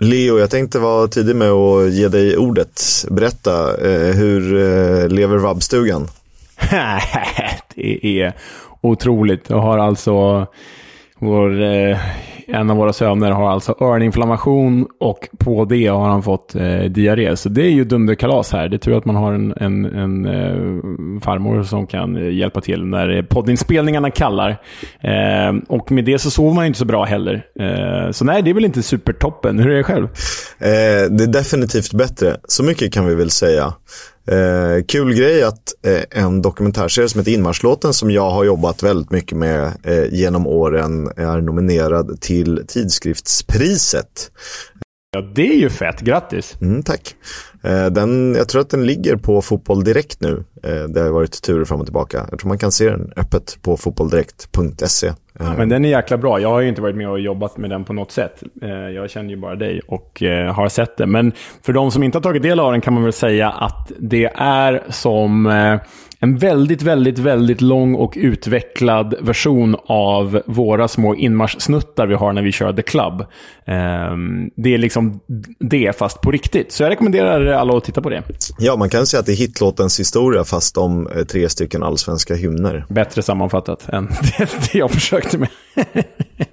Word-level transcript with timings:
Leo, 0.00 0.38
jag 0.38 0.50
tänkte 0.50 0.78
vara 0.78 1.08
tidig 1.08 1.36
med 1.36 1.50
att 1.50 1.92
ge 1.92 2.08
dig 2.08 2.36
ordet. 2.36 3.04
Berätta, 3.10 3.86
eh, 3.90 4.14
hur 4.14 4.54
eh, 4.56 5.08
lever 5.08 5.36
vabbstugan? 5.36 6.08
det 7.74 8.20
är 8.20 8.32
otroligt. 8.80 9.50
Jag 9.50 9.60
har 9.60 9.78
alltså 9.78 10.46
vår 11.18 11.62
eh, 11.62 11.98
en 12.48 12.70
av 12.70 12.76
våra 12.76 12.92
söner 12.92 13.30
har 13.30 13.50
alltså 13.50 13.74
öroninflammation 13.80 14.86
och 15.00 15.28
på 15.38 15.64
det 15.64 15.86
har 15.86 16.08
han 16.08 16.22
fått 16.22 16.54
eh, 16.54 16.80
diarré. 16.80 17.36
Så 17.36 17.48
det 17.48 17.62
är 17.62 17.70
ju 17.70 17.84
dunderkalas 17.84 18.52
här. 18.52 18.68
Det 18.68 18.76
är 18.76 18.78
tur 18.78 18.98
att 18.98 19.04
man 19.04 19.16
har 19.16 19.32
en, 19.32 19.54
en, 19.56 19.84
en 19.84 20.26
eh, 20.26 21.20
farmor 21.20 21.62
som 21.62 21.86
kan 21.86 22.16
eh, 22.16 22.34
hjälpa 22.34 22.60
till 22.60 22.84
när 22.84 23.16
eh, 23.16 23.22
poddinspelningarna 23.22 24.10
kallar. 24.10 24.50
Eh, 25.00 25.56
och 25.68 25.92
med 25.92 26.04
det 26.04 26.18
så 26.18 26.30
sover 26.30 26.54
man 26.54 26.66
inte 26.66 26.78
så 26.78 26.84
bra 26.84 27.04
heller. 27.04 27.42
Eh, 27.60 28.10
så 28.10 28.24
nej, 28.24 28.42
det 28.42 28.50
är 28.50 28.54
väl 28.54 28.64
inte 28.64 28.82
supertoppen. 28.82 29.58
Hur 29.58 29.70
är 29.70 29.76
det 29.76 29.84
själv? 29.84 30.04
Eh, 30.58 31.10
det 31.10 31.24
är 31.24 31.32
definitivt 31.32 31.92
bättre. 31.92 32.36
Så 32.48 32.62
mycket 32.64 32.92
kan 32.92 33.06
vi 33.06 33.14
väl 33.14 33.30
säga. 33.30 33.74
Eh, 34.30 34.84
kul 34.88 35.14
grej 35.14 35.42
att 35.42 35.74
eh, 35.86 36.24
en 36.24 36.42
dokumentärserie 36.42 37.08
som 37.08 37.18
heter 37.18 37.32
Inmarschlåten 37.32 37.94
som 37.94 38.10
jag 38.10 38.30
har 38.30 38.44
jobbat 38.44 38.82
väldigt 38.82 39.10
mycket 39.10 39.38
med 39.38 39.72
eh, 39.82 40.14
genom 40.14 40.46
åren 40.46 41.10
är 41.16 41.40
nominerad 41.40 42.20
till 42.20 42.64
tidskriftspriset. 42.68 44.30
Ja, 45.10 45.20
det 45.20 45.48
är 45.48 45.56
ju 45.56 45.70
fett. 45.70 46.00
Grattis! 46.00 46.58
Mm, 46.60 46.82
tack. 46.82 47.14
Eh, 47.62 47.86
den, 47.86 48.34
jag 48.34 48.48
tror 48.48 48.60
att 48.60 48.70
den 48.70 48.86
ligger 48.86 49.16
på 49.16 49.42
Fotboll 49.42 49.84
Direkt 49.84 50.20
nu. 50.20 50.44
Eh, 50.62 50.82
det 50.88 51.00
har 51.00 51.10
varit 51.10 51.42
turer 51.42 51.64
fram 51.64 51.80
och 51.80 51.86
tillbaka. 51.86 52.26
Jag 52.30 52.38
tror 52.38 52.48
man 52.48 52.58
kan 52.58 52.72
se 52.72 52.90
den 52.90 53.12
öppet 53.16 53.58
på 53.62 53.76
fotbolldirekt.se. 53.76 55.12
Ja, 55.38 55.54
men 55.56 55.68
den 55.68 55.84
är 55.84 55.88
jäkla 55.88 56.18
bra. 56.18 56.40
Jag 56.40 56.48
har 56.48 56.60
ju 56.60 56.68
inte 56.68 56.82
varit 56.82 56.96
med 56.96 57.08
och 57.08 57.20
jobbat 57.20 57.56
med 57.56 57.70
den 57.70 57.84
på 57.84 57.92
något 57.92 58.12
sätt. 58.12 58.42
Eh, 58.62 58.68
jag 58.68 59.10
känner 59.10 59.30
ju 59.30 59.36
bara 59.36 59.54
dig 59.56 59.80
och 59.86 60.22
har 60.54 60.68
sett 60.68 60.96
den. 60.96 61.10
Men 61.10 61.32
för 61.62 61.72
de 61.72 61.90
som 61.90 62.02
inte 62.02 62.18
har 62.18 62.22
tagit 62.22 62.42
del 62.42 62.60
av 62.60 62.72
den 62.72 62.80
kan 62.80 62.94
man 62.94 63.02
väl 63.02 63.12
säga 63.12 63.50
att 63.50 63.92
det 63.98 64.24
är 64.34 64.82
som 64.88 65.46
en 66.20 66.38
väldigt, 66.38 66.82
väldigt, 66.82 67.18
väldigt 67.18 67.60
lång 67.60 67.94
och 67.94 68.12
utvecklad 68.16 69.14
version 69.20 69.76
av 69.86 70.42
våra 70.46 70.88
små 70.88 71.14
inmarschsnuttar 71.14 72.06
vi 72.06 72.14
har 72.14 72.32
när 72.32 72.42
vi 72.42 72.52
kör 72.52 72.72
The 72.72 72.82
Club. 72.82 73.20
Um, 73.66 74.50
det 74.56 74.74
är 74.74 74.78
liksom 74.78 75.20
det, 75.58 75.98
fast 75.98 76.20
på 76.20 76.30
riktigt. 76.30 76.72
Så 76.72 76.82
jag 76.82 76.90
rekommenderar 76.90 77.46
alla 77.46 77.76
att 77.76 77.84
titta 77.84 78.02
på 78.02 78.10
det. 78.10 78.22
Ja, 78.58 78.76
man 78.76 78.90
kan 78.90 79.06
säga 79.06 79.20
att 79.20 79.26
det 79.26 79.32
är 79.32 79.36
hitlåtens 79.36 80.00
historia, 80.00 80.44
fast 80.44 80.78
om 80.78 81.06
eh, 81.06 81.24
tre 81.24 81.48
stycken 81.48 81.82
allsvenska 81.82 82.34
hymner. 82.34 82.84
Bättre 82.88 83.22
sammanfattat 83.22 83.88
än 83.88 84.04
det, 84.38 84.48
det 84.72 84.78
jag 84.78 84.90
försökte 84.90 85.38
med. 85.38 85.48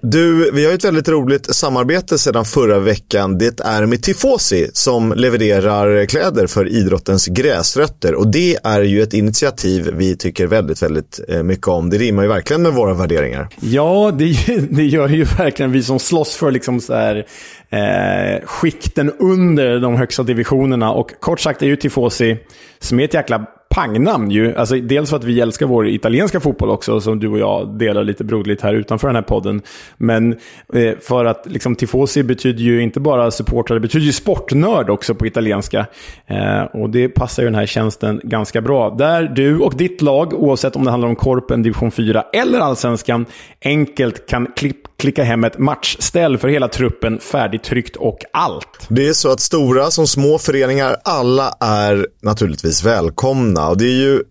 Du, 0.02 0.52
vi 0.52 0.66
har 0.66 0.74
ett 0.74 0.86
väldigt 0.86 1.10
roligt 1.10 1.56
samarbete 1.56 2.18
sedan 2.18 2.46
förra 2.46 2.80
veckan. 2.80 3.38
Det 3.38 3.60
är 3.60 3.86
med 3.86 4.04
Tifosi 4.04 4.70
som 4.74 5.14
levererar 5.14 6.06
kläder 6.06 6.48
för 6.48 6.68
idrottens 6.68 7.28
gräsrötter. 7.28 8.16
Och 8.16 8.28
det 8.28 8.58
är 8.64 8.82
ju 8.82 9.02
ett 9.02 9.14
initiativ 9.14 9.55
vi 9.94 10.18
tycker 10.18 10.48
väldigt, 10.48 10.84
väldigt 10.84 11.20
eh, 11.28 11.44
mycket 11.44 11.68
om. 11.68 11.90
Det 11.90 11.98
rimmar 11.98 12.24
ju 12.24 12.30
verkligen 12.30 12.62
med 12.62 12.74
våra 12.74 12.94
värderingar. 12.94 13.48
Ja, 13.60 14.12
det, 14.18 14.26
det 14.70 14.86
gör 14.86 15.10
ju 15.10 15.24
verkligen 15.24 15.72
vi 15.72 15.84
som 15.84 16.00
slåss 16.00 16.36
för 16.36 16.52
liksom 16.52 16.82
så 16.82 16.94
här, 16.94 17.26
eh, 17.70 18.46
skikten 18.46 19.12
under 19.20 19.80
de 19.80 19.96
högsta 19.96 20.24
divisionerna. 20.24 20.92
Och 20.92 21.12
kort 21.20 21.40
sagt 21.40 21.62
är 21.62 21.66
ju 21.66 21.76
Tifosi, 21.76 22.38
som 22.80 23.00
är 23.00 23.04
ett 23.04 23.14
jäkla 23.14 23.46
pangnamn 23.76 24.32
ju. 24.32 24.56
Alltså, 24.56 24.76
dels 24.76 25.10
för 25.10 25.18
att 25.18 25.24
vi 25.24 25.42
älskar 25.42 25.66
vår 25.66 25.88
italienska 25.88 26.40
fotboll 26.40 26.70
också, 26.70 27.02
som 27.02 27.20
du 27.20 27.28
och 27.28 27.40
jag 27.40 27.78
delar 27.78 28.04
lite 28.04 28.24
broderligt 28.24 28.62
här 28.62 28.74
utanför 28.74 29.08
den 29.08 29.16
här 29.16 29.24
podden. 29.24 29.62
Men 29.98 30.32
eh, 30.74 30.98
för 31.02 31.26
att 31.26 31.46
liksom, 31.46 31.76
tifosi 31.76 32.24
betyder 32.24 32.64
ju 32.64 32.82
inte 32.82 33.00
bara 33.00 33.32
supportrar, 33.32 33.76
det 33.76 33.82
betyder 33.82 34.06
ju 34.06 34.12
sportnörd 34.12 34.90
också 34.90 35.16
på 35.16 35.28
italienska. 35.28 35.86
Eh, 36.28 36.64
och 36.64 36.90
det 36.90 37.10
passar 37.10 37.44
ju 37.44 37.48
den 37.48 37.56
här 37.56 37.66
tjänsten 37.66 38.22
ganska 38.24 38.62
bra. 38.62 38.90
Där 38.90 39.24
du 39.24 39.60
och 39.60 39.74
ditt 39.78 40.02
lag, 40.02 40.34
oavsett 40.34 40.76
om 40.76 40.84
det 40.86 40.92
handlar 40.92 41.10
om 41.10 41.16
Korpen, 41.16 41.64
Division 41.64 41.92
4 41.92 42.24
eller 42.34 42.60
Allsvenskan, 42.60 43.26
enkelt 43.62 44.30
kan 44.30 44.48
klipp, 44.56 44.95
klicka 44.98 45.24
hem 45.24 45.44
ett 45.44 45.58
matchställ 45.58 46.38
för 46.38 46.48
hela 46.48 46.68
truppen, 46.68 47.20
färdigtryckt 47.20 47.96
och 47.96 48.20
allt. 48.34 48.88
Det 48.88 49.08
är 49.08 49.14
så 49.14 49.32
att 49.32 49.40
stora 49.40 49.92
som 49.92 50.08
små 50.08 50.38
föreningar, 50.38 50.98
alla 51.04 51.54
är 51.60 52.08
naturligtvis 52.22 52.84
välkomna 52.84 53.70
och 53.70 53.78
det 53.78 53.86
är 53.86 54.02
ju 54.02 54.24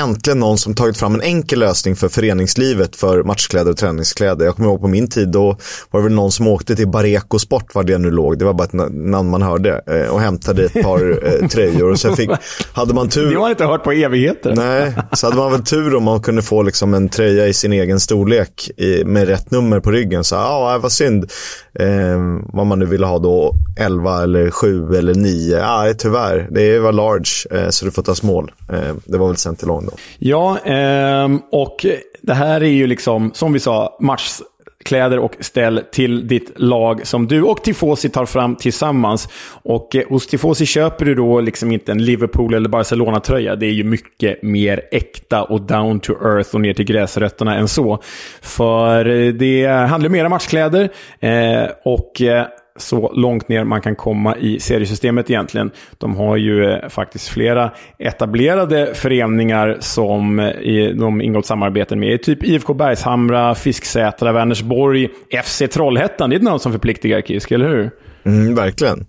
äntligen 0.00 0.38
någon 0.38 0.58
som 0.58 0.74
tagit 0.74 0.96
fram 0.96 1.14
en 1.14 1.20
enkel 1.20 1.58
lösning 1.58 1.96
för 1.96 2.08
föreningslivet 2.08 2.96
för 2.96 3.22
matchkläder 3.22 3.70
och 3.70 3.76
träningskläder. 3.76 4.44
Jag 4.44 4.56
kommer 4.56 4.68
ihåg 4.68 4.80
på 4.80 4.88
min 4.88 5.08
tid 5.08 5.28
då 5.28 5.56
var 5.90 6.00
det 6.00 6.04
väl 6.04 6.12
någon 6.12 6.32
som 6.32 6.46
åkte 6.46 6.76
till 6.76 6.88
Bareko 6.88 7.38
Sport 7.38 7.74
var 7.74 7.82
det 7.82 7.98
nu 7.98 8.10
låg. 8.10 8.38
Det 8.38 8.44
var 8.44 8.52
bara 8.52 8.64
ett 8.64 8.72
namn 8.92 9.30
man 9.30 9.42
hörde 9.42 9.82
eh, 9.86 10.14
och 10.14 10.20
hämtade 10.20 10.64
ett 10.64 10.82
par 10.82 11.26
eh, 11.26 11.48
tröjor. 11.48 11.90
Och 11.90 12.00
sen 12.00 12.16
fick, 12.16 12.30
hade 12.72 12.94
man 12.94 13.08
tur. 13.08 13.30
Det 13.30 13.36
har 13.36 13.42
jag 13.42 13.50
inte 13.50 13.64
hört 13.64 13.84
på 13.84 13.92
evigheter. 13.92 14.54
Nej, 14.56 14.94
så 15.12 15.26
hade 15.26 15.36
man 15.36 15.52
väl 15.52 15.64
tur 15.64 15.94
om 15.94 16.04
man 16.04 16.22
kunde 16.22 16.42
få 16.42 16.62
liksom 16.62 16.94
en 16.94 17.08
tröja 17.08 17.46
i 17.46 17.54
sin 17.54 17.72
egen 17.72 18.00
storlek 18.00 18.70
i, 18.76 19.04
med 19.04 19.28
rätt 19.28 19.50
nummer 19.50 19.80
på 19.80 19.90
ryggen. 19.90 20.24
Så 20.24 20.34
ja, 20.34 20.78
vad 20.82 20.92
synd. 20.92 21.30
Eh, 21.74 22.18
vad 22.52 22.66
man 22.66 22.78
nu 22.78 22.86
vill 22.86 23.04
ha 23.04 23.18
då, 23.18 23.54
11 23.80 24.22
eller 24.22 24.50
7 24.50 24.94
eller 24.94 25.14
9. 25.14 25.60
Ah, 25.62 25.88
eh, 25.88 25.92
tyvärr, 25.92 26.48
det 26.50 26.78
var 26.78 26.92
large 26.92 27.60
eh, 27.62 27.70
så 27.70 27.84
du 27.84 27.90
får 27.90 28.02
ta 28.02 28.14
small. 28.14 28.50
Eh, 28.72 28.94
det 29.04 29.18
var 29.18 29.26
väl 29.26 29.36
sen 29.36 29.56
till 29.56 29.68
lång 29.68 29.86
då. 29.86 29.92
Ja, 30.18 30.58
eh, 30.58 31.28
och 31.52 31.86
det 32.22 32.34
här 32.34 32.60
är 32.60 32.70
ju 32.70 32.86
liksom, 32.86 33.30
som 33.34 33.52
vi 33.52 33.60
sa, 33.60 33.96
match 34.00 34.40
kläder 34.84 35.18
och 35.18 35.36
ställ 35.40 35.82
till 35.92 36.28
ditt 36.28 36.52
lag 36.56 37.06
som 37.06 37.26
du 37.26 37.42
och 37.42 37.64
Tifosi 37.64 38.08
tar 38.08 38.26
fram 38.26 38.56
tillsammans. 38.56 39.28
Och 39.62 39.96
eh, 39.96 40.08
hos 40.08 40.26
Tifosi 40.26 40.66
köper 40.66 41.04
du 41.04 41.14
då 41.14 41.40
liksom 41.40 41.72
inte 41.72 41.92
en 41.92 42.04
Liverpool 42.04 42.54
eller 42.54 42.68
Barcelona-tröja. 42.68 43.56
Det 43.56 43.66
är 43.66 43.72
ju 43.72 43.84
mycket 43.84 44.42
mer 44.42 44.82
äkta 44.90 45.42
och 45.42 45.60
down 45.60 46.00
to 46.00 46.12
earth 46.12 46.54
och 46.54 46.60
ner 46.60 46.74
till 46.74 46.84
gräsrötterna 46.84 47.56
än 47.56 47.68
så. 47.68 48.02
För 48.40 49.06
eh, 49.08 49.32
det 49.32 49.66
handlar 49.66 50.08
mer 50.08 50.24
om 50.24 50.30
matchkläder 50.30 50.88
eh, 51.20 51.68
och 51.84 52.22
eh, 52.22 52.46
så 52.80 53.12
långt 53.12 53.48
ner 53.48 53.64
man 53.64 53.80
kan 53.80 53.96
komma 53.96 54.36
i 54.36 54.60
seriesystemet 54.60 55.30
egentligen. 55.30 55.70
De 55.98 56.16
har 56.16 56.36
ju 56.36 56.64
eh, 56.64 56.88
faktiskt 56.88 57.28
flera 57.28 57.72
etablerade 57.98 58.94
föreningar 58.94 59.76
som 59.80 60.38
eh, 60.38 60.88
de 60.94 61.22
ingått 61.22 61.46
samarbeten 61.46 62.00
med. 62.00 62.22
Typ 62.22 62.44
IFK 62.44 62.74
Bergshamra, 62.74 63.54
Fisksätra, 63.54 64.32
Vänersborg, 64.32 65.08
FC 65.44 65.62
Trollhättan. 65.72 66.30
Det 66.30 66.36
är 66.36 66.38
ett 66.38 66.42
namn 66.42 66.60
som 66.60 66.72
förpliktigar 66.72 67.20
Kisk, 67.20 67.50
eller 67.50 67.68
hur? 67.68 67.90
Mm, 68.24 68.54
verkligen. 68.54 69.06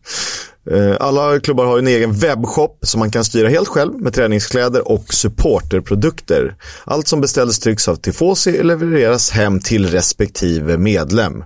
Eh, 0.70 0.96
alla 1.00 1.40
klubbar 1.40 1.66
har 1.66 1.80
en 1.80 1.88
egen 1.88 2.14
webbshop 2.14 2.80
som 2.82 3.00
man 3.00 3.12
kan 3.12 3.24
styra 3.24 3.50
helt 3.50 3.68
själv 3.68 3.94
med 4.02 4.14
träningskläder 4.14 4.92
och 4.92 5.14
supporterprodukter. 5.14 6.56
Allt 6.84 7.08
som 7.08 7.22
beställs 7.22 7.59
trycks 7.59 7.88
av 7.88 7.96
Tifosi 7.96 8.59
och 8.59 8.66
levereras 8.66 9.32
hem 9.32 9.59
till 9.59 9.88
respektive 9.88 10.78
medlem. 10.78 11.44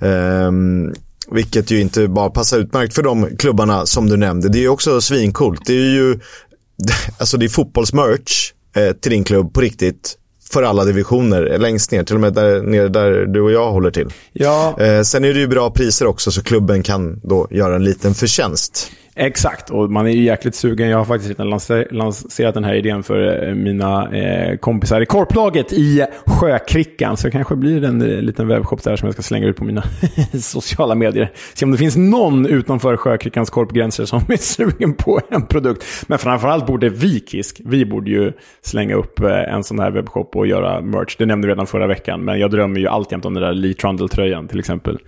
Ehm, 0.00 0.94
vilket 1.34 1.70
ju 1.70 1.80
inte 1.80 2.08
bara 2.08 2.30
passar 2.30 2.58
utmärkt 2.58 2.94
för 2.94 3.02
de 3.02 3.36
klubbarna 3.36 3.86
som 3.86 4.08
du 4.08 4.16
nämnde. 4.16 4.48
Det 4.48 4.58
är 4.58 4.62
ju 4.62 4.68
också 4.68 5.00
svincoolt. 5.00 5.60
Det 5.66 5.72
är 5.72 5.90
ju 5.90 6.20
alltså 7.18 7.36
det 7.36 7.46
är 7.46 7.48
fotbollsmerch 7.48 8.52
eh, 8.76 8.92
till 8.92 9.10
din 9.10 9.24
klubb 9.24 9.54
på 9.54 9.60
riktigt 9.60 10.18
för 10.52 10.62
alla 10.62 10.84
divisioner 10.84 11.58
längst 11.58 11.90
ner, 11.90 12.04
till 12.04 12.14
och 12.14 12.20
med 12.20 12.32
där 12.34 12.62
nere 12.62 12.88
där 12.88 13.26
du 13.26 13.40
och 13.40 13.52
jag 13.52 13.72
håller 13.72 13.90
till. 13.90 14.08
Ja. 14.32 14.80
Eh, 14.80 15.02
sen 15.02 15.24
är 15.24 15.34
det 15.34 15.40
ju 15.40 15.46
bra 15.46 15.70
priser 15.70 16.06
också 16.06 16.30
så 16.30 16.42
klubben 16.42 16.82
kan 16.82 17.20
då 17.22 17.48
göra 17.50 17.76
en 17.76 17.84
liten 17.84 18.14
förtjänst. 18.14 18.90
Exakt, 19.16 19.70
och 19.70 19.90
man 19.90 20.06
är 20.06 20.10
ju 20.10 20.22
jäkligt 20.22 20.54
sugen. 20.54 20.88
Jag 20.88 20.98
har 20.98 21.04
faktiskt 21.04 21.30
redan 21.30 21.60
lanserat 21.90 22.54
den 22.54 22.64
här 22.64 22.74
idén 22.74 23.02
för 23.02 23.48
eh, 23.48 23.54
mina 23.54 24.16
eh, 24.16 24.56
kompisar 24.56 25.00
i 25.00 25.06
korplaget 25.06 25.72
i 25.72 26.06
Sjökrickan. 26.26 27.16
Så 27.16 27.26
det 27.26 27.30
kanske 27.30 27.56
blir 27.56 27.84
en 27.84 28.02
eh, 28.02 28.22
liten 28.22 28.48
webbshop 28.48 28.82
där 28.82 28.96
som 28.96 29.06
jag 29.06 29.12
ska 29.12 29.22
slänga 29.22 29.46
ut 29.46 29.56
på 29.56 29.64
mina 29.64 29.84
sociala 30.40 30.94
medier. 30.94 31.32
Se 31.54 31.64
om 31.64 31.70
det 31.70 31.78
finns 31.78 31.96
någon 31.96 32.46
utanför 32.46 32.96
Sjökrickans 32.96 33.50
korpgränser 33.50 34.04
som 34.04 34.22
är 34.28 34.36
sugen 34.40 34.94
på 34.94 35.20
en 35.30 35.46
produkt. 35.46 35.84
Men 36.06 36.18
framförallt 36.18 36.66
borde 36.66 36.88
vi, 36.88 37.20
Kisk, 37.20 37.60
vi 37.64 37.86
borde 37.86 38.10
ju 38.10 38.32
slänga 38.62 38.94
upp 38.94 39.20
eh, 39.20 39.54
en 39.54 39.64
sån 39.64 39.78
här 39.78 39.90
webbshop 39.90 40.36
och 40.36 40.46
göra 40.46 40.80
merch. 40.80 41.16
Det 41.18 41.26
nämnde 41.26 41.46
vi 41.46 41.52
redan 41.52 41.66
förra 41.66 41.86
veckan, 41.86 42.24
men 42.24 42.38
jag 42.38 42.50
drömmer 42.50 42.80
ju 42.80 42.88
alltjämt 42.88 43.24
om 43.24 43.34
den 43.34 43.42
där 43.42 43.52
Lee 43.52 43.74
Trundle-tröjan 43.74 44.48
till 44.48 44.58
exempel. 44.58 44.98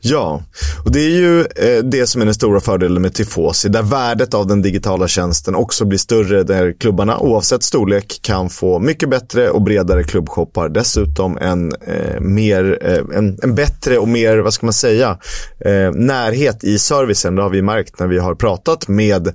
Ja, 0.00 0.42
och 0.84 0.92
det 0.92 1.00
är 1.00 1.10
ju 1.10 1.40
eh, 1.40 1.84
det 1.84 2.06
som 2.06 2.20
är 2.20 2.24
den 2.24 2.34
stora 2.34 2.60
fördelen 2.60 3.02
med 3.02 3.14
Tifosi, 3.44 3.68
där 3.68 3.82
värdet 3.82 4.34
av 4.34 4.46
den 4.46 4.62
digitala 4.62 5.08
tjänsten 5.08 5.54
också 5.54 5.84
blir 5.84 5.98
större, 5.98 6.42
där 6.42 6.72
klubbarna 6.80 7.18
oavsett 7.18 7.62
storlek 7.62 8.20
kan 8.22 8.50
få 8.50 8.78
mycket 8.78 9.10
bättre 9.10 9.50
och 9.50 9.62
bredare 9.62 10.04
klubbshoppar. 10.04 10.68
Dessutom 10.68 11.38
en, 11.38 11.72
eh, 11.72 12.20
mer, 12.20 12.78
eh, 12.80 13.18
en, 13.18 13.38
en, 13.42 13.54
bättre 13.54 13.98
och 13.98 14.08
mer, 14.08 14.38
vad 14.38 14.52
ska 14.54 14.66
man 14.66 14.72
säga, 14.72 15.18
eh, 15.60 15.92
närhet 15.92 16.64
i 16.64 16.78
servicen. 16.78 17.36
Det 17.36 17.42
har 17.42 17.50
vi 17.50 17.62
märkt 17.62 17.98
när 17.98 18.06
vi 18.06 18.18
har 18.18 18.34
pratat 18.34 18.88
med 18.88 19.34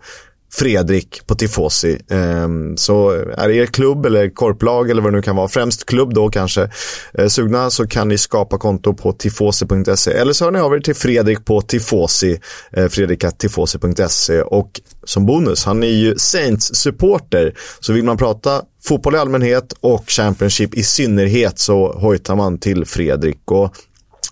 Fredrik 0.51 1.27
på 1.27 1.35
Tifosi. 1.35 1.99
Ehm, 2.09 2.77
så 2.77 3.09
är 3.37 3.49
er 3.49 3.65
klubb 3.65 4.05
eller 4.05 4.29
korplag 4.29 4.89
eller 4.89 5.01
vad 5.01 5.13
det 5.13 5.17
nu 5.17 5.21
kan 5.21 5.35
vara, 5.35 5.47
främst 5.47 5.85
klubb 5.85 6.13
då 6.13 6.29
kanske, 6.29 6.69
eh, 7.13 7.27
sugna 7.27 7.69
så 7.69 7.87
kan 7.87 8.07
ni 8.07 8.17
skapa 8.17 8.57
konto 8.57 8.93
på 8.93 9.11
tifosi.se 9.11 10.11
eller 10.11 10.33
så 10.33 10.45
hör 10.45 10.51
ni 10.51 10.59
av 10.59 10.73
er 10.73 10.79
till 10.79 10.95
Fredrik 10.95 11.45
på 11.45 11.61
Tifosi, 11.61 12.39
eh, 12.71 12.87
fredrikatifosi.se 12.87 14.41
och 14.41 14.81
som 15.03 15.25
bonus, 15.25 15.65
han 15.65 15.83
är 15.83 15.87
ju 15.87 16.15
Saints-supporter, 16.17 17.53
så 17.79 17.93
vill 17.93 18.03
man 18.03 18.17
prata 18.17 18.61
fotboll 18.83 19.15
i 19.15 19.17
allmänhet 19.17 19.73
och 19.81 20.09
Championship 20.09 20.73
i 20.73 20.83
synnerhet 20.83 21.59
så 21.59 21.93
hojtar 21.93 22.35
man 22.35 22.59
till 22.59 22.85
Fredrik. 22.85 23.51
Och 23.51 23.75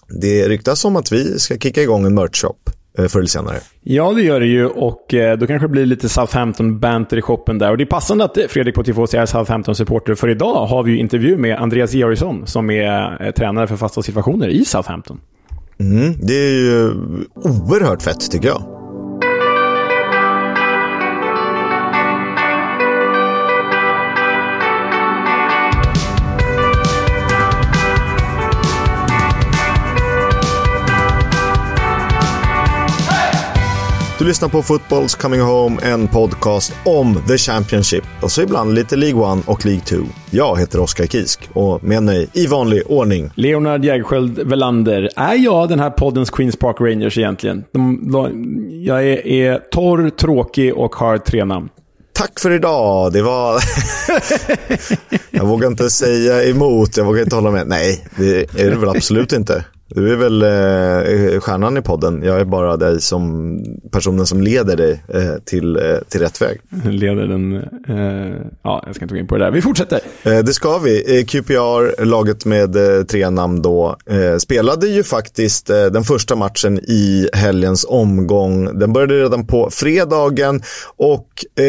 det 0.10 0.48
ryktas 0.48 0.86
om 0.86 0.96
att 0.96 1.12
vi 1.12 1.40
ska 1.40 1.58
kicka 1.58 1.82
igång 1.82 2.06
en 2.06 2.20
merch-shop 2.20 2.67
förr 3.08 3.20
eller 3.20 3.28
senare. 3.28 3.58
Ja, 3.84 4.14
det 4.14 4.22
gör 4.22 4.40
det 4.40 4.46
ju 4.46 4.66
och 4.66 5.14
eh, 5.14 5.38
då 5.38 5.48
kanske 5.48 5.68
det 5.68 5.72
blir 5.72 5.86
lite 5.86 6.10
Southampton-banter 6.10 7.18
i 7.18 7.22
shoppen 7.22 7.58
där. 7.58 7.72
Och 7.72 7.78
det 7.78 7.84
är 7.84 7.86
passande 7.86 8.24
att 8.24 8.38
Fredrik 8.50 8.76
på 8.76 8.84
Tifosi 8.84 9.18
är 9.18 9.26
Southampton-supporter, 9.26 10.16
för 10.16 10.30
idag 10.30 10.66
har 10.66 10.84
vi 10.84 10.92
ju 10.92 11.00
intervju 11.00 11.38
med 11.38 11.58
Andreas 11.58 11.94
Georgsson 11.94 12.48
som 12.48 12.70
är 12.70 13.26
eh, 13.26 13.32
tränare 13.32 13.68
för 13.68 13.78
fasta 13.78 14.02
situationer 14.02 14.48
i 14.48 14.66
Southampton. 14.66 15.20
Mm, 15.80 16.14
det 16.22 16.34
är 16.34 16.54
ju 16.54 16.92
oerhört 17.36 18.02
fett 18.02 18.32
tycker 18.32 18.48
jag. 18.48 18.77
Lyssnar 34.28 34.50
på 34.50 34.62
Footballs 34.62 35.16
Coming 35.16 35.42
Home, 35.42 35.82
en 35.82 36.08
podcast 36.08 36.74
om 36.86 37.24
The 37.28 37.38
Championship 37.38 38.04
och 38.22 38.32
så 38.32 38.42
ibland 38.42 38.74
lite 38.74 38.96
League 38.96 39.40
1 39.40 39.48
och 39.48 39.66
League 39.66 39.82
2. 39.82 39.96
Jag 40.32 40.60
heter 40.60 40.80
Oskar 40.80 41.06
Kisk 41.06 41.50
och 41.54 41.84
med 41.84 42.04
mig 42.04 42.28
i 42.34 42.48
vanlig 42.48 42.84
ordning. 42.86 43.32
Leonard 43.36 43.86
Jägerskiöld 43.86 44.40
Velander. 44.40 45.10
Är 45.16 45.36
jag 45.36 45.70
den 45.70 45.80
här 45.80 45.90
poddens 45.90 46.30
Queens 46.30 46.56
Park 46.56 46.76
Rangers 46.80 47.18
egentligen? 47.18 47.64
De, 47.72 48.12
de, 48.12 48.84
jag 48.86 49.08
är, 49.08 49.28
är 49.28 49.60
torr, 49.72 50.10
tråkig 50.10 50.74
och 50.74 50.96
har 50.96 51.18
tre 51.18 51.46
namn. 51.46 51.70
Tack 52.14 52.40
för 52.40 52.52
idag. 52.52 53.14
Det 53.14 53.22
var... 53.22 53.62
jag 55.32 55.46
vågar 55.46 55.68
inte 55.68 55.90
säga 55.90 56.44
emot, 56.44 56.98
jag 56.98 57.06
vågar 57.06 57.24
inte 57.24 57.36
hålla 57.36 57.52
med. 57.52 57.68
Nej, 57.68 58.08
det 58.18 58.60
är 58.60 58.70
det 58.70 58.76
väl 58.76 58.90
absolut 58.90 59.34
inte. 59.34 59.66
Du 59.90 60.14
är 60.14 60.16
väl 60.16 60.42
eh, 60.42 61.40
stjärnan 61.40 61.78
i 61.78 61.82
podden. 61.82 62.24
Jag 62.24 62.40
är 62.40 62.46
bara 62.46 62.78
dig 62.78 63.02
som 63.02 63.60
personen 63.92 64.26
som 64.26 64.42
leder 64.42 64.78
dig 64.78 65.04
eh, 65.14 65.42
till, 65.46 65.76
eh, 65.76 65.82
till 66.10 66.22
rätt 66.22 66.42
väg. 66.42 66.60
Leder 66.86 67.28
den... 67.28 67.56
Eh, 67.88 68.36
ja, 68.64 68.84
jag 68.86 68.96
ska 68.96 69.06
inte 69.06 69.16
gå 69.16 69.20
in 69.20 69.28
på 69.28 69.38
det 69.38 69.46
där. 69.46 69.52
Vi 69.52 69.62
fortsätter. 69.62 70.00
Eh, 70.24 70.40
det 70.40 70.54
ska 70.54 70.78
vi. 70.78 71.20
Eh, 71.20 71.26
QPR, 71.26 72.06
laget 72.06 72.46
med 72.46 72.78
tre 73.08 73.30
namn 73.30 73.62
då, 73.62 73.98
spelade 74.40 74.88
ju 74.88 75.04
faktiskt 75.04 75.68
den 75.68 76.04
första 76.04 76.36
matchen 76.36 76.80
i 76.80 77.30
helgens 77.34 77.86
omgång. 77.90 78.80
Den 78.80 78.94
började 78.94 79.22
redan 79.22 79.48
på 79.48 79.70
fredagen 79.72 80.62
och 80.98 81.28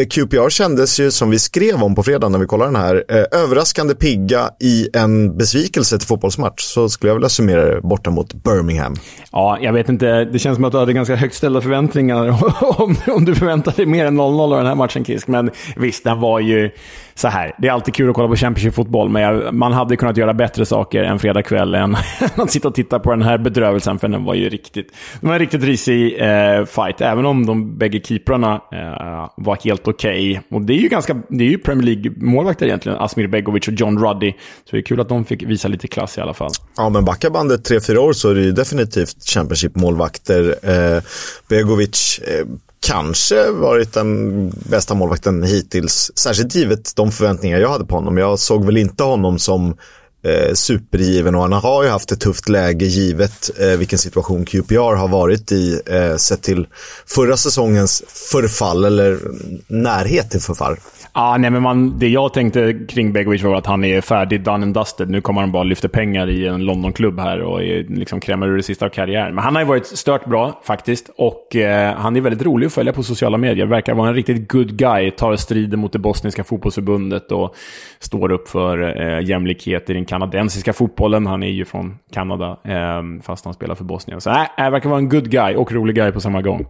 QPR 0.09 0.49
kändes 0.49 0.99
ju, 0.99 1.11
som 1.11 1.29
vi 1.29 1.39
skrev 1.39 1.83
om 1.83 1.95
på 1.95 2.03
fredagen 2.03 2.31
när 2.31 2.39
vi 2.39 2.45
kollade 2.45 2.71
den 2.71 2.81
här, 2.81 3.05
överraskande 3.31 3.95
pigga 3.95 4.49
i 4.59 4.89
en 4.93 5.37
besvikelse 5.37 5.97
till 5.97 6.07
fotbollsmatch. 6.07 6.63
Så 6.63 6.89
skulle 6.89 7.09
jag 7.09 7.15
vilja 7.15 7.29
summera 7.29 7.75
det 7.75 7.81
borta 7.81 8.08
borta 8.15 8.33
mot 8.33 8.43
Birmingham. 8.43 8.95
Ja, 9.31 9.57
jag 9.61 9.73
vet 9.73 9.89
inte. 9.89 10.25
Det 10.25 10.39
känns 10.39 10.55
som 10.55 10.65
att 10.65 10.71
du 10.71 10.77
hade 10.77 10.93
ganska 10.93 11.15
högt 11.15 11.35
ställda 11.35 11.61
förväntningar 11.61 12.29
om, 12.81 12.95
om 13.07 13.25
du 13.25 13.35
förväntade 13.35 13.77
dig 13.77 13.85
mer 13.85 14.05
än 14.05 14.19
0-0 14.19 14.41
av 14.41 14.57
den 14.57 14.65
här 14.65 14.75
matchen, 14.75 15.05
Kisk. 15.05 15.27
Men 15.27 15.51
visst, 15.75 16.03
den 16.03 16.19
var 16.19 16.39
ju 16.39 16.71
så 17.15 17.27
här. 17.27 17.55
Det 17.57 17.67
är 17.67 17.71
alltid 17.71 17.93
kul 17.93 18.09
att 18.09 18.15
kolla 18.15 18.27
på 18.27 18.35
Championship-fotboll, 18.35 19.09
men 19.09 19.21
jag, 19.21 19.53
man 19.53 19.73
hade 19.73 19.95
kunnat 19.95 20.17
göra 20.17 20.33
bättre 20.33 20.65
saker 20.65 21.03
en 21.03 21.19
fredagkväll 21.19 21.75
än 21.75 21.97
att 22.35 22.51
sitta 22.51 22.67
och 22.67 22.75
titta 22.75 22.99
på 22.99 23.11
den 23.11 23.21
här 23.21 23.37
bedrövelsen, 23.37 23.99
för 23.99 24.07
den 24.07 24.23
var 24.23 24.33
ju 24.33 24.49
riktigt... 24.49 24.93
Det 25.21 25.27
var 25.27 25.33
en 25.33 25.39
riktigt 25.39 25.63
risig 25.63 26.21
eh, 26.21 26.65
fight, 26.65 27.01
även 27.01 27.25
om 27.25 27.45
de 27.45 27.77
bägge 27.77 27.99
keeprarna 27.99 28.53
eh, 28.53 29.29
var 29.37 29.63
helt 29.63 29.87
okej. 29.87 30.31
Okay. 30.31 30.57
Och 30.57 30.61
det 30.61 30.73
är 30.73 30.77
ju 30.77 30.87
ganska... 30.87 31.21
Det 31.29 31.43
är 31.43 31.49
ju 31.49 31.57
Premier 31.57 31.95
League-målvakter 31.95 32.65
egentligen, 32.65 32.97
Asmir 32.99 33.27
Begovic 33.27 33.67
och 33.67 33.73
John 33.73 33.99
Ruddy. 33.99 34.31
Så 34.65 34.75
det 34.75 34.77
är 34.77 34.81
kul 34.81 34.99
att 34.99 35.09
de 35.09 35.25
fick 35.25 35.43
visa 35.43 35.67
lite 35.67 35.87
klass 35.87 36.17
i 36.17 36.21
alla 36.21 36.33
fall. 36.33 36.51
Ja, 36.77 36.89
men 36.89 37.05
backar 37.05 37.29
bandet 37.29 37.69
3-4 37.69 37.97
år 37.99 38.13
så 38.13 38.29
är 38.29 38.35
det 38.35 38.41
ju 38.41 38.51
definitivt 38.51 39.23
Championship-målvakter. 39.23 40.55
Eh, 40.61 41.03
Begovic 41.47 42.19
eh, 42.19 42.45
kanske 42.79 43.51
varit 43.51 43.93
den 43.93 44.49
bästa 44.49 44.93
målvakten 44.93 45.43
hittills. 45.43 46.11
Särskilt 46.15 46.55
givet 46.55 46.95
de 46.95 47.11
förväntningar 47.11 47.59
jag 47.59 47.69
hade 47.69 47.85
på 47.85 47.95
honom. 47.95 48.17
Jag 48.17 48.39
såg 48.39 48.65
väl 48.65 48.77
inte 48.77 49.03
honom 49.03 49.39
som 49.39 49.77
eh, 50.23 50.53
supergiven 50.53 51.35
och 51.35 51.41
han 51.41 51.53
har 51.53 51.83
ju 51.83 51.89
haft 51.89 52.11
ett 52.11 52.19
tufft 52.19 52.49
läge 52.49 52.85
givet 52.85 53.49
eh, 53.59 53.77
vilken 53.77 53.99
situation 53.99 54.45
QPR 54.45 54.95
har 54.95 55.07
varit 55.07 55.51
i 55.51 55.81
eh, 55.85 56.15
sett 56.15 56.41
till 56.41 56.67
förra 57.05 57.37
säsongens 57.37 58.03
förfall 58.31 58.85
eller 58.85 59.19
närhet 59.67 60.31
till 60.31 60.41
förfall. 60.41 60.75
Ah, 61.11 61.37
nej, 61.37 61.49
men 61.49 61.61
man, 61.61 61.99
det 61.99 62.07
jag 62.07 62.33
tänkte 62.33 62.73
kring 62.89 63.13
Begovic 63.13 63.43
var 63.43 63.55
att 63.55 63.65
han 63.65 63.83
är 63.83 64.01
färdig, 64.01 64.43
done 64.43 64.65
and 64.65 64.73
dusted. 64.73 65.09
Nu 65.09 65.21
kommer 65.21 65.41
han 65.41 65.51
bara 65.51 65.63
lyfta 65.63 65.87
pengar 65.89 66.29
i 66.29 66.47
en 66.47 66.65
Londonklubb 66.65 67.19
här 67.19 67.41
och 67.41 67.63
är, 67.63 67.83
liksom 67.83 68.19
krämar 68.19 68.47
ur 68.47 68.57
det 68.57 68.63
sista 68.63 68.85
av 68.85 68.89
karriären. 68.89 69.35
Men 69.35 69.43
han 69.43 69.55
har 69.55 69.61
ju 69.61 69.67
varit 69.67 69.85
stört 69.85 70.25
bra 70.25 70.61
faktiskt. 70.63 71.09
Och 71.17 71.55
eh, 71.55 71.95
han 71.95 72.15
är 72.15 72.21
väldigt 72.21 72.45
rolig 72.45 72.67
att 72.67 72.73
följa 72.73 72.93
på 72.93 73.03
sociala 73.03 73.37
medier. 73.37 73.65
Verkar 73.65 73.93
vara 73.93 74.09
en 74.09 74.15
riktigt 74.15 74.51
good 74.51 74.77
guy. 74.77 75.11
Tar 75.11 75.35
striden 75.35 75.79
mot 75.79 75.93
det 75.93 75.99
bosniska 75.99 76.43
fotbollsförbundet 76.43 77.31
och 77.31 77.55
står 77.99 78.31
upp 78.31 78.49
för 78.49 79.01
eh, 79.01 79.29
jämlikhet 79.29 79.89
i 79.89 79.93
den 79.93 80.05
kanadensiska 80.09 80.73
fotbollen. 80.73 81.27
Han 81.27 81.43
är 81.43 81.47
ju 81.47 81.65
från 81.65 81.97
Kanada, 82.13 82.57
eh, 82.65 83.21
fast 83.23 83.45
han 83.45 83.53
spelar 83.53 83.75
för 83.75 83.83
Bosnien. 83.83 84.21
Så 84.21 84.29
äh, 84.29 84.45
äh, 84.57 84.69
verkar 84.71 84.89
vara 84.89 84.99
en 84.99 85.09
good 85.09 85.31
guy 85.31 85.55
och 85.55 85.71
rolig 85.71 85.95
guy 85.95 86.11
på 86.11 86.21
samma 86.21 86.41
gång. 86.41 86.65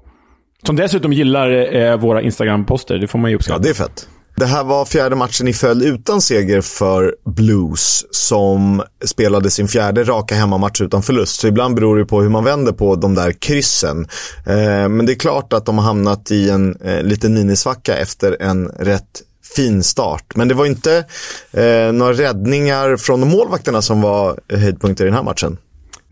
Som 0.64 0.76
dessutom 0.76 1.14
gillar 1.14 1.76
eh, 1.76 1.98
våra 1.98 2.22
Instagram-poster. 2.22 2.98
Det 2.98 3.08
får 3.08 3.20
man 3.20 3.32
ju 3.32 3.36
uppskatta. 3.36 3.60
Ja, 3.60 3.64
det 3.64 3.70
är 3.70 3.74
fett. 3.74 4.08
Det 4.36 4.46
här 4.46 4.64
var 4.64 4.86
fjärde 4.86 5.16
matchen 5.16 5.48
i 5.48 5.54
följd 5.54 5.84
utan 5.84 6.22
seger 6.22 6.62
för 6.62 7.16
Blues 7.26 8.06
som 8.12 8.84
spelade 9.06 9.50
sin 9.50 9.68
fjärde 9.68 10.04
raka 10.04 10.36
hemmamatch 10.36 10.82
utan 10.82 11.02
förlust. 11.02 11.40
Så 11.40 11.48
ibland 11.48 11.76
beror 11.76 11.98
det 11.98 12.06
på 12.06 12.22
hur 12.22 12.30
man 12.30 12.44
vänder 12.44 12.72
på 12.72 12.96
de 12.96 13.16
där 13.16 13.32
kryssen. 13.32 14.08
Eh, 14.48 14.90
men 14.90 15.06
det 15.06 15.14
är 15.14 15.20
klart 15.20 15.54
att 15.54 15.66
de 15.66 15.78
har 15.78 15.86
hamnat 15.86 16.32
i 16.32 16.50
en 16.50 16.76
eh, 16.82 17.04
liten 17.04 17.34
minisvacka 17.34 17.98
efter 17.98 18.42
en 18.42 18.68
rätt 18.68 19.22
fin 19.56 19.84
start. 19.84 20.36
Men 20.36 20.48
det 20.48 20.54
var 20.54 20.66
inte 20.66 21.06
eh, 21.52 21.92
några 21.94 22.14
räddningar 22.14 22.98
från 22.98 23.30
målvakterna 23.30 23.82
som 23.82 24.02
var 24.02 24.40
höjdpunkter 24.54 25.04
i 25.04 25.08
den 25.08 25.16
här 25.16 25.24
matchen. 25.24 25.58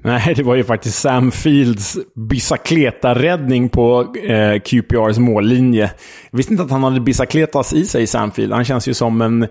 Nej, 0.01 0.33
det 0.35 0.43
var 0.43 0.55
ju 0.55 0.63
faktiskt 0.63 0.99
Sam 0.99 1.31
Fields 1.31 1.97
bisakleta-räddning 2.15 3.69
på 3.69 4.15
eh, 4.15 4.59
QPRs 4.59 5.17
mållinje. 5.17 5.91
Jag 6.31 6.37
visste 6.37 6.53
inte 6.53 6.63
att 6.63 6.71
han 6.71 6.83
hade 6.83 6.99
bisakletas 6.99 7.73
i 7.73 7.85
sig, 7.85 8.07
Sam 8.07 8.31
Field. 8.31 8.53
Han 8.53 8.65
känns 8.65 8.87
ju 8.87 8.93
som 8.93 9.21
en, 9.21 9.47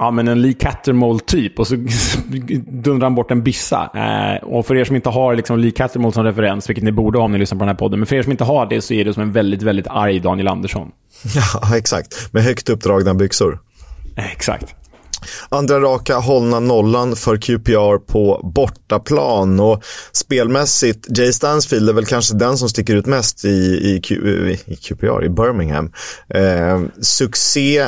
ja, 0.00 0.10
men 0.10 0.28
en 0.28 0.42
Lee 0.42 0.52
Cattermole-typ. 0.52 1.58
Och 1.58 1.66
så 1.66 1.74
dundrar 2.66 3.06
han 3.06 3.14
bort 3.14 3.30
en 3.30 3.42
bissa. 3.42 3.90
Eh, 3.94 4.48
och 4.48 4.66
för 4.66 4.76
er 4.76 4.84
som 4.84 4.96
inte 4.96 5.08
har 5.08 5.34
liksom 5.34 5.58
Lee 5.58 5.70
Cattermole 5.70 6.12
som 6.12 6.24
referens, 6.24 6.68
vilket 6.68 6.84
ni 6.84 6.92
borde 6.92 7.18
ha 7.18 7.24
om 7.24 7.32
ni 7.32 7.38
lyssnar 7.38 7.58
på 7.58 7.64
den 7.64 7.68
här 7.68 7.76
podden, 7.76 7.98
men 7.98 8.06
för 8.06 8.16
er 8.16 8.22
som 8.22 8.32
inte 8.32 8.44
har 8.44 8.66
det 8.66 8.80
så 8.82 8.94
är 8.94 9.04
det 9.04 9.14
som 9.14 9.22
en 9.22 9.32
väldigt, 9.32 9.62
väldigt 9.62 9.86
arg 9.86 10.20
Daniel 10.20 10.48
Andersson. 10.48 10.90
Ja, 11.34 11.76
exakt. 11.76 12.32
Med 12.32 12.42
högt 12.42 12.68
uppdragna 12.68 13.14
byxor. 13.14 13.58
Eh, 14.16 14.32
exakt. 14.32 14.74
Andra 15.48 15.80
raka 15.80 16.16
hållna 16.16 16.60
nollan 16.60 17.16
för 17.16 17.36
QPR 17.36 17.98
på 17.98 18.50
bortaplan 18.54 19.60
och 19.60 19.84
spelmässigt, 20.12 21.18
Jay 21.18 21.32
Stansfield 21.32 21.88
är 21.88 21.92
väl 21.92 22.06
kanske 22.06 22.34
den 22.34 22.58
som 22.58 22.68
sticker 22.68 22.96
ut 22.96 23.06
mest 23.06 23.44
i, 23.44 23.48
i, 23.48 24.00
Q, 24.04 24.14
i 24.66 24.76
QPR, 24.76 25.24
i 25.24 25.28
Birmingham. 25.28 25.92
Eh, 26.34 26.80
succé 27.00 27.86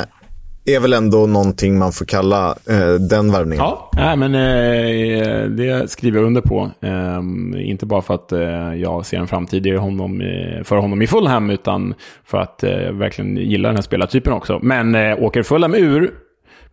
är 0.65 0.79
väl 0.79 0.93
ändå 0.93 1.25
någonting 1.25 1.79
man 1.79 1.91
får 1.91 2.05
kalla 2.05 2.55
eh, 2.69 2.93
den 2.93 3.31
värvningen. 3.31 3.65
Ja, 3.65 3.91
nej, 3.93 4.17
men 4.17 4.35
eh, 4.35 5.49
det 5.49 5.89
skriver 5.91 6.19
jag 6.19 6.27
under 6.27 6.41
på. 6.41 6.71
Eh, 6.81 7.69
inte 7.69 7.85
bara 7.85 8.01
för 8.01 8.13
att 8.13 8.31
eh, 8.31 8.73
jag 8.75 9.05
ser 9.05 9.17
en 9.17 9.27
framtid 9.27 9.67
i 9.67 9.75
honom, 9.75 10.23
för 10.63 10.75
honom 10.75 11.01
i 11.01 11.07
Fulham, 11.07 11.49
utan 11.49 11.93
för 12.25 12.37
att 12.37 12.59
jag 12.61 12.83
eh, 12.83 12.91
verkligen 12.91 13.37
gillar 13.37 13.69
den 13.69 13.77
här 13.77 13.83
spelartypen 13.83 14.33
också. 14.33 14.59
Men 14.61 14.95
eh, 14.95 15.23
åker 15.23 15.43
Fulham 15.43 15.75
ur 15.75 16.11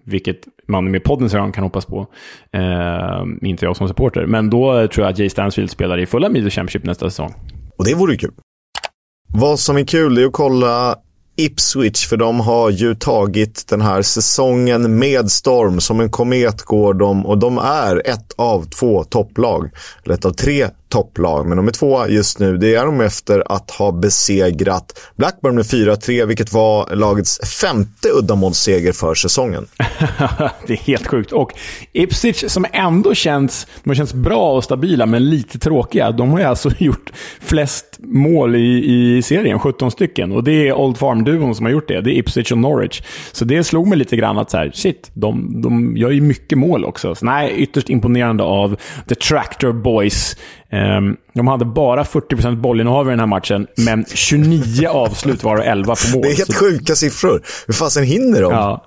vilket 0.05 0.39
man 0.69 0.91
med 0.91 1.05
poddens 1.05 1.35
ögon 1.35 1.53
kan 1.53 1.65
hoppas 1.65 1.87
på. 1.87 2.07
Eh, 2.53 3.49
inte 3.49 3.65
jag 3.65 3.77
som 3.77 3.89
supporter. 3.89 4.27
Men 4.27 4.51
då 4.51 4.89
tror 4.89 5.07
jag 5.07 5.13
att 5.13 5.19
Jay 5.19 5.31
Stansfield 5.31 5.71
spelar 5.71 5.99
i 5.99 6.07
fulla 6.07 6.29
Media 6.29 6.51
Championship 6.51 6.85
nästa 6.85 7.11
säsong. 7.11 7.35
Och 7.79 7.85
det 7.85 7.95
vore 7.95 8.13
ju 8.13 8.19
kul. 8.19 8.33
Vad 9.35 9.59
som 9.59 9.77
är 9.77 9.85
kul 9.85 10.19
är 10.19 10.27
att 10.27 10.33
kolla 10.33 10.97
Ipswich, 11.45 12.09
för 12.09 12.17
de 12.17 12.41
har 12.41 12.71
ju 12.71 12.95
tagit 12.95 13.67
den 13.69 13.81
här 13.81 14.03
säsongen 14.03 14.99
med 14.99 15.31
storm. 15.31 15.81
Som 15.81 16.01
en 16.01 16.11
komet 16.11 16.63
går 16.63 16.95
de 16.95 17.27
och 17.27 17.39
de 17.39 17.59
är 17.59 18.03
ett 18.09 18.33
av 18.37 18.65
två 18.65 19.05
topplag, 19.05 19.71
eller 20.05 20.15
ett 20.15 20.25
av 20.25 20.33
tre 20.33 20.69
topplag. 20.91 21.47
Men 21.47 21.57
de 21.57 21.69
är 21.69 21.73
tvåa 21.73 22.09
just 22.09 22.39
nu. 22.39 22.57
Det 22.57 22.75
är 22.75 22.85
de 22.85 23.01
efter 23.01 23.53
att 23.53 23.71
ha 23.71 23.93
besegrat 23.93 25.01
Blackburn 25.17 25.55
med 25.55 25.65
4-3, 25.65 26.27
vilket 26.27 26.53
var 26.53 26.97
lagets 26.97 27.41
femte 27.61 28.09
uddamålsseger 28.09 28.93
för 28.93 29.15
säsongen. 29.15 29.67
det 30.67 30.73
är 30.73 30.77
helt 30.77 31.07
sjukt. 31.07 31.33
Och 31.33 31.53
Ipswich, 31.93 32.45
som 32.49 32.67
ändå 32.73 33.15
känns, 33.15 33.67
de 33.85 33.95
känns 33.95 34.15
bra 34.15 34.53
och 34.57 34.65
stabila, 34.65 35.07
men 35.07 35.31
lite 35.31 35.59
tråkiga. 35.59 36.11
De 36.11 36.31
har 36.31 36.39
ju 36.39 36.45
alltså 36.45 36.71
gjort 36.79 37.13
flest 37.41 37.99
mål 37.99 38.57
i, 38.57 38.85
i 39.17 39.23
serien, 39.23 39.59
17 39.59 39.91
stycken. 39.91 40.33
Och 40.33 40.45
det 40.45 40.69
är 40.69 40.73
Old 40.75 40.99
Farm-duon 40.99 41.55
som 41.55 41.67
har 41.67 41.73
gjort 41.73 41.89
det. 41.89 42.01
Det 42.01 42.11
är 42.11 42.19
Ipswich 42.19 42.53
och 42.53 42.59
Norwich. 42.59 43.03
Så 43.33 43.45
det 43.45 43.65
slog 43.65 43.87
mig 43.87 43.99
lite 43.99 44.17
grann 44.17 44.39
att 44.39 44.51
så 44.51 44.57
här, 44.57 44.71
shit, 44.75 45.11
de, 45.15 45.63
de 45.63 45.97
gör 45.97 46.11
ju 46.11 46.21
mycket 46.21 46.59
mål 46.59 46.85
också. 46.85 47.15
Så 47.15 47.25
nej, 47.25 47.55
ytterst 47.57 47.91
imponerande 47.91 48.45
av 48.45 48.77
The 49.09 49.15
Tractor 49.15 49.73
Boys. 49.73 50.37
Um, 50.73 51.17
de 51.33 51.49
hade 51.49 51.65
bara 51.65 52.03
40% 52.03 52.57
bollinnehav 52.57 53.07
i 53.07 53.11
den 53.11 53.21
här 53.21 53.27
matchen, 53.27 53.67
men 53.77 54.05
29 54.15 54.89
avslut 54.91 55.45
var 55.45 55.57
det 55.57 55.63
11 55.63 55.95
på 55.95 56.17
mål. 56.17 56.23
Det 56.23 56.29
är 56.29 56.37
helt 56.37 56.55
sjuka 56.55 56.95
siffror. 56.95 57.43
Hur 57.67 57.75
fasen 57.75 58.05
hinner 58.05 58.43
de? 58.43 58.53
Ja. 58.53 58.87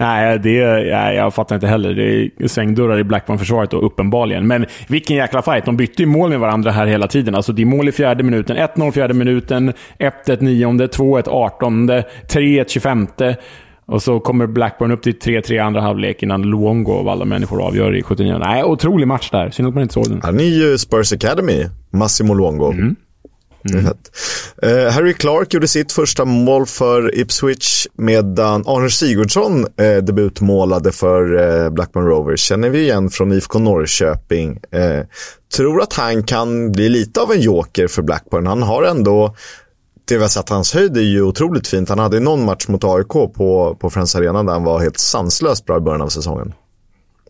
Nej, 0.00 0.38
det, 0.38 0.66
nej, 0.66 1.16
jag 1.16 1.34
fattar 1.34 1.54
inte 1.54 1.66
heller. 1.66 1.94
Det 1.94 2.30
är 2.44 2.48
svängdörrar 2.48 2.98
i 2.98 3.04
Blackburn-försvaret 3.04 3.74
uppenbarligen. 3.74 4.46
Men 4.46 4.66
vilken 4.88 5.16
jäkla 5.16 5.42
fight. 5.42 5.64
De 5.64 5.76
bytte 5.76 6.02
ju 6.02 6.06
mål 6.06 6.30
med 6.30 6.40
varandra 6.40 6.70
här 6.70 6.86
hela 6.86 7.06
tiden. 7.06 7.34
Alltså, 7.34 7.52
det 7.52 7.62
är 7.62 7.66
mål 7.66 7.88
i 7.88 7.92
fjärde 7.92 8.22
minuten, 8.22 8.56
1-0 8.56 8.92
fjärde 8.92 9.14
minuten, 9.14 9.72
1-1 9.98 10.42
nionde, 10.42 10.86
2-1 10.86 11.28
artonde, 11.28 12.04
3-1 12.28 12.68
tjugofemte. 12.68 13.36
Och 13.88 14.02
så 14.02 14.20
kommer 14.20 14.46
Blackburn 14.46 14.90
upp 14.90 15.02
till 15.02 15.18
3-3 15.18 15.62
andra 15.62 15.80
halvlek 15.80 16.22
innan 16.22 16.42
Luongo 16.42 16.92
av 16.92 17.08
alla 17.08 17.24
människor 17.24 17.62
avgör 17.62 17.96
i 17.96 18.02
79. 18.02 18.38
Nej, 18.38 18.64
otrolig 18.64 19.06
match 19.06 19.30
där. 19.30 19.50
Synd 19.50 19.68
att 19.68 19.74
man 19.74 19.82
inte 19.82 19.94
såg 19.94 20.08
den. 20.08 20.20
Han 20.22 20.40
är 20.40 20.44
ju 20.44 20.78
Spurs 20.78 21.12
Academy, 21.12 21.66
Massimo 21.90 22.34
Luongo. 22.34 22.72
Mm. 22.72 22.96
Mm. 23.70 23.84
Uh, 23.84 24.90
Harry 24.90 25.14
Clark 25.14 25.54
gjorde 25.54 25.68
sitt 25.68 25.92
första 25.92 26.24
mål 26.24 26.66
för 26.66 27.18
Ipswich 27.18 27.86
medan 27.96 28.64
Arne 28.66 28.90
Sigurdsson 28.90 29.60
uh, 29.60 30.02
debutmålade 30.02 30.92
för 30.92 31.34
uh, 31.34 31.70
Blackburn 31.70 32.06
Rovers. 32.06 32.40
Känner 32.40 32.70
vi 32.70 32.80
igen 32.80 33.10
från 33.10 33.32
IFK 33.32 33.58
Norrköping. 33.58 34.60
tror 35.56 35.82
att 35.82 35.92
han 35.92 36.22
kan 36.22 36.72
bli 36.72 36.88
lite 36.88 37.20
av 37.20 37.32
en 37.32 37.40
joker 37.40 37.86
för 37.86 38.02
Blackburn. 38.02 38.46
Han 38.46 38.62
har 38.62 38.82
ändå 38.82 39.34
det 40.08 40.16
vi 40.16 40.22
har 40.22 40.28
sett 40.28 40.48
hans 40.48 40.74
höjd 40.74 40.96
är 40.96 41.00
ju 41.00 41.22
otroligt 41.22 41.68
fint. 41.68 41.88
Han 41.88 41.98
hade 41.98 42.20
någon 42.20 42.44
match 42.44 42.68
mot 42.68 42.84
AIK 42.84 43.08
på, 43.08 43.76
på 43.80 43.90
Friends 43.90 44.16
Arena 44.16 44.42
där 44.42 44.52
han 44.52 44.64
var 44.64 44.80
helt 44.80 44.98
sanslöst 44.98 45.66
bra 45.66 45.76
i 45.76 45.80
början 45.80 46.02
av 46.02 46.08
säsongen. 46.08 46.52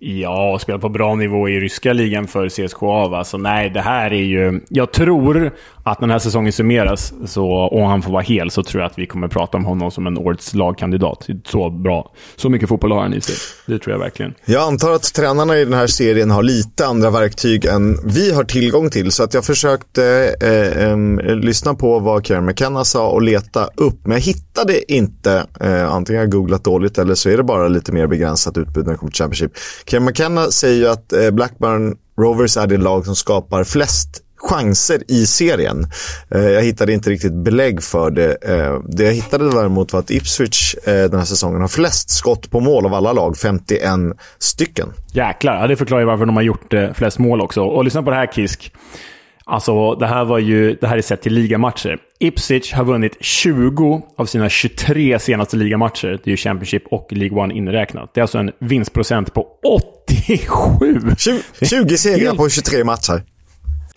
Ja, 0.00 0.52
och 0.52 0.61
spelat 0.61 0.80
på 0.80 0.88
bra 0.88 1.14
nivå 1.14 1.49
i 1.49 1.61
ryska 1.61 1.92
ligan 1.92 2.26
för 2.26 2.49
CSKA. 2.49 3.08
Va? 3.08 3.25
Så 3.25 3.38
nej, 3.38 3.70
det 3.70 3.80
här 3.80 4.12
är 4.12 4.23
ju... 4.23 4.61
Jag 4.68 4.92
tror 4.92 5.52
att 5.90 6.00
när 6.00 6.09
den 6.09 6.12
här 6.12 6.18
säsongen 6.18 6.52
summeras 6.52 7.12
så, 7.26 7.47
och 7.49 7.88
han 7.88 8.02
får 8.02 8.12
vara 8.12 8.23
hel 8.23 8.50
så 8.50 8.62
tror 8.62 8.83
jag 8.83 8.90
att 8.90 8.99
vi 8.99 9.07
kommer 9.07 9.28
prata 9.28 9.57
om 9.57 9.64
honom 9.64 9.90
som 9.90 10.07
en 10.07 10.18
årets 10.18 10.54
lagkandidat. 10.54 11.26
Så 11.47 11.71
bra. 11.71 12.12
Så 12.37 12.49
mycket 12.49 12.68
fotboll 12.68 12.92
har 12.92 13.02
han 13.02 13.14
i 13.14 13.21
sig. 13.21 13.35
Det 13.66 13.78
tror 13.78 13.92
jag 13.92 14.00
verkligen. 14.00 14.35
Jag 14.45 14.62
antar 14.62 14.92
att 14.92 15.14
tränarna 15.14 15.59
i 15.59 15.64
den 15.64 15.75
här 15.75 15.87
serien 15.87 16.30
har 16.30 16.42
lite 16.42 16.87
andra 16.87 17.11
verktyg 17.11 17.64
än 17.64 17.99
vi 18.04 18.33
har 18.33 18.45
tillgång 18.45 18.90
till. 18.90 19.12
Så 19.12 19.23
att 19.25 19.35
jag 19.35 19.45
försökte 19.45 20.35
eh, 20.40 20.83
eh, 20.83 21.37
lyssna 21.37 21.75
på 21.75 21.99
vad 21.99 22.26
Kieran 22.26 22.47
McKenna 22.47 22.85
sa 22.85 23.09
och 23.09 23.23
leta 23.23 23.68
upp. 23.75 24.00
Men 24.02 24.12
jag 24.12 24.21
hittade 24.21 24.92
inte. 24.92 25.47
Eh, 25.61 25.92
antingen 25.92 26.18
har 26.18 26.25
jag 26.25 26.33
googlat 26.33 26.64
dåligt 26.64 26.99
eller 26.99 27.14
så 27.14 27.30
är 27.30 27.37
det 27.37 27.42
bara 27.42 27.68
lite 27.68 27.92
mer 27.92 28.07
begränsat 28.07 28.59
utbud 28.59 28.85
när 28.85 28.92
det 28.92 28.99
kommer 28.99 29.12
till 29.12 29.18
Championship. 29.18 29.52
Kieran 29.87 30.04
McKenna 30.04 30.50
säger 30.50 30.76
ju 30.76 30.88
att 30.88 31.12
eh, 31.12 31.30
Blackburn 31.30 31.97
Rovers 32.21 32.57
är 32.57 32.66
det 32.66 32.76
lag 32.76 33.04
som 33.04 33.16
skapar 33.16 33.64
flest 33.64 34.23
chanser 34.38 35.02
i 35.09 35.26
serien. 35.26 35.87
Eh, 36.35 36.40
jag 36.40 36.62
hittade 36.62 36.92
inte 36.92 37.11
riktigt 37.11 37.35
belägg 37.35 37.83
för 37.83 38.11
det. 38.11 38.37
Eh, 38.42 38.80
det 38.88 39.04
jag 39.04 39.12
hittade 39.12 39.50
däremot 39.50 39.92
var 39.92 40.00
att 40.00 40.11
Ipswich 40.11 40.75
eh, 40.75 41.11
den 41.11 41.18
här 41.18 41.26
säsongen 41.26 41.61
har 41.61 41.68
flest 41.68 42.11
skott 42.11 42.50
på 42.50 42.61
mål 42.61 42.87
av 42.87 42.95
alla 42.95 43.12
lag, 43.12 43.37
51 43.37 43.83
stycken. 44.38 44.88
Jäklar, 45.12 45.61
ja, 45.61 45.66
det 45.66 45.76
förklarar 45.76 46.00
ju 46.00 46.07
varför 46.07 46.26
de 46.26 46.37
har 46.37 46.42
gjort 46.42 46.75
flest 46.95 47.18
mål 47.18 47.40
också. 47.40 47.62
Och 47.62 47.85
lyssna 47.85 48.02
på 48.02 48.11
det 48.11 48.16
här 48.16 48.26
Kisk. 48.26 48.73
Alltså, 49.50 49.95
det 49.95 50.07
här, 50.07 50.25
var 50.25 50.38
ju, 50.38 50.75
det 50.80 50.87
här 50.87 50.99
är 50.99 51.02
sett 51.02 51.23
till 51.23 51.35
ligamatcher. 51.35 51.99
Ipswich 52.18 52.73
har 52.73 52.85
vunnit 52.85 53.16
20 53.21 54.02
av 54.16 54.26
sina 54.26 54.49
23 54.49 55.18
senaste 55.18 55.57
ligamatcher. 55.57 56.09
Det 56.09 56.28
är 56.28 56.30
ju 56.30 56.37
Championship 56.37 56.83
och 56.87 57.12
League 57.12 57.38
One 57.38 57.54
inräknat. 57.54 58.11
Det 58.14 58.21
är 58.21 58.23
alltså 58.23 58.38
en 58.38 58.50
vinstprocent 58.59 59.35
på 59.35 59.47
87! 60.07 61.00
20, 61.18 61.42
20 61.66 61.99
segrar 61.99 62.35
på 62.35 62.49
23 62.49 62.85
matcher. 62.85 63.23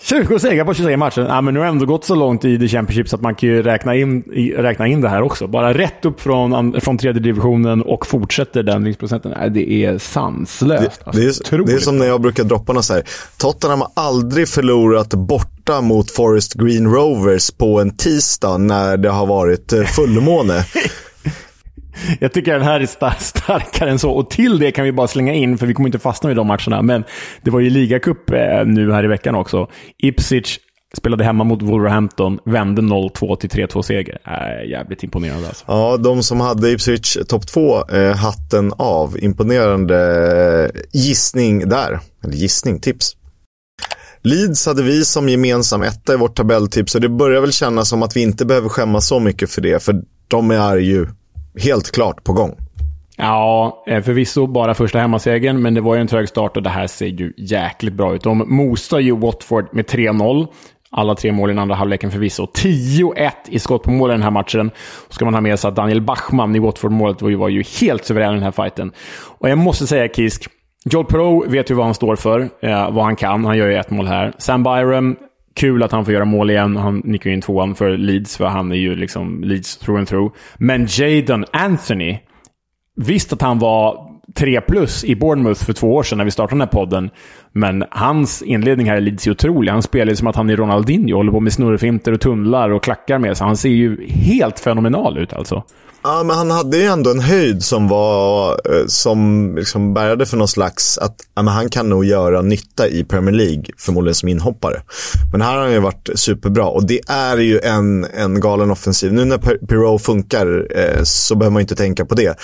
20 0.04 0.40
segrar 0.40 0.66
på 0.66 0.74
23 0.74 0.98
matcher. 0.98 1.26
Ja, 1.30 1.42
men 1.42 1.54
nu 1.54 1.60
har 1.60 1.66
det 1.66 1.72
ändå 1.72 1.86
gått 1.86 2.06
så 2.06 2.16
långt 2.16 2.46
i 2.46 2.60
The 2.60 2.68
Championship 2.68 3.10
så 3.10 3.16
att 3.16 3.22
man 3.22 3.36
kan 3.36 3.50
ju 3.50 3.64
räkna 3.64 3.96
in, 3.96 4.24
räkna 4.58 4.88
in 4.88 5.02
det 5.02 5.10
här 5.10 5.22
också. 5.22 5.48
Bara 5.48 5.74
rätt 5.74 6.06
upp 6.06 6.22
från, 6.22 6.82
från 6.82 6.98
tredje 6.98 7.22
divisionen 7.22 7.82
och 7.82 8.08
fortsätter 8.08 8.64
den 8.64 8.84
vinstprocenten. 8.84 9.34
Nej, 9.38 9.50
det 9.50 9.72
är 9.72 9.98
sanslöst. 9.98 10.82
Det, 10.84 11.08
alltså, 11.08 11.22
det, 11.22 11.58
är, 11.58 11.66
det 11.66 11.74
är 11.74 11.80
som 11.80 11.98
när 11.98 12.06
jag 12.06 12.22
brukar 12.22 12.44
droppa 12.44 12.74
något 12.74 12.86
så 12.86 12.94
här. 12.94 13.04
Tottenham 13.38 13.82
har 13.82 13.92
aldrig 13.96 14.48
förlorat 14.48 15.10
borta 15.14 15.82
mot 15.82 16.12
Forest 16.12 16.54
Green 16.54 16.88
Rovers 16.94 17.52
på 17.52 17.82
en 17.82 17.98
tisdag 17.98 18.58
när 18.58 18.98
det 18.98 19.10
har 19.10 19.26
varit 19.26 19.74
eh, 19.74 19.84
fullmåne. 19.84 20.66
Jag 22.20 22.34
tycker 22.34 22.54
den 22.54 22.62
här 22.62 22.80
är 22.80 22.86
star 22.86 23.16
starkare 23.20 23.90
än 23.90 24.00
så. 24.00 24.12
Och 24.12 24.30
till 24.30 24.60
det 24.60 24.72
kan 24.72 24.86
vi 24.86 24.92
bara 24.92 25.08
slänga 25.08 25.34
in, 25.34 25.58
för 25.58 25.66
vi 25.66 25.74
kommer 25.74 25.90
inte 25.90 26.00
fastna 26.00 26.32
i 26.32 26.34
de 26.34 26.48
matcherna, 26.48 26.82
men 26.82 27.04
det 27.42 27.52
var 27.52 27.60
ju 27.60 27.70
ligacup 27.70 28.30
eh, 28.32 28.66
nu 28.66 28.92
här 28.92 29.04
i 29.04 29.08
veckan 29.08 29.36
också. 29.36 29.68
Ipswich 29.98 30.58
spelade 30.98 31.24
hemma 31.24 31.44
mot 31.44 31.62
Wolverhampton, 31.62 32.40
vände 32.46 32.82
0-2 32.82 33.36
till 33.36 33.50
3-2-seger. 33.50 34.18
Äh, 34.26 34.70
jävligt 34.70 35.04
imponerande 35.04 35.48
alltså. 35.48 35.66
Ja, 35.68 35.98
de 35.98 36.24
som 36.24 36.42
hade 36.42 36.72
Ipswich 36.72 37.18
topp 37.28 37.48
2, 37.48 37.88
eh, 37.88 38.16
hatten 38.16 38.74
av. 38.78 39.18
Imponerande 39.20 39.98
eh, 40.66 40.82
gissning 40.94 41.70
där. 41.70 42.00
Eller 42.24 42.34
gissning, 42.34 42.80
tips. 42.80 43.16
Leeds 44.24 44.66
hade 44.66 44.84
vi 44.84 45.06
som 45.06 45.30
gemensam 45.30 45.82
etta 45.82 46.14
i 46.14 46.18
vårt 46.18 46.36
tabelltips 46.36 46.96
och 46.96 47.02
det 47.02 47.10
börjar 47.10 47.42
väl 47.42 47.52
kännas 47.52 47.90
som 47.90 48.04
att 48.04 48.16
vi 48.16 48.22
inte 48.22 48.46
behöver 48.46 48.70
skämmas 48.70 49.08
så 49.08 49.20
mycket 49.20 49.50
för 49.52 49.62
det, 49.62 49.84
för 49.84 50.02
de 50.28 50.52
är 50.52 50.78
ju 50.78 51.08
helt 51.60 51.92
klart 51.92 52.24
på 52.24 52.34
gång. 52.34 52.56
Ja, 53.18 53.84
eh, 53.88 54.04
förvisso 54.04 54.48
bara 54.48 54.74
första 54.74 55.00
hemmasegern, 55.00 55.62
men 55.62 55.74
det 55.74 55.82
var 55.82 55.96
ju 55.96 56.02
en 56.02 56.08
trög 56.08 56.30
start 56.30 56.58
och 56.58 56.64
det 56.64 56.70
här 56.70 56.88
ser 56.88 57.06
ju 57.06 57.34
jäkligt 57.38 57.94
bra 57.94 58.16
ut. 58.16 58.24
De 58.24 58.44
mosar 58.48 59.00
ju 59.00 59.18
Watford 59.18 59.68
med 59.72 59.86
3-0. 59.86 60.48
Alla 60.92 61.16
tre 61.16 61.32
mål 61.32 61.50
i 61.50 61.54
den 61.54 61.60
andra 61.60 61.76
halvleken 61.76 62.12
förvisso. 62.12 62.46
10-1 62.46 63.32
i 63.48 63.60
skott 63.60 63.84
på 63.84 63.92
mål 63.92 64.10
i 64.10 64.14
den 64.14 64.24
här 64.24 64.32
matchen. 64.32 64.72
Och 65.08 65.14
ska 65.14 65.26
man 65.26 65.34
ha 65.34 65.42
med 65.42 65.60
sig 65.60 65.68
att 65.70 65.76
Daniel 65.76 66.02
Bachmann 66.02 66.56
i 66.56 66.60
Watford-målet 66.60 67.22
var 67.22 67.30
ju, 67.30 67.36
var 67.36 67.50
ju 67.50 67.64
helt 67.82 68.06
suverän 68.06 68.32
i 68.32 68.34
den 68.34 68.44
här 68.44 68.52
fighten. 68.52 68.92
Och 69.40 69.50
jag 69.50 69.58
måste 69.58 69.88
säga, 69.88 70.08
Kisk, 70.08 70.50
Joel 70.86 71.06
Pro 71.06 71.50
vet 71.50 71.72
ju 71.72 71.76
vad 71.76 71.86
han 71.86 71.94
står 71.94 72.16
för, 72.16 72.50
eh, 72.62 72.92
vad 72.92 73.04
han 73.04 73.16
kan. 73.16 73.46
Han 73.46 73.58
gör 73.58 73.68
ju 73.68 73.78
ett 73.78 73.90
mål 73.90 74.08
här. 74.08 74.34
Sam 74.38 74.64
Byram, 74.64 75.16
Kul 75.54 75.84
att 75.84 75.92
han 75.92 76.06
får 76.06 76.14
göra 76.14 76.26
mål 76.26 76.50
igen. 76.50 76.78
Han 76.78 77.02
nickar 77.06 77.30
in 77.30 77.42
tvåan 77.42 77.76
för 77.76 77.98
Leeds, 77.98 78.38
för 78.38 78.46
han 78.46 78.72
är 78.72 78.76
ju 78.76 78.96
liksom 78.96 79.44
Leeds 79.44 79.78
through 79.78 80.00
and 80.00 80.08
through. 80.08 80.34
Men 80.58 80.88
Jadon 80.90 81.46
Anthony, 81.52 82.18
visst 82.96 83.34
att 83.34 83.42
han 83.42 83.60
var 83.60 84.12
3 84.36 84.62
plus 84.62 85.04
i 85.04 85.16
Bournemouth 85.16 85.66
för 85.66 85.74
två 85.74 85.96
år 85.96 86.04
sedan 86.04 86.18
när 86.18 86.26
vi 86.26 86.32
startade 86.32 86.56
den 86.56 86.62
här 86.62 86.68
podden. 86.68 87.10
Men 87.52 87.84
hans 87.92 88.42
inledning 88.42 88.90
här 88.90 88.98
i 88.98 89.02
Leeds 89.02 89.28
är 89.28 89.32
otrolig. 89.32 89.72
Han 89.72 89.82
spelar 89.82 90.10
ju 90.10 90.16
som 90.16 90.28
att 90.28 90.36
han 90.36 90.50
är 90.50 90.56
Ronaldinho, 90.56 91.16
håller 91.16 91.32
på 91.32 91.40
med 91.40 91.54
snurrfinter 91.54 92.12
och 92.12 92.22
tunnlar 92.22 92.70
och 92.70 92.84
klackar 92.84 93.20
med 93.20 93.38
sig. 93.38 93.48
Han 93.48 93.58
ser 93.58 93.70
ju 93.70 94.08
helt 94.08 94.60
fenomenal 94.60 95.18
ut 95.18 95.34
alltså. 95.34 95.64
Ja, 96.04 96.24
men 96.24 96.38
han 96.38 96.52
hade 96.52 96.78
ju 96.78 96.84
ändå 96.84 97.12
en 97.12 97.20
höjd 97.20 97.64
som 97.64 97.88
var, 97.88 98.52
eh, 98.52 98.86
som 98.88 99.52
liksom 99.56 99.94
bärgade 99.94 100.26
för 100.26 100.38
någon 100.38 100.48
slags, 100.48 100.98
att 100.98 101.16
ja, 101.36 101.42
men 101.42 101.54
han 101.54 101.70
kan 101.70 101.90
nog 101.90 102.06
göra 102.06 102.42
nytta 102.42 102.88
i 102.88 103.04
Premier 103.04 103.36
League, 103.36 103.64
förmodligen 103.78 104.16
som 104.16 104.30
inhoppare. 104.30 104.82
Men 105.32 105.42
här 105.42 105.56
har 105.56 105.62
han 105.62 105.72
ju 105.72 105.80
varit 105.80 106.10
superbra 106.16 106.66
och 106.66 106.88
det 106.88 107.00
är 107.08 107.38
ju 107.38 107.60
en, 107.60 108.06
en 108.14 108.40
galen 108.40 108.72
offensiv. 108.72 109.14
Nu 109.14 109.26
när 109.26 109.38
Pirou 109.68 110.00
funkar 110.00 110.68
eh, 110.78 111.04
så 111.04 111.36
behöver 111.36 111.54
man 111.54 111.62
inte 111.62 111.76
tänka 111.76 112.06
på 112.06 112.16
det. 112.16 112.36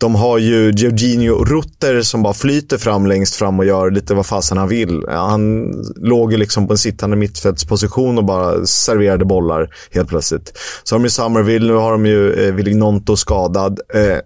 De 0.00 0.14
har 0.14 0.38
ju 0.38 0.70
Jorginho 0.70 1.44
Rutter 1.44 2.02
som 2.02 2.22
bara 2.22 2.34
flyter 2.34 2.78
fram 2.78 3.06
längst 3.06 3.34
fram 3.34 3.58
och 3.58 3.64
gör 3.64 3.90
lite 3.90 4.14
vad 4.14 4.26
fasen 4.26 4.58
han 4.58 4.68
vill. 4.68 5.04
Han 5.08 5.72
låg 5.96 6.32
ju 6.32 6.38
liksom 6.38 6.66
på 6.66 6.72
en 6.72 6.78
sittande 6.78 7.16
mittfältsposition 7.16 8.18
och 8.18 8.24
bara 8.24 8.66
serverade 8.66 9.24
bollar 9.24 9.74
helt 9.90 10.08
plötsligt. 10.08 10.58
Så 10.84 10.94
har 10.94 10.98
de 10.98 11.04
ju 11.04 11.10
Summerville, 11.10 11.66
nu 11.66 11.74
har 11.74 11.92
de 11.92 12.06
ju 12.06 12.32
eh, 12.32 12.54
Villignonto 12.54 13.16
skadad. 13.16 13.80
Eh, 13.94 14.18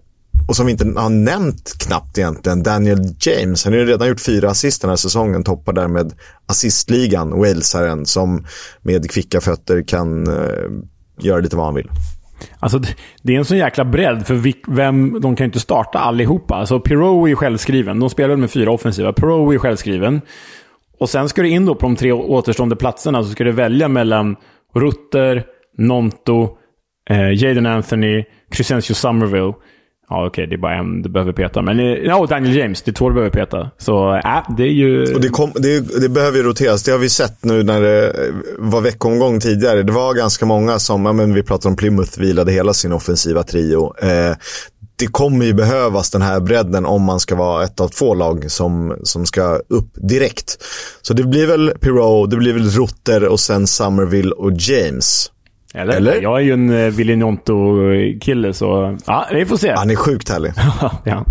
och 0.47 0.55
som 0.55 0.65
vi 0.65 0.71
inte 0.71 0.93
har 0.95 1.09
nämnt 1.09 1.73
knappt 1.77 2.17
egentligen, 2.17 2.63
Daniel 2.63 3.15
James. 3.19 3.63
Han 3.63 3.73
har 3.73 3.79
ju 3.79 3.85
redan 3.85 4.07
gjort 4.07 4.21
fyra 4.21 4.49
assist 4.49 4.81
den 4.81 4.89
här 4.89 4.97
säsongen, 4.97 5.43
toppar 5.43 5.73
därmed 5.73 6.13
assistligan, 6.45 7.39
walesaren 7.39 8.05
som 8.05 8.45
med 8.81 9.11
kvicka 9.11 9.41
fötter 9.41 9.81
kan 9.81 10.27
eh, 10.27 10.69
göra 11.19 11.39
lite 11.39 11.55
vad 11.55 11.65
han 11.65 11.75
vill. 11.75 11.89
Alltså, 12.59 12.79
det 13.21 13.33
är 13.33 13.37
en 13.37 13.45
sån 13.45 13.57
jäkla 13.57 13.85
bredd, 13.85 14.27
för 14.27 14.53
vem, 14.75 15.21
de 15.21 15.35
kan 15.35 15.45
ju 15.45 15.47
inte 15.47 15.59
starta 15.59 15.99
allihopa. 15.99 16.55
Alltså, 16.55 16.79
Pirou 16.79 17.25
är 17.25 17.29
ju 17.29 17.35
självskriven. 17.35 17.99
De 17.99 18.09
spelar 18.09 18.35
med 18.35 18.51
fyra 18.51 18.71
offensiva. 18.71 19.13
Pirou 19.13 19.53
är 19.53 19.57
självskriven. 19.57 20.21
Och 20.99 21.09
sen 21.09 21.29
ska 21.29 21.41
du 21.41 21.49
in 21.49 21.65
då 21.65 21.75
på 21.75 21.85
de 21.85 21.95
tre 21.95 22.11
återstående 22.11 22.75
platserna, 22.75 23.23
så 23.23 23.29
ska 23.29 23.43
du 23.43 23.51
välja 23.51 23.87
mellan 23.87 24.35
Rutter, 24.75 25.43
Nonto, 25.77 26.57
eh, 27.09 27.31
Jaden 27.31 27.65
Anthony, 27.65 28.23
Crescencio 28.51 28.93
Somerville. 28.93 29.53
Ja, 30.09 30.27
okej, 30.27 30.27
okay, 30.27 30.45
det 30.45 30.55
är 30.55 30.61
bara 30.61 30.75
en 30.75 31.01
du 31.01 31.09
behöver 31.09 31.33
peta. 31.33 31.61
Men 31.61 31.79
eh, 31.79 32.25
Daniel 32.29 32.55
James, 32.55 32.81
det 32.81 32.91
är 32.91 32.93
två 32.93 33.09
du 33.09 33.15
behöver 33.15 33.31
peta. 33.31 33.71
Så 33.77 34.15
äh, 34.15 34.55
det 34.57 34.63
är 34.63 34.73
ju... 34.73 35.15
Och 35.15 35.21
det, 35.21 35.29
kom, 35.29 35.51
det, 35.55 36.01
det, 36.01 36.09
behöver 36.09 36.37
ju 36.37 36.43
roteras. 36.43 36.83
Det 36.83 36.91
har 36.91 36.99
vi 36.99 37.09
sett 37.09 37.43
nu 37.43 37.63
när 37.63 37.81
det 37.81 38.13
var 38.57 38.81
veckomgång 38.81 39.39
tidigare. 39.39 39.83
Det 39.83 39.91
var 39.91 40.13
ganska 40.13 40.45
många 40.45 40.79
som, 40.79 41.05
ja, 41.05 41.13
men 41.13 41.33
vi 41.33 41.43
pratade 41.43 41.69
om 41.69 41.75
Plymouth, 41.75 42.19
vilade 42.19 42.51
hela 42.51 42.73
sin 42.73 42.93
offensiva 42.93 43.43
trio. 43.43 43.93
Eh, 44.01 44.35
det 44.97 45.07
kommer 45.07 45.45
ju 45.45 45.53
behövas 45.53 46.09
den 46.09 46.21
här 46.21 46.39
bredden 46.39 46.85
om 46.85 47.03
man 47.03 47.19
ska 47.19 47.35
vara 47.35 47.63
ett 47.63 47.79
av 47.79 47.87
två 47.87 48.13
lag 48.13 48.51
som, 48.51 48.97
som 49.03 49.25
ska 49.25 49.59
upp 49.69 49.89
direkt. 49.95 50.63
Så 51.01 51.13
det 51.13 51.23
blir 51.23 51.47
väl 51.47 51.71
Pirou, 51.81 52.27
det 52.27 52.37
blir 52.37 52.53
väl 52.53 52.69
Rutter 52.69 53.27
och 53.27 53.39
sen 53.39 53.67
Somerville 53.67 54.31
och 54.31 54.51
James. 54.51 55.31
Eller? 55.75 55.93
Eller? 55.93 56.21
Jag 56.21 56.37
är 56.37 56.43
ju 56.43 56.53
en 56.53 56.69
uh, 56.69 56.91
Villinonto-kille, 56.91 58.53
så 58.53 58.97
ja, 59.05 59.25
vi 59.31 59.45
får 59.45 59.57
se. 59.57 59.71
Han 59.71 59.89
är 59.89 59.95
sjukt 59.95 60.29
härlig. 60.29 60.51
ja. 61.03 61.25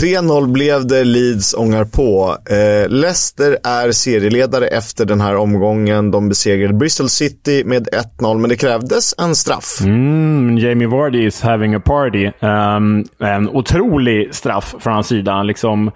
3-0 0.00 0.52
blev 0.52 0.86
det, 0.86 1.04
Leeds 1.04 1.54
ångar 1.54 1.84
på. 1.84 2.36
Eh, 2.50 2.88
Leicester 2.88 3.58
är 3.64 3.92
serieledare 3.92 4.66
efter 4.66 5.04
den 5.04 5.20
här 5.20 5.36
omgången. 5.36 6.10
De 6.10 6.28
besegrade 6.28 6.74
Bristol 6.74 7.08
City 7.08 7.62
med 7.64 7.88
1-0, 8.18 8.38
men 8.38 8.50
det 8.50 8.56
krävdes 8.56 9.14
en 9.18 9.34
straff. 9.34 9.80
Mm, 9.84 10.58
Jamie 10.58 10.88
Vardy 10.88 11.26
is 11.26 11.42
having 11.42 11.74
a 11.74 11.80
party. 11.84 12.30
Um, 12.40 13.04
en 13.18 13.48
otrolig 13.48 14.34
straff 14.34 14.74
från 14.80 14.92
hans 14.92 15.06
sida. 15.06 15.32
Han, 15.32 15.46
liksom, 15.46 15.90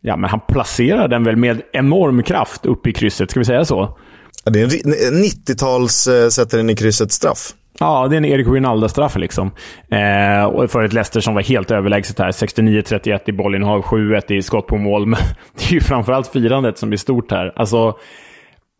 ja, 0.00 0.16
men 0.16 0.30
han 0.30 0.40
placerar 0.48 1.08
den 1.08 1.24
väl 1.24 1.36
med 1.36 1.62
enorm 1.72 2.22
kraft 2.22 2.66
upp 2.66 2.86
i 2.86 2.92
krysset, 2.92 3.30
ska 3.30 3.40
vi 3.40 3.46
säga 3.46 3.64
så? 3.64 3.98
Det 4.44 4.60
är 4.60 4.64
en 5.08 5.24
90-tals 5.24 6.06
äh, 6.06 6.22
eh, 6.22 6.28
sätter 6.28 6.56
den 6.56 6.70
i 6.70 6.76
krysset 6.76 7.12
straff. 7.12 7.54
Ja, 7.78 8.06
det 8.08 8.14
är 8.14 8.16
en 8.16 8.24
Erik 8.24 8.46
Wijnaldum-straff 8.46 9.16
liksom. 9.16 9.50
Eh, 9.90 10.44
och 10.44 10.70
för 10.70 10.82
ett 10.82 10.92
Leicester 10.92 11.20
som 11.20 11.34
var 11.34 11.42
helt 11.42 11.70
överlägset 11.70 12.18
här. 12.18 12.30
69-31 12.30 13.20
i 13.26 13.32
bollinnehav, 13.32 13.82
7-1 13.82 14.32
i 14.32 14.42
skott 14.42 14.66
på 14.66 14.76
mål. 14.76 15.06
Men 15.06 15.20
det 15.58 15.64
är 15.64 15.72
ju 15.72 15.80
framförallt 15.80 16.26
firandet 16.26 16.78
som 16.78 16.92
är 16.92 16.96
stort 16.96 17.30
här. 17.30 17.52
Alltså, 17.56 17.96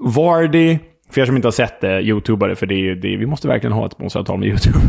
Vardy 0.05 0.79
för 1.11 1.21
er 1.21 1.25
som 1.25 1.37
inte 1.37 1.47
har 1.47 1.53
sett 1.53 1.81
det, 1.81 2.01
youtubare, 2.01 2.57
för 2.57 2.67
det 2.67 2.75
är 2.75 2.79
ju, 2.79 2.95
det, 2.95 3.17
vi 3.17 3.27
måste 3.27 3.49
verkligen 3.49 3.73
ha 3.73 3.87
ett 3.87 3.93
sponsravtal 3.93 4.39
med 4.39 4.49
YouTube. 4.49 4.79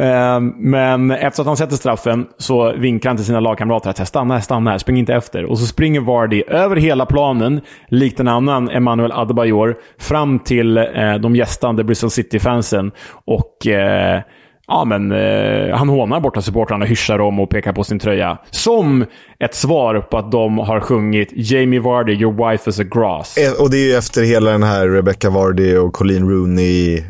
Ehm, 0.00 0.54
men 0.56 1.10
efter 1.10 1.42
att 1.42 1.46
han 1.46 1.56
sätter 1.56 1.76
straffen 1.76 2.26
så 2.38 2.72
vinkar 2.72 3.10
han 3.10 3.16
till 3.16 3.26
sina 3.26 3.40
lagkamrater 3.40 3.90
att 3.90 4.08
stanna 4.08 4.34
här, 4.34 4.40
stanna 4.40 4.70
här, 4.70 4.78
spring 4.78 4.98
inte 4.98 5.14
efter. 5.14 5.44
Och 5.44 5.58
så 5.58 5.66
springer 5.66 6.00
Vardy 6.00 6.42
över 6.48 6.76
hela 6.76 7.06
planen, 7.06 7.60
likt 7.88 8.20
en 8.20 8.28
annan 8.28 8.70
Emmanuel 8.70 9.12
Adebayor, 9.12 9.76
fram 9.98 10.38
till 10.38 10.76
eh, 10.76 11.14
de 11.20 11.36
gästande 11.36 11.84
Bristol 11.84 12.10
City-fansen. 12.10 12.92
Och 13.24 13.66
eh, 13.66 14.22
Ja, 14.68 14.84
men 14.84 15.12
eh, 15.12 15.76
han 15.76 15.88
hånar 15.88 16.20
borta 16.20 16.42
supportrarna, 16.42 16.84
hyschar 16.84 17.18
dem 17.18 17.40
och 17.40 17.50
pekar 17.50 17.72
på 17.72 17.84
sin 17.84 17.98
tröja. 17.98 18.38
Som 18.50 19.04
ett 19.38 19.54
svar 19.54 20.00
på 20.00 20.18
att 20.18 20.32
de 20.32 20.58
har 20.58 20.80
sjungit 20.80 21.28
Jamie 21.32 21.80
Vardy, 21.80 22.12
your 22.12 22.50
wife 22.50 22.70
is 22.70 22.80
a 22.80 22.82
grass. 22.82 23.36
Eh, 23.36 23.62
och 23.62 23.70
det 23.70 23.76
är 23.76 23.84
ju 23.84 23.94
efter 23.94 24.22
hela 24.22 24.50
den 24.50 24.62
här 24.62 24.88
Rebecca 24.88 25.30
Vardy 25.30 25.76
och 25.76 25.92
Colleen 25.92 26.30
Rooney, 26.30 26.98
eh, 26.98 27.04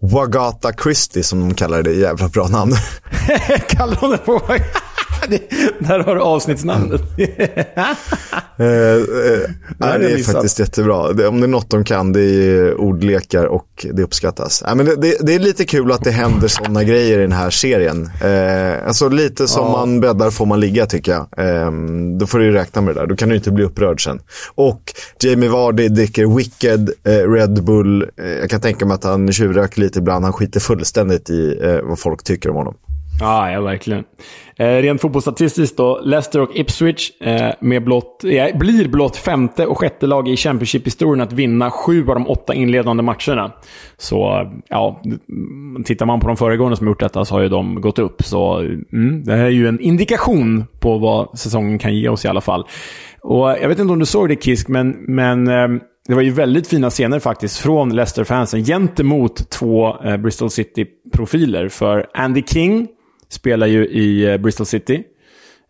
Wagata 0.00 0.72
Christie 0.82 1.22
som 1.22 1.40
de 1.40 1.54
kallar 1.54 1.82
det. 1.82 1.92
Jävla 1.92 2.28
bra 2.28 2.48
namn. 2.48 2.72
kallar 3.68 4.00
de 4.00 4.10
det 4.10 4.18
på 4.18 4.40
Där 5.78 5.98
har 5.98 6.14
du 6.14 6.20
avsnittsnamnet. 6.20 7.00
eh, 7.18 8.66
eh, 8.66 9.50
nej, 9.78 9.98
det 9.98 10.12
är 10.12 10.32
faktiskt 10.32 10.58
jättebra. 10.58 11.12
Det, 11.12 11.28
om 11.28 11.40
det 11.40 11.46
är 11.46 11.48
något 11.48 11.70
de 11.70 11.84
kan, 11.84 12.12
det 12.12 12.20
är 12.20 12.80
ordlekar 12.80 13.44
och 13.44 13.86
det 13.92 14.02
uppskattas. 14.02 14.62
Eh, 14.62 14.74
men 14.74 14.86
det, 14.86 14.96
det, 14.96 15.16
det, 15.20 15.34
är 15.34 15.38
lite 15.38 15.64
kul 15.64 15.92
att 15.92 16.04
det 16.04 16.10
händer 16.10 16.48
sådana 16.48 16.84
grejer 16.84 17.18
i 17.18 17.22
den 17.22 17.32
här 17.32 17.50
serien. 17.50 18.10
Eh, 18.20 18.86
alltså 18.86 19.08
lite 19.08 19.48
som 19.48 19.66
ja. 19.66 19.72
man 19.72 20.00
bäddar 20.00 20.30
får 20.30 20.46
man 20.46 20.60
ligga 20.60 20.86
tycker 20.86 21.12
jag. 21.12 21.26
Eh, 21.46 21.72
då 22.18 22.26
får 22.26 22.38
du 22.38 22.52
räkna 22.52 22.82
med 22.82 22.94
det 22.94 23.00
där. 23.00 23.06
Då 23.06 23.16
kan 23.16 23.28
du 23.28 23.34
inte 23.34 23.50
bli 23.50 23.64
upprörd 23.64 24.04
sen. 24.04 24.20
Och 24.54 24.92
Jamie 25.20 25.48
Vardy 25.48 25.88
dricker 25.88 26.36
Wicked, 26.36 26.90
eh, 27.04 27.30
Red 27.32 27.64
Bull. 27.64 28.02
Eh, 28.02 28.30
jag 28.30 28.50
kan 28.50 28.60
tänka 28.60 28.86
mig 28.86 28.94
att 28.94 29.04
han 29.04 29.32
tjuvröker 29.32 29.80
lite 29.80 29.98
ibland. 29.98 30.24
Han 30.24 30.32
skiter 30.32 30.60
fullständigt 30.60 31.30
i 31.30 31.58
eh, 31.62 31.80
vad 31.82 31.98
folk 31.98 32.22
tycker 32.22 32.50
om 32.50 32.56
honom. 32.56 32.74
Ja, 33.20 33.50
ja 33.50 33.60
verkligen. 33.60 34.04
Eh, 34.56 34.66
rent 34.66 35.00
fotbollsstatistiskt 35.00 35.76
då, 35.76 36.00
Leicester 36.04 36.40
och 36.40 36.56
Ipswich 36.56 37.10
eh, 37.20 37.50
med 37.60 37.84
blott, 37.84 38.24
eh, 38.24 38.58
blir 38.58 38.88
blott 38.88 39.16
femte 39.16 39.66
och 39.66 39.78
sjätte 39.78 40.06
lag 40.06 40.28
i 40.28 40.36
Championship-historien 40.36 41.20
att 41.20 41.32
vinna 41.32 41.70
sju 41.70 42.08
av 42.08 42.14
de 42.14 42.28
åtta 42.28 42.54
inledande 42.54 43.02
matcherna. 43.02 43.52
Så, 43.96 44.50
ja, 44.68 45.02
tittar 45.84 46.06
man 46.06 46.20
på 46.20 46.26
de 46.26 46.36
föregående 46.36 46.76
som 46.76 46.86
gjort 46.86 47.00
detta 47.00 47.24
så 47.24 47.34
har 47.34 47.42
ju 47.42 47.48
de 47.48 47.80
gått 47.80 47.98
upp. 47.98 48.22
Så 48.22 48.58
mm, 48.58 49.24
det 49.24 49.32
här 49.32 49.44
är 49.44 49.50
ju 49.50 49.68
en 49.68 49.80
indikation 49.80 50.64
på 50.80 50.98
vad 50.98 51.38
säsongen 51.38 51.78
kan 51.78 51.96
ge 51.96 52.08
oss 52.08 52.24
i 52.24 52.28
alla 52.28 52.40
fall. 52.40 52.66
Och 53.20 53.50
Jag 53.50 53.68
vet 53.68 53.78
inte 53.78 53.92
om 53.92 53.98
du 53.98 54.06
såg 54.06 54.28
det 54.28 54.42
Kisk, 54.42 54.68
men, 54.68 54.90
men 54.90 55.48
eh, 55.48 55.68
det 56.08 56.14
var 56.14 56.22
ju 56.22 56.30
väldigt 56.30 56.66
fina 56.66 56.90
scener 56.90 57.18
faktiskt 57.18 57.58
från 57.58 57.94
Leicester-fansen 57.94 58.64
gentemot 58.64 59.50
två 59.50 59.96
eh, 60.04 60.16
Bristol 60.16 60.50
City-profiler. 60.50 61.68
För 61.68 62.06
Andy 62.14 62.42
King 62.42 62.88
spelar 63.32 63.66
ju 63.66 63.86
i 63.86 64.24
eh, 64.24 64.36
Bristol 64.36 64.66
City. 64.66 65.02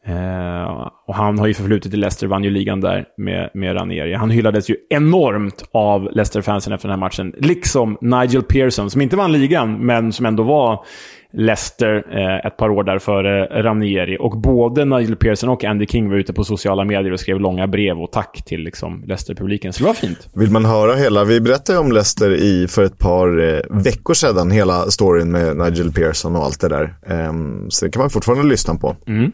Eh, 0.07 0.89
och 1.07 1.15
han 1.15 1.39
har 1.39 1.47
ju 1.47 1.55
förflutit 1.55 1.95
i 1.95 1.97
Leicester, 1.97 2.27
vann 2.27 2.45
ju 2.45 2.51
ligan 2.51 2.81
där 2.81 3.05
med, 3.17 3.51
med 3.55 3.77
Ranieri. 3.77 4.15
Han 4.15 4.31
hyllades 4.31 4.71
ju 4.71 4.77
enormt 4.91 5.65
av 5.73 6.09
Leicester-fansen 6.13 6.73
efter 6.73 6.89
den 6.89 6.99
här 6.99 7.07
matchen. 7.07 7.35
Liksom 7.39 7.99
Nigel 8.01 8.43
Pearson, 8.43 8.91
som 8.91 9.01
inte 9.01 9.17
vann 9.17 9.33
ligan, 9.33 9.87
men 9.87 10.13
som 10.13 10.27
ändå 10.27 10.43
var 10.43 10.85
Leicester 11.33 12.05
eh, 12.11 12.47
ett 12.47 12.57
par 12.57 12.71
år 12.71 12.85
där 12.85 12.99
före 12.99 13.63
Ranieri. 13.63 14.17
Och 14.21 14.41
både 14.41 14.85
Nigel 14.85 15.17
Pearson 15.17 15.49
och 15.49 15.65
Andy 15.65 15.87
King 15.87 16.11
var 16.11 16.17
ute 16.17 16.33
på 16.33 16.45
sociala 16.45 16.85
medier 16.85 17.13
och 17.13 17.21
skrev 17.21 17.41
långa 17.41 17.67
brev 17.67 17.99
och 17.99 18.13
tack 18.13 18.43
till 18.47 18.61
liksom, 18.61 19.05
Leicester-publiken. 19.07 19.73
Så 19.73 19.83
det 19.83 19.87
var 19.87 19.95
fint. 19.95 20.29
Vill 20.35 20.51
man 20.51 20.65
höra 20.65 20.95
hela, 20.95 21.25
vi 21.25 21.41
berättade 21.41 21.79
om 21.79 21.93
Leicester 21.93 22.35
i, 22.35 22.67
för 22.69 22.85
ett 22.85 22.99
par 22.99 23.55
eh, 23.55 23.61
veckor 23.71 24.15
sedan, 24.15 24.51
hela 24.51 24.91
storyn 24.91 25.33
med 25.33 25.57
Nigel 25.57 25.93
Pearson 25.93 26.37
och 26.37 26.45
allt 26.45 26.61
det 26.61 26.69
där. 26.69 26.95
Eh, 27.07 27.33
så 27.69 27.85
det 27.85 27.91
kan 27.91 28.01
man 28.01 28.11
fortfarande 28.11 28.49
lyssna 28.49 28.75
på. 28.75 28.97
Mm. 29.07 29.33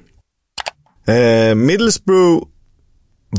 Eh, 1.09 1.55
Middlesbrough 1.55 2.47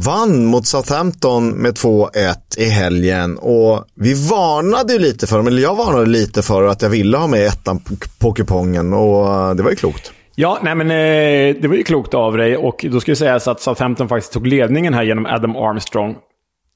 vann 0.05 0.45
mot 0.45 0.67
Southampton 0.67 1.49
med 1.49 1.73
2-1 1.73 2.09
i 2.57 2.69
helgen 2.69 3.37
och 3.37 3.85
vi 3.95 4.13
varnade 4.29 4.93
ju 4.93 4.99
lite 4.99 5.27
för 5.27 5.37
dem, 5.37 5.47
eller 5.47 5.61
jag 5.61 5.75
varnade 5.75 6.05
lite 6.05 6.41
för 6.41 6.63
att 6.63 6.81
jag 6.81 6.89
ville 6.89 7.17
ha 7.17 7.27
med 7.27 7.45
ettan 7.45 7.81
på 8.19 8.33
kupongen 8.33 8.93
och 8.93 9.27
eh, 9.27 9.55
det 9.55 9.63
var 9.63 9.69
ju 9.69 9.75
klokt. 9.75 10.11
Ja, 10.35 10.59
nej 10.63 10.75
men 10.75 10.91
eh, 10.91 11.61
det 11.61 11.67
var 11.67 11.75
ju 11.75 11.83
klokt 11.83 12.13
av 12.13 12.37
dig 12.37 12.57
och 12.57 12.85
då 12.91 12.99
ska 12.99 13.11
jag 13.11 13.17
säga 13.17 13.39
så 13.39 13.51
att 13.51 13.61
Southampton 13.61 14.09
faktiskt 14.09 14.33
tog 14.33 14.47
ledningen 14.47 14.93
här 14.93 15.03
genom 15.03 15.25
Adam 15.25 15.55
Armstrong. 15.55 16.15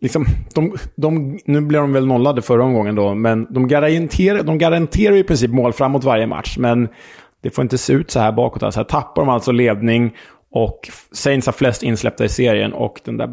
Liksom, 0.02 0.26
de, 0.54 0.76
de, 0.96 1.40
nu 1.46 1.62
blev 1.62 1.82
de 1.82 1.94
väl 1.94 2.06
nollade 2.06 2.42
förra 2.42 2.64
omgången 2.64 2.96
då, 2.96 3.16
men 3.16 3.54
de 3.54 3.68
garanterar, 3.68 4.44
de 4.44 4.58
garanterar 4.58 5.16
i 5.16 5.24
princip 5.24 5.52
mål 5.52 5.74
framåt 5.74 6.04
varje 6.04 6.28
match. 6.28 6.56
Men 6.58 6.88
det 7.44 7.50
får 7.50 7.62
inte 7.62 7.78
se 7.78 7.94
ut 7.94 8.12
så 8.12 8.20
här 8.20 8.32
bakåt. 8.32 8.76
Här 8.76 8.84
tappar 8.84 9.22
de 9.22 9.30
alltså 9.30 9.52
ledning 9.52 10.16
och 10.56 10.89
Saints 11.12 11.46
har 11.46 11.54
flest 11.54 11.84
insläppta 11.84 12.26
i 12.26 12.30
serien 12.30 12.74
och 12.74 13.02
den 13.04 13.18
där 13.18 13.30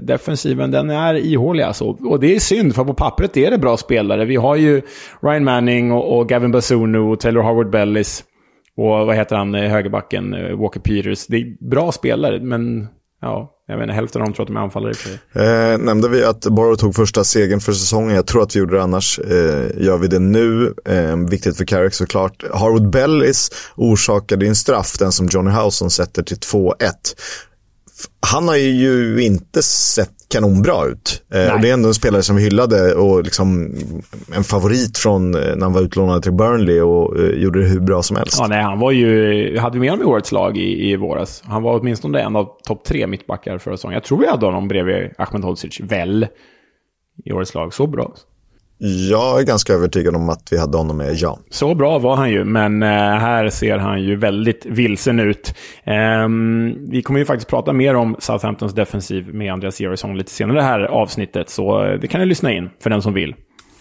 defensiven 0.00 0.70
den 0.70 0.90
är 0.90 1.14
ihålig 1.14 1.62
alltså. 1.62 1.84
Och 1.84 2.20
det 2.20 2.34
är 2.34 2.38
synd 2.38 2.74
för 2.74 2.84
på 2.84 2.94
pappret 2.94 3.36
är 3.36 3.50
det 3.50 3.58
bra 3.58 3.76
spelare. 3.76 4.24
Vi 4.24 4.36
har 4.36 4.56
ju 4.56 4.82
Ryan 5.22 5.44
Manning 5.44 5.92
och, 5.92 6.18
och 6.18 6.28
Gavin 6.28 6.52
Bazunu 6.52 6.98
och 6.98 7.20
Taylor 7.20 7.42
Howard 7.42 7.70
Bellis. 7.70 8.24
Och 8.76 8.86
vad 8.86 9.16
heter 9.16 9.36
han, 9.36 9.54
eh, 9.54 9.70
högerbacken, 9.70 10.34
eh, 10.34 10.56
Walker 10.56 10.80
Peters. 10.80 11.26
Det 11.26 11.36
är 11.36 11.68
bra 11.70 11.92
spelare 11.92 12.40
men 12.40 12.88
ja, 13.24 13.50
jag 13.66 13.78
menar 13.78 13.94
hälften 13.94 14.22
av 14.22 14.26
dem 14.26 14.34
tror 14.34 14.44
att 14.44 14.48
de 14.48 14.56
är 14.56 14.60
anfallare. 14.60 14.92
Eh, 15.32 15.78
nämnde 15.78 16.08
vi 16.08 16.24
att 16.24 16.40
Borough 16.40 16.80
tog 16.80 16.94
första 16.94 17.24
segern 17.24 17.60
för 17.60 17.72
säsongen? 17.72 18.16
Jag 18.16 18.26
tror 18.26 18.42
att 18.42 18.56
vi 18.56 18.60
gjorde 18.60 18.76
det 18.76 18.82
annars. 18.82 19.18
Eh, 19.18 19.82
gör 19.84 19.98
vi 19.98 20.08
det 20.08 20.18
nu? 20.18 20.74
Eh, 20.84 21.16
viktigt 21.16 21.56
för 21.56 21.64
Carrick 21.64 21.94
såklart. 21.94 22.44
Harwood 22.54 22.90
Bellis 22.90 23.50
orsakade 23.76 24.46
en 24.46 24.56
straff, 24.56 24.98
den 24.98 25.12
som 25.12 25.26
Johnny 25.26 25.50
Houson 25.50 25.90
sätter 25.90 26.22
till 26.22 26.36
2-1 26.36 26.74
han 28.26 28.48
har 28.48 28.56
ju 28.56 29.22
inte 29.22 29.62
sett 29.62 30.23
kanonbra 30.28 30.84
ut. 30.84 31.22
Eh, 31.34 31.54
och 31.54 31.60
det 31.60 31.68
är 31.68 31.72
ändå 31.72 31.88
en 31.88 31.94
spelare 31.94 32.22
som 32.22 32.36
vi 32.36 32.42
hyllade 32.42 32.94
och 32.94 33.22
liksom 33.22 33.74
en 34.36 34.44
favorit 34.44 34.98
från 34.98 35.34
eh, 35.34 35.40
när 35.40 35.62
han 35.62 35.72
var 35.72 35.80
utlånad 35.80 36.22
till 36.22 36.32
Burnley 36.32 36.80
och 36.80 37.18
eh, 37.18 37.30
gjorde 37.30 37.62
det 37.62 37.68
hur 37.68 37.80
bra 37.80 38.02
som 38.02 38.16
helst. 38.16 38.36
Ja, 38.40 38.46
nej, 38.46 38.62
han 38.62 38.78
var 38.78 38.90
ju, 38.92 39.58
hade 39.58 39.74
vi 39.74 39.80
med 39.80 39.90
honom 39.90 40.06
i 40.06 40.10
årets 40.10 40.32
lag 40.32 40.56
i, 40.56 40.90
i 40.90 40.96
våras. 40.96 41.42
Han 41.46 41.62
var 41.62 41.80
åtminstone 41.80 42.20
en 42.20 42.36
av 42.36 42.48
topp 42.64 42.84
tre 42.84 43.06
mittbackar 43.06 43.58
förra 43.58 43.76
säsongen. 43.76 43.94
Jag 43.94 44.04
tror 44.04 44.18
vi 44.18 44.28
hade 44.28 44.46
honom 44.46 44.68
bredvid 44.68 45.10
Ahmed 45.18 45.44
Hodzic, 45.44 45.80
väl, 45.80 46.26
i 47.24 47.32
årets 47.32 47.54
lag. 47.54 47.74
Så 47.74 47.86
bra. 47.86 48.14
Jag 48.78 49.40
är 49.40 49.44
ganska 49.44 49.72
övertygad 49.72 50.16
om 50.16 50.28
att 50.28 50.48
vi 50.50 50.58
hade 50.58 50.76
honom 50.76 50.96
med, 50.96 51.14
ja. 51.14 51.38
Så 51.50 51.74
bra 51.74 51.98
var 51.98 52.16
han 52.16 52.30
ju, 52.30 52.44
men 52.44 52.82
eh, 52.82 52.88
här 52.88 53.48
ser 53.48 53.78
han 53.78 54.02
ju 54.02 54.16
väldigt 54.16 54.66
vilsen 54.66 55.20
ut. 55.20 55.54
Ehm, 55.84 56.90
vi 56.90 57.02
kommer 57.02 57.20
ju 57.20 57.26
faktiskt 57.26 57.50
prata 57.50 57.72
mer 57.72 57.94
om 57.94 58.16
Southamptons 58.18 58.74
defensiv 58.74 59.34
med 59.34 59.52
Andreas 59.52 59.80
Georgsson 59.80 60.18
lite 60.18 60.30
senare 60.30 60.56
i 60.56 60.60
det 60.60 60.66
här 60.66 60.80
avsnittet, 60.80 61.48
så 61.50 61.84
eh, 61.84 62.00
det 62.00 62.08
kan 62.08 62.20
ni 62.20 62.26
lyssna 62.26 62.52
in 62.52 62.70
för 62.82 62.90
den 62.90 63.02
som 63.02 63.14
vill. 63.14 63.34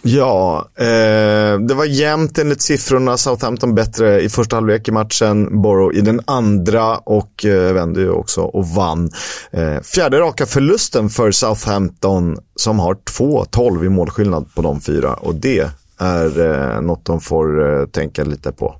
Ja, 0.06 0.70
eh, 0.76 1.60
det 1.60 1.74
var 1.74 1.86
jämnt 1.86 2.38
enligt 2.38 2.62
siffrorna. 2.62 3.18
Southampton 3.18 3.76
bättre 3.76 4.22
i 4.22 4.30
första 4.30 4.56
halvlek 4.56 4.88
i 4.88 4.92
matchen. 4.92 5.62
Borough 5.62 5.98
i 5.98 6.02
den 6.02 6.22
andra 6.26 6.98
och 6.98 7.46
eh, 7.46 7.74
vände 7.74 8.02
ju 8.02 8.10
också 8.10 8.42
och 8.42 8.68
vann. 8.68 9.12
Eh, 9.52 9.82
fjärde 9.82 10.20
raka 10.20 10.46
förlusten 10.46 11.10
för 11.10 11.32
Southampton 11.32 12.38
som 12.56 12.80
har 12.80 12.94
2-12 12.96 13.86
i 13.86 13.90
målskillnad 13.90 14.56
på 14.56 14.62
de 14.62 14.82
fyra. 14.82 15.14
Och 15.14 15.36
det 15.36 15.70
är 16.00 16.40
eh, 16.40 16.82
något 16.82 17.06
de 17.06 17.22
får 17.22 17.80
eh, 17.82 17.86
tänka 17.86 18.24
lite 18.24 18.52
på. 18.52 18.76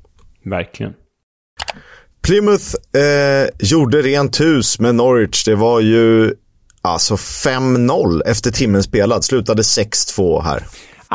Verkligen. 0.46 0.94
Plymouth 2.22 2.76
eh, 2.98 3.50
gjorde 3.60 4.02
rent 4.02 4.42
hus 4.42 4.80
med 4.80 4.96
Norwich. 4.96 5.44
Det 5.46 5.56
var 5.56 5.80
ju 5.80 6.34
alltså 6.82 7.16
5-0 7.16 8.22
efter 8.26 8.52
timmen 8.52 8.84
spelad. 8.84 9.24
Slutade 9.24 9.62
6-2 9.62 10.42
här. 10.42 10.64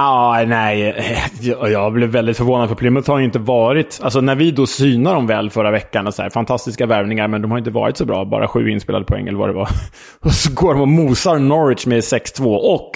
Ah, 0.01 0.45
nej, 0.47 0.95
jag 1.73 1.93
blev 1.93 2.09
väldigt 2.09 2.37
förvånad 2.37 2.69
för 2.69 2.77
Plymouth 2.77 3.11
har 3.11 3.19
ju 3.19 3.25
inte 3.25 3.39
varit... 3.39 4.01
Alltså 4.03 4.21
när 4.21 4.35
vi 4.35 4.51
då 4.51 4.67
synar 4.67 5.15
dem 5.15 5.27
väl 5.27 5.51
förra 5.51 5.71
veckan, 5.71 6.07
och 6.07 6.15
så 6.15 6.23
här, 6.23 6.31
fantastiska 6.31 6.87
värvningar, 6.87 7.29
men 7.29 7.43
de 7.43 7.51
har 7.51 7.59
inte 7.59 7.71
varit 7.71 7.97
så 7.97 8.05
bra. 8.05 8.25
Bara 8.25 8.49
sju 8.49 8.71
inspelade 8.71 9.05
poäng 9.05 9.29
eller 9.29 9.39
vad 9.39 9.49
det 9.49 9.53
var. 9.53 9.69
Och 10.21 10.33
så 10.33 10.53
går 10.55 10.75
de 10.75 10.81
och 10.81 10.89
mosar 10.89 11.39
Norwich 11.39 11.87
med 11.87 12.01
6-2. 12.01 12.57
Och 12.57 12.91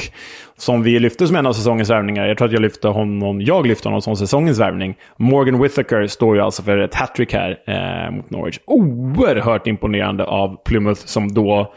som 0.56 0.82
vi 0.82 0.98
lyfte 0.98 1.26
som 1.26 1.36
en 1.36 1.46
av 1.46 1.52
säsongens 1.52 1.90
värvningar, 1.90 2.26
jag 2.26 2.38
tror 2.38 2.48
att 2.48 2.52
jag 2.52 2.62
lyfte 2.62 2.88
honom, 2.88 3.40
jag 3.40 3.66
lyfte 3.66 3.88
honom 3.88 4.02
som 4.02 4.16
säsongens 4.16 4.58
värvning. 4.58 4.94
Morgan 5.16 5.62
Whittaker 5.62 6.06
står 6.06 6.36
ju 6.36 6.42
alltså 6.42 6.62
för 6.62 6.78
ett 6.78 6.94
hattrick 6.94 7.32
här 7.32 7.58
eh, 7.66 8.16
mot 8.16 8.30
Norwich. 8.30 8.58
Oerhört 8.66 9.66
imponerande 9.66 10.24
av 10.24 10.56
Plymouth 10.64 11.00
som 11.04 11.34
då 11.34 11.72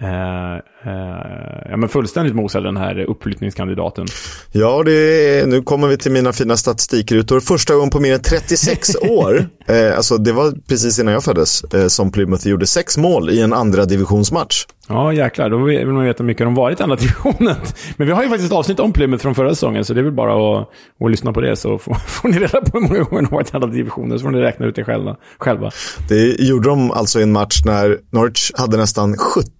Uh, 0.00 0.08
uh, 0.08 1.70
ja, 1.70 1.76
men 1.76 1.88
fullständigt 1.88 2.34
mosade 2.34 2.68
den 2.68 2.76
här 2.76 2.98
uppflyttningskandidaten. 2.98 4.06
Ja, 4.52 4.82
det 4.82 4.92
är, 4.92 5.46
nu 5.46 5.62
kommer 5.62 5.88
vi 5.88 5.98
till 5.98 6.12
mina 6.12 6.32
fina 6.32 6.56
statistikrutor. 6.56 7.40
Första 7.40 7.74
gången 7.74 7.90
på 7.90 8.00
mer 8.00 8.14
än 8.14 8.22
36 8.22 8.96
år, 9.10 9.48
uh, 9.70 9.96
alltså 9.96 10.16
det 10.16 10.32
var 10.32 10.52
precis 10.68 10.98
innan 10.98 11.14
jag 11.14 11.24
föddes, 11.24 11.62
som 11.88 12.12
Plymouth 12.12 12.48
gjorde 12.48 12.66
sex 12.66 12.98
mål 12.98 13.30
i 13.30 13.40
en 13.40 13.52
andra 13.52 13.84
divisionsmatch. 13.84 14.66
Ja, 14.88 15.12
jäklar. 15.12 15.50
Då 15.50 15.56
vill 15.56 15.86
man 15.86 16.04
veta 16.04 16.22
hur 16.22 16.26
mycket 16.26 16.46
de 16.46 16.54
varit 16.54 16.80
i 16.80 16.82
andra 16.82 16.96
divisionen. 17.00 17.56
Men 17.96 18.06
vi 18.06 18.12
har 18.12 18.22
ju 18.22 18.28
faktiskt 18.28 18.52
avsnitt 18.52 18.80
om 18.80 18.92
Plymouth 18.92 19.22
från 19.22 19.34
förra 19.34 19.50
säsongen, 19.50 19.84
så 19.84 19.94
det 19.94 20.00
är 20.00 20.04
väl 20.04 20.12
bara 20.12 20.60
att, 20.60 20.68
att 21.04 21.10
lyssna 21.10 21.32
på 21.32 21.40
det 21.40 21.56
så 21.56 21.78
får, 21.78 21.94
får 22.06 22.28
ni 22.28 22.38
reda 22.38 22.60
på 22.60 22.80
hur 22.80 22.88
många 22.88 23.02
gånger 23.02 23.22
de 23.22 23.34
varit 23.34 23.52
i 23.52 23.56
andra 23.56 23.68
divisioner, 23.68 24.18
så 24.18 24.22
får 24.22 24.30
ni 24.30 24.40
räkna 24.40 24.66
ut 24.66 24.74
det 24.74 24.84
själva. 24.84 25.16
själva. 25.38 25.70
Det 26.08 26.40
gjorde 26.40 26.68
de 26.68 26.90
alltså 26.90 27.20
i 27.20 27.22
en 27.22 27.32
match 27.32 27.62
när 27.64 27.98
Norwich 28.10 28.50
hade 28.54 28.76
nästan 28.76 29.16
70 29.16 29.50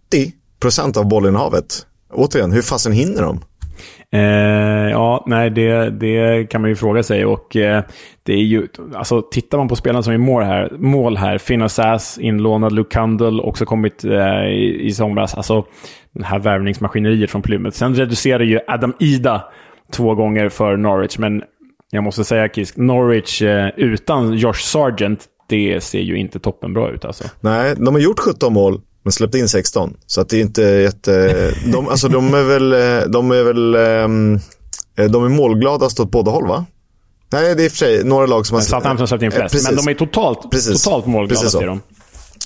procent 0.61 0.97
av 0.97 1.09
bollinnehavet. 1.09 1.87
Återigen, 2.13 2.53
hur 2.53 2.63
fasen 2.63 2.93
hinner 2.93 3.23
de? 3.23 3.41
Eh, 4.15 4.91
ja, 4.91 5.25
nej, 5.27 5.51
det, 5.51 5.91
det 5.91 6.51
kan 6.51 6.61
man 6.61 6.71
ju 6.71 6.77
fråga 6.77 7.03
sig. 7.03 7.25
Och 7.25 7.57
eh, 7.57 7.85
det 8.23 8.33
är 8.33 8.43
ju, 8.43 8.69
alltså, 8.95 9.23
tittar 9.23 9.59
man 9.59 9.69
på 9.69 9.77
spelarna 9.77 10.03
som 10.03 10.13
är 10.13 10.19
mål 10.19 10.43
här, 10.43 10.73
mål 10.79 11.17
här 11.17 11.39
Finn 11.39 11.69
Sass, 11.69 12.19
inlånad, 12.19 12.73
Luke 12.73 12.95
Cundle, 12.95 13.43
också 13.43 13.65
kommit 13.65 14.05
eh, 14.05 14.45
i, 14.45 14.81
i 14.83 14.93
somras. 14.93 15.35
Alltså, 15.35 15.65
det 16.13 16.25
här 16.25 16.39
värvningsmaskineriet 16.39 17.31
från 17.31 17.43
Plymouth. 17.43 17.77
Sen 17.77 17.95
reducerar 17.95 18.45
ju 18.45 18.61
Adam 18.69 18.95
Ida 18.99 19.45
två 19.93 20.15
gånger 20.15 20.49
för 20.49 20.77
Norwich, 20.77 21.19
men 21.19 21.43
jag 21.91 22.05
måste 22.05 22.25
säga 22.25 22.49
Kisk, 22.49 22.77
Norwich 22.77 23.43
eh, 23.43 23.69
utan 23.77 24.33
Josh 24.35 24.61
Sargent, 24.61 25.25
det 25.49 25.83
ser 25.83 26.01
ju 26.01 26.17
inte 26.17 26.39
toppenbra 26.39 26.91
ut 26.91 27.05
alltså. 27.05 27.25
Nej, 27.41 27.75
de 27.77 27.95
har 27.95 28.01
gjort 28.01 28.19
17 28.19 28.53
mål 28.53 28.81
men 29.03 29.13
släppte 29.13 29.39
in 29.39 29.49
16. 29.49 29.97
Så 30.07 30.21
att 30.21 30.29
det 30.29 30.37
är 30.37 30.41
inte 30.41 30.63
jätte... 30.63 31.55
De, 31.73 31.89
alltså 31.89 32.09
de 32.09 32.35
är 32.35 32.43
väl, 32.43 32.71
de 33.11 33.31
är 33.31 33.43
väl, 33.43 33.75
ehm, 33.75 34.41
de 35.11 35.25
är 35.25 35.29
målgladast 35.29 36.01
åt 36.01 36.11
båda 36.11 36.31
håll 36.31 36.49
va? 36.49 36.65
Nej, 37.33 37.55
det 37.55 37.63
är 37.63 37.65
i 37.65 37.69
och 37.69 37.73
för 37.73 37.79
sig 37.79 38.05
några 38.05 38.27
lag 38.27 38.47
som 38.47 38.55
har... 38.55 38.63
Southampton 38.63 39.09
släppt 39.09 39.23
in 39.23 39.31
flest, 39.31 39.53
precis. 39.53 39.69
men 39.69 39.77
de 39.77 39.91
är 39.91 39.95
totalt, 39.95 40.51
precis. 40.51 40.85
totalt 40.85 41.07
målgladast 41.07 41.63
i 41.63 41.65
dem. 41.65 41.81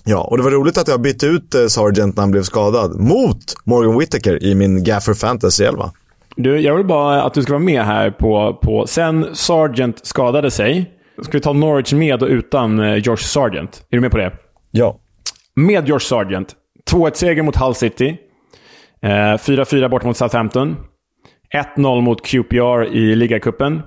Ja, 0.05 0.21
och 0.21 0.37
det 0.37 0.43
var 0.43 0.51
roligt 0.51 0.79
att 0.79 0.89
jag 0.89 1.01
bytte 1.01 1.27
ut 1.27 1.55
eh, 1.55 1.67
Sargent 1.67 2.17
när 2.17 2.23
han 2.23 2.31
blev 2.31 2.43
skadad 2.43 3.01
mot 3.01 3.55
Morgan 3.65 3.99
Whittaker 3.99 4.43
i 4.43 4.55
min 4.55 4.85
Gaffer 4.85 5.15
Fantasy 5.15 5.65
11. 5.65 5.91
Du, 6.37 6.61
jag 6.61 6.77
vill 6.77 6.87
bara 6.87 7.23
att 7.23 7.35
du 7.35 7.43
ska 7.43 7.53
vara 7.53 7.63
med 7.63 7.83
här 7.85 8.11
på, 8.11 8.59
på... 8.63 8.87
Sen 8.87 9.27
Sargent 9.35 10.07
skadade 10.07 10.51
sig, 10.51 10.91
ska 11.23 11.33
vi 11.33 11.41
ta 11.41 11.53
Norwich 11.53 11.93
med 11.93 12.23
och 12.23 12.29
utan 12.29 12.81
eh, 12.81 12.95
Josh 12.95 13.17
Sargent. 13.17 13.83
Är 13.91 13.97
du 13.97 14.01
med 14.01 14.11
på 14.11 14.19
det? 14.19 14.33
Ja 14.71 15.01
med 15.57 15.89
George 15.89 16.05
Sargent. 16.05 16.55
2-1-seger 16.91 17.43
mot 17.43 17.57
Hull 17.57 17.75
City. 17.75 18.17
Eh, 19.03 19.09
4-4 19.09 19.89
bort 19.89 20.05
mot 20.05 20.17
Southampton. 20.17 20.77
1-0 21.77 22.01
mot 22.01 22.27
QPR 22.27 22.85
i 22.97 23.15
ligacupen. 23.15 23.83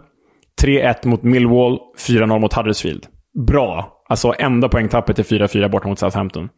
3-1 0.62 1.08
mot 1.08 1.24
Millwall. 1.24 1.80
4-0 1.98 2.40
mot 2.40 2.54
Huddersfield. 2.54 3.06
Bra. 3.48 4.04
Alltså 4.10 4.34
enda 4.40 4.70
poängtappet 4.70 5.20
är 5.20 5.24
4-4 5.24 5.70
bort 5.70 5.86
mot 5.86 6.00
Southampton. 6.00 6.50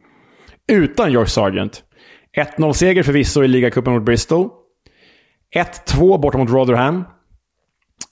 Utan 0.72 1.12
George 1.12 1.28
Sargent. 1.28 1.82
1-0-seger 2.56 3.02
förvisso 3.02 3.44
i 3.44 3.48
ligacupen 3.48 3.92
mot 3.92 4.02
Bristol. 4.02 4.48
1-2 5.56 6.20
borta 6.20 6.38
mot 6.38 6.50
Rotherham. 6.50 7.04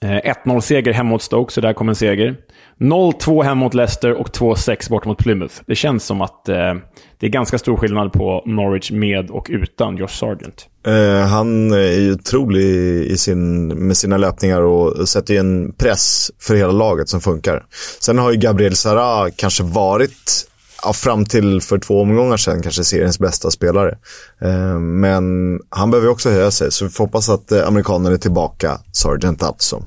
Eh, 0.03 0.33
1-0-seger 0.45 0.93
hemma 0.93 1.09
mot 1.09 1.21
Stoke, 1.21 1.53
så 1.53 1.61
där 1.61 1.73
kom 1.73 1.89
en 1.89 1.95
seger. 1.95 2.35
0-2 2.79 3.43
hemma 3.43 3.55
mot 3.55 3.73
Leicester 3.73 4.13
och 4.13 4.27
2-6 4.27 4.89
bort 4.89 5.05
mot 5.05 5.17
Plymouth. 5.17 5.55
Det 5.65 5.75
känns 5.75 6.05
som 6.05 6.21
att 6.21 6.49
eh, 6.49 6.73
det 7.19 7.25
är 7.25 7.29
ganska 7.29 7.57
stor 7.57 7.77
skillnad 7.77 8.13
på 8.13 8.43
Norwich 8.45 8.91
med 8.91 9.31
och 9.31 9.47
utan 9.49 9.97
Josh 9.97 10.07
Sargent. 10.07 10.67
Eh, 10.87 11.27
han 11.27 11.71
är 11.71 11.99
ju 11.99 12.13
otrolig 12.13 12.65
i 13.05 13.17
sin, 13.17 13.67
med 13.67 13.97
sina 13.97 14.17
löpningar 14.17 14.61
och 14.61 15.09
sätter 15.09 15.33
ju 15.33 15.39
en 15.39 15.73
press 15.73 16.31
för 16.39 16.55
hela 16.55 16.71
laget 16.71 17.09
som 17.09 17.21
funkar. 17.21 17.65
Sen 17.99 18.17
har 18.17 18.31
ju 18.31 18.37
Gabriel 18.37 18.75
Sara 18.75 19.31
kanske 19.31 19.63
varit 19.63 20.50
ja, 20.83 20.93
fram 20.93 21.25
till 21.25 21.61
för 21.61 21.79
två 21.79 22.01
omgångar 22.01 22.37
sedan 22.37 22.61
kanske 22.61 22.83
seriens 22.83 23.19
bästa 23.19 23.51
spelare. 23.51 23.97
Eh, 24.41 24.79
men 24.79 25.23
han 25.69 25.91
behöver 25.91 26.09
också 26.09 26.29
höja 26.29 26.51
sig, 26.51 26.71
så 26.71 26.85
vi 26.85 26.91
får 26.91 27.03
hoppas 27.03 27.29
att 27.29 27.51
eh, 27.51 27.67
amerikanen 27.67 28.13
är 28.13 28.17
tillbaka, 28.17 28.79
Sargent 28.91 29.43
alltså. 29.43 29.83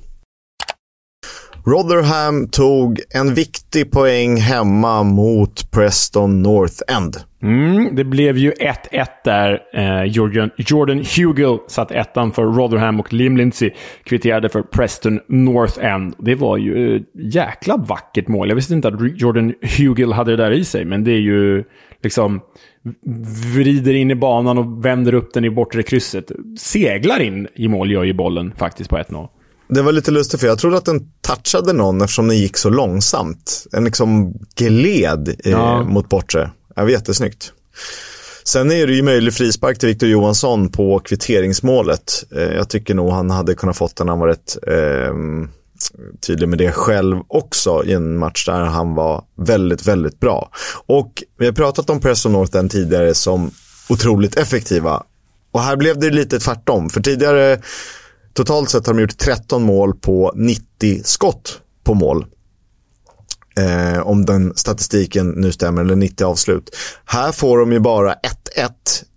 Rotherham 1.66 2.48
tog 2.48 3.00
en 3.14 3.34
viktig 3.34 3.90
poäng 3.90 4.36
hemma 4.36 5.02
mot 5.02 5.70
Preston 5.70 6.42
North 6.42 6.96
End. 6.96 7.16
Mm, 7.42 7.96
det 7.96 8.04
blev 8.04 8.38
ju 8.38 8.52
1-1 8.52 9.06
där. 9.24 9.60
Eh, 9.74 10.02
Jordan, 10.04 10.50
Jordan 10.56 11.04
Hugel 11.16 11.58
satt 11.68 11.90
ettan 11.90 12.32
för 12.32 12.42
Rotherham 12.42 13.00
och 13.00 13.12
Lim 13.12 13.36
Lindsey 13.36 13.70
kvitterade 14.04 14.48
för 14.48 14.62
Preston 14.62 15.20
North 15.28 15.84
End. 15.84 16.14
Det 16.18 16.34
var 16.34 16.56
ju 16.56 16.96
eh, 16.96 17.02
jäkla 17.14 17.76
vackert 17.76 18.28
mål. 18.28 18.48
Jag 18.48 18.56
visste 18.56 18.74
inte 18.74 18.88
att 18.88 19.20
Jordan 19.20 19.54
Hugel 19.78 20.12
hade 20.12 20.36
det 20.36 20.44
där 20.44 20.50
i 20.50 20.64
sig, 20.64 20.84
men 20.84 21.04
det 21.04 21.12
är 21.12 21.20
ju 21.20 21.64
liksom 22.02 22.40
vrider 23.54 23.94
in 23.94 24.10
i 24.10 24.14
banan 24.14 24.58
och 24.58 24.84
vänder 24.84 25.14
upp 25.14 25.34
den 25.34 25.44
i 25.44 25.50
bortre 25.50 25.82
krysset. 25.82 26.32
Seglar 26.58 27.20
in 27.20 27.48
i 27.54 27.68
mål 27.68 27.90
gör 27.90 28.04
ju 28.04 28.12
bollen 28.12 28.52
faktiskt 28.56 28.90
på 28.90 28.96
1-0. 28.96 29.28
Det 29.68 29.82
var 29.82 29.92
lite 29.92 30.10
lustigt 30.10 30.40
för 30.40 30.46
jag 30.46 30.58
trodde 30.58 30.76
att 30.76 30.84
den 30.84 31.00
touchade 31.20 31.72
någon 31.72 32.00
eftersom 32.00 32.28
den 32.28 32.38
gick 32.38 32.56
så 32.56 32.70
långsamt. 32.70 33.66
Den 33.70 33.84
liksom 33.84 34.34
gled 34.56 35.28
eh, 35.28 35.50
ja. 35.50 35.82
mot 35.82 36.08
bortre. 36.08 36.50
Det 36.76 36.82
var 36.82 36.88
jättesnyggt. 36.88 37.52
Sen 38.44 38.72
är 38.72 38.86
det 38.86 38.92
ju 38.92 39.02
möjlig 39.02 39.34
frispark 39.34 39.78
till 39.78 39.88
Victor 39.88 40.08
Johansson 40.08 40.68
på 40.68 40.98
kvitteringsmålet. 40.98 42.24
Eh, 42.36 42.42
jag 42.42 42.68
tycker 42.68 42.94
nog 42.94 43.10
han 43.10 43.30
hade 43.30 43.54
kunnat 43.54 43.76
fått 43.76 43.96
den. 43.96 44.08
Han 44.08 44.18
var 44.18 44.28
rätt 44.28 44.56
eh, 44.66 45.14
tydlig 46.26 46.48
med 46.48 46.58
det 46.58 46.72
själv 46.72 47.16
också 47.28 47.84
i 47.84 47.92
en 47.92 48.18
match 48.18 48.46
där 48.46 48.60
han 48.60 48.94
var 48.94 49.24
väldigt, 49.36 49.88
väldigt 49.88 50.20
bra. 50.20 50.50
Och 50.86 51.22
vi 51.38 51.46
har 51.46 51.52
pratat 51.52 51.90
om 51.90 52.00
Preston 52.00 52.32
North 52.32 52.66
tidigare 52.66 53.14
som 53.14 53.50
otroligt 53.88 54.36
effektiva. 54.36 55.02
Och 55.50 55.60
här 55.60 55.76
blev 55.76 55.98
det 55.98 56.10
lite 56.10 56.40
tvärtom. 56.40 56.90
För 56.90 57.00
tidigare 57.00 57.60
Totalt 58.34 58.70
sett 58.70 58.86
har 58.86 58.94
de 58.94 59.00
gjort 59.00 59.18
13 59.18 59.62
mål 59.62 59.94
på 59.94 60.32
90 60.36 61.00
skott 61.04 61.60
på 61.84 61.94
mål. 61.94 62.24
Eh, 63.58 64.06
om 64.06 64.24
den 64.24 64.54
statistiken 64.54 65.30
nu 65.30 65.52
stämmer, 65.52 65.82
eller 65.82 65.96
90 65.96 66.24
avslut. 66.24 66.76
Här 67.04 67.32
får 67.32 67.58
de 67.58 67.72
ju 67.72 67.80
bara 67.80 68.14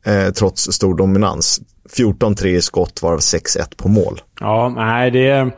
1-1 0.05 0.27
eh, 0.27 0.33
trots 0.33 0.71
stor 0.71 0.97
dominans. 0.97 1.61
14-3 1.97 2.45
i 2.45 2.61
skott, 2.61 3.03
varav 3.03 3.19
6-1 3.19 3.77
på 3.77 3.87
mål. 3.87 4.21
Ja, 4.39 4.73
nej, 4.75 5.11
det... 5.11 5.51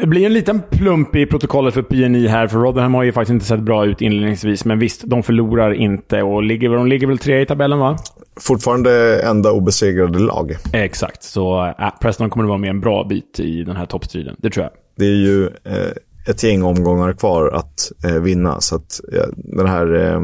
Det 0.00 0.06
blir 0.06 0.26
en 0.26 0.32
liten 0.32 0.62
plump 0.70 1.16
i 1.16 1.26
protokollet 1.26 1.74
för 1.74 1.82
PNI 1.82 2.26
här, 2.26 2.46
för 2.46 2.58
Rotherham 2.58 2.94
har 2.94 3.02
ju 3.02 3.12
faktiskt 3.12 3.32
inte 3.32 3.46
sett 3.46 3.60
bra 3.60 3.86
ut 3.86 4.00
inledningsvis. 4.00 4.64
Men 4.64 4.78
visst, 4.78 5.02
de 5.04 5.22
förlorar 5.22 5.74
inte 5.74 6.22
och 6.22 6.42
ligger, 6.42 6.68
de 6.68 6.86
ligger 6.86 7.06
väl 7.06 7.18
tre 7.18 7.40
i 7.40 7.46
tabellen 7.46 7.78
va? 7.78 7.98
Fortfarande 8.40 9.20
enda 9.22 9.52
obesegrade 9.52 10.18
lag. 10.18 10.56
Exakt, 10.72 11.22
så 11.22 11.66
äh, 11.78 11.90
Preston 12.00 12.30
kommer 12.30 12.44
att 12.44 12.48
vara 12.48 12.58
med 12.58 12.70
en 12.70 12.80
bra 12.80 13.04
bit 13.04 13.40
i 13.40 13.64
den 13.64 13.76
här 13.76 13.86
toppstriden. 13.86 14.36
Det 14.38 14.50
tror 14.50 14.64
jag. 14.64 14.72
Det 14.96 15.04
är 15.04 15.16
ju 15.16 15.46
eh, 15.46 15.92
ett 16.26 16.42
gäng 16.42 16.62
omgångar 16.62 17.12
kvar 17.12 17.50
att 17.54 17.92
eh, 18.04 18.20
vinna, 18.20 18.60
så 18.60 18.76
att 18.76 19.00
eh, 19.12 19.26
den 19.36 19.66
här, 19.66 19.94
eh, 19.94 20.20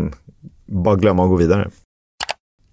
bara 0.66 0.96
glömma 0.96 1.22
att 1.22 1.28
gå 1.30 1.36
vidare. 1.36 1.70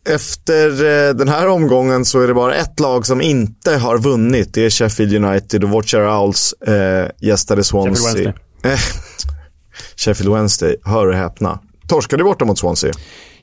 Efter 0.10 0.70
eh, 0.70 1.14
den 1.16 1.28
här 1.28 1.48
omgången 1.48 2.06
så 2.06 2.22
är 2.22 2.28
det 2.28 2.34
bara 2.34 2.56
ett 2.56 2.80
lag 2.80 3.06
som 3.06 3.22
inte 3.22 3.78
har 3.78 3.98
vunnit. 3.98 4.54
Det 4.54 4.66
är 4.66 4.70
Sheffield 4.70 5.26
United 5.26 5.64
och 5.64 5.70
Watcher 5.70 6.24
Owls 6.24 6.54
eh, 6.54 7.10
gästade 7.20 7.64
Swansea. 7.64 7.94
Sheffield 7.94 8.34
Wednesday. 8.64 8.78
Sheffield 9.98 10.34
Wednesday, 10.34 10.76
hör 10.84 11.08
och 11.08 11.16
häpna. 11.16 11.60
Torskade 11.88 12.24
borta 12.24 12.46
mot 12.46 12.60
Swansea. 12.60 12.94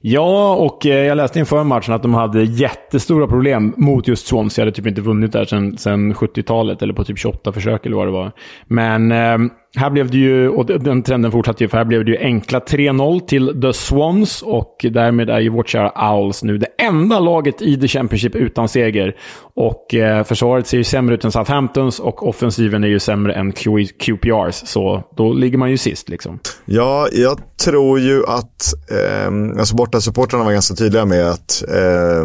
Ja, 0.06 0.54
och 0.54 0.86
eh, 0.86 1.06
jag 1.06 1.16
läste 1.16 1.38
inför 1.38 1.64
matchen 1.64 1.94
att 1.94 2.02
de 2.02 2.14
hade 2.14 2.42
jättestora 2.42 3.26
problem 3.26 3.74
mot 3.76 4.08
just 4.08 4.26
Swansea. 4.26 4.62
Jag 4.62 4.66
hade 4.66 4.76
typ 4.76 4.86
inte 4.86 5.00
vunnit 5.00 5.32
där 5.32 5.44
sedan, 5.44 5.78
sedan 5.78 6.14
70-talet, 6.14 6.82
eller 6.82 6.94
på 6.94 7.04
typ 7.04 7.18
28 7.18 7.52
försök 7.52 7.86
eller 7.86 7.96
vad 7.96 8.06
det 8.06 8.12
var. 8.12 8.32
Men 8.66 9.12
eh, 9.12 9.38
här 9.76 9.90
blev 9.90 10.10
det 10.10 10.16
ju, 10.16 10.48
och 10.48 10.66
den 10.66 11.02
trenden 11.02 11.32
fortsatte 11.32 11.64
ju, 11.64 11.68
för 11.68 11.78
här 11.78 11.84
blev 11.84 12.04
det 12.04 12.10
ju 12.10 12.18
enkla 12.18 12.58
3-0 12.58 13.20
till 13.20 13.60
The 13.62 13.72
Swans 13.72 14.42
och 14.42 14.86
därmed 14.90 15.30
är 15.30 15.40
ju 15.40 15.48
vårt 15.48 15.68
kära 15.68 16.12
Owls 16.12 16.42
nu 16.42 16.58
det 16.58 16.66
enda 16.78 17.20
laget 17.20 17.62
i 17.62 17.80
The 17.80 17.88
Championship 17.88 18.34
utan 18.34 18.68
seger. 18.68 19.16
Och 19.54 19.94
eh, 19.94 20.24
försvaret 20.24 20.66
ser 20.66 20.78
ju 20.78 20.84
sämre 20.84 21.14
ut 21.14 21.24
än 21.24 21.32
Southamptons 21.32 22.00
och 22.00 22.28
offensiven 22.28 22.84
är 22.84 22.88
ju 22.88 22.98
sämre 22.98 23.34
än 23.34 23.52
Q 23.52 23.86
QPRs, 23.98 24.62
så 24.66 25.04
då 25.16 25.32
ligger 25.32 25.58
man 25.58 25.70
ju 25.70 25.76
sist 25.76 26.08
liksom. 26.08 26.38
Ja, 26.64 27.08
jag 27.12 27.40
tror 27.64 28.00
ju 28.00 28.24
att, 28.26 28.74
eh, 28.90 29.58
alltså 29.58 29.76
bortasupportrarna 29.76 30.44
var 30.44 30.52
ganska 30.52 30.74
tydliga 30.74 31.04
med 31.04 31.30
att 31.30 31.64
eh, 31.68 32.24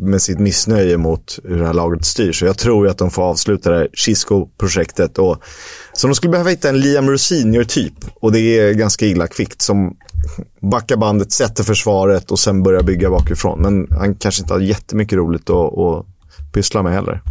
med 0.00 0.22
sitt 0.22 0.38
missnöje 0.38 0.96
mot 0.96 1.38
hur 1.44 1.58
det 1.58 1.66
här 1.66 1.74
laget 1.74 2.04
styrs. 2.04 2.38
Så 2.38 2.44
jag 2.46 2.58
tror 2.58 2.86
ju 2.86 2.90
att 2.90 2.98
de 2.98 3.10
får 3.10 3.22
avsluta 3.22 3.70
det 3.70 3.76
här 3.76 3.88
Chisco-projektet. 3.92 5.16
Så 5.92 6.06
de 6.06 6.14
skulle 6.14 6.30
behöva 6.30 6.50
hitta 6.50 6.68
en 6.68 6.80
Liam 6.80 7.10
Rosinior-typ. 7.10 7.94
Och 8.14 8.32
det 8.32 8.40
är 8.40 8.74
ganska 8.74 9.06
illa 9.06 9.26
kvickt. 9.26 9.62
Som 9.62 9.96
backar 10.60 10.96
bandet, 10.96 11.32
sätter 11.32 11.64
försvaret 11.64 12.30
och 12.30 12.38
sen 12.38 12.62
börjar 12.62 12.82
bygga 12.82 13.10
bakifrån. 13.10 13.60
Men 13.62 13.98
han 13.98 14.14
kanske 14.14 14.42
inte 14.42 14.54
har 14.54 14.60
jättemycket 14.60 15.16
roligt 15.16 15.50
att, 15.50 15.78
att 15.78 16.06
pyssla 16.52 16.82
med 16.82 16.92
heller. 16.92 17.22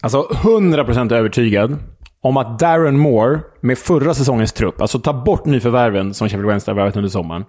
Alltså 0.00 0.22
100% 0.30 1.14
övertygad 1.14 1.76
om 2.20 2.36
att 2.36 2.58
Darren 2.58 2.98
Moore 2.98 3.40
med 3.60 3.78
förra 3.78 4.14
säsongens 4.14 4.52
trupp, 4.52 4.80
alltså 4.80 4.98
ta 4.98 5.12
bort 5.12 5.44
nyförvärven 5.44 6.14
som 6.14 6.28
Sheffield 6.28 6.48
Wednesday 6.48 6.74
har 6.74 6.76
värvat 6.76 6.96
under 6.96 7.10
sommaren, 7.10 7.44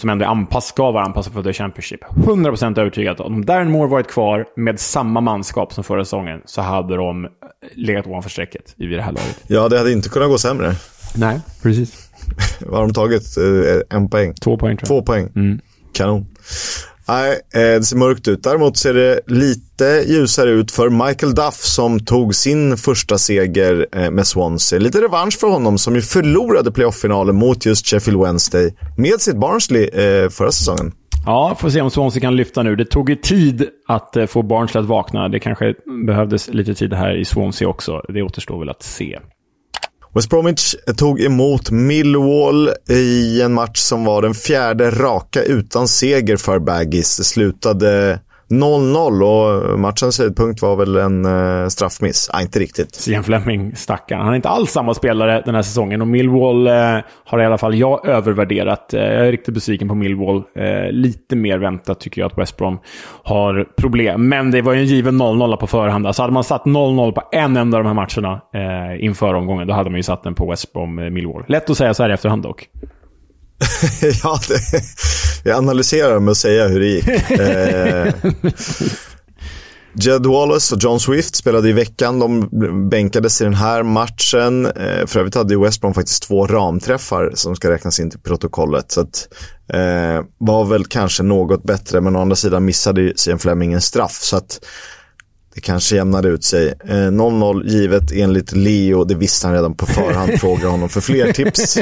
som 0.00 0.10
ändå 0.10 0.26
anpass, 0.26 0.66
ska 0.66 0.90
vara 0.90 1.04
anpassad 1.04 1.32
för 1.32 1.42
The 1.42 1.52
Championship. 1.52 2.04
100% 2.04 2.80
övertygad 2.80 3.12
att 3.12 3.20
om 3.20 3.44
Darren 3.44 3.70
Moore 3.70 3.88
varit 3.88 4.08
kvar 4.08 4.46
med 4.56 4.80
samma 4.80 5.20
manskap 5.20 5.72
som 5.72 5.84
förra 5.84 6.04
säsongen 6.04 6.40
så 6.44 6.60
hade 6.60 6.96
de 6.96 7.28
legat 7.74 8.06
ovanför 8.06 8.30
strecket 8.30 8.74
i 8.76 8.86
det 8.86 9.02
här 9.02 9.12
laget. 9.12 9.44
Ja, 9.46 9.68
det 9.68 9.78
hade 9.78 9.92
inte 9.92 10.08
kunnat 10.08 10.28
gå 10.28 10.38
sämre. 10.38 10.74
Nej, 11.16 11.40
precis. 11.62 12.10
Vad 12.60 12.80
har 12.80 12.86
de 12.86 12.94
tagit? 12.94 13.36
Eh, 13.36 13.96
en 13.96 14.08
poäng? 14.08 14.34
Två 14.34 14.56
poäng 14.56 14.76
tror 14.76 14.96
jag. 14.96 15.04
Två 15.04 15.12
poäng. 15.12 15.32
Mm. 15.36 15.60
Kanon. 15.92 16.26
Nej, 17.10 17.32
eh, 17.32 17.78
det 17.78 17.82
ser 17.82 17.96
mörkt 17.96 18.28
ut. 18.28 18.42
Däremot 18.42 18.76
ser 18.76 18.94
det 18.94 19.20
lite 19.26 20.04
ljusare 20.06 20.50
ut 20.50 20.70
för 20.70 20.90
Michael 20.90 21.34
Duff 21.34 21.54
som 21.54 22.00
tog 22.00 22.34
sin 22.34 22.76
första 22.76 23.18
seger 23.18 23.86
eh, 23.92 24.10
med 24.10 24.26
Swansea. 24.26 24.78
Lite 24.78 25.00
revansch 25.00 25.40
för 25.40 25.46
honom 25.46 25.78
som 25.78 25.94
ju 25.94 26.02
förlorade 26.02 26.72
playoff-finalen 26.72 27.36
mot 27.36 27.66
just 27.66 27.86
Sheffield 27.86 28.20
Wednesday 28.20 28.74
med 28.96 29.20
sitt 29.20 29.36
Barnsley 29.36 29.84
eh, 29.84 30.28
förra 30.28 30.52
säsongen. 30.52 30.92
Ja, 31.26 31.56
får 31.60 31.70
se 31.70 31.80
om 31.80 31.90
Swansea 31.90 32.20
kan 32.20 32.36
lyfta 32.36 32.62
nu. 32.62 32.76
Det 32.76 32.84
tog 32.84 33.10
ju 33.10 33.16
tid 33.16 33.68
att 33.88 34.16
få 34.28 34.42
Barnsley 34.42 34.82
att 34.82 34.88
vakna. 34.88 35.28
Det 35.28 35.40
kanske 35.40 35.74
behövdes 36.06 36.48
lite 36.48 36.74
tid 36.74 36.92
här 36.92 37.16
i 37.16 37.24
Swansea 37.24 37.68
också. 37.68 38.02
Det 38.08 38.22
återstår 38.22 38.58
väl 38.58 38.68
att 38.68 38.82
se. 38.82 39.18
West 40.14 40.30
Bromwich 40.30 40.74
tog 40.96 41.20
emot 41.20 41.70
Millwall 41.70 42.70
i 42.88 43.42
en 43.42 43.52
match 43.52 43.78
som 43.78 44.04
var 44.04 44.22
den 44.22 44.34
fjärde 44.34 44.90
raka 44.90 45.42
utan 45.42 45.88
seger 45.88 46.36
för 46.36 46.58
Baggis. 46.58 47.16
Det 47.16 47.24
slutade 47.24 48.20
0-0 48.50 49.22
och 49.72 49.78
matchens 49.78 50.18
höjdpunkt 50.18 50.62
var 50.62 50.76
väl 50.76 50.96
en 50.96 51.24
eh, 51.24 51.68
straffmiss. 51.68 52.30
Nej, 52.32 52.42
inte 52.42 52.58
riktigt. 52.58 52.94
Sian 52.94 53.24
Fleming, 53.24 53.76
stackarn. 53.76 54.20
Han 54.20 54.30
är 54.30 54.36
inte 54.36 54.48
alls 54.48 54.70
samma 54.70 54.94
spelare 54.94 55.42
den 55.44 55.54
här 55.54 55.62
säsongen 55.62 56.00
och 56.00 56.08
Millwall 56.08 56.66
eh, 56.66 56.98
har 57.24 57.40
i 57.40 57.44
alla 57.44 57.58
fall 57.58 57.74
jag 57.74 58.06
övervärderat. 58.08 58.94
Eh, 58.94 59.00
jag 59.00 59.26
är 59.26 59.30
riktigt 59.32 59.54
besviken 59.54 59.88
på 59.88 59.94
Millwall. 59.94 60.42
Eh, 60.54 60.90
lite 60.90 61.36
mer 61.36 61.58
väntat 61.58 62.00
tycker 62.00 62.20
jag 62.20 62.30
att 62.32 62.38
West 62.38 62.56
Brom 62.56 62.78
har 63.22 63.66
problem. 63.76 64.28
Men 64.28 64.50
det 64.50 64.62
var 64.62 64.72
ju 64.72 64.80
en 64.80 64.86
given 64.86 65.22
0-0 65.22 65.56
på 65.56 65.66
förhand. 65.66 66.06
Alltså 66.06 66.22
hade 66.22 66.34
man 66.34 66.44
satt 66.44 66.64
0-0 66.64 67.12
på 67.12 67.22
en 67.32 67.56
enda 67.56 67.78
av 67.78 67.84
de 67.84 67.96
här 67.96 68.06
matcherna 68.06 68.40
eh, 68.54 69.04
inför 69.04 69.34
omgången, 69.34 69.68
då 69.68 69.74
hade 69.74 69.90
man 69.90 69.96
ju 69.96 70.02
satt 70.02 70.22
den 70.22 70.34
på 70.34 70.50
West 70.50 70.72
Brom-Millwall. 70.72 71.40
Eh, 71.40 71.44
Lätt 71.50 71.70
att 71.70 71.76
säga 71.76 71.94
så 71.94 72.02
här 72.02 72.10
i 72.10 72.12
efterhand 72.12 72.42
dock. 72.42 72.68
ja, 74.22 74.40
det, 74.48 74.82
jag 75.44 75.58
analyserar 75.58 76.20
med 76.20 76.32
att 76.32 76.36
säga 76.36 76.68
hur 76.68 76.80
det 76.80 76.86
gick. 76.86 77.08
eh, 77.30 78.14
Jed 79.94 80.26
Wallace 80.26 80.74
och 80.74 80.82
John 80.82 81.00
Swift 81.00 81.36
spelade 81.36 81.68
i 81.68 81.72
veckan. 81.72 82.18
De 82.18 82.48
bänkades 82.88 83.40
i 83.40 83.44
den 83.44 83.54
här 83.54 83.82
matchen. 83.82 84.66
Eh, 84.66 85.06
för 85.06 85.20
övrigt 85.20 85.34
hade 85.34 85.58
West 85.58 85.80
Brom 85.80 85.94
faktiskt 85.94 86.22
två 86.22 86.46
ramträffar 86.46 87.30
som 87.34 87.56
ska 87.56 87.70
räknas 87.70 88.00
in 88.00 88.10
till 88.10 88.20
protokollet. 88.20 88.92
Så 88.92 89.00
att, 89.00 89.28
eh, 89.72 90.24
var 90.38 90.64
väl 90.64 90.84
kanske 90.84 91.22
något 91.22 91.62
bättre, 91.62 92.00
men 92.00 92.16
å 92.16 92.20
andra 92.20 92.36
sidan 92.36 92.64
missade 92.64 93.12
Sian 93.16 93.38
Fleming 93.38 93.72
en 93.72 93.80
straff. 93.80 94.18
Så 94.22 94.36
att 94.36 94.60
det 95.54 95.60
kanske 95.60 95.96
jämnade 95.96 96.28
ut 96.28 96.44
sig. 96.44 96.74
Eh, 96.88 97.10
0-0 97.10 97.66
givet 97.66 98.12
enligt 98.12 98.52
Leo, 98.52 99.04
det 99.04 99.14
visste 99.14 99.46
han 99.46 99.56
redan 99.56 99.74
på 99.74 99.86
förhand. 99.86 100.32
Frågar 100.40 100.68
honom 100.68 100.88
för 100.88 101.00
fler 101.00 101.32
tips. 101.32 101.78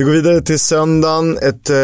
Vi 0.00 0.04
går 0.04 0.12
vidare 0.12 0.40
till 0.40 0.60
söndagen. 0.60 1.38
Ett, 1.38 1.70
eh, 1.70 1.76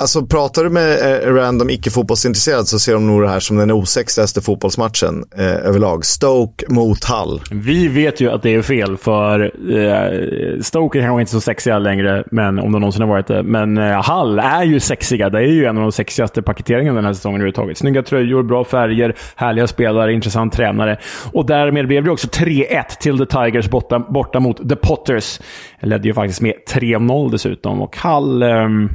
alltså 0.00 0.26
pratar 0.26 0.64
du 0.64 0.70
med 0.70 0.90
eh, 0.90 1.34
random 1.34 1.70
icke-fotbollsintresserad 1.70 2.66
så 2.66 2.78
ser 2.78 2.92
de 2.92 3.06
nog 3.06 3.22
det 3.22 3.28
här 3.28 3.40
som 3.40 3.56
den 3.56 3.70
osexigaste 3.70 4.40
fotbollsmatchen 4.40 5.24
eh, 5.36 5.44
överlag. 5.44 6.04
Stoke 6.04 6.64
mot 6.68 7.04
Hull. 7.04 7.40
Vi 7.50 7.88
vet 7.88 8.20
ju 8.20 8.30
att 8.30 8.42
det 8.42 8.54
är 8.54 8.62
fel 8.62 8.96
för 8.96 9.40
eh, 9.78 10.60
Stoke 10.60 10.98
är 10.98 11.02
kanske 11.02 11.20
inte 11.20 11.32
så 11.32 11.40
sexiga 11.40 11.78
längre, 11.78 12.24
men 12.30 12.58
om 12.58 12.72
de 12.72 12.80
någonsin 12.80 13.02
har 13.02 13.08
varit 13.08 13.26
det. 13.26 13.42
Men 13.42 13.78
eh, 13.78 14.10
Hull 14.10 14.38
är 14.38 14.64
ju 14.64 14.80
sexiga. 14.80 15.30
Det 15.30 15.38
är 15.38 15.52
ju 15.52 15.64
en 15.64 15.76
av 15.76 15.82
de 15.82 15.92
sexigaste 15.92 16.42
paketeringarna 16.42 16.96
den 16.96 17.04
här 17.04 17.12
säsongen 17.12 17.40
överhuvudtaget. 17.40 17.78
Snygga 17.78 18.02
tröjor, 18.02 18.42
bra 18.42 18.64
färger, 18.64 19.14
härliga 19.36 19.66
spelare, 19.66 20.12
intressant 20.12 20.52
tränare. 20.52 20.98
Och 21.32 21.46
därmed 21.46 21.86
blev 21.86 22.04
det 22.04 22.10
också 22.10 22.26
3-1 22.26 22.84
till 23.00 23.18
The 23.18 23.26
Tigers 23.26 23.70
borta, 23.70 23.98
borta 23.98 24.40
mot 24.40 24.68
The 24.68 24.76
Potters. 24.76 25.40
Ledde 25.80 26.08
ju 26.08 26.14
faktiskt 26.14 26.40
med 26.40 26.54
3-0 26.70 27.30
dessutom. 27.30 27.82
Och 27.82 27.96
Hall... 27.96 28.42
Ehm, 28.42 28.90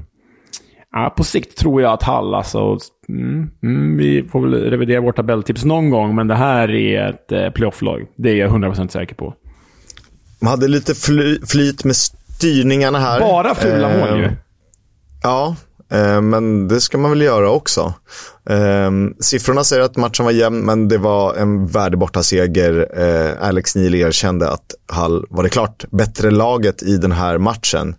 Ja, 0.97 1.13
på 1.17 1.23
sikt 1.23 1.58
tror 1.58 1.81
jag 1.81 1.93
att 1.93 2.03
Hall, 2.03 2.36
alltså... 2.36 2.77
Mm, 3.10 3.49
mm, 3.63 3.97
vi 3.97 4.23
får 4.23 4.41
väl 4.41 4.53
revidera 4.53 5.01
vårt 5.01 5.15
tabelltips 5.15 5.65
någon 5.65 5.89
gång, 5.89 6.15
men 6.15 6.27
det 6.27 6.36
här 6.36 6.71
är 6.71 7.10
ett 7.10 7.31
eh, 7.31 7.49
playoff-lag. 7.49 8.05
Det 8.15 8.29
är 8.29 8.36
jag 8.36 8.51
100% 8.51 8.88
säker 8.88 9.15
på. 9.15 9.34
Man 10.41 10.51
hade 10.51 10.67
lite 10.67 10.95
fly, 10.95 11.39
flyt 11.47 11.84
med 11.84 11.95
styrningarna 11.95 12.99
här. 12.99 13.19
Bara 13.19 13.55
fula 13.55 13.91
eh, 13.91 13.99
mål 13.99 14.19
ju. 14.19 14.29
Ja, 15.23 15.55
Eh, 15.91 16.21
men 16.21 16.67
det 16.67 16.81
ska 16.81 16.97
man 16.97 17.12
väl 17.12 17.21
göra 17.21 17.49
också. 17.51 17.93
Eh, 18.49 18.91
siffrorna 19.19 19.63
säger 19.63 19.83
att 19.83 19.97
matchen 19.97 20.25
var 20.25 20.31
jämn, 20.31 20.65
men 20.65 20.87
det 20.87 20.97
var 20.97 21.35
en 21.35 21.67
värdig 21.67 21.99
seger. 22.21 22.87
Eh, 22.97 23.47
Alex 23.47 23.75
Neil 23.75 23.95
erkände 23.95 24.49
att 24.49 24.75
Hall 24.87 25.25
var 25.29 25.43
det 25.43 25.49
klart 25.49 25.85
bättre 25.91 26.31
laget 26.31 26.83
i 26.83 26.97
den 26.97 27.11
här 27.11 27.37
matchen. 27.37 27.95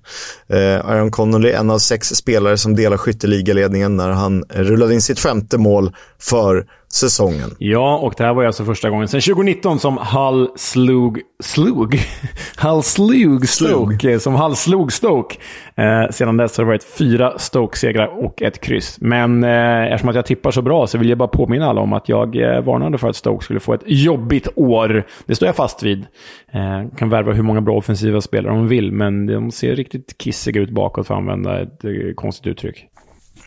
Aaron 0.85 1.11
Connolly, 1.11 1.51
en 1.51 1.71
av 1.71 1.79
sex 1.79 2.09
spelare 2.09 2.57
som 2.57 2.77
delar 2.77 2.97
skytteligaledningen 2.97 3.97
när 3.97 4.11
han 4.11 4.45
rullade 4.49 4.95
in 4.95 5.03
sitt 5.03 5.19
femte 5.19 5.59
mål 5.59 5.92
för 6.19 6.66
säsongen. 6.92 7.55
Ja, 7.59 7.97
och 7.97 8.14
det 8.16 8.25
här 8.25 8.35
var 8.35 8.45
alltså 8.45 8.64
första 8.64 8.90
gången 8.90 9.09
sedan 9.09 9.21
2019 9.21 9.79
som 9.79 9.99
Hull 9.99 10.49
slog... 10.57 11.21
Slog? 11.42 12.01
Hull 12.59 12.83
slog 12.83 13.49
Stoke. 13.49 13.99
Slug. 13.99 14.23
Som 14.23 14.35
Hull 14.35 14.57
slog 14.57 14.92
Stoke. 14.92 15.37
Eh, 15.77 16.11
sedan 16.11 16.37
dess 16.37 16.57
har 16.57 16.64
det 16.64 16.69
varit 16.69 16.85
fyra 16.99 17.38
Stoke-segrar 17.38 18.25
och 18.25 18.42
ett 18.42 18.61
kryss. 18.61 18.97
Men 19.01 19.45
eh, 19.45 19.92
eftersom 20.07 20.09
att 20.09 20.16
jag 20.16 20.27
tippar 20.27 20.51
så 20.51 20.62
bra 20.62 20.87
så 20.87 20.99
vill 20.99 21.09
jag 21.09 21.19
bara 21.19 21.29
påminna 21.29 21.66
alla 21.66 21.81
om 21.81 21.92
att 21.92 22.09
jag 22.09 22.37
eh, 22.37 22.64
varnade 22.64 22.99
för 22.99 23.09
att 23.09 23.16
Stoke 23.16 23.45
skulle 23.45 23.61
få 23.61 23.75
ett 23.75 23.83
jobbigt 23.87 24.49
år. 24.57 25.07
Det 25.27 25.35
står 25.35 25.47
jag 25.47 25.57
fast 25.57 25.83
vid. 25.83 26.07
Eh, 26.53 26.97
kan 26.97 27.11
värva 27.11 27.33
hur 27.33 27.42
många 27.42 27.61
bra 27.61 27.77
offensiva 27.77 28.21
spelare 28.21 28.55
de 28.55 28.69
vill, 28.69 28.92
men 28.92 29.27
de 29.27 29.51
ser 29.51 29.77
riktigt 29.77 30.19
kissiga 30.19 30.61
ut 30.61 30.71
bakåt 30.71 31.07
för 31.07 31.14
att 31.14 31.21
använda 31.21 31.62
ett 31.62 31.85
eh, 31.85 32.14
konstigt 32.14 32.47
uttryck. 32.47 32.87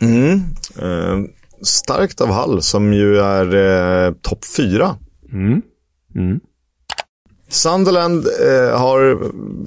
Mm. 0.00 0.34
Uh 0.82 1.26
starkt 1.62 2.20
av 2.20 2.28
Hall 2.28 2.62
som 2.62 2.92
ju 2.92 3.16
är 3.16 3.54
eh, 3.54 4.12
topp 4.22 4.44
fyra. 4.56 4.96
Mm. 5.32 5.62
Mm. 6.14 6.40
Sunderland 7.52 8.26
eh, 8.26 8.78
har 8.78 9.18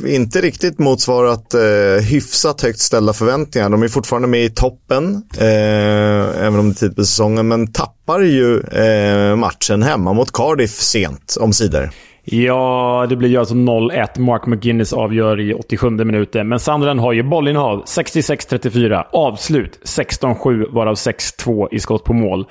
inte 0.07 0.41
riktigt 0.41 0.79
motsvarat 0.79 1.53
eh, 1.53 2.05
hyfsat 2.09 2.61
högt 2.61 2.79
ställda 2.79 3.13
förväntningar. 3.13 3.69
De 3.69 3.83
är 3.83 3.87
fortfarande 3.87 4.27
med 4.27 4.43
i 4.43 4.49
toppen, 4.49 5.23
eh, 5.37 6.45
även 6.45 6.59
om 6.59 6.69
det 6.69 6.71
är 6.71 6.87
tid 6.87 6.95
på 6.95 7.03
säsongen, 7.03 7.47
men 7.47 7.71
tappar 7.71 8.19
ju 8.19 8.59
eh, 8.59 9.35
matchen 9.35 9.83
hemma 9.83 10.13
mot 10.13 10.31
Cardiff 10.31 10.71
sent 10.71 11.37
omsider. 11.39 11.89
Ja, 12.25 13.05
det 13.09 13.15
blir 13.15 13.29
ju 13.29 13.37
alltså 13.37 13.55
0-1. 13.55 14.19
Mark 14.19 14.45
McGuinness 14.45 14.93
avgör 14.93 15.39
i 15.39 15.53
87 15.53 15.89
minuten. 15.89 16.47
Men 16.47 16.59
Sunderland 16.59 16.99
har 16.99 17.13
ju 17.13 17.23
bollinnehav 17.23 17.83
66-34. 17.85 19.03
Avslut 19.11 19.79
16-7, 19.83 20.73
varav 20.73 20.95
6-2 20.95 21.67
i 21.71 21.79
skott 21.79 22.03
på 22.03 22.13
mål. 22.13 22.45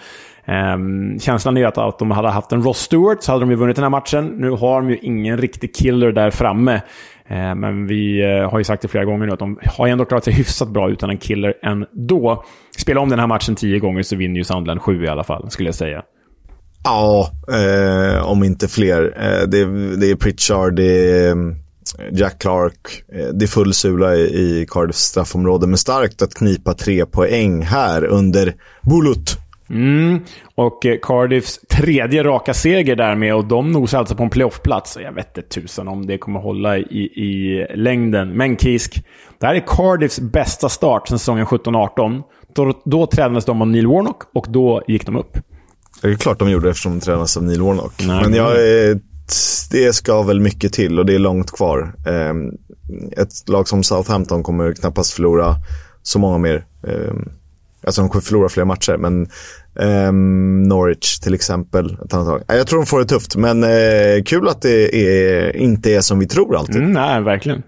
Um, 0.48 1.18
känslan 1.20 1.56
är 1.56 1.66
att, 1.66 1.78
att 1.78 1.98
de 1.98 2.10
hade 2.10 2.28
haft 2.28 2.52
en 2.52 2.62
Ross 2.62 2.78
Stewart 2.78 3.22
så 3.22 3.32
hade 3.32 3.42
de 3.42 3.50
ju 3.50 3.56
vunnit 3.56 3.76
den 3.76 3.82
här 3.82 3.90
matchen. 3.90 4.26
Nu 4.26 4.50
har 4.50 4.80
de 4.80 4.90
ju 4.90 4.98
ingen 5.02 5.38
riktig 5.38 5.74
killer 5.74 6.12
där 6.12 6.30
framme. 6.30 6.74
Uh, 7.30 7.54
men 7.54 7.86
vi 7.86 8.24
uh, 8.24 8.50
har 8.50 8.58
ju 8.58 8.64
sagt 8.64 8.82
det 8.82 8.88
flera 8.88 9.04
gånger 9.04 9.26
nu 9.26 9.32
att 9.32 9.38
de 9.38 9.58
har 9.66 9.88
ändå 9.88 10.04
klarat 10.04 10.24
sig 10.24 10.32
hyfsat 10.32 10.68
bra 10.68 10.90
utan 10.90 11.10
en 11.10 11.18
killer 11.18 11.54
ändå. 11.62 12.44
Spela 12.78 13.00
om 13.00 13.08
den 13.08 13.18
här 13.18 13.26
matchen 13.26 13.54
tio 13.54 13.78
gånger 13.78 14.02
så 14.02 14.16
vinner 14.16 14.36
ju 14.36 14.44
Sandland 14.44 14.82
sju 14.82 15.04
i 15.04 15.08
alla 15.08 15.24
fall, 15.24 15.50
skulle 15.50 15.68
jag 15.68 15.74
säga. 15.74 16.02
Ja, 16.84 17.30
eh, 17.48 18.28
om 18.28 18.44
inte 18.44 18.68
fler. 18.68 19.14
Eh, 19.16 19.48
det, 19.48 19.64
det, 19.96 20.10
är 20.10 20.16
Pritchard, 20.16 20.74
det 20.74 21.18
är 21.18 21.32
mm, 21.32 21.56
Jack 22.12 22.38
Clark. 22.38 23.04
Eh, 23.12 23.28
det 23.34 23.44
är 23.44 23.46
full 23.46 23.74
sula 23.74 24.16
i, 24.16 24.20
i 24.20 24.66
Cardiffs 24.68 24.98
straffområde, 24.98 25.66
men 25.66 25.78
starkt 25.78 26.22
att 26.22 26.34
knipa 26.34 26.74
tre 26.74 27.06
poäng 27.06 27.62
här 27.62 28.04
under 28.04 28.54
Bulut. 28.82 29.38
Mm. 29.72 30.20
Och 30.54 30.86
eh, 30.86 30.98
Cardiffs 31.02 31.60
tredje 31.70 32.24
raka 32.24 32.54
seger 32.54 32.96
därmed 32.96 33.34
och 33.34 33.44
de 33.44 33.72
nosar 33.72 33.98
alltså 33.98 34.14
på 34.14 34.22
en 34.22 34.30
playoffplats. 34.30 34.98
Jag 35.02 35.12
vet 35.12 35.36
inte 35.36 35.48
tusan 35.48 35.88
om 35.88 36.06
det 36.06 36.18
kommer 36.18 36.40
hålla 36.40 36.78
i, 36.78 37.00
i 37.00 37.66
längden. 37.74 38.36
Men 38.36 38.56
Kisk, 38.56 39.04
det 39.38 39.46
här 39.46 39.54
är 39.54 39.64
Cardiffs 39.66 40.20
bästa 40.20 40.68
start 40.68 41.08
sedan 41.08 41.18
säsongen 41.18 41.46
17-18. 41.46 42.22
Då, 42.54 42.82
då 42.84 43.06
tränades 43.06 43.44
de 43.44 43.62
av 43.62 43.68
Neil 43.68 43.86
Warnock 43.86 44.22
och 44.34 44.46
då 44.48 44.82
gick 44.88 45.06
de 45.06 45.16
upp. 45.16 45.38
Det 46.02 46.08
är 46.08 46.14
klart 46.14 46.38
de 46.38 46.50
gjorde 46.50 46.70
eftersom 46.70 46.98
de 46.98 47.00
tränas 47.00 47.36
av 47.36 47.42
Neil 47.42 47.62
Warnock. 47.62 47.92
Nej, 48.06 48.22
men 48.22 48.34
jag, 48.34 48.56
det 49.70 49.92
ska 49.92 50.22
väl 50.22 50.40
mycket 50.40 50.72
till 50.72 50.98
och 50.98 51.06
det 51.06 51.14
är 51.14 51.18
långt 51.18 51.50
kvar. 51.50 51.94
Ehm, 52.06 52.50
ett 53.16 53.48
lag 53.48 53.68
som 53.68 53.82
Southampton 53.82 54.42
kommer 54.42 54.72
knappast 54.72 55.12
förlora 55.12 55.54
så 56.02 56.18
många 56.18 56.38
mer. 56.38 56.64
Alltså 57.86 58.00
de 58.00 58.10
kommer 58.10 58.22
förlora 58.22 58.48
fler 58.48 58.64
matcher, 58.64 58.96
men 58.96 59.28
Um, 59.74 60.62
Norwich 60.62 61.18
till 61.18 61.34
exempel. 61.34 61.96
Jag 62.46 62.66
tror 62.66 62.78
de 62.78 62.86
får 62.86 62.98
det 62.98 63.04
tufft, 63.04 63.36
men 63.36 63.64
uh, 63.64 64.22
kul 64.24 64.48
att 64.48 64.62
det 64.62 64.96
är, 64.96 65.56
inte 65.56 65.90
är 65.90 66.00
som 66.00 66.18
vi 66.18 66.26
tror 66.26 66.56
alltid. 66.56 66.76
Mm, 66.76 66.92
nej, 66.92 67.22
verkligen. 67.22 67.62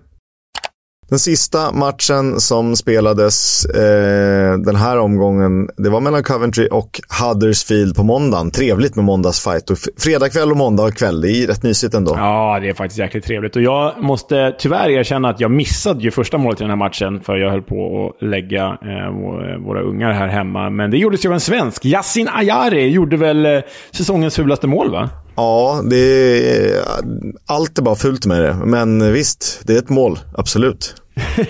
Den 1.09 1.19
sista 1.19 1.73
matchen 1.73 2.41
som 2.41 2.77
spelades 2.77 3.65
eh, 3.65 4.59
den 4.59 4.77
här 4.77 4.99
omgången, 4.99 5.69
det 5.77 5.91
var 5.91 6.01
mellan 6.01 6.23
Coventry 6.23 6.69
och 6.71 7.01
Huddersfield 7.21 7.97
på 7.97 8.03
måndagen. 8.03 8.51
Trevligt 8.51 8.97
med 8.97 9.05
måndagsfight. 9.05 9.71
Och 9.71 9.79
fredag 9.99 10.29
kväll 10.29 10.51
och 10.51 10.57
måndag 10.57 10.91
kväll, 10.91 11.21
det 11.21 11.31
är 11.31 11.47
rätt 11.47 11.63
mysigt 11.63 11.95
ändå. 11.95 12.15
Ja, 12.17 12.59
det 12.61 12.69
är 12.69 12.75
faktiskt 12.75 12.99
jäkligt 12.99 13.25
trevligt. 13.25 13.57
Och 13.57 13.63
jag 13.63 14.03
måste 14.03 14.55
tyvärr 14.59 14.91
erkänna 14.91 15.29
att 15.29 15.41
jag 15.41 15.51
missade 15.51 16.03
ju 16.03 16.11
första 16.11 16.39
målet 16.39 16.61
i 16.61 16.63
den 16.65 16.71
här 16.71 16.77
matchen, 16.77 17.21
för 17.21 17.37
jag 17.37 17.51
höll 17.51 17.63
på 17.63 18.07
att 18.21 18.27
lägga 18.27 18.79
eh, 18.83 19.07
eh 19.07 19.59
våra 19.67 19.83
ungar 19.83 20.13
här 20.13 20.29
hemma. 20.29 20.71
Men 20.71 20.91
det 20.91 20.99
gjordes 20.99 21.25
ju 21.25 21.29
av 21.29 21.35
en 21.35 21.41
svensk. 21.41 21.85
Yasin 21.85 22.29
Ayari 22.29 22.89
gjorde 22.89 23.17
väl 23.17 23.47
eh, 23.47 23.61
säsongens 23.91 24.37
fulaste 24.37 24.67
mål, 24.67 24.91
va? 24.91 25.11
Ja, 25.37 25.83
det 25.91 25.97
är, 25.97 26.85
allt 27.47 27.79
är 27.79 27.83
bara 27.83 27.95
fullt 27.95 28.27
med 28.27 28.43
det. 28.43 28.55
Men 28.65 29.13
visst, 29.13 29.61
det 29.67 29.75
är 29.75 29.79
ett 29.79 29.89
mål. 29.89 30.19
Absolut. 30.35 30.95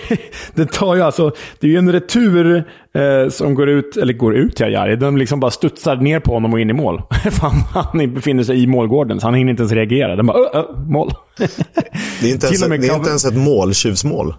det 0.53 0.71
tar 0.71 0.95
ju 0.95 1.01
alltså, 1.01 1.31
det 1.59 1.67
är 1.67 1.71
ju 1.71 1.77
en 1.77 1.91
retur 1.91 2.55
eh, 2.95 3.29
som 3.29 3.55
går 3.55 3.69
ut, 3.69 3.97
eller 3.97 4.13
går 4.13 4.35
ut 4.35 4.55
till 4.55 4.65
Ajari. 4.65 4.95
Den 4.95 5.19
liksom 5.19 5.39
bara 5.39 5.51
studsar 5.51 5.95
ner 5.95 6.19
på 6.19 6.33
honom 6.33 6.53
och 6.53 6.59
in 6.59 6.69
i 6.69 6.73
mål. 6.73 7.01
Han 7.73 8.13
befinner 8.13 8.43
sig 8.43 8.63
i 8.63 8.67
målgården, 8.67 9.19
så 9.19 9.27
han 9.27 9.33
hinner 9.33 9.51
inte 9.51 9.61
ens 9.61 9.73
reagera. 9.73 10.15
Den 10.15 10.25
bara, 10.25 10.37
ö, 10.37 10.49
ö, 10.53 10.63
mål. 10.87 11.13
det 12.21 12.29
är 12.29 12.31
inte 12.31 12.47
ens, 12.47 12.61
det 12.61 12.87
är 12.87 12.95
inte 12.95 13.09
ens 13.09 13.25
ett 13.25 13.37
mål, 13.37 13.73
tjuvsmål. 13.73 14.33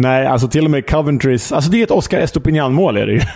Nej, 0.00 0.26
alltså 0.26 0.48
till 0.48 0.64
och 0.64 0.70
med 0.70 0.90
Coventrys... 0.90 1.52
Alltså 1.52 1.70
det 1.70 1.80
är 1.80 1.82
ett 1.82 1.90
Oscar 1.90 2.18
Estopinian-mål 2.18 2.96
är 2.96 3.06
det 3.06 3.12
ju. 3.12 3.20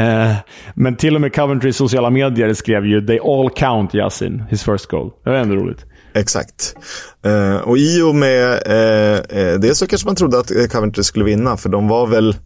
Eh, 0.00 0.32
men 0.74 0.96
till 0.96 1.14
och 1.14 1.20
med 1.20 1.34
Coventrys 1.34 1.76
sociala 1.76 2.10
medier 2.10 2.54
skrev 2.54 2.86
ju 2.86 3.06
“They 3.06 3.18
all 3.18 3.50
count 3.50 3.94
Yasin, 3.94 4.44
his 4.50 4.64
first 4.64 4.86
goal”. 4.86 5.10
Det 5.24 5.30
var 5.30 5.36
ändå 5.36 5.54
roligt. 5.54 5.84
Exakt. 6.14 6.76
Eh, 7.24 7.56
och 7.56 7.78
i 7.78 8.02
och 8.02 8.14
med 8.14 8.62
eh, 8.66 9.38
eh, 9.40 9.58
det 9.58 9.74
så 9.74 9.86
kanske 9.86 10.08
man 10.08 10.16
trodde 10.16 10.38
att 10.38 10.70
Coventry 10.72 11.02
skulle 11.02 11.24
vinna, 11.24 11.56
för 11.56 11.68
de 11.68 11.88
var 11.88 12.06
väl 12.06 12.36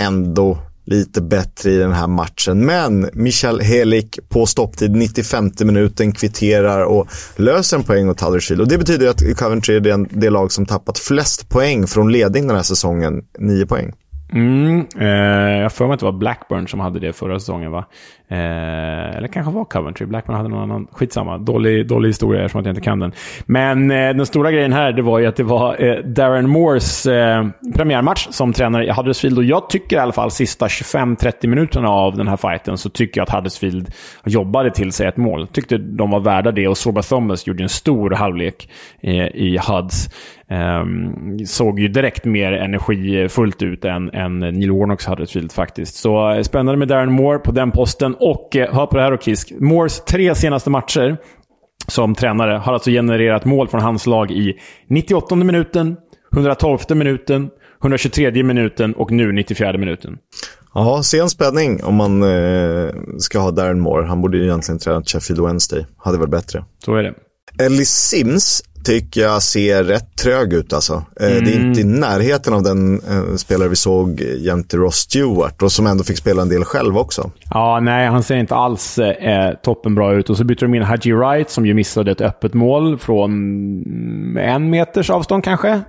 ändå 0.00 0.58
lite 0.86 1.20
bättre 1.20 1.70
i 1.70 1.76
den 1.76 1.92
här 1.92 2.06
matchen. 2.06 2.66
Men 2.66 3.10
Michal 3.12 3.60
Helik 3.60 4.18
på 4.28 4.46
stopptid 4.46 4.96
95 4.96 5.50
minuten 5.64 6.12
kvitterar 6.12 6.84
och 6.84 7.08
löser 7.36 7.76
en 7.76 7.82
poäng 7.82 8.08
åt 8.08 8.20
Huddersfield. 8.20 8.60
Och 8.60 8.68
det 8.68 8.78
betyder 8.78 9.08
att 9.08 9.36
Coventry 9.36 9.76
är 9.76 9.80
det, 9.80 10.06
det 10.10 10.30
lag 10.30 10.52
som 10.52 10.66
tappat 10.66 10.98
flest 10.98 11.48
poäng 11.48 11.86
från 11.86 12.12
ledning 12.12 12.46
den 12.46 12.56
här 12.56 12.62
säsongen. 12.62 13.22
9 13.38 13.66
poäng. 13.66 13.92
Mm, 14.32 14.86
eh, 15.00 15.60
jag 15.60 15.72
får 15.72 15.86
mig 15.86 15.94
att 15.94 16.00
det 16.00 16.06
var 16.06 16.12
Blackburn 16.12 16.68
som 16.68 16.80
hade 16.80 17.00
det 17.00 17.12
förra 17.12 17.40
säsongen 17.40 17.72
va? 17.72 17.84
Eh, 18.28 19.16
eller 19.16 19.28
kanske 19.28 19.52
var 19.52 19.64
Coventry. 19.64 20.06
Blackburn 20.06 20.36
hade 20.36 20.48
någon 20.48 20.62
annan. 20.62 20.86
Skitsamma. 20.92 21.38
Dålig, 21.38 21.88
dålig 21.88 22.08
historia 22.08 22.44
eftersom 22.44 22.64
jag 22.64 22.70
inte 22.70 22.80
kan 22.80 22.98
den. 22.98 23.12
Men 23.46 23.90
eh, 23.90 23.96
den 23.96 24.26
stora 24.26 24.52
grejen 24.52 24.72
här 24.72 24.92
det 24.92 25.02
var 25.02 25.18
ju 25.18 25.26
att 25.26 25.36
det 25.36 25.42
var 25.42 25.84
eh, 25.84 25.98
Darren 26.04 26.48
Moores 26.48 27.06
eh, 27.06 27.46
premiärmatch 27.74 28.28
som 28.30 28.52
tränare 28.52 28.86
i 28.86 28.90
Huddersfield. 28.90 29.38
Och 29.38 29.44
jag 29.44 29.70
tycker 29.70 29.96
i 29.96 29.98
alla 29.98 30.12
fall 30.12 30.30
sista 30.30 30.66
25-30 30.66 31.46
minuterna 31.46 31.88
av 31.88 32.16
den 32.16 32.28
här 32.28 32.36
fighten 32.36 32.78
så 32.78 32.90
tycker 32.90 33.20
jag 33.20 33.22
att 33.22 33.34
Huddersfield 33.34 33.90
jobbade 34.24 34.70
till 34.70 34.92
sig 34.92 35.06
ett 35.06 35.16
mål. 35.16 35.46
Tyckte 35.46 35.78
de 35.78 36.10
var 36.10 36.20
värda 36.20 36.52
det 36.52 36.68
och 36.68 36.78
Sorba 36.78 37.02
Thomas 37.02 37.46
gjorde 37.46 37.62
en 37.62 37.68
stor 37.68 38.10
halvlek 38.10 38.68
eh, 39.00 39.26
i 39.26 39.58
Huds. 39.68 40.08
Um, 40.50 41.38
såg 41.46 41.80
ju 41.80 41.88
direkt 41.88 42.24
mer 42.24 42.52
energifullt 42.52 43.62
ut 43.62 43.84
än, 43.84 44.10
än 44.10 44.38
Neil 44.38 44.70
Warnocks 44.70 45.06
Huddersfield 45.06 45.52
faktiskt. 45.52 45.94
Så 45.94 46.32
eh, 46.32 46.42
spännande 46.42 46.78
med 46.78 46.88
Darren 46.88 47.12
Moore 47.12 47.38
på 47.38 47.52
den 47.52 47.70
posten. 47.70 48.14
Och 48.18 48.56
eh, 48.56 48.74
hör 48.74 48.86
på 48.86 48.96
det 48.96 49.02
här 49.02 49.12
och 49.12 49.22
Kisk. 49.22 49.52
Moores 49.60 50.04
tre 50.04 50.34
senaste 50.34 50.70
matcher 50.70 51.16
som 51.88 52.14
tränare 52.14 52.58
har 52.58 52.72
alltså 52.72 52.90
genererat 52.90 53.44
mål 53.44 53.68
från 53.68 53.80
hans 53.80 54.06
lag 54.06 54.30
i 54.30 54.54
98 54.88 55.34
minuten, 55.34 55.96
112 56.32 56.78
minuten, 56.90 57.50
123 57.80 58.42
minuten 58.42 58.94
och 58.94 59.10
nu 59.10 59.32
94 59.32 59.78
minuten. 59.78 60.18
Ja, 60.74 61.02
sen 61.02 61.30
spänning 61.30 61.84
om 61.84 61.94
man 61.94 62.22
eh, 62.22 62.90
ska 63.18 63.38
ha 63.38 63.50
Darren 63.50 63.80
Moore. 63.80 64.06
Han 64.06 64.20
borde 64.22 64.38
ju 64.38 64.44
egentligen 64.44 64.78
träna 64.78 65.02
Sheffield 65.02 65.46
Wednesday. 65.46 65.86
Hade 65.96 66.18
varit 66.18 66.30
bättre. 66.30 66.64
Så 66.84 66.94
är 66.94 67.02
det. 67.02 67.14
Ellie 67.64 67.84
Sims 67.84 68.62
tycker 68.86 69.20
jag 69.20 69.42
ser 69.42 69.84
rätt 69.84 70.16
trög 70.16 70.52
ut 70.52 70.72
alltså. 70.72 71.04
Mm. 71.20 71.44
Det 71.44 71.50
är 71.50 71.60
inte 71.60 71.80
i 71.80 71.82
mm. 71.82 72.00
närheten 72.00 72.54
av 72.54 72.62
den 72.62 72.94
eh, 72.94 73.36
spelare 73.36 73.68
vi 73.68 73.76
såg 73.76 74.20
jämte 74.20 74.76
Ross 74.76 74.96
Stewart 74.96 75.62
och 75.62 75.72
som 75.72 75.86
ändå 75.86 76.04
fick 76.04 76.16
spela 76.16 76.42
en 76.42 76.48
del 76.48 76.64
själv 76.64 76.98
också. 76.98 77.30
Ja, 77.50 77.80
nej, 77.80 78.06
han 78.06 78.22
ser 78.22 78.36
inte 78.36 78.54
alls 78.54 78.98
eh, 78.98 79.54
toppenbra 79.54 80.12
ut. 80.12 80.30
Och 80.30 80.36
så 80.36 80.44
byter 80.44 80.60
de 80.60 80.74
in 80.74 80.82
Haji 80.82 81.12
Wright 81.12 81.50
som 81.50 81.66
ju 81.66 81.74
missade 81.74 82.10
ett 82.10 82.20
öppet 82.20 82.54
mål 82.54 82.98
från 82.98 83.32
en 84.38 84.70
meters 84.70 85.10
avstånd 85.10 85.44
kanske. 85.44 85.80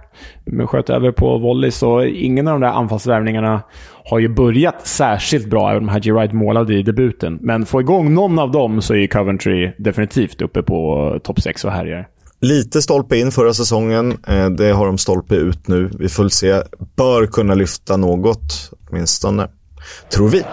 Men 0.46 0.68
sköt 0.68 0.90
över 0.90 1.12
på 1.12 1.38
volley, 1.38 1.72
så 1.72 2.04
ingen 2.04 2.48
av 2.48 2.54
de 2.54 2.62
där 2.62 2.74
anfallsvärvningarna 2.74 3.62
har 4.06 4.20
ju 4.20 4.30
börjat 4.30 4.88
särskilt 4.88 5.50
bra, 5.50 5.72
även 5.72 5.84
om 5.84 5.90
Haji 5.90 6.12
Wright 6.12 6.34
målade 6.34 6.74
i 6.74 6.84
debuten. 6.84 7.38
Men 7.42 7.66
få 7.66 7.82
igång 7.82 8.14
någon 8.14 8.40
av 8.40 8.52
dem 8.52 8.82
så 8.82 8.96
är 8.96 9.08
Coventry 9.08 9.72
definitivt 9.78 10.42
uppe 10.42 10.64
på 10.64 11.20
topp 11.24 11.42
6 11.42 11.66
och 11.66 11.72
härjar. 11.72 12.08
Lite 12.40 12.82
stolpe 12.82 13.18
in 13.18 13.32
förra 13.32 13.54
säsongen. 13.54 14.18
Eh, 14.28 14.50
det 14.50 14.72
har 14.72 14.86
de 14.86 14.98
stolpe 14.98 15.36
ut 15.36 15.68
nu. 15.68 15.92
Vi 16.00 16.10
får 16.10 16.30
se. 16.30 16.64
Bör 16.96 17.26
kunna 17.26 17.56
lyfta 17.56 17.98
något, 17.98 18.72
åtminstone. 18.90 19.48
Tror 20.14 20.30
vi. 20.30 20.44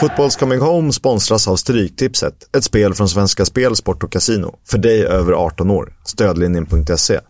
Fotbolls 0.00 0.36
Coming 0.36 0.60
Home 0.60 0.92
sponsras 0.92 1.48
av 1.48 1.56
Stryktipset. 1.56 2.34
Ett 2.56 2.64
spel 2.64 2.94
från 2.94 3.08
Svenska 3.08 3.44
Spel, 3.44 3.76
Sport 3.76 4.02
och 4.02 4.12
Casino. 4.12 4.58
För 4.68 4.78
dig 4.78 5.04
över 5.04 5.32
18 5.32 5.70
år. 5.70 5.92
Stödlinjen.se. 6.04 7.20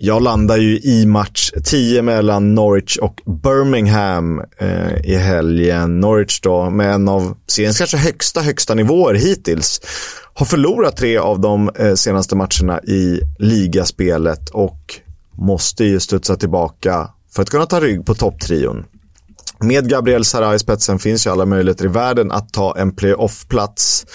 Jag 0.00 0.22
landar 0.22 0.56
ju 0.56 0.78
i 0.78 1.06
match 1.06 1.52
10 1.64 2.02
mellan 2.02 2.54
Norwich 2.54 2.96
och 2.96 3.20
Birmingham 3.42 4.42
eh, 4.58 4.96
i 5.04 5.16
helgen. 5.16 6.00
Norwich 6.00 6.40
då 6.40 6.70
med 6.70 6.94
en 6.94 7.08
av 7.08 7.36
seriens 7.46 7.78
kanske 7.78 7.96
högsta, 7.96 8.40
högsta 8.40 8.74
nivåer 8.74 9.14
hittills. 9.14 9.80
Har 10.34 10.46
förlorat 10.46 10.96
tre 10.96 11.18
av 11.18 11.40
de 11.40 11.70
eh, 11.78 11.94
senaste 11.94 12.36
matcherna 12.36 12.80
i 12.82 13.20
ligaspelet 13.38 14.50
och 14.50 14.94
måste 15.32 15.84
ju 15.84 16.00
studsa 16.00 16.36
tillbaka 16.36 17.10
för 17.34 17.42
att 17.42 17.50
kunna 17.50 17.66
ta 17.66 17.80
rygg 17.80 18.06
på 18.06 18.14
topptrion. 18.14 18.84
Med 19.60 19.88
Gabriel 19.88 20.24
Sara 20.24 20.54
i 20.54 20.58
spetsen 20.58 20.98
finns 20.98 21.26
ju 21.26 21.30
alla 21.30 21.46
möjligheter 21.46 21.84
i 21.84 21.88
världen 21.88 22.32
att 22.32 22.52
ta 22.52 22.76
en 22.78 22.92
playoff-plats. 22.92 24.06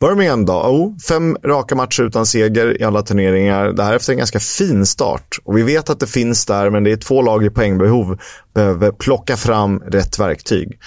Birmingham 0.00 0.44
då? 0.44 0.52
Oh, 0.52 0.98
fem 1.08 1.36
raka 1.44 1.74
matcher 1.74 2.02
utan 2.02 2.26
seger 2.26 2.80
i 2.80 2.84
alla 2.84 3.02
turneringar. 3.02 3.72
Det 3.72 3.82
här 3.82 3.94
efter 3.94 4.12
en 4.12 4.18
ganska 4.18 4.40
fin 4.40 4.86
start. 4.86 5.38
Och 5.44 5.56
vi 5.58 5.62
vet 5.62 5.90
att 5.90 6.00
det 6.00 6.06
finns 6.06 6.46
där, 6.46 6.70
men 6.70 6.84
det 6.84 6.92
är 6.92 6.96
två 6.96 7.22
lag 7.22 7.44
i 7.44 7.50
poängbehov. 7.50 8.18
Behöver 8.54 8.90
plocka 8.92 9.36
fram 9.36 9.78
rätt 9.78 10.18
verktyg. 10.18 10.78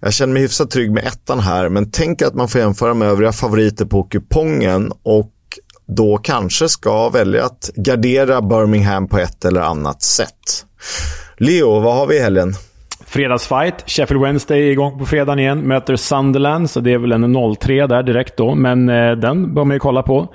Jag 0.00 0.12
känner 0.12 0.32
mig 0.32 0.42
hyfsat 0.42 0.70
trygg 0.70 0.92
med 0.92 1.04
ettan 1.04 1.40
här, 1.40 1.68
men 1.68 1.90
tänk 1.90 2.22
att 2.22 2.34
man 2.34 2.48
får 2.48 2.60
jämföra 2.60 2.94
med 2.94 3.08
övriga 3.08 3.32
favoriter 3.32 3.84
på 3.84 4.02
kupongen 4.02 4.92
och 5.02 5.30
då 5.86 6.18
kanske 6.18 6.68
ska 6.68 7.08
välja 7.08 7.44
att 7.44 7.70
gardera 7.74 8.42
Birmingham 8.42 9.08
på 9.08 9.18
ett 9.18 9.44
eller 9.44 9.60
annat 9.60 10.02
sätt. 10.02 10.66
Leo, 11.36 11.80
vad 11.80 11.94
har 11.94 12.06
vi 12.06 12.16
i 12.16 12.20
helgen? 12.20 12.54
Fredagsfight. 13.14 13.90
Sheffield 13.90 14.22
Wednesday 14.22 14.68
är 14.68 14.70
igång 14.70 14.98
på 14.98 15.06
fredagen 15.06 15.38
igen. 15.38 15.60
Möter 15.60 15.96
Sunderland, 15.96 16.70
så 16.70 16.80
det 16.80 16.92
är 16.92 16.98
väl 16.98 17.12
en 17.12 17.36
0-3 17.36 17.86
där 17.86 18.02
direkt 18.02 18.36
då. 18.36 18.54
Men 18.54 18.88
eh, 18.88 19.12
den 19.12 19.54
bör 19.54 19.64
man 19.64 19.74
ju 19.76 19.78
kolla 19.78 20.02
på. 20.02 20.28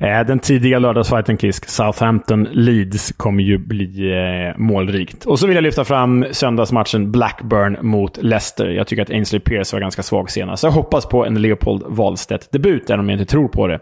Eh, 0.00 0.26
den 0.26 0.38
tidiga 0.38 0.78
lördagsfighten, 0.78 1.38
Kisk, 1.38 1.68
Southampton-Leeds, 1.68 3.12
kommer 3.16 3.42
ju 3.42 3.58
bli 3.58 4.12
eh, 4.12 4.58
målrikt. 4.58 5.24
Och 5.24 5.38
så 5.38 5.46
vill 5.46 5.56
jag 5.56 5.62
lyfta 5.62 5.84
fram 5.84 6.26
söndagsmatchen 6.30 7.12
Blackburn 7.12 7.78
mot 7.80 8.22
Leicester. 8.22 8.66
Jag 8.66 8.86
tycker 8.86 9.02
att 9.02 9.10
Ainsley 9.10 9.40
Pierce 9.40 9.72
var 9.72 9.80
ganska 9.80 10.02
svag 10.02 10.30
senast. 10.30 10.60
Så 10.60 10.66
jag 10.66 10.72
hoppas 10.72 11.06
på 11.06 11.26
en 11.26 11.42
Leopold 11.42 11.82
Wahlstedt-debut, 11.86 12.90
även 12.90 13.00
om 13.00 13.08
jag 13.08 13.20
inte 13.20 13.30
tror 13.30 13.48
på 13.48 13.66
det. 13.66 13.80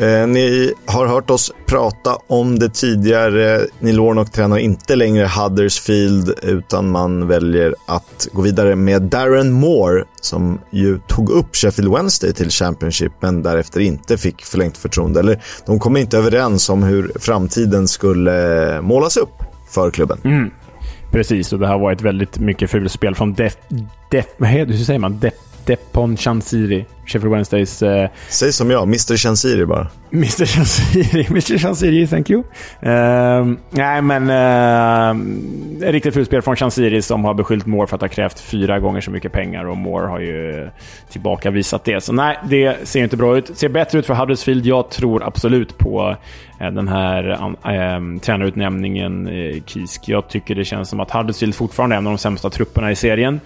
Eh, 0.00 0.26
ni 0.26 0.72
har 0.86 1.06
hört 1.06 1.30
oss 1.30 1.52
prata 1.66 2.18
om 2.26 2.58
det 2.58 2.68
tidigare. 2.68 3.60
Neil 3.80 4.00
Warnock 4.00 4.32
tränar 4.32 4.58
inte 4.58 4.96
längre 4.96 5.26
Huddersfield 5.26 6.34
utan 6.42 6.90
man 6.90 7.26
väljer 7.28 7.74
att 7.86 8.28
gå 8.32 8.42
vidare 8.42 8.76
med 8.76 9.02
Darren 9.02 9.52
Moore 9.52 10.04
som 10.20 10.60
ju 10.70 10.98
tog 10.98 11.30
upp 11.30 11.56
Sheffield 11.56 11.92
Wednesday 11.92 12.32
till 12.32 12.50
Championship 12.50 13.12
men 13.20 13.42
därefter 13.42 13.80
inte 13.80 14.18
fick 14.18 14.44
förlängt 14.44 14.78
förtroende. 14.78 15.20
Eller 15.20 15.42
de 15.66 15.78
kom 15.78 15.96
inte 15.96 16.18
överens 16.18 16.68
om 16.68 16.82
hur 16.82 17.12
framtiden 17.20 17.88
skulle 17.88 18.74
eh, 18.74 18.82
målas 18.82 19.16
upp 19.16 19.42
för 19.70 19.90
klubben. 19.90 20.18
Mm. 20.24 20.50
Precis, 21.12 21.52
och 21.52 21.58
det 21.58 21.66
har 21.66 21.78
varit 21.78 22.02
väldigt 22.02 22.38
mycket 22.38 22.70
fulspel 22.70 23.14
från 23.14 23.34
Def... 23.34 23.56
Def 24.10 24.26
vad 24.36 24.48
heter, 24.48 24.72
hur 24.72 24.84
säger 24.84 25.00
man? 25.00 25.18
Def, 25.18 25.34
Depon 25.66 26.16
Chansiri. 26.16 26.84
Sheffield 27.06 27.32
Wednesdays... 27.32 27.82
Eh... 27.82 28.10
Säg 28.28 28.52
som 28.52 28.70
jag, 28.70 28.82
Mr 28.82 29.16
Chansiri 29.16 29.66
bara. 29.66 29.86
Mr 30.12 30.46
Chansiri, 30.46 31.26
Mr 31.30 31.58
Chansiri, 31.58 32.06
thank 32.06 32.30
you. 32.30 32.40
Uh, 32.40 33.56
nej, 33.70 34.02
men 34.02 34.30
uh, 34.30 35.90
riktigt 35.92 36.14
fulspel 36.14 36.42
från 36.42 36.56
Chansiri 36.56 37.02
som 37.02 37.24
har 37.24 37.34
beskyllt 37.34 37.66
Moore 37.66 37.86
för 37.86 37.94
att 37.94 38.00
ha 38.00 38.08
krävt 38.08 38.40
fyra 38.40 38.78
gånger 38.78 39.00
så 39.00 39.10
mycket 39.10 39.32
pengar 39.32 39.64
och 39.64 39.76
Moore 39.76 40.06
har 40.06 40.20
ju 40.20 40.70
tillbakavisat 41.10 41.84
det. 41.84 42.00
Så 42.00 42.12
nej, 42.12 42.38
det 42.48 42.88
ser 42.88 43.02
inte 43.02 43.16
bra 43.16 43.38
ut. 43.38 43.58
Ser 43.58 43.68
bättre 43.68 43.98
ut 43.98 44.06
för 44.06 44.14
Huddersfield. 44.14 44.66
Jag 44.66 44.90
tror 44.90 45.26
absolut 45.26 45.78
på 45.78 46.16
uh, 46.60 46.70
den 46.70 46.88
här 46.88 47.30
uh, 47.30 48.20
tränarutnämningen, 48.20 49.28
Kisk. 49.66 50.08
Jag 50.08 50.28
tycker 50.28 50.54
det 50.54 50.64
känns 50.64 50.88
som 50.88 51.00
att 51.00 51.10
Huddersfield 51.10 51.54
fortfarande 51.54 51.96
är 51.96 51.98
en 51.98 52.06
av 52.06 52.12
de 52.12 52.18
sämsta 52.18 52.50
trupperna 52.50 52.90
i 52.90 52.96
serien. 52.96 53.40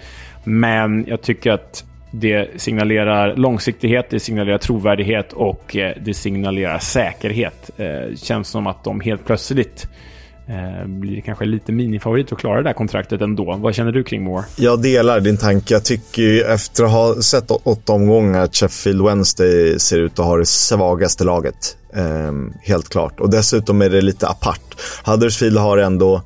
Men 0.45 1.05
jag 1.09 1.23
tycker 1.23 1.53
att 1.53 1.85
det 2.11 2.61
signalerar 2.61 3.37
långsiktighet, 3.37 4.07
det 4.11 4.21
signalerar 4.21 4.59
trovärdighet 4.59 5.33
och 5.33 5.77
eh, 5.77 5.97
det 6.05 6.15
signalerar 6.15 6.79
säkerhet. 6.79 7.71
Eh, 7.77 8.17
känns 8.17 8.49
som 8.49 8.67
att 8.67 8.85
de 8.85 9.01
helt 9.01 9.27
plötsligt 9.27 9.87
eh, 10.49 10.87
blir 10.87 11.21
kanske 11.21 11.45
lite 11.45 11.73
minifavorit 11.73 12.33
att 12.33 12.39
klara 12.39 12.57
det 12.57 12.69
där 12.69 12.73
kontraktet 12.73 13.21
ändå. 13.21 13.57
Vad 13.57 13.75
känner 13.75 13.93
du 13.93 14.05
kring 14.05 14.23
Moore? 14.25 14.45
Jag 14.57 14.83
delar 14.83 15.21
din 15.21 15.37
tanke. 15.37 15.75
Jag 15.75 15.85
tycker 15.85 16.23
ju 16.23 16.43
efter 16.43 16.85
att 16.85 16.91
ha 16.91 17.23
sett 17.23 17.51
åtta 17.51 17.93
omgångar 17.93 18.41
att 18.41 18.57
Sheffield 18.57 19.05
Wednesday 19.05 19.79
ser 19.79 19.99
ut 19.99 20.19
att 20.19 20.27
ha 20.27 20.37
det 20.37 20.47
svagaste 20.47 21.25
laget. 21.25 21.77
Ehm, 21.95 22.53
helt 22.63 22.89
klart. 22.89 23.21
Och 23.21 23.31
dessutom 23.31 23.83
är 23.83 23.91
det 23.91 24.01
lite 24.01 24.29
apart. 24.29 24.81
Huddersfield 25.05 25.59
har 25.59 25.79
ändå 25.79 26.23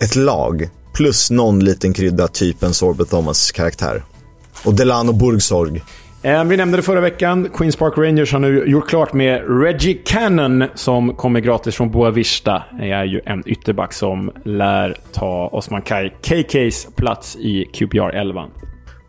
ett 0.00 0.16
lag 0.16 0.68
plus 0.94 1.30
någon 1.30 1.64
liten 1.64 1.92
krydda, 1.92 2.28
typ 2.28 2.62
en 2.62 2.74
Sorbet 2.74 3.10
Thomas 3.10 3.52
karaktär. 3.52 4.02
Och 4.66 4.74
Delano 4.74 5.12
Burgsorg. 5.12 5.82
Eh, 6.22 6.44
vi 6.44 6.56
nämnde 6.56 6.76
det 6.76 6.82
förra 6.82 7.00
veckan. 7.00 7.48
Queens 7.54 7.76
Park 7.76 7.98
Rangers 7.98 8.32
har 8.32 8.38
nu 8.38 8.64
gjort 8.66 8.88
klart 8.88 9.12
med 9.12 9.62
Reggie 9.62 9.94
Cannon 9.94 10.64
som 10.74 11.14
kommer 11.14 11.40
gratis 11.40 11.76
från 11.76 11.90
Boa 11.90 12.10
Vista. 12.10 12.62
Det 12.78 12.90
är 12.90 13.04
ju 13.04 13.20
en 13.26 13.48
ytterback 13.48 13.92
som 13.92 14.32
lär 14.44 14.96
ta 15.12 15.48
Osman 15.52 15.82
Kai 15.82 16.10
KKs 16.10 16.86
plats 16.96 17.36
i 17.36 17.64
QPR 17.64 18.10
11. 18.10 18.44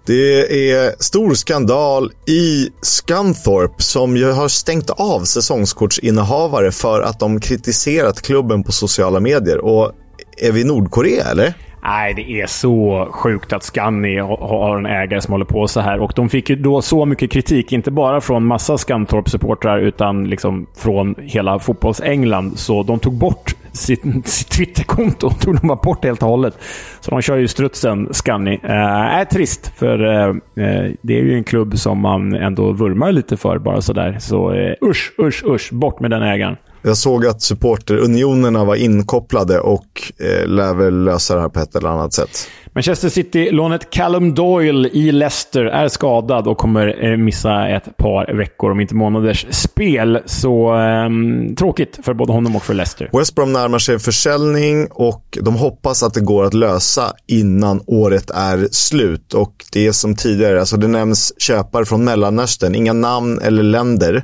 Det 0.06 0.72
är 0.72 1.04
stor 1.04 1.34
skandal 1.34 2.12
i 2.28 2.70
Scunthorpe 2.82 3.84
som 3.84 4.18
ju 4.18 4.32
har 4.32 4.48
stängt 4.48 4.90
av 4.90 5.24
säsongskortsinnehavare 5.24 6.72
för 6.72 7.02
att 7.02 7.20
de 7.20 7.40
kritiserat 7.40 8.22
klubben 8.22 8.64
på 8.64 8.72
sociala 8.72 9.20
medier. 9.20 9.58
Och 9.58 9.92
är 10.38 10.52
vi 10.52 10.62
i 10.62 10.64
Nordkorea 10.64 11.24
eller? 11.24 11.54
Nej, 11.84 12.14
det 12.14 12.42
är 12.42 12.48
så 12.48 13.08
sjukt 13.12 13.54
att 13.54 13.64
Scanny 13.64 14.20
har 14.20 14.78
en 14.78 14.86
ägare 14.86 15.22
som 15.22 15.32
håller 15.32 15.46
på 15.46 15.68
så 15.68 15.80
här. 15.80 16.00
Och 16.00 16.14
de 16.16 16.30
fick 16.30 16.50
ju 16.50 16.56
då 16.56 16.82
så 16.82 17.06
mycket 17.06 17.32
kritik, 17.32 17.72
inte 17.72 17.92
bara 17.92 18.22
från 18.22 18.46
massa 18.46 18.78
Scunthorpe-supportrar 18.78 19.78
utan 19.78 20.30
liksom 20.30 20.68
från 20.78 21.16
hela 21.18 21.60
fotbolls-England. 21.60 22.56
Så 22.56 22.84
de 22.84 23.00
tog 23.00 23.14
bort 23.14 23.56
sitt, 23.72 24.02
sitt 24.28 24.50
Twitterkonto. 24.50 25.30
tog 25.30 25.56
de 25.56 25.68
bara 25.68 25.80
bort 25.84 26.04
helt 26.04 26.24
och 26.24 26.30
hållet. 26.30 26.60
Så 27.00 27.12
de 27.12 27.22
kör 27.22 27.38
ju 27.38 27.48
strutsen, 27.48 28.08
Scanny. 28.12 28.60
Eh, 28.64 29.20
är 29.20 29.26
trist, 29.26 29.74
för 29.76 30.04
eh, 30.06 30.28
eh 30.66 30.92
det 31.02 31.20
är 31.20 31.24
ju 31.24 31.34
en 31.34 31.44
klubb 31.44 31.78
som 31.78 32.02
man 32.02 32.34
ändå 32.34 32.72
vurmar 32.72 33.12
lite 33.12 33.38
för 33.38 33.58
bara 33.58 33.82
sådär. 33.82 34.18
Så 34.20 34.54
eh, 34.54 34.74
usch, 34.82 35.14
usch, 35.20 35.44
usch. 35.46 35.74
Bort 35.74 36.00
med 36.00 36.12
den 36.12 36.22
ägaren. 36.22 36.58
Jag 36.88 36.98
såg 36.98 37.26
att 37.26 37.42
supporterunionerna 37.42 38.66
var 38.66 38.76
inkopplade 38.76 39.60
och 39.60 40.12
eh, 40.20 40.48
lär 40.48 40.74
väl 40.74 41.04
lösa 41.04 41.36
det 41.36 41.42
här 41.42 41.50
på 41.50 41.60
ett 41.60 41.76
eller 41.76 41.90
annat 41.90 42.14
sätt. 42.14 42.50
Manchester 42.74 43.10
City-lånet 43.10 43.90
Callum 43.90 44.34
Doyle 44.34 44.90
i 44.94 45.12
Leicester 45.12 45.66
är 45.66 45.88
skadad 45.88 46.48
och 46.48 46.58
kommer 46.58 47.12
eh, 47.12 47.18
missa 47.18 47.68
ett 47.68 47.98
par 47.98 48.34
veckor, 48.34 48.72
om 48.72 48.80
inte 48.80 48.96
månaders 48.96 49.48
spel. 49.50 50.20
Så 50.26 50.76
eh, 50.76 51.10
tråkigt 51.58 52.00
för 52.04 52.14
både 52.14 52.34
honom 52.34 52.56
och 52.56 52.64
för 52.64 52.74
Leicester. 52.74 53.10
West 53.14 53.36
Brom 53.36 53.54
närmar 53.54 53.80
sig 53.80 54.00
försäljning 54.00 54.88
och 54.92 55.38
de 55.42 55.56
hoppas 55.56 56.04
att 56.04 56.14
det 56.14 56.22
går 56.22 56.44
att 56.44 56.54
lösa 56.54 57.14
innan 57.28 57.82
året 57.88 58.30
är 58.30 58.68
slut. 58.72 59.34
Och 59.34 59.66
det 59.72 59.88
är 59.88 59.92
som 59.92 60.16
tidigare, 60.16 60.60
alltså 60.60 60.78
det 60.78 60.88
nämns 60.88 61.42
köpare 61.42 61.86
från 61.86 62.04
Mellanöstern, 62.04 62.76
inga 62.76 62.94
namn 62.94 63.40
eller 63.40 63.64
länder. 63.64 64.24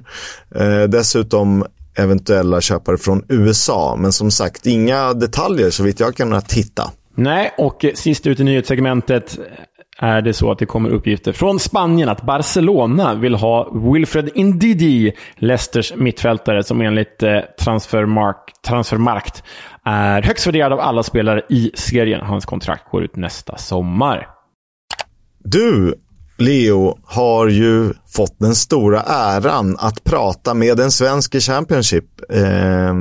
Eh, 0.55 0.83
dessutom 0.83 1.65
eventuella 1.97 2.61
köpare 2.61 2.97
från 2.97 3.25
USA. 3.29 3.95
Men 3.99 4.11
som 4.11 4.31
sagt, 4.31 4.65
inga 4.65 5.13
detaljer 5.13 5.69
så 5.69 5.83
vitt 5.83 5.99
jag 5.99 6.15
kunnat 6.15 6.53
hitta. 6.53 6.91
Nej, 7.15 7.53
och 7.57 7.85
sist 7.95 8.27
ut 8.27 8.39
i 8.39 8.43
nyhetssegmentet 8.43 9.39
är 9.97 10.21
det 10.21 10.33
så 10.33 10.51
att 10.51 10.59
det 10.59 10.65
kommer 10.65 10.89
uppgifter 10.89 11.31
från 11.31 11.59
Spanien 11.59 12.09
att 12.09 12.21
Barcelona 12.21 13.15
vill 13.15 13.35
ha 13.35 13.71
Wilfred 13.93 14.29
Indidi, 14.35 15.13
Leicesters 15.35 15.93
mittfältare, 15.95 16.63
som 16.63 16.81
enligt 16.81 17.23
eh, 17.23 17.39
Transfermark, 17.59 18.37
Transfermarkt 18.65 19.43
är 19.85 20.21
högst 20.21 20.47
värderad 20.47 20.73
av 20.73 20.79
alla 20.79 21.03
spelare 21.03 21.41
i 21.49 21.71
serien. 21.73 22.21
Hans 22.21 22.45
kontrakt 22.45 22.91
går 22.91 23.03
ut 23.03 23.15
nästa 23.15 23.57
sommar. 23.57 24.27
Du, 25.43 25.93
Leo 26.43 26.99
har 27.05 27.47
ju 27.47 27.93
fått 28.15 28.39
den 28.39 28.55
stora 28.55 29.01
äran 29.01 29.77
att 29.79 30.03
prata 30.03 30.53
med 30.53 30.79
en 30.79 30.91
svensk 30.91 31.35
i 31.35 31.39
Championship. 31.39 32.05
Eh, 32.29 32.93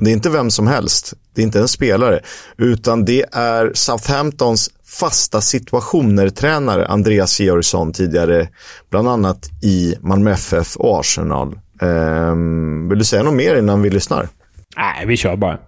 det 0.00 0.10
är 0.10 0.12
inte 0.12 0.30
vem 0.30 0.50
som 0.50 0.66
helst, 0.66 1.14
det 1.34 1.42
är 1.42 1.46
inte 1.46 1.60
en 1.60 1.68
spelare, 1.68 2.20
utan 2.58 3.04
det 3.04 3.24
är 3.32 3.72
Southamptons 3.74 4.70
fasta 4.86 5.40
situationer-tränare 5.40 6.86
Andreas 6.86 7.40
Georgsson 7.40 7.92
tidigare, 7.92 8.48
bland 8.90 9.08
annat 9.08 9.50
i 9.62 9.94
Malmö 10.00 10.32
FF 10.32 10.76
och 10.76 11.00
Arsenal. 11.00 11.58
Eh, 11.82 12.34
vill 12.88 12.98
du 12.98 13.04
säga 13.04 13.22
något 13.22 13.34
mer 13.34 13.56
innan 13.56 13.82
vi 13.82 13.90
lyssnar? 13.90 14.28
Nej, 14.76 15.06
vi 15.06 15.16
kör 15.16 15.36
bara. 15.36 15.58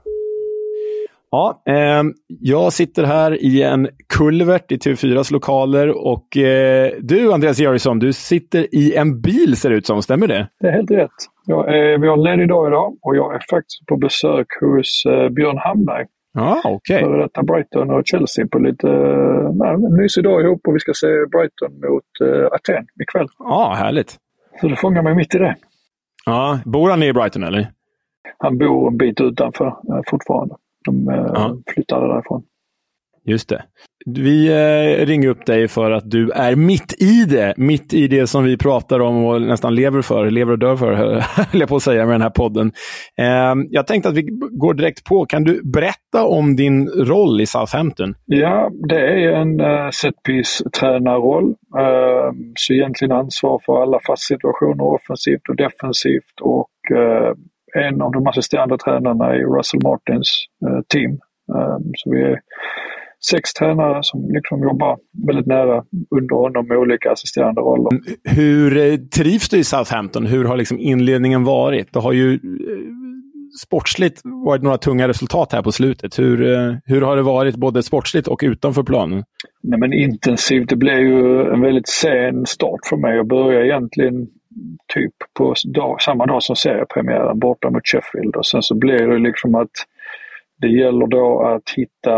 Ja, 1.35 1.63
eh, 1.67 2.03
jag 2.27 2.73
sitter 2.73 3.05
här 3.05 3.43
i 3.43 3.63
en 3.63 3.89
kulvert 4.19 4.73
i 4.73 4.77
TV4s 4.77 5.33
lokaler 5.33 6.07
och 6.07 6.37
eh, 6.37 6.93
du, 7.01 7.33
Andreas 7.33 7.59
Georgsson, 7.59 7.99
du 7.99 8.13
sitter 8.13 8.75
i 8.75 8.95
en 8.97 9.21
bil 9.21 9.57
ser 9.57 9.71
det 9.71 9.77
ut 9.77 9.87
som. 9.87 10.03
Stämmer 10.03 10.27
det? 10.27 10.49
Det 10.61 10.69
är 10.69 10.73
helt 10.73 10.91
rätt. 10.91 11.11
Jag 11.47 11.75
är, 11.75 11.99
vi 11.99 12.09
har 12.09 12.17
ledig 12.17 12.49
dag 12.49 12.69
idag 12.69 12.97
och 13.03 13.17
jag 13.17 13.35
är 13.35 13.41
faktiskt 13.51 13.87
på 13.87 13.97
besök 13.97 14.47
hos 14.61 15.05
eh, 15.07 15.29
Björn 15.29 15.59
Hamberg. 15.59 16.07
Ja, 16.35 16.43
ah, 16.43 16.59
okej. 16.65 16.97
Okay. 16.97 17.09
Före 17.09 17.23
detta 17.23 17.43
Brighton 17.43 17.91
och 17.91 18.03
Chelsea 18.05 18.47
på 18.47 18.59
lite 18.59 18.87
nej, 19.55 19.75
en 19.75 19.97
mysig 19.97 20.25
dag 20.25 20.41
ihop 20.43 20.61
och 20.69 20.75
vi 20.75 20.81
ska 20.81 20.93
se 20.95 21.07
Brighton 21.07 21.73
mot 21.91 22.31
eh, 22.31 22.47
Aten 22.47 22.87
ikväll. 23.03 23.27
Ja, 23.39 23.45
ah, 23.45 23.75
härligt. 23.75 24.17
Så 24.61 24.69
det 24.69 24.77
fångar 24.77 25.03
mig 25.03 25.15
mitt 25.15 25.35
i 25.35 25.39
det. 25.39 25.57
Ja, 26.27 26.61
bor 26.65 26.91
han 26.91 27.03
i 27.03 27.13
Brighton 27.13 27.43
eller? 27.43 27.67
Han 28.39 28.59
bor 28.59 28.89
en 28.89 28.97
bit 28.97 29.21
utanför 29.21 29.67
eh, 29.67 30.01
fortfarande. 30.07 30.55
De 30.85 31.07
ja. 31.07 31.57
flyttade 31.75 32.09
därifrån. 32.09 32.43
Just 33.25 33.49
det. 33.49 33.63
Vi 34.07 34.49
eh, 34.49 35.07
ringer 35.07 35.29
upp 35.29 35.47
dig 35.47 35.69
för 35.69 35.91
att 35.91 36.11
du 36.11 36.31
är 36.31 36.57
mitt 36.57 37.03
i 37.03 37.25
det. 37.25 37.55
Mitt 37.57 37.95
i 37.95 38.09
det 38.09 38.27
som 38.27 38.45
vi 38.45 38.57
pratar 38.57 39.01
om 39.01 39.25
och 39.25 39.43
nästan 39.43 39.75
lever 39.75 40.03
för, 40.03 40.31
lever 40.31 40.53
och 40.53 40.59
dör 40.59 40.77
för, 40.77 40.95
höll 41.53 41.61
jag 41.61 41.69
på 41.69 41.77
att 41.77 41.83
säga 41.83 42.07
med 42.07 42.15
den 42.15 42.23
här 42.23 42.31
podden. 42.31 42.73
Eh, 43.19 43.55
jag 43.71 43.87
tänkte 43.87 44.09
att 44.09 44.15
vi 44.15 44.23
går 44.51 44.75
direkt 44.75 45.05
på. 45.05 45.27
Kan 45.27 45.45
du 45.45 45.63
berätta 45.65 46.25
om 46.25 46.57
din 46.57 46.89
roll 46.89 47.41
i 47.41 47.47
Southampton? 47.47 48.15
Ja, 48.27 48.71
det 48.89 49.01
är 49.01 49.33
en 49.33 49.61
uh, 49.61 49.91
setpiece-tränarroll. 49.91 51.49
Uh, 51.79 52.33
så 52.55 52.73
egentligen 52.73 53.13
ansvar 53.13 53.61
för 53.67 53.83
alla 53.83 53.99
fast 54.07 54.23
situationer 54.23 54.85
offensivt 54.85 55.49
och 55.49 55.57
defensivt. 55.57 56.41
Och 56.41 56.71
uh, 56.95 57.33
en 57.75 58.03
av 58.03 58.13
de 58.13 58.27
assisterande 58.27 58.79
tränarna 58.79 59.37
i 59.37 59.43
Russell 59.45 59.81
Martins 59.83 60.45
uh, 60.69 60.81
team. 60.89 61.19
så 61.97 62.11
vi 62.11 62.23
är 62.23 62.41
sex 63.31 63.53
tränare 63.53 63.99
som 64.03 64.29
liksom 64.29 64.63
jobbar 64.63 64.99
väldigt 65.27 65.47
nära 65.47 65.85
under 66.11 66.37
honom 66.37 66.69
med 66.69 66.79
olika 66.79 67.11
assisterande 67.11 67.61
roller. 67.61 68.01
Hur 68.25 68.77
eh, 68.77 68.97
trivs 68.97 69.49
du 69.49 69.59
i 69.59 69.65
Southampton? 69.65 70.27
Hur 70.27 70.45
har 70.45 70.57
liksom 70.57 70.79
inledningen 70.79 71.45
varit? 71.45 71.93
Det 71.93 71.99
har 71.99 72.13
ju 72.13 72.33
eh, 72.35 72.39
sportsligt 73.65 74.21
varit 74.25 74.63
några 74.63 74.79
tunga 74.79 75.09
resultat 75.09 75.53
här 75.53 75.63
på 75.63 75.73
slutet. 75.73 76.19
Hur, 76.19 76.53
eh, 76.53 76.75
hur 76.85 77.01
har 77.01 77.17
det 77.17 77.23
varit 77.23 77.57
både 77.57 77.83
sportsligt 77.83 78.29
och 78.29 78.41
utanför 78.43 78.83
planen? 78.83 79.25
Nej, 79.63 79.81
men 79.81 79.93
intensivt. 79.93 80.69
Det 80.69 80.77
blev 80.77 80.99
ju 80.99 81.53
en 81.53 81.61
väldigt 81.61 81.89
sen 81.89 82.47
start 82.47 82.81
för 82.89 82.97
mig. 82.97 83.17
Jag 83.17 83.27
började 83.27 83.67
egentligen 83.67 84.29
typ 84.95 85.15
på 85.39 85.55
dag, 85.75 86.03
samma 86.03 86.27
dag 86.27 86.43
som 86.43 86.57
seriepremiären 86.57 87.39
borta 87.39 87.71
mot 87.71 87.83
Sheffield 87.87 88.37
och 88.37 88.47
sen 88.47 88.63
så 88.63 88.75
blir 88.75 89.07
det 89.07 89.19
liksom 89.19 89.55
att 89.55 89.71
det 90.63 90.69
gäller 90.69 91.07
då 91.07 91.43
att 91.43 91.71
hitta 91.77 92.17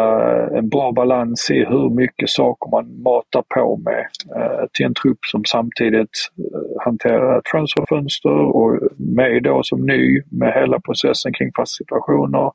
en 0.59 0.69
bra 0.69 0.93
balans 0.93 1.51
i 1.51 1.65
hur 1.65 1.91
mycket 1.91 2.31
saker 2.31 2.71
man 2.71 3.03
matar 3.03 3.45
på 3.55 3.77
med 3.77 4.07
eh, 4.37 4.65
till 4.73 4.87
en 4.87 4.95
trupp 4.95 5.19
som 5.33 5.45
samtidigt 5.45 6.17
eh, 6.39 6.85
hanterar 6.85 7.39
ett 7.39 7.45
transferfönster 7.45 8.57
och 8.57 8.79
mig 8.99 9.41
då 9.41 9.63
som 9.63 9.87
ny 9.87 10.23
med 10.31 10.53
hela 10.55 10.81
processen 10.81 11.33
kring 11.33 11.51
fast 11.57 11.77
situationer. 11.77 12.51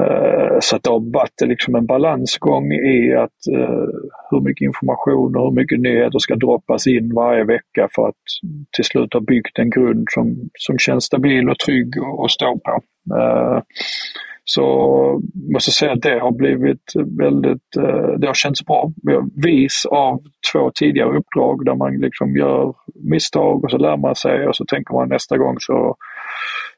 Eh, 0.00 0.58
så 0.60 0.76
att 0.76 0.82
det 0.82 0.90
har 0.90 1.12
varit 1.12 1.40
liksom 1.40 1.74
en 1.74 1.86
balansgång 1.86 2.72
i 2.72 3.14
att 3.14 3.46
eh, 3.52 3.86
hur 4.30 4.40
mycket 4.40 4.64
information 4.64 5.36
och 5.36 5.44
hur 5.44 5.54
mycket 5.60 5.80
nyheter 5.80 6.18
ska 6.18 6.34
droppas 6.34 6.86
in 6.86 7.14
varje 7.14 7.44
vecka 7.44 7.88
för 7.94 8.08
att 8.08 8.22
till 8.76 8.84
slut 8.84 9.12
ha 9.14 9.20
byggt 9.20 9.58
en 9.58 9.70
grund 9.70 10.06
som, 10.10 10.50
som 10.58 10.78
känns 10.78 11.04
stabil 11.04 11.48
och 11.50 11.58
trygg 11.58 11.88
att 12.24 12.30
stå 12.30 12.58
på. 12.58 12.80
Eh, 13.16 13.62
så 14.44 14.64
måste 15.52 15.68
jag 15.68 15.74
säga 15.74 15.92
att 15.92 16.02
det 16.02 16.18
har 16.18 16.32
blivit 16.32 16.92
väldigt, 17.18 17.70
det 18.18 18.26
har 18.26 18.34
känts 18.34 18.64
bra. 18.64 18.92
Vis 19.44 19.86
av 19.90 20.20
två 20.52 20.70
tidigare 20.74 21.18
uppdrag 21.18 21.64
där 21.64 21.74
man 21.74 21.96
liksom 21.96 22.36
gör 22.36 22.74
misstag 22.94 23.64
och 23.64 23.70
så 23.70 23.78
lär 23.78 23.96
man 23.96 24.14
sig 24.14 24.48
och 24.48 24.56
så 24.56 24.64
tänker 24.64 24.94
man 24.94 25.08
nästa 25.08 25.36
gång 25.38 25.56
så 25.58 25.96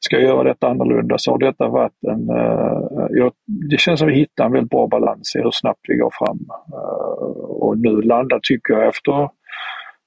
ska 0.00 0.16
jag 0.16 0.24
göra 0.24 0.44
detta 0.44 0.68
annorlunda. 0.68 1.18
Så 1.18 1.30
har 1.30 1.38
detta 1.38 1.68
varit 1.68 2.04
en, 2.08 2.30
eh, 2.30 3.06
Jag, 3.10 3.32
det 3.70 3.80
känns 3.80 4.00
som 4.00 4.08
att 4.08 4.14
vi 4.14 4.18
hittar 4.18 4.44
en 4.44 4.52
väldigt 4.52 4.70
bra 4.70 4.86
balans 4.86 5.36
i 5.36 5.38
hur 5.38 5.50
snabbt 5.50 5.80
vi 5.88 5.96
går 5.96 6.12
fram. 6.18 6.38
Eh, 6.72 7.40
och 7.64 7.78
nu 7.78 8.02
landar, 8.02 8.40
tycker 8.42 8.74
jag, 8.74 8.88
efter 8.88 9.28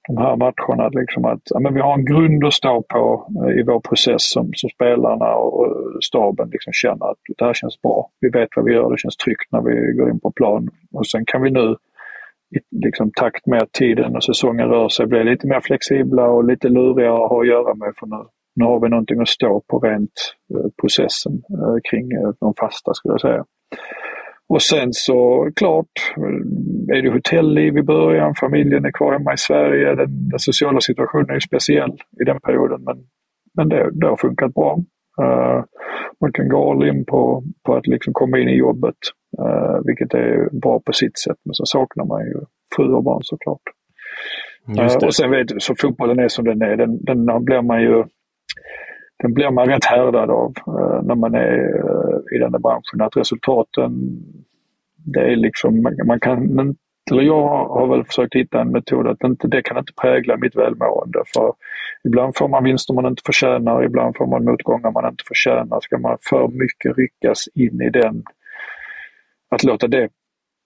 de 0.08 0.18
här 0.18 0.36
matcherna. 0.36 0.90
Liksom 0.90 1.26
att 1.26 1.42
ja, 1.46 1.60
men 1.60 1.74
vi 1.74 1.82
har 1.82 1.94
en 1.94 2.06
grund 2.06 2.46
att 2.46 2.54
stå 2.54 2.84
på 2.90 3.28
eh, 3.46 3.60
i 3.60 3.64
vår 3.64 3.80
process 3.80 4.32
som, 4.32 4.52
som 4.54 4.70
spelarna 4.70 5.36
och 5.36 5.68
staben 6.04 6.50
liksom 6.52 6.74
känner 6.74 7.12
att 7.12 7.18
det 7.38 7.46
här 7.46 7.54
känns 7.54 7.82
bra. 7.82 8.10
Vi 8.20 8.30
vet 8.30 8.50
vad 8.56 8.66
vi 8.66 8.74
gör, 8.74 8.92
det 8.92 8.98
känns 8.98 9.18
tryggt 9.18 9.52
när 9.52 9.62
vi 9.62 9.94
går 9.98 10.10
in 10.10 10.20
på 10.20 10.32
plan. 10.32 10.70
Och 10.94 11.08
sen 11.08 11.26
kan 11.26 11.42
vi 11.42 11.52
nu 11.52 11.76
i 12.56 12.60
liksom, 12.86 13.12
takt 13.12 13.46
med 13.46 13.62
att 13.62 13.72
tiden 13.72 14.16
och 14.16 14.24
säsongen 14.24 14.70
rör 14.70 14.90
sig 14.90 15.08
bli 15.08 15.24
lite 15.24 15.48
mer 15.48 15.60
flexibla 15.62 16.26
och 16.28 16.44
lite 16.44 16.70
lurigare 16.70 17.14
att 17.14 17.30
ha 17.30 17.42
att 17.42 17.48
göra 17.48 17.74
med. 17.76 17.94
För 18.00 18.08
nu, 18.08 18.24
nu 18.56 18.66
har 18.66 18.80
vi 18.80 18.90
någonting 18.90 19.22
att 19.22 19.28
stå 19.28 19.62
på 19.68 19.80
rent 19.80 20.36
eh, 20.54 20.70
processen 20.82 21.34
eh, 21.34 21.78
kring 21.90 22.12
eh, 22.12 22.30
de 22.40 22.54
fasta 22.60 22.94
skulle 22.94 23.14
jag 23.14 23.22
säga. 23.22 23.46
Och 24.50 24.62
sen 24.62 24.94
så 24.94 25.50
klart 25.56 25.92
är 26.94 27.02
det 27.02 27.12
hotellliv 27.12 27.78
i 27.78 27.84
början, 27.84 28.36
familjen 28.36 28.86
är 28.86 28.92
kvar 28.92 29.14
hemma 29.14 29.34
i 29.34 29.38
Sverige, 29.38 29.96
den, 29.96 30.30
den 30.30 30.40
sociala 30.40 30.82
situationen 30.82 31.30
är 31.30 31.40
speciell 31.40 31.92
i 32.22 32.24
den 32.24 32.40
perioden 32.40 32.84
men, 32.84 32.98
men 33.54 33.70
det, 33.70 33.90
det 33.92 34.08
har 34.08 34.18
funkat 34.18 34.54
bra. 34.54 34.80
Uh, 35.22 35.64
man 36.22 36.34
kan 36.34 36.50
gå 36.50 36.72
all 36.72 36.88
in 36.88 37.06
på, 37.06 37.44
på 37.66 37.76
att 37.76 37.88
liksom 37.88 38.14
komma 38.14 38.40
in 38.40 38.50
i 38.50 38.56
jobbet, 38.56 38.96
uh, 39.40 39.80
vilket 39.86 40.14
är 40.14 40.50
bra 40.60 40.80
på 40.80 40.94
sitt 40.94 41.18
sätt. 41.20 41.38
Men 41.46 41.54
så 41.54 41.66
saknar 41.66 42.06
man 42.06 42.22
ju 42.22 42.36
fru 42.76 42.94
och 42.94 43.04
barn 43.04 43.24
såklart. 43.24 43.62
Uh, 44.80 45.08
och 45.08 45.16
sen 45.16 45.32
vet 45.32 45.48
du, 45.48 45.60
så 45.60 45.76
fotbollen 45.76 46.20
är 46.20 46.28
som 46.28 46.46
den 46.46 46.62
är, 46.62 46.76
den, 46.78 47.06
den 47.06 47.46
blir 47.46 47.62
man 47.62 47.82
ju 47.82 48.04
den 49.20 49.34
blir 49.34 49.52
man 49.52 49.68
rätt 49.68 49.86
härdad 49.86 50.30
av 50.30 50.54
eh, 50.68 51.04
när 51.04 51.16
man 51.16 51.36
är 51.36 51.60
eh, 51.60 52.36
i 52.36 52.40
den 52.40 52.54
här 52.54 52.60
branschen. 52.60 53.02
Att 53.02 53.18
resultaten, 53.18 53.92
det 54.96 55.20
är 55.20 55.36
liksom, 55.36 55.96
man 56.06 56.20
kan 56.20 56.76
eller 57.12 57.24
jag 57.24 57.48
har 57.48 57.88
väl 57.88 58.04
försökt 58.04 58.36
hitta 58.36 58.62
en 58.62 58.72
metod 58.72 59.08
att 59.08 59.24
inte, 59.24 59.48
det 59.48 59.62
kan 59.62 59.78
inte 59.78 59.94
prägla 60.02 60.38
mitt 60.38 60.56
välmående. 60.56 61.24
För 61.34 61.54
ibland 62.04 62.38
får 62.38 62.48
man 62.48 62.64
vinster 62.64 62.94
man 62.94 63.06
inte 63.06 63.22
förtjänar, 63.26 63.84
ibland 63.84 64.18
får 64.18 64.28
man 64.28 64.46
motgångar 64.46 64.92
man 64.92 65.08
inte 65.08 65.24
förtjänar. 65.28 65.80
Ska 65.82 65.98
man 65.98 66.18
för 66.22 66.48
mycket 66.48 66.98
ryckas 66.98 67.48
in 67.56 67.82
i 67.82 67.90
den, 67.90 68.24
att 69.50 69.64
låta 69.64 69.88
det 69.88 70.10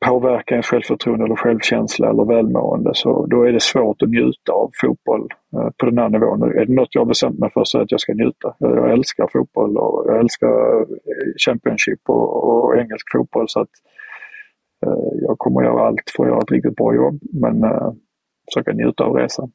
påverka 0.05 0.55
ens 0.55 0.65
självförtroende 0.65 1.25
eller 1.25 1.35
självkänsla 1.35 2.09
eller 2.09 2.25
välmående 2.25 2.91
så 2.93 3.25
då 3.25 3.43
är 3.43 3.51
det 3.51 3.61
svårt 3.61 4.01
att 4.01 4.09
njuta 4.09 4.51
av 4.51 4.71
fotboll 4.81 5.27
eh, 5.53 5.69
på 5.77 5.85
den 5.85 5.97
här 5.97 6.09
nivån. 6.09 6.43
Är 6.43 6.65
det 6.65 6.73
något 6.73 6.95
jag 6.95 7.01
har 7.01 7.05
bestämt 7.05 7.39
mig 7.39 7.49
för 7.53 7.63
så 7.63 7.77
är 7.77 7.79
det 7.79 7.83
att 7.83 7.91
jag 7.91 8.01
ska 8.01 8.13
njuta. 8.13 8.55
Jag 8.59 8.91
älskar 8.91 9.29
fotboll 9.33 9.77
och 9.77 10.05
jag 10.07 10.19
älskar 10.19 10.81
eh, 10.81 10.85
Championship 11.45 11.99
och, 12.07 12.47
och 12.47 12.77
engelsk 12.77 13.11
fotboll 13.11 13.45
så 13.49 13.59
att 13.59 13.69
Eh, 14.85 15.21
jag 15.27 15.37
kommer 15.37 15.63
göra 15.63 15.87
allt 15.87 16.13
för 16.15 16.23
att 16.23 16.29
göra 16.29 16.41
ett 16.41 16.51
riktigt 16.51 16.75
bra 16.75 16.95
jobb, 16.95 17.19
men 17.33 17.63
eh, 17.63 17.91
försöka 18.53 18.71
njuta 18.71 19.03
av 19.03 19.15
resan. 19.15 19.51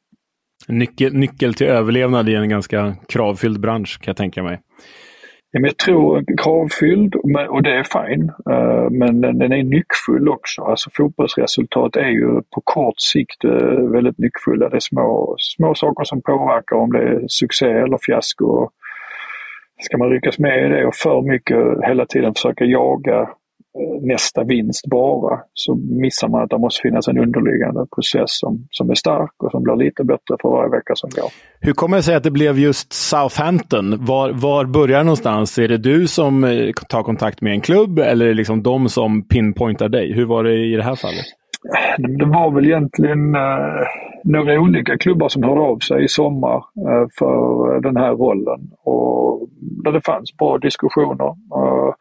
Nyckel, 0.67 1.13
nyckel 1.13 1.53
till 1.53 1.67
överlevnad 1.67 2.29
i 2.29 2.35
en 2.35 2.49
ganska 2.49 2.95
kravfylld 3.07 3.59
bransch 3.59 3.99
kan 4.01 4.11
jag 4.11 4.17
tänka 4.17 4.43
mig. 4.43 4.59
Men 5.53 5.63
jag 5.63 5.77
tror 5.77 6.23
kravfylld 6.37 7.15
och 7.49 7.63
det 7.63 7.73
är 7.75 7.83
fine, 7.83 8.31
eh, 8.49 8.89
men 8.91 9.21
den 9.21 9.53
är 9.53 9.63
nyckfull 9.63 10.29
också. 10.29 10.61
Alltså 10.61 10.89
fotbollsresultat 10.93 11.95
är 11.95 12.09
ju 12.09 12.41
på 12.55 12.61
kort 12.63 12.99
sikt 12.99 13.43
eh, 13.43 13.91
väldigt 13.91 14.17
nyckfulla. 14.17 14.69
Det 14.69 14.75
är 14.75 14.79
små, 14.79 15.35
små 15.39 15.75
saker 15.75 16.03
som 16.03 16.21
påverkar 16.21 16.75
om 16.75 16.91
det 16.91 16.99
är 16.99 17.25
succé 17.27 17.65
eller 17.65 17.97
fiasko. 18.05 18.69
Ska 19.81 19.97
man 19.97 20.09
lyckas 20.09 20.39
med 20.39 20.71
det 20.71 20.85
och 20.85 20.95
för 20.95 21.21
mycket 21.21 21.57
hela 21.87 22.05
tiden 22.05 22.33
försöka 22.33 22.65
jaga 22.65 23.29
nästa 24.01 24.43
vinst 24.43 24.87
bara 24.87 25.39
så 25.53 25.75
missar 25.75 26.27
man 26.27 26.43
att 26.43 26.49
det 26.49 26.57
måste 26.57 26.81
finnas 26.81 27.07
en 27.07 27.17
underliggande 27.17 27.85
process 27.95 28.39
som, 28.39 28.67
som 28.71 28.89
är 28.89 28.95
stark 28.95 29.43
och 29.43 29.51
som 29.51 29.63
blir 29.63 29.75
lite 29.75 30.03
bättre 30.03 30.35
för 30.41 30.49
varje 30.49 30.69
vecka 30.69 30.93
som 30.95 31.09
går. 31.09 31.29
Hur 31.59 31.73
kommer 31.73 31.97
det 31.97 32.03
sig 32.03 32.15
att 32.15 32.23
det 32.23 32.31
blev 32.31 32.59
just 32.59 32.93
Southampton? 32.93 34.05
Var, 34.05 34.29
var 34.29 34.65
börjar 34.65 34.97
det 34.97 35.03
någonstans? 35.03 35.57
Är 35.57 35.67
det 35.67 35.77
du 35.77 36.07
som 36.07 36.43
eh, 36.43 36.71
tar 36.89 37.03
kontakt 37.03 37.41
med 37.41 37.53
en 37.53 37.61
klubb 37.61 37.99
eller 37.99 38.25
är 38.25 38.29
det 38.29 38.35
liksom 38.35 38.63
de 38.63 38.89
som 38.89 39.27
pinpointar 39.27 39.89
dig? 39.89 40.13
Hur 40.13 40.25
var 40.25 40.43
det 40.43 40.53
i 40.53 40.75
det 40.75 40.83
här 40.83 40.95
fallet? 40.95 41.25
Det 41.97 42.25
var 42.25 42.51
väl 42.51 42.65
egentligen 42.65 43.35
eh, 43.35 43.85
några 44.23 44.59
olika 44.59 44.97
klubbar 44.97 45.29
som 45.29 45.43
hörde 45.43 45.61
av 45.61 45.79
sig 45.79 46.03
i 46.03 46.07
sommar 46.07 46.55
eh, 46.57 47.07
för 47.19 47.81
den 47.81 47.97
här 47.97 48.11
rollen 48.11 48.61
och 48.83 49.47
där 49.83 49.91
det 49.91 50.01
fanns 50.01 50.37
bra 50.37 50.57
diskussioner. 50.57 51.25
Eh, 51.25 51.93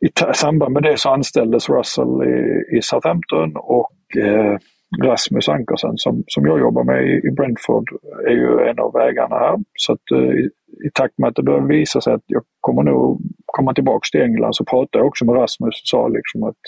i 0.00 0.34
samband 0.34 0.72
med 0.72 0.82
det 0.82 0.98
så 0.98 1.08
anställdes 1.10 1.68
Russell 1.68 2.22
i, 2.22 2.76
i 2.76 2.82
Southampton 2.82 3.52
och 3.56 4.16
eh, 4.16 4.56
Rasmus 5.02 5.48
Ankersen 5.48 5.98
som, 5.98 6.24
som 6.26 6.46
jag 6.46 6.60
jobbar 6.60 6.84
med 6.84 7.02
i, 7.06 7.28
i 7.28 7.30
Brentford 7.30 7.88
är 8.26 8.32
ju 8.32 8.68
en 8.68 8.78
av 8.78 8.96
ägarna 8.96 9.36
här. 9.36 9.58
Så 9.74 9.92
att 9.92 10.10
eh, 10.12 10.18
i, 10.18 10.50
i 10.86 10.90
takt 10.94 11.18
med 11.18 11.28
att 11.28 11.36
det 11.36 11.42
börjar 11.42 11.60
visa 11.60 12.00
sig 12.00 12.12
att 12.14 12.24
jag 12.26 12.42
kommer 12.60 12.82
nog 12.82 13.20
komma 13.46 13.74
tillbaks 13.74 14.10
till 14.10 14.22
England 14.22 14.56
så 14.56 14.64
pratade 14.64 14.98
jag 14.98 15.06
också 15.06 15.24
med 15.24 15.34
Rasmus 15.34 15.82
och 15.82 15.88
sa 15.88 16.08
liksom 16.08 16.42
att 16.42 16.62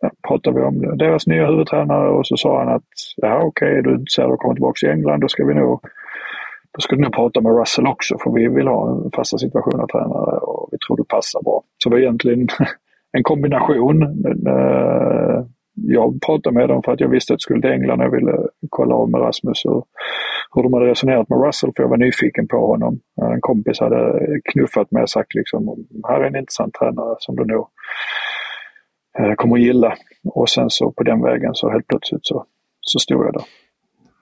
ja, 0.00 0.10
pratade 0.28 0.60
vi 0.60 0.66
om 0.66 0.98
deras 0.98 1.26
nya 1.26 1.46
huvudtränare 1.46 2.08
och 2.08 2.26
så 2.26 2.36
sa 2.36 2.58
han 2.58 2.74
att 2.74 2.92
ja 3.16 3.36
okej, 3.36 3.68
okay, 3.68 3.78
är 3.78 3.82
du 3.82 3.90
intresserad 3.94 4.26
av 4.26 4.32
att 4.32 4.40
komma 4.40 4.54
tillbaka 4.54 4.78
till 4.78 4.88
England 4.88 5.20
då 5.20 5.28
ska 5.28 5.44
vi 5.44 5.54
nog 5.54 5.80
då 6.74 6.80
ska 6.80 6.96
du 6.96 7.02
nog 7.02 7.12
prata 7.12 7.40
med 7.40 7.58
Russell 7.58 7.86
också 7.86 8.16
för 8.22 8.30
vi 8.30 8.48
vill 8.48 8.68
ha 8.68 8.90
en 8.90 9.10
fasta 9.10 9.38
situation 9.38 9.80
av 9.80 9.86
tränare 9.86 10.38
och 10.38 10.68
vi 10.72 10.78
tror 10.78 10.96
du 10.96 11.04
passar 11.04 11.42
bra. 11.42 11.62
Så 11.78 11.88
det 11.88 11.94
var 11.94 12.00
egentligen 12.00 12.48
en 13.12 13.22
kombination. 13.22 14.02
Eh, 14.02 15.44
jag 15.72 16.20
pratade 16.26 16.58
med 16.58 16.68
dem 16.68 16.82
för 16.82 16.92
att 16.92 17.00
jag 17.00 17.08
visste 17.08 17.32
att 17.32 17.34
jag 17.34 17.40
skulle 17.40 17.60
till 17.60 17.70
England. 17.70 18.00
Jag 18.00 18.10
ville 18.10 18.32
kolla 18.68 18.94
av 18.94 19.10
med 19.10 19.20
Rasmus 19.20 19.64
hur, 19.64 19.82
hur 20.54 20.62
de 20.62 20.72
hade 20.72 20.86
resonerat 20.86 21.28
med 21.28 21.46
Russell 21.46 21.72
för 21.76 21.82
jag 21.82 21.90
var 21.90 21.96
nyfiken 21.96 22.48
på 22.48 22.66
honom. 22.66 23.00
En 23.32 23.40
kompis 23.40 23.80
hade 23.80 24.20
knuffat 24.52 24.90
mig 24.90 25.02
och 25.02 25.10
sagt 25.10 25.34
liksom, 25.34 25.86
här 26.08 26.20
är 26.20 26.24
en 26.24 26.36
intressant 26.36 26.74
tränare 26.74 27.16
som 27.18 27.36
du 27.36 27.44
nog 27.44 27.66
eh, 29.18 29.34
kommer 29.34 29.56
att 29.56 29.62
gilla. 29.62 29.94
Och 30.24 30.48
sen 30.48 30.70
så 30.70 30.92
på 30.92 31.02
den 31.02 31.22
vägen 31.22 31.54
så 31.54 31.70
helt 31.70 31.86
plötsligt 31.86 32.26
så, 32.26 32.44
så 32.80 32.98
stod 32.98 33.26
jag 33.26 33.32
där. 33.32 33.44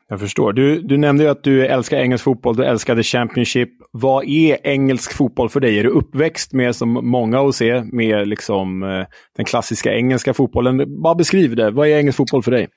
Jag 0.09 0.21
förstår. 0.21 0.53
Du, 0.53 0.81
du 0.81 0.97
nämnde 0.97 1.25
ju 1.25 1.31
att 1.31 1.43
du 1.43 1.67
älskar 1.67 1.97
engelsk 1.97 2.25
fotboll, 2.25 2.57
du 2.57 2.65
älskade 2.65 3.03
Championship. 3.03 3.69
Vad 3.93 4.25
är 4.25 4.67
engelsk 4.67 5.13
fotboll 5.17 5.49
för 5.49 5.61
dig? 5.61 5.79
Är 5.79 5.85
du 5.85 5.91
uppväxt 5.91 6.53
med, 6.53 6.77
som 6.77 6.89
många 7.11 7.39
hos 7.39 7.63
er, 7.63 7.85
med 7.93 8.29
liksom, 8.29 8.83
eh, 8.83 9.07
den 9.37 9.45
klassiska 9.47 9.93
engelska 9.95 10.35
fotbollen? 10.35 11.03
Bara 11.03 11.15
beskriv 11.15 11.57
det. 11.57 11.71
Vad 11.71 11.89
är 11.89 11.99
engelsk 11.99 12.17
fotboll 12.17 12.43
för 12.43 12.51
dig? 12.51 12.69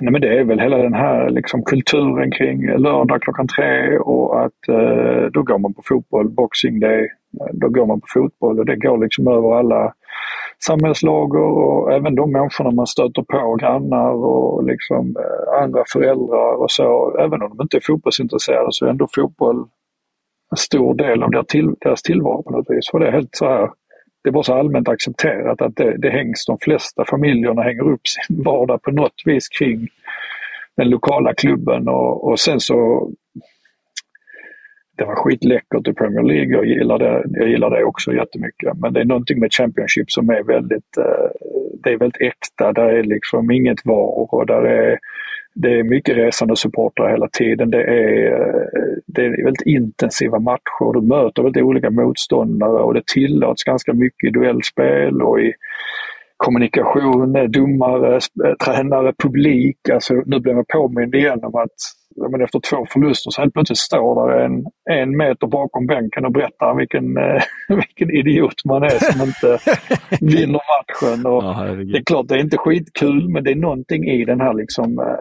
Nej, 0.00 0.12
men 0.12 0.20
det 0.20 0.38
är 0.38 0.44
väl 0.44 0.60
hela 0.60 0.76
den 0.76 0.94
här 0.94 1.30
liksom, 1.30 1.62
kulturen 1.64 2.30
kring 2.30 2.66
lördag 2.66 3.22
klockan 3.22 3.46
tre 3.46 3.98
och 3.98 4.44
att 4.44 4.68
eh, 4.68 5.24
då 5.32 5.42
går 5.42 5.58
man 5.58 5.74
på 5.74 5.82
fotboll, 5.84 6.30
boxing 6.30 6.80
day, 6.80 7.08
då 7.52 7.68
går 7.68 7.86
man 7.86 8.00
på 8.00 8.06
fotboll 8.14 8.58
och 8.58 8.66
det 8.66 8.76
går 8.76 8.98
liksom 8.98 9.28
över 9.28 9.58
alla 9.58 9.92
samhällslager 10.66 11.40
och 11.40 11.92
även 11.92 12.14
de 12.14 12.32
människorna 12.32 12.70
man 12.70 12.86
stöter 12.86 13.22
på, 13.22 13.56
grannar 13.56 14.12
och 14.12 14.64
liksom 14.64 15.16
eh, 15.16 15.62
andra 15.62 15.84
föräldrar 15.92 16.62
och 16.62 16.70
så. 16.70 17.16
Även 17.18 17.42
om 17.42 17.56
de 17.56 17.62
inte 17.62 17.76
är 17.76 17.80
fotbollsintresserade 17.80 18.68
så 18.70 18.86
är 18.86 18.90
ändå 18.90 19.08
fotboll 19.14 19.56
en 20.50 20.56
stor 20.56 20.94
del 20.94 21.22
av 21.22 21.30
deras, 21.30 22.02
tillvaro 22.02 22.42
på 22.42 22.50
något 22.50 22.66
vis. 22.68 22.90
För 22.90 22.98
det 22.98 23.06
är 23.06 23.12
helt 23.12 23.34
så 23.36 23.46
här, 23.46 23.70
det 24.24 24.30
var 24.30 24.42
så 24.42 24.54
allmänt 24.54 24.88
accepterat 24.88 25.62
att 25.62 25.76
det, 25.76 25.96
det 25.98 26.10
hängs, 26.10 26.46
de 26.46 26.58
flesta 26.58 27.04
familjerna 27.04 27.62
hänger 27.62 27.92
upp 27.92 28.06
sin 28.06 28.42
vardag 28.44 28.82
på 28.82 28.90
något 28.90 29.22
vis 29.24 29.48
kring 29.48 29.88
den 30.76 30.90
lokala 30.90 31.34
klubben 31.34 31.88
och, 31.88 32.28
och 32.28 32.40
sen 32.40 32.60
så 32.60 33.10
det 35.02 35.06
var 35.06 35.14
skitläckert 35.14 35.88
i 35.88 35.92
Premier 35.92 36.22
League. 36.22 36.52
Jag 36.52 36.66
gillar, 36.66 36.98
det, 36.98 37.24
jag 37.40 37.48
gillar 37.48 37.70
det 37.70 37.84
också 37.84 38.12
jättemycket. 38.12 38.78
Men 38.78 38.92
det 38.92 39.00
är 39.00 39.04
någonting 39.04 39.40
med 39.40 39.52
Championship 39.52 40.10
som 40.10 40.30
är 40.30 40.42
väldigt, 40.42 40.96
eh, 40.98 41.28
det 41.82 41.90
är 41.90 41.98
väldigt 41.98 42.20
äkta. 42.20 42.72
Där 42.72 42.88
är 42.88 43.02
liksom 43.02 43.50
inget 43.50 43.80
var 43.84 44.34
och 44.34 44.46
där 44.46 44.62
är, 44.62 44.98
det 45.54 45.78
är 45.78 45.82
mycket 45.82 46.16
resande 46.16 46.56
supportrar 46.56 47.10
hela 47.10 47.28
tiden. 47.32 47.70
Det 47.70 47.82
är, 47.82 48.32
eh, 48.32 48.96
det 49.06 49.24
är 49.24 49.44
väldigt 49.44 49.66
intensiva 49.66 50.38
matcher. 50.38 50.92
Du 50.92 51.00
möter 51.00 51.42
väldigt 51.42 51.62
olika 51.62 51.90
motståndare 51.90 52.82
och 52.82 52.94
det 52.94 53.06
tillåts 53.06 53.64
ganska 53.64 53.92
mycket 53.92 54.28
i 54.28 54.30
duellspel 54.30 55.22
och 55.22 55.40
i 55.40 55.52
kommunikation, 56.36 57.50
domare, 57.50 58.14
eh, 58.16 58.54
tränare, 58.64 59.12
publik. 59.22 59.88
Alltså, 59.92 60.14
nu 60.26 60.40
blir 60.40 60.52
jag 60.52 60.68
påmind 60.68 61.14
igen 61.14 61.44
om 61.44 61.54
att 61.54 61.78
men 62.30 62.40
efter 62.40 62.60
två 62.60 62.86
förluster 62.88 63.30
så 63.30 63.40
helt 63.42 63.54
plötsligt 63.54 63.78
står 63.78 64.28
där 64.28 64.38
en, 64.44 64.64
en 64.90 65.16
meter 65.16 65.46
bakom 65.46 65.86
bänken 65.86 66.24
och 66.24 66.32
berättar 66.32 66.74
vilken, 66.74 67.16
eh, 67.16 67.42
vilken 67.68 68.10
idiot 68.10 68.64
man 68.64 68.82
är 68.82 68.88
som 69.12 69.20
inte 69.28 69.58
vinner 70.20 70.60
matchen. 70.72 71.26
Och 71.26 71.44
Ja, 71.44 71.64
det 71.92 71.98
är 71.98 72.04
klart, 72.04 72.28
det 72.28 72.34
är 72.34 72.38
inte 72.38 72.56
skitkul 72.58 73.28
men 73.28 73.44
det 73.44 73.50
är 73.50 73.54
någonting 73.56 74.04
i 74.04 74.24
den 74.24 74.40
här 74.40 74.54
liksom, 74.54 74.98
eh, 74.98 75.16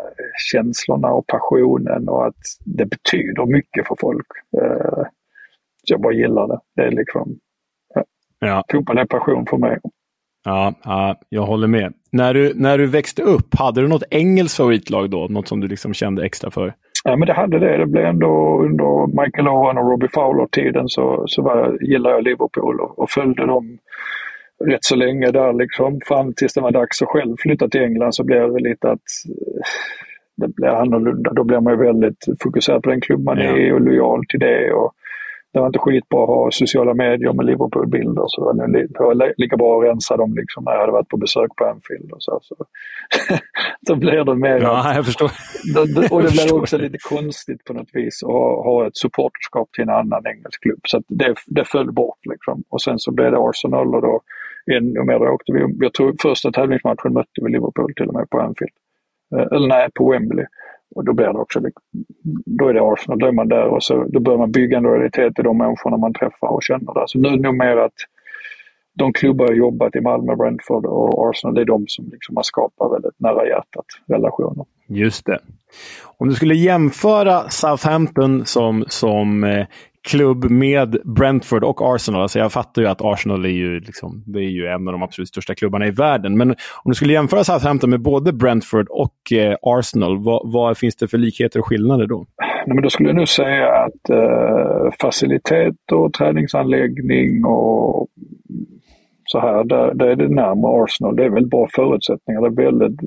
känslorna 0.51 1.07
och 1.07 1.27
passionen 1.27 2.09
och 2.09 2.27
att 2.27 2.35
det 2.65 2.85
betyder 2.85 3.45
mycket 3.45 3.87
för 3.87 3.95
folk. 4.01 4.27
Eh, 4.61 5.03
så 5.83 5.93
jag 5.93 6.01
bara 6.01 6.13
gillar 6.13 6.47
det. 6.47 6.59
Det 6.75 6.81
är 6.81 6.91
liksom, 6.91 7.37
Ja. 8.39 8.63
fotboll 8.71 8.97
är 8.97 9.05
passion 9.05 9.45
för 9.49 9.57
mig. 9.57 9.77
Ja, 10.45 10.73
ja, 10.83 11.19
jag 11.29 11.45
håller 11.45 11.67
med. 11.67 11.93
När 12.11 12.33
du, 12.33 12.53
när 12.55 12.77
du 12.77 12.85
växte 12.87 13.21
upp, 13.21 13.55
hade 13.55 13.81
du 13.81 13.87
något 13.87 14.03
engelskt 14.11 14.57
favoritlag 14.57 15.09
då? 15.09 15.27
Något 15.29 15.47
som 15.47 15.59
du 15.59 15.67
liksom 15.67 15.93
kände 15.93 16.25
extra 16.25 16.51
för? 16.51 16.73
Ja, 17.03 17.15
men 17.15 17.27
det 17.27 17.33
hade 17.33 17.59
det. 17.59 17.77
Det 17.77 17.85
blev 17.85 18.05
ändå 18.05 18.61
under 18.63 19.07
Michael 19.23 19.47
Owen 19.47 19.77
och 19.77 19.89
Robbie 19.91 20.07
Fowler-tiden 20.13 20.89
så, 20.89 21.23
så 21.27 21.41
var, 21.41 21.77
gillade 21.81 22.15
jag 22.15 22.23
Liverpool 22.23 22.79
och, 22.79 22.99
och 22.99 23.09
följde 23.09 23.45
dem 23.45 23.77
rätt 24.65 24.83
så 24.83 24.95
länge 24.95 25.31
där 25.31 25.53
liksom. 25.53 25.99
Fram 26.05 26.33
tills 26.33 26.53
det 26.53 26.61
var 26.61 26.71
dags 26.71 27.01
att 27.01 27.07
själv 27.07 27.35
flytta 27.39 27.67
till 27.69 27.81
England 27.81 28.15
så 28.15 28.23
blev 28.23 28.53
det 28.53 28.59
lite 28.69 28.91
att 28.91 28.99
eh, 29.29 29.61
det 30.37 30.47
blev 30.47 30.71
annorlunda. 30.75 31.33
Då 31.33 31.43
blev 31.43 31.63
man 31.63 31.73
ju 31.73 31.85
väldigt 31.85 32.25
fokuserad 32.43 32.83
på 32.83 32.89
den 32.89 33.01
klubb 33.01 33.23
man 33.23 33.37
Ja. 33.37 33.57
är 33.57 33.73
och 33.73 33.81
lojal 33.81 34.23
till 34.29 34.39
det. 34.39 34.73
Och 34.73 34.93
det 35.53 35.59
var 35.59 35.67
inte 35.67 35.79
skitbra 35.79 36.23
att 36.23 36.27
ha 36.29 36.51
sociala 36.51 36.93
medier 36.93 37.33
med 37.33 37.45
Liverpool-bilder 37.45 38.23
så 38.27 38.53
det 38.53 39.03
var 39.03 39.33
lika 39.37 39.57
bra 39.57 39.79
att 39.79 39.85
rensa 39.87 40.17
dem 40.17 40.35
liksom 40.35 40.63
när 40.63 40.71
jag 40.71 40.79
hade 40.79 40.91
varit 40.91 41.07
på 41.09 41.17
besök 41.17 41.55
på 41.55 41.65
Anfield. 41.65 42.11
Och 42.11 42.23
så, 42.23 42.39
så. 42.41 42.55
då 43.87 43.95
blir 43.95 44.23
det 44.23 44.35
mer 44.35 44.59
Ja, 44.61 44.93
jag 44.95 45.05
förstår. 45.05 45.31
det- 45.75 46.01
det- 46.01 46.11
och 46.11 46.21
det 46.23 46.31
blir 46.45 46.55
också 46.61 46.77
lite 46.77 46.97
konstigt 47.09 47.63
på 47.65 47.73
något 47.73 47.89
vis 47.93 48.23
att 48.23 48.29
ha, 48.31 48.63
ha 48.63 48.87
ett 48.87 48.97
supporterskap 48.97 49.71
till 49.71 49.83
en 49.83 49.89
annan 49.89 50.27
engelsk 50.27 50.61
klubb. 50.61 50.79
Så 50.87 51.01
det, 51.07 51.35
det 51.47 51.65
föll 51.65 51.91
bort 51.91 52.19
liksom. 52.29 52.63
Och 52.69 52.81
sen 52.81 52.99
så 52.99 53.11
blev 53.11 53.31
det 53.31 53.37
Arsenal 53.39 53.95
och 53.95 54.01
då 54.01 54.21
ännu 54.71 55.03
mer. 55.03 55.19
Då 55.19 55.25
åkte 55.25 55.53
vi, 55.53 55.59
jag 55.85 55.93
tror 55.93 56.15
första 56.21 56.51
tävlingsmatchen 56.51 57.13
mötte 57.13 57.41
vi 57.43 57.51
Liverpool 57.51 57.93
till 57.95 58.07
och 58.07 58.13
med 58.13 58.29
på 58.29 58.39
Anfield. 58.39 58.73
Eh, 59.35 59.47
Eller 59.55 59.67
nej, 59.67 59.87
på 59.95 60.11
Wembley. 60.11 60.45
Och 60.95 61.05
då 61.05 61.13
blir 61.13 61.25
det 61.25 61.39
också, 61.39 61.61
då 62.45 62.67
är 62.67 62.73
det 62.73 62.81
Arsenal, 62.81 63.19
då 63.19 63.27
är 63.27 63.31
man 63.31 63.47
där 63.47 63.67
och 63.67 63.83
så, 63.83 64.03
då 64.03 64.19
börjar 64.19 64.39
man 64.39 64.51
bygga 64.51 64.77
en 64.77 64.83
lojalitet 64.83 65.35
till 65.35 65.43
de 65.43 65.57
människorna 65.57 65.97
man 65.97 66.13
träffar 66.13 66.47
och 66.47 66.63
känner 66.63 66.93
där. 66.93 67.07
Så 67.07 67.19
nu 67.19 67.27
är 67.27 67.31
det 67.31 67.43
nog 67.43 67.57
mer 67.57 67.77
att 67.77 67.93
de 68.93 69.13
klubbar 69.13 69.45
jag 69.45 69.57
jobbat 69.57 69.95
i 69.95 70.01
Malmö, 70.01 70.35
Brentford 70.35 70.85
och 70.85 71.29
Arsenal, 71.29 71.55
det 71.55 71.61
är 71.61 71.65
de 71.65 71.85
som 71.87 72.09
liksom 72.11 72.35
har 72.35 72.43
skapat 72.43 72.93
väldigt 72.93 73.19
nära 73.19 73.47
hjärtat 73.47 73.85
relationer. 74.07 74.65
Just 74.87 75.25
det. 75.25 75.39
Om 76.17 76.29
du 76.29 76.35
skulle 76.35 76.55
jämföra 76.55 77.49
Southampton 77.49 78.45
som, 78.45 78.85
som 78.87 79.43
eh, 79.43 79.65
klubb 80.09 80.51
med 80.51 80.97
Brentford 81.03 81.63
och 81.63 81.95
Arsenal. 81.95 82.21
Alltså 82.21 82.39
jag 82.39 82.51
fattar 82.51 82.81
ju 82.81 82.87
att 82.87 83.01
Arsenal 83.01 83.45
är 83.45 83.49
ju, 83.49 83.79
liksom, 83.79 84.23
det 84.25 84.39
är 84.39 84.49
ju 84.49 84.67
en 84.67 84.87
av 84.87 84.91
de 84.91 85.03
absolut 85.03 85.27
största 85.27 85.55
klubbarna 85.55 85.87
i 85.87 85.91
världen. 85.91 86.37
Men 86.37 86.49
om 86.51 86.55
du 86.85 86.93
skulle 86.93 87.13
jämföra 87.13 87.43
Southampton 87.43 87.89
med 87.89 88.01
både 88.01 88.33
Brentford 88.33 88.87
och 88.89 89.33
eh, 89.33 89.55
Arsenal, 89.61 90.23
vad, 90.23 90.41
vad 90.53 90.77
finns 90.77 90.95
det 90.95 91.07
för 91.07 91.17
likheter 91.17 91.59
och 91.59 91.67
skillnader 91.67 92.07
då? 92.07 92.25
Nej, 92.67 92.75
men 92.75 92.83
då 92.83 92.89
skulle 92.89 93.09
jag 93.09 93.15
nog 93.15 93.27
säga 93.27 93.67
att 93.67 94.09
eh, 94.09 94.91
facilitet 95.01 95.91
och 95.91 96.13
träningsanläggning 96.13 97.45
och 97.45 98.07
så 99.25 99.39
här, 99.39 99.63
där, 99.63 99.93
där 99.93 100.07
är 100.07 100.15
det 100.15 100.27
närmare 100.27 100.83
Arsenal. 100.83 101.15
Det 101.15 101.25
är 101.25 101.29
väldigt 101.29 101.51
bra 101.51 101.67
förutsättningar. 101.75 102.41
Det 102.41 102.47
är 102.47 102.65
väldigt 102.65 102.99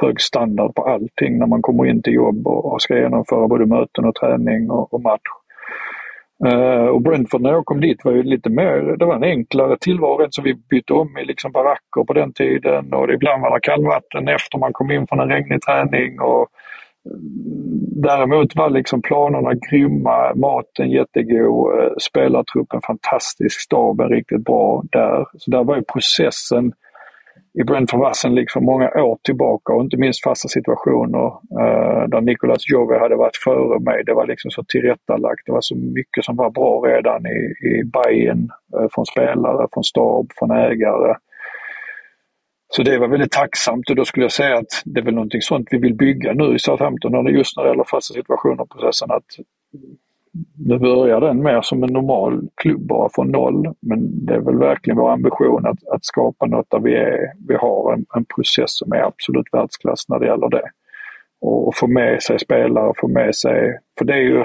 hög 0.00 0.20
standard 0.20 0.74
på 0.74 0.82
allting 0.82 1.38
när 1.38 1.46
man 1.46 1.62
kommer 1.62 1.86
in 1.86 2.02
till 2.02 2.12
jobb 2.12 2.46
och, 2.46 2.72
och 2.72 2.82
ska 2.82 2.98
genomföra 2.98 3.48
både 3.48 3.66
möten 3.66 4.04
och 4.04 4.14
träning 4.14 4.70
och, 4.70 4.94
och 4.94 5.02
match. 5.02 5.30
Eh, 6.46 6.86
och 6.86 7.02
Brentford 7.02 7.40
när 7.40 7.50
jag 7.50 7.64
kom 7.64 7.80
dit 7.80 8.04
var 8.04 8.12
ju 8.12 8.22
lite 8.22 8.50
mer, 8.50 8.96
det 8.98 9.04
var 9.04 9.14
en 9.14 9.24
enklare 9.24 9.76
tillvaro 9.80 10.26
så 10.30 10.42
vi 10.42 10.54
bytte 10.54 10.92
om 10.92 11.18
i 11.18 11.24
liksom 11.24 11.52
baracker 11.52 12.04
på 12.06 12.12
den 12.12 12.32
tiden 12.32 12.92
och 12.94 13.10
ibland 13.10 13.42
var 13.42 13.54
det 13.54 13.60
kallvatten 13.60 14.28
efter 14.28 14.58
man 14.58 14.72
kom 14.72 14.90
in 14.90 15.06
från 15.06 15.20
en 15.20 15.28
regnig 15.28 15.62
träning. 15.62 16.20
Och, 16.20 16.48
mm, 17.06 17.78
Däremot 18.02 18.56
var 18.56 18.70
liksom 18.70 19.02
planerna 19.02 19.54
grymma, 19.70 20.34
maten 20.34 20.90
jättegod, 20.90 21.80
eh, 21.80 21.90
spelartruppen 22.00 22.80
fantastisk, 22.86 23.60
staben 23.60 24.08
riktigt 24.08 24.44
bra 24.44 24.82
där. 24.92 25.26
Så 25.38 25.50
där 25.50 25.64
var 25.64 25.76
ju 25.76 25.82
processen 25.82 26.72
i 27.54 27.64
Brentford 27.64 28.00
Vassen 28.00 28.34
liksom 28.34 28.64
många 28.64 28.88
år 28.90 29.18
tillbaka 29.22 29.72
och 29.72 29.82
inte 29.82 29.96
minst 29.96 30.24
fasta 30.24 30.48
situationer 30.48 31.26
eh, 31.60 32.08
där 32.08 32.20
Nicolas 32.20 32.70
Jove 32.70 32.98
hade 32.98 33.16
varit 33.16 33.36
före 33.36 33.80
mig. 33.80 34.04
Det 34.04 34.14
var 34.14 34.26
liksom 34.26 34.50
så 34.50 34.64
tillrättalagt. 34.64 35.46
Det 35.46 35.52
var 35.52 35.60
så 35.60 35.76
mycket 35.76 36.24
som 36.24 36.36
var 36.36 36.50
bra 36.50 36.80
redan 36.86 37.26
i, 37.26 37.68
i 37.68 37.84
Bayern 37.84 38.50
eh, 38.74 38.88
från 38.94 39.06
spelare, 39.06 39.68
från 39.72 39.84
stab, 39.84 40.26
från 40.38 40.50
ägare. 40.50 41.14
Så 42.70 42.82
det 42.82 42.98
var 42.98 43.08
väldigt 43.08 43.32
tacksamt 43.32 43.90
och 43.90 43.96
då 43.96 44.04
skulle 44.04 44.24
jag 44.24 44.32
säga 44.32 44.58
att 44.58 44.82
det 44.84 45.00
är 45.00 45.04
väl 45.04 45.14
någonting 45.14 45.42
sånt 45.42 45.68
vi 45.70 45.78
vill 45.78 45.94
bygga 45.94 46.32
nu 46.32 46.54
i 46.54 46.58
Southampton 46.58 47.34
just 47.34 47.56
när 47.56 47.64
det 47.64 47.70
gäller 47.70 47.84
fasta 47.84 48.14
situationer 48.14 48.60
och 48.60 48.70
processen 48.70 49.10
att 49.10 49.24
nu 50.56 50.78
börjar 50.78 51.20
den 51.20 51.42
mer 51.42 51.60
som 51.62 51.82
en 51.82 51.92
normal 51.92 52.48
klubb 52.54 52.86
bara 52.86 53.08
från 53.14 53.30
noll. 53.30 53.74
Men 53.80 54.26
det 54.26 54.34
är 54.34 54.40
väl 54.40 54.58
verkligen 54.58 54.98
vår 54.98 55.10
ambition 55.10 55.66
att, 55.66 55.88
att 55.94 56.04
skapa 56.04 56.46
något 56.46 56.70
där 56.70 56.80
vi, 56.80 56.94
är, 56.94 57.32
vi 57.48 57.54
har 57.54 57.92
en, 57.92 58.06
en 58.16 58.24
process 58.24 58.78
som 58.78 58.92
är 58.92 59.02
absolut 59.02 59.46
världsklass 59.52 60.08
när 60.08 60.18
det 60.18 60.26
gäller 60.26 60.48
det. 60.48 60.70
Och, 61.40 61.68
och 61.68 61.76
få 61.76 61.86
med 61.86 62.22
sig 62.22 62.38
spelare, 62.38 62.92
få 62.96 63.08
med 63.08 63.34
sig, 63.34 63.78
för 63.98 64.04
det 64.04 64.12
är 64.12 64.22
ju 64.22 64.44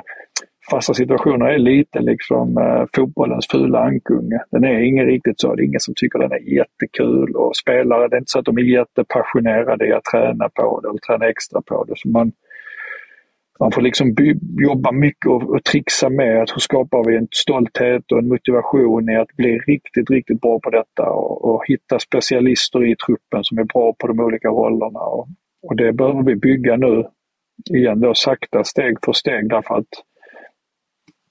fasta 0.72 0.94
situationer 0.94 1.46
är 1.46 1.58
lite 1.58 2.00
liksom 2.00 2.58
eh, 2.58 2.86
fotbollens 2.96 3.48
fula 3.52 3.80
ankunge. 3.80 4.40
Den 4.52 4.64
är 4.64 4.80
ingen 4.80 5.06
riktigt 5.06 5.42
så. 5.42 5.56
Det 5.56 5.64
är 5.64 5.66
ingen 5.66 5.80
som 5.80 5.94
tycker 5.98 6.20
den 6.20 6.32
är 6.32 6.54
jättekul 6.58 7.36
och 7.36 7.56
spelare, 7.56 8.08
det 8.08 8.16
är 8.16 8.20
inte 8.20 8.32
så 8.32 8.40
att 8.40 8.46
de 8.46 8.58
är 8.58 8.62
jättepassionerade 8.62 9.88
i 9.88 9.94
att 9.94 10.04
träna 10.04 10.50
på 10.50 10.80
det 10.82 10.90
eller 10.90 11.00
träna 11.00 11.30
extra 11.30 11.62
på 11.62 11.84
det. 11.84 11.94
Så 11.96 12.10
man, 12.10 12.32
man 13.60 13.72
får 13.72 13.82
liksom 13.82 14.16
jobba 14.58 14.92
mycket 14.92 15.32
och, 15.32 15.44
och 15.50 15.64
trixa 15.64 16.10
med 16.10 16.42
att 16.42 16.50
hur 16.50 16.60
skapar 16.60 17.10
vi 17.10 17.18
en 17.18 17.28
stolthet 17.32 18.12
och 18.12 18.20
en 18.20 18.28
motivation 18.28 19.10
i 19.10 19.16
att 19.16 19.36
bli 19.36 19.58
riktigt, 19.58 20.10
riktigt 20.10 20.42
bra 20.42 20.60
på 20.60 20.70
detta 20.70 21.10
och, 21.10 21.46
och 21.46 21.64
hitta 21.68 22.00
specialister 22.00 22.92
i 22.92 22.96
truppen 22.96 23.44
som 23.44 23.58
är 23.58 23.64
bra 23.64 23.94
på 24.00 24.08
de 24.08 24.20
olika 24.20 24.48
rollerna. 24.48 25.00
Och, 25.00 25.28
och 25.62 25.76
det 25.76 25.94
behöver 25.94 26.24
vi 26.24 26.36
bygga 26.36 26.76
nu 26.76 27.04
igen 27.74 28.00
då 28.00 28.14
sakta 28.14 28.64
steg 28.64 28.98
för 29.06 29.14
steg 29.14 29.50
därför 29.50 29.76
att 29.76 29.94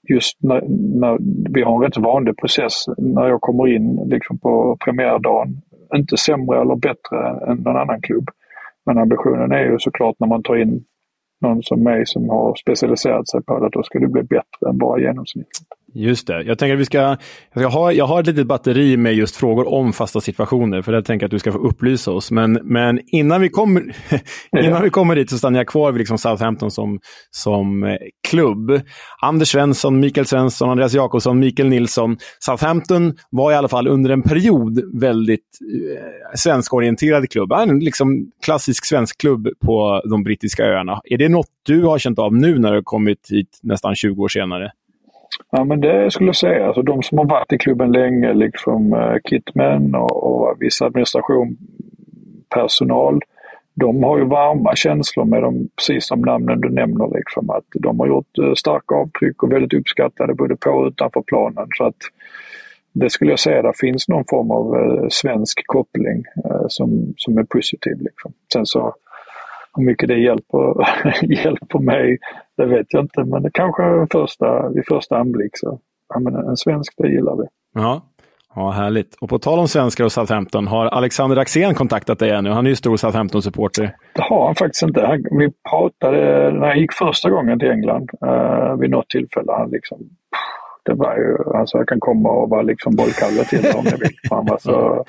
just 0.09 0.37
när, 0.43 0.61
när 0.99 1.17
vi 1.53 1.61
har 1.61 1.75
en 1.75 1.81
rätt 1.81 1.97
vanlig 1.97 2.37
process 2.37 2.85
när 2.97 3.27
jag 3.27 3.41
kommer 3.41 3.67
in 3.67 3.99
liksom 4.05 4.39
på 4.39 4.77
premiärdagen. 4.85 5.61
Inte 5.95 6.17
sämre 6.17 6.61
eller 6.61 6.75
bättre 6.75 7.51
än 7.51 7.57
någon 7.57 7.77
annan 7.77 8.01
klubb. 8.01 8.29
Men 8.85 8.97
ambitionen 8.97 9.51
är 9.51 9.63
ju 9.63 9.79
såklart 9.79 10.15
när 10.19 10.27
man 10.27 10.43
tar 10.43 10.55
in 10.55 10.83
någon 11.43 11.63
som 11.63 11.83
mig 11.83 12.05
som 12.05 12.29
har 12.29 12.55
specialiserat 12.55 13.29
sig 13.29 13.43
på 13.43 13.59
det, 13.59 13.69
då 13.69 13.83
ska 13.83 13.99
det 13.99 14.07
bli 14.07 14.23
bättre 14.23 14.69
än 14.69 14.77
bara 14.77 14.99
genomsnittet. 14.99 15.67
Just 15.95 16.27
det. 16.27 16.43
Jag 16.43 16.57
tänker 16.57 16.73
att 16.73 16.79
vi 16.79 16.85
ska... 16.85 17.17
Jag 17.53 17.69
har, 17.69 17.91
jag 17.91 18.05
har 18.05 18.19
ett 18.19 18.27
litet 18.27 18.47
batteri 18.47 18.97
med 18.97 19.13
just 19.13 19.35
frågor 19.35 19.73
om 19.73 19.93
fasta 19.93 20.21
situationer, 20.21 20.81
för 20.81 20.91
det 20.91 21.03
tänker 21.03 21.23
jag 21.23 21.27
att 21.27 21.31
du 21.31 21.39
ska 21.39 21.51
få 21.51 21.57
upplysa 21.57 22.11
oss. 22.11 22.31
Men, 22.31 22.59
men 22.63 22.99
innan, 23.07 23.41
vi 23.41 23.49
kommer, 23.49 23.95
innan 24.65 24.83
vi 24.83 24.89
kommer 24.89 25.15
dit 25.15 25.29
så 25.29 25.37
stannar 25.37 25.59
jag 25.59 25.67
kvar 25.67 25.91
vid 25.91 25.99
liksom 25.99 26.17
Southampton 26.17 26.71
som, 26.71 26.99
som 27.31 27.83
eh, 27.83 27.95
klubb. 28.29 28.81
Anders 29.21 29.47
Svensson, 29.47 29.99
Mikael 29.99 30.25
Svensson, 30.25 30.69
Andreas 30.69 30.93
Jakobsson, 30.93 31.39
Mikael 31.39 31.69
Nilsson. 31.69 32.17
Southampton 32.39 33.13
var 33.29 33.51
i 33.51 33.55
alla 33.55 33.67
fall 33.67 33.87
under 33.87 34.09
en 34.09 34.21
period 34.21 34.99
väldigt 35.01 35.39
eh, 35.89 36.35
svenskorienterad 36.35 37.29
klubb. 37.29 37.51
En 37.51 37.79
liksom 37.79 38.31
klassisk 38.45 38.85
svensk 38.85 39.21
klubb 39.21 39.47
på 39.65 40.01
de 40.09 40.23
brittiska 40.23 40.63
öarna. 40.63 41.01
Är 41.03 41.17
det 41.17 41.29
något 41.29 41.47
du 41.63 41.83
har 41.83 41.99
känt 41.99 42.19
av 42.19 42.35
nu 42.35 42.59
när 42.59 42.73
du 42.73 42.81
kommit 42.83 43.27
hit 43.29 43.59
nästan 43.61 43.95
20 43.95 44.23
år 44.23 44.27
senare? 44.27 44.71
Ja, 45.51 45.63
men 45.63 45.81
det 45.81 46.11
skulle 46.11 46.27
jag 46.27 46.35
säga. 46.35 46.67
Alltså, 46.67 46.81
de 46.81 47.03
som 47.03 47.17
har 47.17 47.25
varit 47.25 47.53
i 47.53 47.57
klubben 47.57 47.91
länge, 47.91 48.33
liksom 48.33 48.93
uh, 48.93 49.17
Kitman 49.29 49.95
och, 49.95 50.23
och 50.23 50.57
viss 50.59 50.81
administration, 50.81 51.57
personal, 52.49 53.19
de 53.75 54.03
har 54.03 54.17
ju 54.17 54.25
varma 54.25 54.75
känslor 54.75 55.25
med 55.25 55.41
dem, 55.41 55.69
precis 55.75 56.07
som 56.07 56.21
namnen 56.21 56.61
du 56.61 56.69
nämner. 56.69 57.17
Liksom, 57.17 57.49
att 57.49 57.65
de 57.73 57.99
har 57.99 58.07
gjort 58.07 58.39
uh, 58.39 58.53
starka 58.53 58.95
avtryck 58.95 59.43
och 59.43 59.51
väldigt 59.51 59.73
uppskattade 59.73 60.33
både 60.33 60.55
på 60.55 60.69
och 60.69 60.87
utanför 60.87 61.21
planen. 61.21 61.67
Så 61.77 61.83
att 61.83 61.97
det 62.93 63.09
skulle 63.09 63.31
jag 63.31 63.39
säga, 63.39 63.61
det 63.61 63.73
finns 63.77 64.07
någon 64.07 64.25
form 64.29 64.51
av 64.51 64.75
uh, 64.75 65.07
svensk 65.09 65.61
koppling 65.65 66.23
uh, 66.45 66.65
som, 66.67 67.13
som 67.17 67.37
är 67.37 67.43
positiv. 67.43 67.97
Liksom. 68.01 68.33
Sen 68.53 68.65
så 68.65 68.95
hur 69.75 69.83
mycket 69.83 70.07
det 70.07 70.17
hjälper, 70.17 70.75
hjälper 71.43 71.79
mig, 71.79 72.17
det 72.57 72.65
vet 72.65 72.87
jag 72.89 73.03
inte. 73.03 73.23
Men 73.23 73.43
det 73.43 73.51
kanske 73.53 74.07
första, 74.11 74.69
vid 74.69 74.83
första 74.87 75.17
anblick 75.17 75.51
så, 75.53 75.79
ja 76.13 76.19
men 76.19 76.35
en 76.35 76.57
svensk, 76.57 76.93
det 76.97 77.07
gillar 77.07 77.35
vi. 77.35 77.43
Ja. 77.73 78.01
Ja, 78.55 78.71
härligt. 78.71 79.15
Och 79.21 79.29
på 79.29 79.39
tal 79.39 79.59
om 79.59 79.67
svenskar 79.67 80.03
och 80.03 80.11
Southampton, 80.11 80.67
har 80.67 80.85
Alexander 80.85 81.37
Axén 81.37 81.75
kontaktat 81.75 82.19
dig 82.19 82.29
ännu? 82.29 82.49
Han 82.49 82.65
är 82.65 82.69
ju 82.69 82.75
stor 82.75 82.97
Southampton-supporter. 82.97 83.95
Det 84.13 84.21
har 84.21 84.45
han 84.45 84.55
faktiskt 84.55 84.83
inte. 84.83 85.05
Han, 85.05 85.23
vi 85.39 85.51
pratade 85.69 86.51
när 86.51 86.67
jag 86.67 86.77
gick 86.77 86.93
första 86.93 87.29
gången 87.29 87.59
till 87.59 87.71
England 87.71 88.09
uh, 88.25 88.79
vid 88.79 88.89
något 88.89 89.09
tillfälle. 89.09 89.51
Han 89.51 89.69
liksom, 89.69 89.97
det 90.83 90.93
var 90.93 91.15
ju, 91.15 91.37
han 91.53 91.67
sa 91.67 91.77
jag 91.77 91.87
kan 91.87 91.99
komma 91.99 92.29
och 92.29 92.49
vara 92.49 92.61
liksom 92.61 92.95
bollkalle 92.95 93.43
till 93.43 93.65
om 93.75 93.85
jag 93.85 93.97
vill. 93.97 94.17
Han 94.29 94.45
var 94.45 94.57
så, 94.57 95.05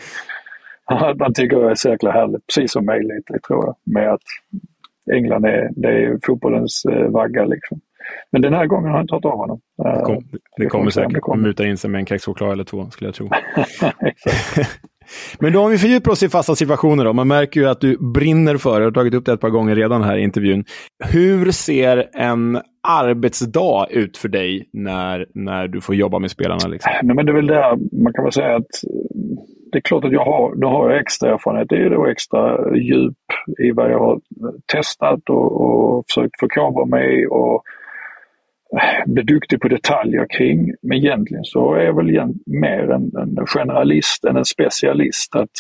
han 1.25 1.35
tycker 1.35 1.57
jag 1.57 1.71
är 1.71 1.75
så 1.75 1.89
jäkla 1.89 2.11
härligt, 2.11 2.47
precis 2.47 2.73
som 2.73 2.85
mig 2.85 3.01
lite 3.03 3.39
tror 3.47 3.65
jag. 3.65 3.75
Med 3.85 4.13
att 4.13 4.23
England 5.13 5.45
är, 5.45 5.71
det 5.77 5.89
är 5.89 6.19
fotbollens 6.27 6.85
eh, 6.85 7.09
vagga 7.09 7.45
liksom. 7.45 7.81
Men 8.33 8.43
den 8.43 8.55
här 8.55 8.67
gången 8.67 8.91
har 8.91 8.99
jag 8.99 9.05
inte 9.05 9.15
hört 9.15 9.25
av 9.25 9.39
honom. 9.39 9.61
Det, 9.77 10.03
kom, 10.05 10.15
det, 10.15 10.39
det 10.57 10.67
kommer 10.67 10.91
säkert. 10.91 11.19
Han 11.27 11.41
mutar 11.41 11.65
in 11.65 11.77
sig 11.77 11.91
med 11.91 11.99
en 11.99 12.07
kexchoklad 12.07 12.53
eller 12.53 12.65
två, 12.65 12.91
skulle 12.91 13.09
jag 13.09 13.15
tro. 13.15 13.29
Men 15.39 15.53
då 15.53 15.61
om 15.61 15.71
vi 15.71 15.79
fördjupar 15.79 16.13
oss 16.13 16.23
i 16.23 16.29
fasta 16.29 16.57
situationer 16.57 17.05
då. 17.05 17.13
Man 17.13 17.29
märker 17.29 17.61
ju 17.61 17.69
att 17.69 17.81
du 17.81 18.13
brinner 18.13 18.57
för 18.57 18.75
det. 18.75 18.81
Jag 18.81 18.87
har 18.87 18.93
tagit 18.93 19.15
upp 19.15 19.27
det 19.27 19.33
ett 19.33 19.41
par 19.41 19.51
gånger 19.51 19.75
redan 19.75 20.03
här 20.03 20.17
i 20.17 20.23
intervjun. 20.23 20.65
Hur 21.05 21.51
ser 21.51 22.11
en 22.15 22.61
arbetsdag 22.89 23.87
ut 23.91 24.17
för 24.17 24.29
dig 24.29 24.69
när, 24.73 25.27
när 25.35 25.69
du 25.69 25.81
får 25.81 25.95
jobba 25.95 26.19
med 26.19 26.31
spelarna? 26.31 26.69
Liksom? 26.69 26.93
Nej, 27.03 27.17
men 27.17 27.27
det 27.27 27.33
är 27.33 27.37
väl 27.37 27.47
där 27.47 28.03
man 28.03 28.13
kan 28.13 28.25
väl 28.25 28.33
säga 28.33 28.57
att 28.57 28.67
det 29.75 29.79
är 29.79 29.89
klart 29.89 30.05
att 30.05 30.13
jag 30.13 30.25
har, 30.25 30.55
då 30.55 30.69
har 30.69 30.91
jag 30.91 31.01
extra 31.01 31.33
erfarenhet. 31.33 31.69
Det 31.69 31.77
är 31.77 31.91
då 31.91 32.07
extra 32.07 32.77
djup 32.77 33.17
i 33.59 33.71
vad 33.71 33.91
jag 33.91 33.99
har 33.99 34.21
testat 34.73 35.21
och, 35.29 35.61
och 35.61 36.05
försökt 36.09 36.41
förkovra 36.41 36.85
mig 36.85 37.27
och 37.27 37.63
bli 39.07 39.23
duktig 39.23 39.61
på 39.61 39.69
detaljer 39.69 40.27
kring. 40.31 40.75
Men 40.83 40.99
egentligen 40.99 41.45
så 41.45 41.75
är 41.75 41.85
jag 41.85 41.97
väl 41.97 42.35
mer 42.47 42.91
en, 42.91 43.13
en 43.17 43.47
generalist 43.47 44.25
än 44.25 44.37
en 44.37 44.45
specialist. 44.45 45.37
Att 45.37 45.51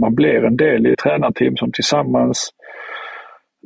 man 0.00 0.14
blir 0.14 0.44
en 0.44 0.56
del 0.56 0.86
i 0.86 0.92
ett 0.92 0.98
tränarteam 0.98 1.56
som 1.56 1.72
tillsammans 1.72 2.50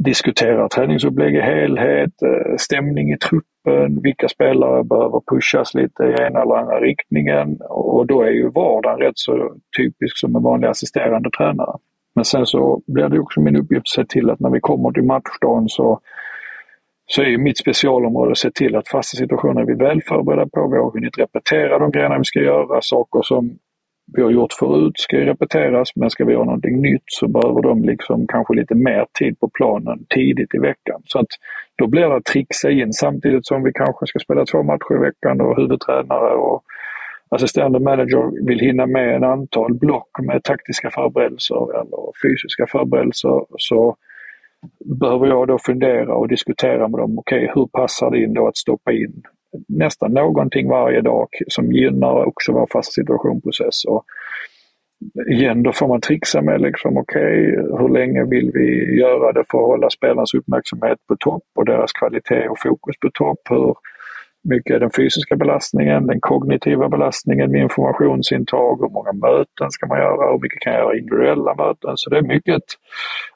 diskuterar 0.05 0.68
träningsupplägg 0.68 1.35
i 1.35 1.41
helhet, 1.41 2.22
eh, 2.22 2.57
stämning 2.57 3.12
i 3.12 3.18
truppen, 3.18 3.49
vilka 4.02 4.28
spelare 4.28 4.84
behöver 4.84 5.20
pushas 5.30 5.74
lite 5.74 6.02
i 6.04 6.22
ena 6.22 6.42
eller 6.42 6.54
andra 6.54 6.80
riktningen. 6.80 7.59
Och 7.68 8.06
då 8.06 8.22
är 8.22 8.30
ju 8.30 8.50
vardagen 8.50 8.98
rätt 8.98 9.18
så 9.18 9.54
typisk 9.76 10.18
som 10.18 10.36
en 10.36 10.42
vanlig 10.42 10.68
assisterande 10.68 11.30
tränare. 11.30 11.76
Men 12.14 12.24
sen 12.24 12.46
så 12.46 12.82
blir 12.86 13.09
det 13.09 13.20
också 13.20 13.40
min 13.40 13.56
uppgift 13.56 13.82
att 13.82 13.88
se 13.88 14.04
till 14.04 14.30
att 14.30 14.40
när 14.40 14.50
vi 14.50 14.61
kommer 14.61 14.90
till 14.90 15.02
matchdagen 15.02 15.68
så, 15.68 16.00
så 17.06 17.22
är 17.22 17.38
mitt 17.38 17.59
specialområde 17.59 18.30
att 18.30 18.38
se 18.38 18.50
till 18.50 18.76
att 18.76 18.88
fasta 18.88 19.16
situationer 19.16 19.61
är 19.61 19.66
vi 19.66 19.74
väl 19.74 20.02
förberedda 20.02 20.46
på. 20.46 20.68
Vi 20.68 20.78
har 20.78 20.90
hunnit 20.90 21.18
repetera 21.18 21.78
de 21.78 21.90
grejerna 21.90 22.18
vi 22.18 22.24
ska 22.24 22.40
göra, 22.40 22.80
saker 22.80 23.22
som 23.22 23.59
vi 24.12 24.22
har 24.22 24.30
gjort 24.30 24.52
förut 24.52 24.92
ska 24.98 25.16
ju 25.16 25.24
repeteras, 25.24 25.96
men 25.96 26.11
ska 26.11 26.24
vi 26.24 26.32
göra 26.32 26.44
någonting 26.44 26.80
nytt 26.82 27.02
så 27.06 27.28
behöver 27.28 27.62
de 27.62 27.84
liksom 27.84 28.26
kanske 28.26 28.54
lite 28.54 28.74
mer 28.74 29.06
tid 29.18 29.40
på 29.40 29.48
planen 29.48 30.06
tidigt 30.09 30.54
i 30.54 30.59
veckan. 30.59 31.02
Så 31.04 31.18
att 31.18 31.26
då 31.76 31.86
blir 31.86 32.09
det 32.09 32.16
att 32.16 32.24
trixa 32.24 32.70
in 32.70 32.92
samtidigt 32.92 33.46
som 33.46 33.62
vi 33.62 33.72
kanske 33.72 34.06
ska 34.06 34.18
spela 34.18 34.44
två 34.44 34.62
matcher 34.62 34.96
i 34.96 34.98
veckan 34.98 35.40
och 35.40 35.56
huvudtränare 35.56 36.34
och 36.34 36.62
assisterande 37.30 37.80
manager 37.80 38.46
vill 38.46 38.61
hinna 38.61 38.86
med 38.86 39.16
en 39.16 39.24
antal 39.24 39.74
block 39.74 40.11
med 40.22 40.44
taktiska 40.44 40.90
förberedelser 40.90 41.80
eller 41.80 42.12
fysiska 42.22 42.66
förberedelser 42.66 43.44
så 43.56 43.96
behöver 45.00 45.26
jag 45.26 45.48
då 45.48 45.59
fundera 45.59 46.14
och 46.14 46.28
diskutera 46.28 46.88
med 46.88 47.00
dem. 47.00 47.18
Okej, 47.18 47.38
okay, 47.38 47.52
hur 47.54 47.66
passar 47.66 48.11
det 48.11 48.22
in 48.22 48.34
då 48.34 48.48
att 48.48 48.56
stoppa 48.56 48.92
in 48.92 49.22
nästan 49.68 50.12
någonting 50.12 50.68
varje 50.68 51.01
dag 51.01 51.28
som 51.49 51.72
gynnar 51.72 52.24
också 52.24 52.53
vår 52.53 52.66
fasta 52.72 52.92
situationprocess. 52.92 53.84
Och 53.84 54.05
igen, 55.30 55.62
då 55.62 55.72
får 55.72 55.88
man 55.88 56.01
trixa 56.01 56.42
med 56.42 56.61
liksom, 56.61 56.96
okej, 56.96 57.59
okay, 57.59 57.78
hur 57.78 57.88
länge 57.88 58.24
vill 58.24 58.51
vi 58.55 58.99
göra 58.99 59.32
det 59.32 59.44
för 59.51 59.59
att 59.59 59.66
hålla 59.66 59.90
spelarnas 59.90 60.34
uppmärksamhet 60.34 60.99
på 61.09 61.16
topp 61.16 61.42
och 61.55 61.64
deras 61.64 61.92
kvalitet 61.92 62.49
och 62.49 62.59
fokus 62.59 62.96
på 63.01 63.11
topp? 63.11 63.40
Hur 63.51 63.74
mycket 64.49 64.76
är 64.76 64.80
den 64.80 64.90
fysiska 64.96 65.36
belastningen, 65.36 66.07
den 66.07 66.20
kognitiva 66.20 66.88
belastningen 66.88 67.51
med 67.51 67.62
informationsintag, 67.62 68.80
hur 68.80 68.88
många 68.88 69.12
möten 69.12 69.70
ska 69.70 69.86
man 69.86 69.99
göra, 69.99 70.32
hur 70.32 70.38
mycket 70.38 70.61
kan 70.61 70.72
jag 70.72 70.82
göra 70.82 70.99
individuella 70.99 71.55
möten? 71.55 71.92
Så 71.96 72.11
det 72.11 72.18
är 72.18 72.22
mycket 72.22 72.62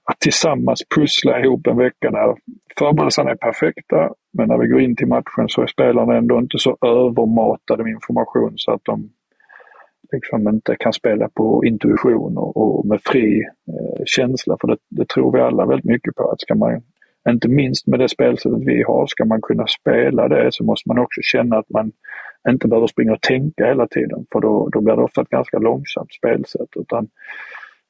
att 0.04 0.20
tillsammans 0.20 0.82
pussla 0.94 1.40
ihop 1.40 1.66
en 1.66 1.76
vecka 1.76 2.10
när 2.10 2.34
förberedelserna 2.78 3.30
är 3.30 3.36
perfekta, 3.36 4.10
men 4.32 4.48
när 4.48 4.58
vi 4.58 4.66
går 4.66 4.80
in 4.80 4.96
till 4.96 5.08
matchen 5.08 5.48
så 5.48 5.62
är 5.62 5.66
spelarna 5.66 6.16
ändå 6.16 6.38
inte 6.38 6.58
så 6.58 6.76
övermatade 6.86 7.82
med 7.82 7.92
information 7.92 8.52
så 8.56 8.72
att 8.72 8.84
de 8.84 9.10
liksom 10.12 10.48
inte 10.48 10.76
kan 10.78 10.92
spela 10.92 11.28
på 11.28 11.64
intuition 11.64 12.38
och, 12.38 12.56
och 12.56 12.86
med 12.86 13.00
fri 13.04 13.40
eh, 13.68 14.04
känsla. 14.04 14.56
För 14.60 14.68
det, 14.68 14.76
det, 14.88 15.08
tror 15.08 15.32
vi 15.32 15.40
alla 15.40 15.66
väldigt 15.66 15.90
mycket 15.90 16.14
på. 16.14 16.30
att 16.30 16.40
ska 16.40 16.54
man, 16.54 16.82
inte 17.28 17.48
minst 17.48 17.86
med 17.86 18.00
det 18.00 18.08
spelsättet 18.08 18.62
vi 18.66 18.82
har, 18.82 19.06
ska 19.06 19.24
man 19.24 19.42
kunna 19.42 19.66
spela 19.66 20.28
det 20.28 20.48
så 20.52 20.64
måste 20.64 20.88
man 20.88 20.98
också 20.98 21.20
känna 21.22 21.58
att 21.58 21.70
man 21.70 21.92
inte 22.48 22.68
behöver 22.68 22.86
springa 22.86 23.12
och 23.12 23.20
tänka 23.20 23.66
hela 23.66 23.86
tiden. 23.86 24.26
För 24.32 24.40
då, 24.40 24.68
då 24.72 24.80
blir 24.80 24.96
det 24.96 25.02
ofta 25.02 25.22
ett 25.22 25.28
ganska 25.28 25.58
långsamt 25.58 26.12
spelsätt. 26.12 26.68
Utan 26.76 27.08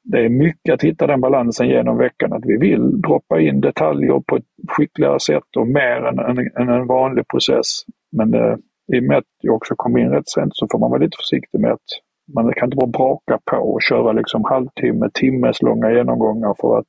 det 0.03 0.25
är 0.25 0.29
mycket 0.29 0.73
att 0.73 0.83
hitta 0.83 1.07
den 1.07 1.21
balansen 1.21 1.67
genom 1.67 1.97
veckan. 1.97 2.33
Att 2.33 2.45
vi 2.45 2.57
vill 2.57 3.01
droppa 3.01 3.41
in 3.41 3.61
detaljer 3.61 4.23
på 4.27 4.35
ett 4.35 4.45
skickligare 4.67 5.19
sätt 5.19 5.57
och 5.57 5.67
mer 5.67 6.05
än, 6.05 6.19
än, 6.19 6.37
än 6.59 6.69
en 6.69 6.87
vanlig 6.87 7.27
process. 7.27 7.67
Men 8.11 8.31
det, 8.31 8.57
i 8.93 8.99
och 8.99 9.03
med 9.03 9.17
att 9.17 9.23
jag 9.41 9.55
också 9.55 9.75
kom 9.77 9.97
in 9.97 10.09
rätt 10.09 10.29
sent 10.29 10.55
så 10.55 10.67
får 10.71 10.79
man 10.79 10.89
vara 10.89 11.01
lite 11.01 11.17
försiktig 11.17 11.59
med 11.59 11.71
att 11.71 11.89
man 12.35 12.53
kan 12.53 12.67
inte 12.67 12.77
bara 12.77 12.87
braka 12.87 13.39
på 13.51 13.57
och 13.57 13.81
köra 13.81 14.11
liksom 14.11 14.43
halvtimme, 14.43 15.09
timmes 15.13 15.61
långa 15.61 15.91
genomgångar 15.91 16.55
för 16.61 16.77
att 16.77 16.87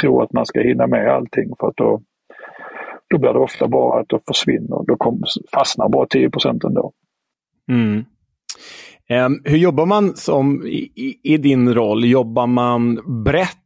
tro 0.00 0.22
att 0.22 0.32
man 0.32 0.46
ska 0.46 0.60
hinna 0.60 0.86
med 0.86 1.08
allting. 1.08 1.50
För 1.60 1.68
att 1.68 1.76
då, 1.76 2.02
då 3.10 3.18
blir 3.18 3.32
det 3.32 3.38
ofta 3.38 3.68
bara 3.68 4.00
att 4.00 4.08
det 4.08 4.20
försvinner. 4.26 4.86
Då 4.86 4.96
kom, 4.96 5.22
fastnar 5.54 5.88
bara 5.88 6.06
10 6.06 6.30
procent 6.30 6.64
ändå. 6.64 6.92
Mm. 7.70 8.04
Um, 9.10 9.42
hur 9.44 9.58
jobbar 9.58 9.86
man 9.86 10.16
som, 10.16 10.66
i, 10.66 11.20
i, 11.22 11.36
din 11.36 11.74
roll? 11.74 12.04
Jobbar 12.04 12.46
man 12.46 13.00
brett? 13.24 13.58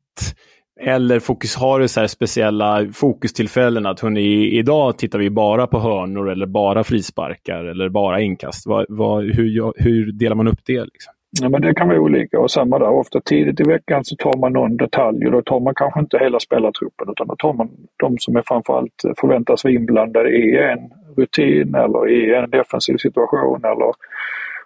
Eller 0.80 1.20
fokus, 1.20 1.56
har 1.56 1.80
du 1.80 1.88
så 1.88 2.08
speciella 2.08 2.86
fokustillfällen? 2.92 3.86
Att 3.86 4.00
hörni, 4.00 4.58
idag 4.58 4.98
tittar 4.98 5.18
vi 5.18 5.30
bara 5.30 5.66
på 5.66 5.78
hörnor 5.78 6.30
eller 6.30 6.46
bara 6.46 6.84
frisparkar 6.84 7.64
eller 7.64 7.88
bara 7.88 8.20
inkast. 8.20 8.66
Vad, 8.66 8.86
vad, 8.88 9.24
hur, 9.24 9.72
hur 9.82 10.12
delar 10.12 10.36
man 10.36 10.48
upp 10.48 10.60
det? 10.66 10.84
Liksom? 10.84 11.12
Ja, 11.30 11.48
men 11.48 11.62
det 11.62 11.74
kan 11.74 11.88
vara 11.88 12.00
olika 12.00 12.40
och 12.40 12.50
samma 12.50 12.78
där. 12.78 12.88
Ofta 12.88 13.20
tidigt 13.20 13.60
i 13.60 13.62
veckan 13.62 14.04
så 14.04 14.16
tar 14.16 14.38
man 14.38 14.52
någon 14.52 14.76
detalj 14.76 15.26
och 15.26 15.32
då 15.32 15.42
tar 15.42 15.60
man 15.60 15.74
kanske 15.74 16.00
inte 16.00 16.18
hela 16.18 16.40
spelartruppen 16.40 17.08
utan 17.10 17.26
då 17.26 17.36
tar 17.36 17.52
man 17.52 17.70
de 17.96 18.18
som 18.18 18.36
är 18.36 18.42
framförallt 18.46 19.04
eh, 19.04 19.12
förväntas 19.20 19.64
vara 19.64 19.74
inblandade 19.74 20.30
i 20.30 20.58
en 20.58 20.78
rutin 21.16 21.74
eller 21.74 22.08
i 22.08 22.34
en 22.34 22.50
defensiv 22.50 22.96
situation 22.96 23.64
eller 23.64 23.92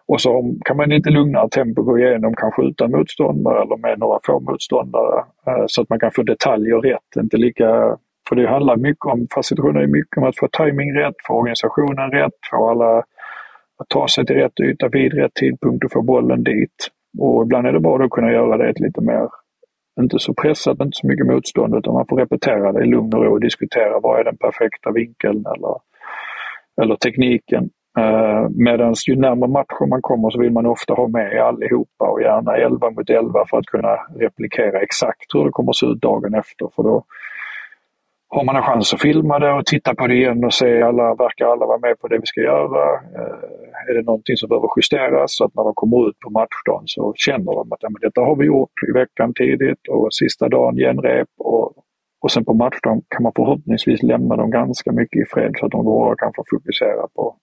och 0.07 0.21
så 0.21 0.55
kan 0.65 0.77
man 0.77 0.89
lite 0.89 1.11
lugnare 1.11 1.49
tempo 1.49 1.83
gå 1.83 1.99
igenom 1.99 2.35
kanske 2.35 2.63
utan 2.63 2.91
motståndare 2.91 3.63
eller 3.63 3.77
med 3.77 3.99
några 3.99 4.19
få 4.27 4.41
motståndare 4.41 5.25
eh, 5.47 5.65
så 5.67 5.83
att 5.83 5.89
man 5.89 6.01
kan 6.01 6.13
få 6.13 6.23
detaljer 6.23 6.81
rätt. 6.81 7.17
Inte 7.17 7.37
lika, 7.37 7.97
för 8.29 8.37
det 8.37 8.49
handlar 8.49 8.77
mycket 8.77 9.07
om, 9.07 9.27
facilitationen 9.35 9.83
är 9.83 9.87
mycket 9.87 10.17
om 10.17 10.25
att 10.25 10.39
få 10.39 10.49
timing 10.49 10.99
rätt, 10.99 11.15
få 11.27 11.35
organisationen 11.35 12.11
rätt, 12.11 12.39
få 12.51 12.71
alla 12.71 13.03
att 13.79 13.89
ta 13.89 14.09
sig 14.09 14.27
till 14.27 14.37
rätt 14.37 14.61
yta 14.61 14.89
vid 14.89 15.15
rätt 15.15 15.35
tidpunkt 15.35 15.85
och 15.85 15.93
få 15.93 16.03
bollen 16.03 16.45
dit. 16.45 16.89
Och 17.19 17.43
ibland 17.43 17.67
är 17.67 17.73
det 17.73 17.81
bra 17.81 18.05
att 18.05 18.11
kunna 18.11 18.33
göra 18.33 18.57
det 18.57 18.81
lite 18.81 19.01
mer, 19.01 19.29
inte 20.01 20.19
så 20.19 20.35
pressat, 20.35 20.81
inte 20.81 20.97
så 20.97 21.07
mycket 21.07 21.27
motstånd, 21.27 21.75
utan 21.75 21.95
man 21.95 22.07
får 22.07 22.17
repetera 22.17 22.73
det 22.73 22.85
i 22.85 22.87
lugn 22.87 23.15
och 23.15 23.25
ro 23.25 23.33
och 23.33 23.41
diskutera 23.41 24.01
vad 24.01 24.21
är 24.21 24.25
den 24.25 24.37
perfekta 24.37 24.93
vinkeln 24.93 25.45
eller, 25.57 25.77
eller 26.83 26.97
tekniken. 26.97 27.71
Eh, 27.99 28.05
uh, 28.05 28.49
Medan 28.51 28.95
ju 29.09 29.17
närmare 29.17 29.51
matchen 29.51 29.89
man 29.89 30.03
kommer 30.03 30.31
så 30.31 30.39
vill 30.39 30.53
man 30.53 30.67
ofta 30.67 30.95
ha 30.95 31.09
med 31.09 31.43
allihopa 31.43 32.05
och 32.11 32.23
gärna 32.23 32.57
11 32.57 32.91
mot 32.91 33.11
11 33.11 33.45
för 33.51 33.59
att 33.59 33.67
kunna 33.67 33.97
replikera 34.19 34.81
exakt 34.81 35.35
hur 35.35 35.45
det 35.45 35.51
kommer 35.51 35.71
att 35.71 35.77
se 35.77 35.87
ut 35.87 36.01
dagen 36.01 36.35
efter. 36.35 36.69
För 36.77 36.83
då 36.83 37.05
har 38.35 38.45
man 38.45 38.57
en 38.57 38.63
chans 38.63 38.95
att 38.95 39.03
filma 39.03 39.39
det 39.39 39.53
och 39.53 39.67
titta 39.67 39.95
på 39.95 40.07
det 40.07 40.15
igen 40.15 40.45
och 40.45 40.55
se 40.55 40.83
alla, 40.83 41.15
verkar 41.15 41.47
alla 41.47 41.67
vara 41.67 41.79
med 41.79 41.99
på 42.01 42.09
det 42.09 42.19
vi 42.19 42.27
ska 42.27 42.41
göra? 42.41 42.83
Eh, 43.19 43.89
är 43.89 43.95
det 43.95 44.03
någonting 44.03 44.37
som 44.37 44.49
behöver 44.49 44.69
justeras? 44.77 45.37
Så 45.37 45.45
att 45.45 45.55
när 45.55 45.65
de 45.65 45.73
kommer 45.75 46.09
ut 46.09 46.19
på 46.19 46.31
matchdagen 46.31 46.87
så 46.87 47.15
känner 47.17 47.53
de 47.59 47.73
att 47.73 47.83
ja, 47.83 47.89
men 47.91 48.01
detta 48.01 48.21
har 48.21 48.37
vi 48.37 48.47
gjort 48.47 48.77
i 48.89 48.93
veckan 48.93 49.35
tidigt 49.35 49.89
och 49.89 50.15
sista 50.15 50.49
dagen 50.49 50.77
genrep 50.77 51.29
och, 51.39 51.73
och 52.23 52.31
sen 52.33 52.45
på 52.45 52.55
matchdagen 52.55 53.03
kan 53.09 53.23
man 53.23 53.33
förhoppningsvis 53.37 54.03
lämna 54.03 54.37
dem 54.37 54.51
ganska 54.51 54.93
mycket 54.93 55.23
i 55.23 55.25
fred 55.33 55.53
så 55.59 55.67
att 55.67 55.73
de 55.73 55.85
bara 55.85 56.17
kan 56.17 56.33
få 56.37 56.45
fokusera 56.51 57.05
på 57.15 57.37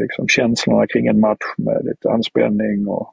liksom 0.00 0.28
känslorna 0.28 0.86
kring 0.86 1.06
en 1.06 1.20
match 1.20 1.46
med 1.58 1.84
lite 1.84 2.10
anspänning 2.10 2.88
och, 2.88 3.06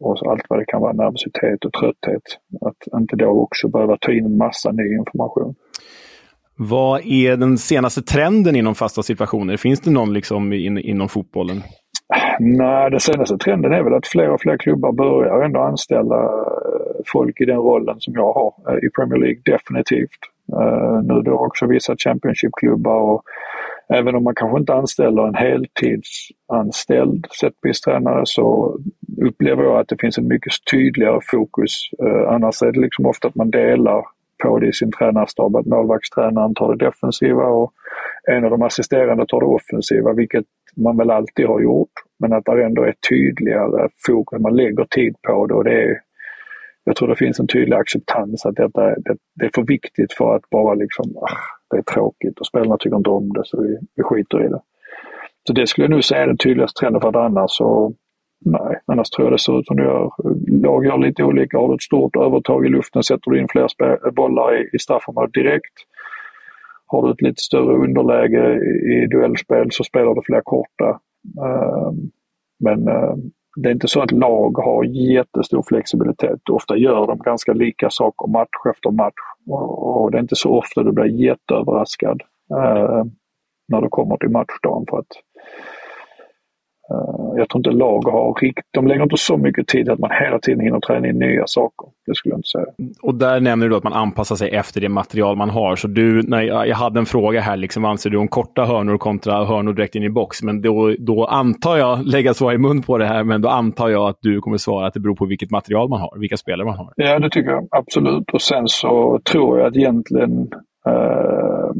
och 0.00 0.30
allt 0.30 0.46
vad 0.48 0.58
det 0.58 0.64
kan 0.64 0.80
vara, 0.80 0.92
nervositet 0.92 1.64
och 1.64 1.72
trötthet. 1.72 2.26
Att 2.60 3.00
inte 3.00 3.16
då 3.16 3.28
också 3.28 3.68
behöva 3.68 3.96
ta 4.00 4.12
in 4.12 4.24
en 4.24 4.36
massa 4.36 4.72
ny 4.72 4.94
information. 4.94 5.54
Vad 6.62 7.00
är 7.04 7.36
den 7.36 7.58
senaste 7.58 8.02
trenden 8.02 8.56
inom 8.56 8.74
fasta 8.74 9.02
situationer? 9.02 9.56
Finns 9.56 9.80
det 9.80 9.90
någon 9.90 10.12
liksom 10.12 10.52
in, 10.52 10.78
inom 10.78 11.08
fotbollen? 11.08 11.62
Nej, 12.40 12.90
den 12.90 13.00
senaste 13.00 13.38
trenden 13.38 13.72
är 13.72 13.82
väl 13.82 13.94
att 13.94 14.06
fler 14.06 14.30
och 14.30 14.40
fler 14.40 14.56
klubbar 14.56 14.92
börjar 14.92 15.44
ändå 15.44 15.60
anställa 15.60 16.24
eh, 16.24 17.02
folk 17.12 17.40
i 17.40 17.44
den 17.44 17.56
rollen 17.56 17.96
som 17.98 18.14
jag 18.14 18.32
har 18.32 18.54
eh, 18.68 18.84
i 18.84 18.90
Premier 18.90 19.18
League, 19.18 19.40
definitivt. 19.44 20.20
Eh, 20.52 21.02
nu 21.02 21.22
då 21.22 21.32
också 21.32 21.66
vissa 21.66 21.96
Championship-klubbar 21.96 23.00
och 23.00 23.22
även 23.88 24.14
om 24.14 24.24
man 24.24 24.34
kanske 24.34 24.58
inte 24.58 24.74
anställer 24.74 25.26
en 25.26 25.34
heltidsanställd 25.34 27.26
setpiece-tränare 27.40 28.22
så 28.24 28.76
upplever 29.22 29.62
jag 29.62 29.80
att 29.80 29.88
det 29.88 30.00
finns 30.00 30.18
en 30.18 30.28
mycket 30.28 30.52
tydligare 30.72 31.20
fokus. 31.30 31.70
Annars 32.28 32.62
är 32.62 32.72
det 32.72 32.80
liksom 32.80 33.06
ofta 33.06 33.28
att 33.28 33.34
man 33.34 33.50
delar 33.50 34.04
på 34.42 34.58
det 34.58 34.66
i 34.66 34.72
sin 34.72 34.92
tränarstab, 34.92 35.56
att 35.56 35.66
målvaktstränaren 35.66 36.54
tar 36.54 36.74
det 36.74 36.84
defensiva 36.84 37.44
och 37.44 37.72
en 38.28 38.44
av 38.44 38.50
de 38.50 38.62
assisterande 38.62 39.26
tar 39.28 39.40
det 39.40 39.46
offensiva, 39.46 40.12
vilket 40.12 40.44
man 40.76 40.96
väl 40.96 41.10
alltid 41.10 41.46
har 41.46 41.60
gjort. 41.60 41.92
Men 42.18 42.32
att 42.32 42.44
det 42.44 42.64
ändå 42.64 42.82
är 42.82 42.94
tydligare 43.08 43.88
fokus, 44.06 44.40
man 44.40 44.56
lägger 44.56 44.84
tid 44.84 45.16
på 45.22 45.46
det 45.46 45.54
och 45.54 45.64
det 45.64 45.82
är 45.82 46.00
jag 46.84 46.96
tror 46.96 47.08
det 47.08 47.16
finns 47.16 47.40
en 47.40 47.46
tydlig 47.46 47.76
acceptans 47.76 48.46
att 48.46 48.56
detta 48.56 48.80
det, 48.80 49.16
det 49.34 49.44
är 49.44 49.50
för 49.54 49.62
viktigt 49.62 50.12
för 50.12 50.36
att 50.36 50.50
bara 50.50 50.74
liksom, 50.74 51.16
ah, 51.16 51.36
det 51.70 51.76
är 51.76 51.82
tråkigt 51.82 52.38
och 52.38 52.46
spelarna 52.46 52.76
tycker 52.78 52.96
inte 52.96 53.10
om 53.10 53.28
det 53.28 53.42
så 53.44 53.62
vi, 53.62 53.78
vi 53.96 54.02
skiter 54.02 54.44
i 54.44 54.48
det. 54.48 54.60
Så 55.46 55.52
det 55.52 55.66
skulle 55.66 55.84
jag 55.84 55.90
nog 55.90 56.04
säga 56.04 56.22
är 56.22 56.26
den 56.26 56.36
tydligaste 56.36 56.80
trenden 56.80 57.00
för 57.00 57.08
att 57.08 57.16
annars 57.16 57.50
så, 57.50 57.94
nej, 58.44 58.80
annars 58.86 59.10
tror 59.10 59.26
jag 59.26 59.32
det 59.32 59.38
ser 59.38 59.60
ut 59.60 59.66
som 59.66 59.76
det 59.76 59.82
gör. 59.82 60.12
Lag 60.62 60.84
gör 60.84 60.98
lite 60.98 61.24
olika. 61.24 61.58
Har 61.58 61.68
du 61.68 61.74
ett 61.74 61.82
stort 61.82 62.16
övertag 62.16 62.66
i 62.66 62.68
luften 62.68 63.02
sätter 63.02 63.30
du 63.30 63.40
in 63.40 63.48
fler 63.48 64.10
bollar 64.10 64.56
i, 64.56 64.70
i 64.72 64.78
straffområdet 64.78 65.34
direkt. 65.34 65.74
Har 66.86 67.06
du 67.06 67.12
ett 67.12 67.22
lite 67.22 67.42
större 67.42 67.76
underläge 67.84 68.54
i, 68.54 69.02
i 69.02 69.06
duellspel 69.06 69.68
så 69.70 69.84
spelar 69.84 70.14
du 70.14 70.20
fler 70.24 70.40
korta. 70.44 71.00
Uh, 71.38 71.92
men 72.64 72.88
uh, 72.88 73.14
det 73.56 73.68
är 73.68 73.72
inte 73.72 73.88
så 73.88 74.00
att 74.02 74.12
lag 74.12 74.58
har 74.58 74.84
jättestor 74.84 75.64
flexibilitet. 75.68 76.48
Ofta 76.50 76.76
gör 76.76 77.06
de 77.06 77.18
ganska 77.18 77.52
lika 77.52 77.90
saker 77.90 78.26
match 78.26 78.66
efter 78.70 78.90
match. 78.90 79.20
Och 79.46 80.10
det 80.10 80.18
är 80.18 80.22
inte 80.22 80.36
så 80.36 80.58
ofta 80.58 80.82
du 80.82 80.92
blir 80.92 81.04
jätteöverraskad 81.06 82.22
ehm, 82.50 83.10
när 83.68 83.80
du 83.80 83.88
kommer 83.88 84.16
till 84.16 84.30
matchdagen. 84.30 84.86
För 84.90 84.98
att 84.98 85.12
jag 87.36 87.48
tror 87.48 87.58
inte 87.58 87.70
lag 87.70 88.04
har 88.04 88.34
rikt, 88.40 88.66
de 88.70 88.86
lägger 88.86 89.02
inte 89.02 89.16
så 89.16 89.36
mycket 89.36 89.68
tid 89.68 89.88
att 89.88 89.98
man 89.98 90.10
hela 90.10 90.38
tiden 90.38 90.60
hinner 90.60 90.80
träna 90.80 91.08
in 91.08 91.18
nya 91.18 91.46
saker. 91.46 91.88
Det 92.06 92.14
skulle 92.14 92.32
jag 92.32 92.38
inte 92.38 92.48
säga. 92.48 92.66
Och 93.02 93.14
där 93.14 93.40
nämner 93.40 93.68
du 93.68 93.76
att 93.76 93.84
man 93.84 93.92
anpassar 93.92 94.36
sig 94.36 94.50
efter 94.50 94.80
det 94.80 94.88
material 94.88 95.36
man 95.36 95.50
har. 95.50 95.76
Så 95.76 95.88
du, 95.88 96.22
när 96.22 96.42
jag, 96.42 96.68
jag 96.68 96.76
hade 96.76 96.98
en 96.98 97.06
fråga 97.06 97.40
här, 97.40 97.56
liksom, 97.56 97.82
vad 97.82 97.90
anser 97.90 98.10
du 98.10 98.18
om 98.18 98.28
korta 98.28 98.64
hörnor 98.64 98.98
kontra 98.98 99.44
hörnor 99.44 99.72
direkt 99.72 99.94
in 99.94 100.02
i 100.02 100.10
box? 100.10 100.42
Men 100.42 100.62
då, 100.62 100.94
då 100.98 101.24
antar 101.24 101.76
jag, 101.76 102.06
lägga 102.12 102.34
svar 102.34 102.52
i 102.52 102.58
mun 102.58 102.82
på 102.82 102.98
det 102.98 103.06
här, 103.06 103.24
men 103.24 103.42
då 103.42 103.48
antar 103.48 103.88
jag 103.88 104.08
att 104.08 104.18
du 104.20 104.40
kommer 104.40 104.56
svara 104.56 104.86
att 104.86 104.94
det 104.94 105.00
beror 105.00 105.14
på 105.14 105.26
vilket 105.26 105.50
material 105.50 105.88
man 105.88 106.00
har, 106.00 106.18
vilka 106.18 106.36
spelare 106.36 106.66
man 106.66 106.78
har. 106.78 106.92
Ja, 106.96 107.18
det 107.18 107.30
tycker 107.30 107.50
jag 107.50 107.68
absolut. 107.70 108.30
Och 108.30 108.42
sen 108.42 108.68
så 108.68 109.20
tror 109.24 109.58
jag 109.58 109.66
att 109.66 109.76
egentligen 109.76 110.48
eh, 110.86 111.70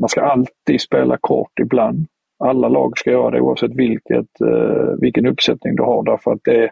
man 0.00 0.08
ska 0.08 0.20
alltid 0.20 0.80
spela 0.80 1.16
kort 1.20 1.58
ibland 1.60 2.06
alla 2.38 2.68
lag 2.68 2.98
ska 2.98 3.10
göra 3.10 3.30
det 3.30 3.40
oavsett 3.40 3.74
vilket, 3.74 4.40
eh, 4.40 4.94
vilken 5.00 5.26
uppsättning 5.26 5.76
du 5.76 5.82
har 5.82 6.02
därför 6.02 6.32
att 6.32 6.40
det, 6.44 6.70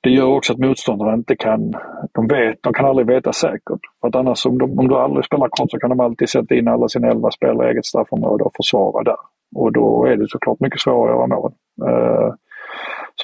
det 0.00 0.10
gör 0.10 0.26
också 0.26 0.52
att 0.52 0.58
motståndarna 0.58 1.14
inte 1.14 1.36
kan, 1.36 1.72
de 2.12 2.26
vet, 2.26 2.58
de 2.62 2.72
kan 2.72 2.86
aldrig 2.86 3.06
veta 3.06 3.32
säkert. 3.32 3.80
För 4.00 4.08
att 4.08 4.16
annars 4.16 4.46
om, 4.46 4.58
de, 4.58 4.78
om 4.78 4.88
du 4.88 4.94
aldrig 4.94 5.24
spelar 5.24 5.48
kort 5.48 5.70
så 5.70 5.78
kan 5.78 5.90
de 5.90 6.00
alltid 6.00 6.28
sätta 6.28 6.54
in 6.54 6.68
alla 6.68 6.88
sina 6.88 7.08
elva 7.08 7.30
spelare 7.30 7.68
i 7.68 7.70
eget 7.70 7.86
straffområde 7.86 8.44
och 8.44 8.56
försvara 8.56 9.04
där. 9.04 9.16
Och 9.56 9.72
då 9.72 10.04
är 10.04 10.16
det 10.16 10.28
såklart 10.28 10.60
mycket 10.60 10.80
svårare 10.80 11.12
att 11.12 11.16
göra 11.16 11.26
mål. 11.26 11.52
Eh, 11.88 12.34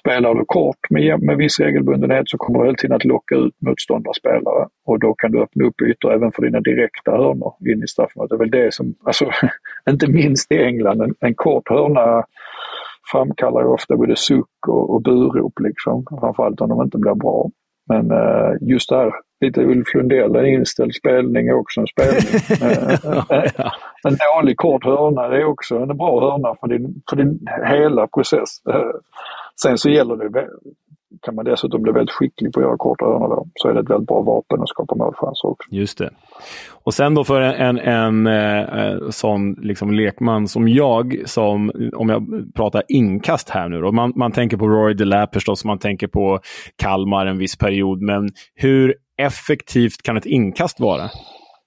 Spelar 0.07 0.35
du 0.35 0.45
kort 0.45 0.91
med, 0.91 1.23
med 1.23 1.37
viss 1.37 1.61
regelbundenhet 1.61 2.29
så 2.29 2.39
kommer 2.39 2.59
du 2.59 2.65
hela 2.65 2.77
tiden 2.77 2.97
att 2.97 3.05
locka 3.05 3.35
ut 3.35 3.55
motståndarspelare 3.59 4.69
och 4.87 4.99
då 4.99 5.15
kan 5.15 5.33
du 5.33 5.43
öppna 5.43 5.65
upp 5.65 5.81
ytor 5.83 6.13
även 6.13 6.33
för 6.33 6.43
dina 6.43 6.61
direkta 6.61 7.11
hörnor 7.11 7.55
in 7.73 7.83
i 7.85 7.89
straffområdet. 7.89 8.31
Det 8.31 8.37
är 8.37 8.39
väl 8.39 8.65
det 8.65 8.75
som, 8.75 8.95
alltså, 9.05 9.31
inte 9.91 10.11
minst 10.11 10.53
i 10.53 10.63
England, 10.63 11.03
en, 11.03 11.15
en 11.21 11.35
kort 11.35 11.69
hörna 11.69 12.25
framkallar 13.13 13.61
ju 13.61 13.67
ofta 13.67 13.97
både 13.97 14.17
suck 14.17 14.69
och, 14.69 14.95
och 14.95 15.03
burop 15.03 15.61
liksom, 15.61 16.05
framförallt 16.21 16.61
om 16.61 16.69
de 16.69 16.83
inte 16.83 16.99
blir 16.99 17.15
bra. 17.15 17.51
Men 17.89 18.13
uh, 18.13 18.57
just 18.61 18.89
det 18.89 18.97
här, 18.97 19.13
lite 19.41 19.61
Ulf 19.61 19.95
Lundell, 19.95 20.37
en 20.37 20.47
inställd 20.47 20.95
spelning 20.95 21.49
är 21.49 21.55
också 21.55 21.81
en 21.81 21.87
spelning. 21.87 22.35
uh, 23.33 23.71
en 24.09 24.17
dålig 24.35 24.57
kort 24.57 24.85
hörna 24.85 25.25
är 25.25 25.45
också 25.45 25.79
en 25.79 25.97
bra 25.97 26.21
hörna 26.21 26.55
för 26.61 26.69
din, 26.69 27.03
för 27.11 27.17
din 27.17 27.47
hela 27.67 28.07
process. 28.07 28.51
Sen 29.63 29.79
så 29.79 29.91
gäller 29.91 30.17
det, 30.17 30.49
kan 31.23 31.35
man 31.35 31.45
dessutom 31.45 31.83
bli 31.83 31.93
väldigt 31.93 32.15
skicklig 32.15 32.53
på 32.53 32.61
att 32.61 32.67
göra 32.67 32.77
korta 32.77 33.05
hörnor 33.05 33.29
då, 33.29 33.49
så 33.55 33.69
är 33.69 33.75
det 33.75 33.81
ett 33.81 33.91
väldigt 33.91 34.09
bra 34.09 34.23
vapen 34.23 34.63
att 34.63 34.69
skapa 34.69 34.95
målchanser 34.95 35.49
också. 35.49 35.71
Just 35.71 35.99
det. 35.99 36.11
Och 36.73 36.95
sen 36.95 37.15
då 37.15 37.25
för 37.25 37.41
en, 37.41 37.79
en, 37.79 38.27
en 38.27 38.27
eh, 38.27 38.87
eh 38.87 39.11
sån 39.11 39.53
liksom 39.53 39.93
lekman 39.93 40.49
som 40.49 40.69
jag, 40.69 41.23
som, 41.27 41.73
om 41.97 42.09
jag 42.09 42.27
pratar 42.55 42.83
inkast 42.89 43.51
här 43.51 43.69
nu 43.69 43.81
då. 43.81 43.93
Man, 43.93 44.13
man 44.17 44.33
tänker 44.33 44.57
på 44.57 44.69
Roy 44.69 44.95
DeLapp 44.95 45.35
förstås, 45.35 45.65
man 45.65 45.79
tänker 45.79 46.07
på 46.07 46.41
Kalmar 46.77 47.27
en 47.27 47.39
viss 47.39 47.57
period, 47.57 48.03
men 48.03 48.29
hur 48.55 48.95
effektivt 49.19 50.03
kan 50.03 50.17
ett 50.17 50.27
inkast 50.27 50.81
vara? 50.81 51.11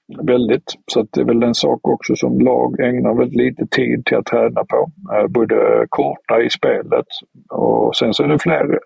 Väldigt. 0.08 0.74
Så 0.92 1.08
det 1.12 1.22
är 1.22 1.26
väl 1.26 1.44
en 1.44 1.56
sak 1.56 1.88
också 1.88 2.16
som 2.16 2.40
lag 2.40 2.80
ägnar 2.80 3.14
väldigt 3.14 3.38
lite 3.38 3.68
tid 3.68 4.06
till 4.06 4.18
att 4.18 4.26
träna 4.26 4.66
på. 4.66 4.92
Eh, 5.14 5.28
både 5.28 5.86
korta 5.90 6.42
i 6.42 6.50
spelet 6.50 7.06
och 7.50 7.96
sen 7.96 8.14
så 8.14 8.24
är 8.24 8.28
det 8.28 8.40
fler. 8.40 8.80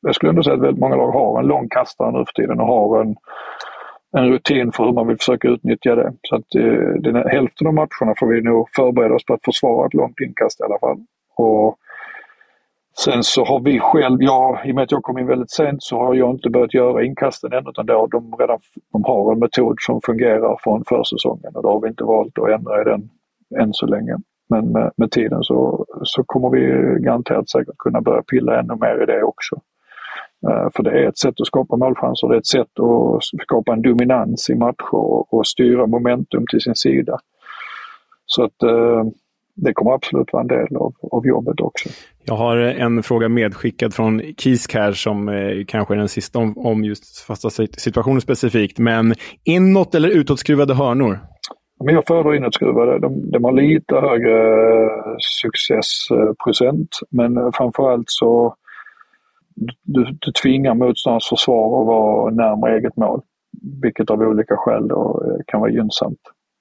Jag 0.00 0.14
skulle 0.14 0.30
ändå 0.30 0.42
säga 0.42 0.54
att 0.54 0.62
väldigt 0.62 0.80
många 0.80 0.96
lag 0.96 1.12
har 1.12 1.40
en 1.40 1.46
lång 1.46 1.68
kastare 1.68 2.12
nu 2.12 2.18
för 2.18 2.42
tiden 2.42 2.60
och 2.60 2.66
har 2.66 3.00
en, 3.00 3.16
en 4.16 4.32
rutin 4.32 4.72
för 4.72 4.84
hur 4.84 4.92
man 4.92 5.06
vill 5.06 5.16
försöka 5.16 5.48
utnyttja 5.48 5.94
det. 5.94 6.12
Så 6.22 6.36
att 6.36 6.54
eh, 6.54 7.00
den 7.00 7.14
här, 7.14 7.28
hälften 7.28 7.66
av 7.66 7.74
matcherna 7.74 8.14
får 8.18 8.26
vi 8.26 8.42
nog 8.42 8.68
förbereda 8.76 9.14
oss 9.14 9.24
på 9.24 9.34
att 9.34 9.44
försvara 9.44 9.86
ett 9.86 9.94
långt 9.94 10.20
inkast 10.20 10.60
i 10.60 10.64
alla 10.64 10.78
fall. 10.78 10.98
Och 11.36 11.78
Sen 13.04 13.22
så 13.22 13.44
har 13.44 13.60
vi 13.60 13.80
själv, 13.80 14.22
ja, 14.22 14.60
i 14.64 14.70
och 14.70 14.74
med 14.74 14.84
att 14.84 14.92
jag 14.92 15.02
kom 15.02 15.18
in 15.18 15.26
väldigt 15.26 15.50
sent 15.50 15.82
så 15.82 15.96
har 15.96 16.14
jag 16.14 16.30
inte 16.30 16.50
börjat 16.50 16.74
göra 16.74 17.04
inkasten 17.04 17.52
än 17.52 17.68
utan 17.68 17.86
då 17.86 18.06
de 18.06 18.34
redan 18.38 18.58
de 18.92 19.04
har 19.04 19.32
en 19.32 19.38
metod 19.38 19.76
som 19.80 20.00
fungerar 20.06 20.56
från 20.62 20.84
försäsongen 20.88 21.56
och 21.56 21.62
då 21.62 21.68
har 21.68 21.80
vi 21.80 21.88
inte 21.88 22.04
valt 22.04 22.38
att 22.38 22.48
ändra 22.48 22.80
i 22.80 22.84
den 22.84 23.10
än 23.60 23.72
så 23.72 23.86
länge. 23.86 24.16
Men 24.48 24.72
med, 24.72 24.90
med 24.96 25.10
tiden 25.10 25.42
så, 25.42 25.86
så 26.02 26.24
kommer 26.24 26.50
vi 26.50 26.60
garanterat 27.00 27.50
säkert 27.50 27.78
kunna 27.78 28.00
börja 28.00 28.22
pilla 28.22 28.60
ännu 28.60 28.76
mer 28.80 29.02
i 29.02 29.06
det 29.06 29.22
också. 29.22 29.56
Uh, 30.48 30.68
för 30.76 30.82
det 30.82 30.90
är 30.90 31.08
ett 31.08 31.18
sätt 31.18 31.40
att 31.40 31.46
skapa 31.46 31.76
målchanser, 31.76 32.28
det 32.28 32.34
är 32.34 32.38
ett 32.38 32.46
sätt 32.46 32.80
att 32.80 33.42
skapa 33.42 33.72
en 33.72 33.82
dominans 33.82 34.50
i 34.50 34.54
matcher 34.54 34.94
och, 34.94 35.34
och 35.34 35.46
styra 35.46 35.86
momentum 35.86 36.44
till 36.50 36.60
sin 36.60 36.74
sida. 36.74 37.18
Så 38.26 38.44
att 38.44 38.62
uh, 38.64 39.04
det 39.54 39.72
kommer 39.72 39.92
absolut 39.92 40.32
vara 40.32 40.42
en 40.42 40.48
del 40.48 40.76
av, 40.76 40.94
av 41.12 41.26
jobbet 41.26 41.60
också. 41.60 41.88
Jag 42.24 42.34
har 42.34 42.56
en 42.56 43.02
fråga 43.02 43.28
medskickad 43.28 43.94
från 43.94 44.20
Kisk 44.38 44.74
här 44.74 44.92
som 44.92 45.28
eh, 45.28 45.64
kanske 45.66 45.94
är 45.94 45.98
den 45.98 46.08
sista 46.08 46.38
om, 46.38 46.58
om 46.58 46.84
just 46.84 47.18
fasta 47.18 47.50
situationer 47.50 48.20
specifikt. 48.20 48.78
Men 48.78 49.14
inåt 49.44 49.94
eller 49.94 50.08
utåtskruvade 50.08 50.74
hörnor? 50.74 51.18
Men 51.84 51.94
jag 51.94 52.06
föredrar 52.06 52.34
inåtskruvade. 52.34 52.98
De, 52.98 53.30
de 53.30 53.44
har 53.44 53.52
lite 53.52 53.94
högre 53.94 54.54
eh, 54.84 55.14
successprocent 55.42 56.88
men 57.10 57.52
framförallt 57.52 58.06
så 58.06 58.54
du, 59.82 60.04
du 60.20 60.32
tvingar 60.32 60.74
motståndarens 60.74 61.28
försvar 61.28 61.80
att 61.80 61.86
vara 61.86 62.30
närmare 62.30 62.78
eget 62.78 62.96
mål. 62.96 63.22
Vilket 63.82 64.10
av 64.10 64.20
olika 64.20 64.56
skäl 64.56 64.88
då 64.88 65.22
eh, 65.26 65.40
kan 65.46 65.60
vara 65.60 65.70
gynnsamt. 65.70 66.20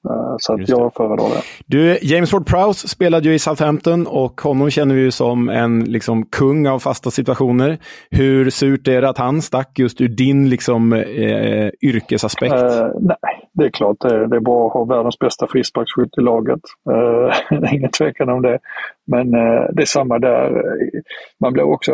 Eh, 0.09 0.35
så 0.37 0.53
att 0.53 0.69
jag 0.69 0.93
föredrar 0.93 1.29
det. 1.29 1.41
Du, 1.65 1.97
James 2.01 2.33
Ward-Prowse 2.33 2.87
spelade 2.87 3.29
ju 3.29 3.33
i 3.33 3.39
Southampton 3.39 4.07
och 4.07 4.41
honom 4.41 4.69
känner 4.69 4.95
vi 4.95 5.01
ju 5.01 5.11
som 5.11 5.49
en 5.49 5.83
liksom, 5.83 6.25
kung 6.25 6.67
av 6.67 6.79
fasta 6.79 7.11
situationer. 7.11 7.77
Hur 8.11 8.49
surt 8.49 8.87
är 8.87 9.01
det 9.01 9.09
att 9.09 9.17
han 9.17 9.41
stack 9.41 9.79
just 9.79 10.01
ur 10.01 10.07
din 10.07 10.49
liksom, 10.49 10.93
eh, 10.93 11.69
yrkesaspekt? 11.81 12.53
Uh, 12.53 12.87
nej, 12.99 13.49
det 13.53 13.65
är 13.65 13.69
klart 13.69 13.97
det 13.99 14.15
är, 14.15 14.27
det 14.27 14.35
är 14.35 14.41
bra 14.41 14.67
att 14.67 14.73
ha 14.73 14.85
världens 14.85 15.19
bästa 15.19 15.47
frisparksskytt 15.47 16.17
i 16.17 16.21
laget. 16.21 16.61
Är 16.89 17.73
ingen 17.75 17.91
tvekan 17.91 18.29
om 18.29 18.41
det. 18.41 18.59
Men 19.07 19.35
uh, 19.35 19.69
det 19.73 19.81
är 19.81 19.85
samma 19.85 20.19
där. 20.19 20.63
Man 21.39 21.53
blir 21.53 21.63
också 21.63 21.91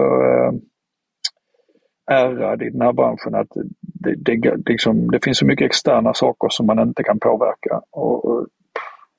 ärrad 2.12 2.62
i 2.62 2.70
den 2.70 2.82
här 2.82 2.94
branschen 2.94 3.36
att 3.36 3.48
det, 3.82 4.16
det, 4.16 4.70
liksom, 4.70 5.12
det 5.12 5.24
finns 5.24 5.38
så 5.38 5.46
mycket 5.46 5.66
externa 5.66 6.14
saker 6.14 6.50
som 6.50 6.66
man 6.66 6.80
inte 6.80 7.04
kan 7.04 7.20
påverka. 7.20 7.82
Och, 7.92 8.26
och 8.26 8.48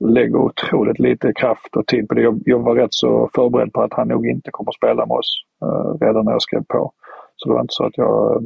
lägger 0.05 0.37
otroligt 0.37 0.99
lite 0.99 1.33
kraft 1.33 1.77
och 1.77 1.87
tid 1.87 2.09
på 2.09 2.15
det. 2.15 2.23
Jag, 2.23 2.43
jag, 2.45 2.59
var 2.59 2.75
rätt 2.75 2.95
så 2.95 3.31
förberedd 3.35 3.73
på 3.73 3.83
att 3.83 3.93
han 3.93 4.09
nog 4.09 4.27
inte 4.27 4.51
kommer 4.51 4.71
att 4.71 4.75
spela 4.75 5.07
med 5.07 5.17
oss 5.17 5.43
eh, 5.63 6.07
redan 6.07 6.25
när 6.25 6.33
jag 6.33 6.43
skrev 6.43 6.65
på. 6.69 6.93
Så 7.37 7.49
det 7.49 7.55
var 7.55 7.61
inte 7.61 7.75
så 7.75 7.85
att 7.85 7.99
jag 7.99 8.33
eh, 8.33 8.41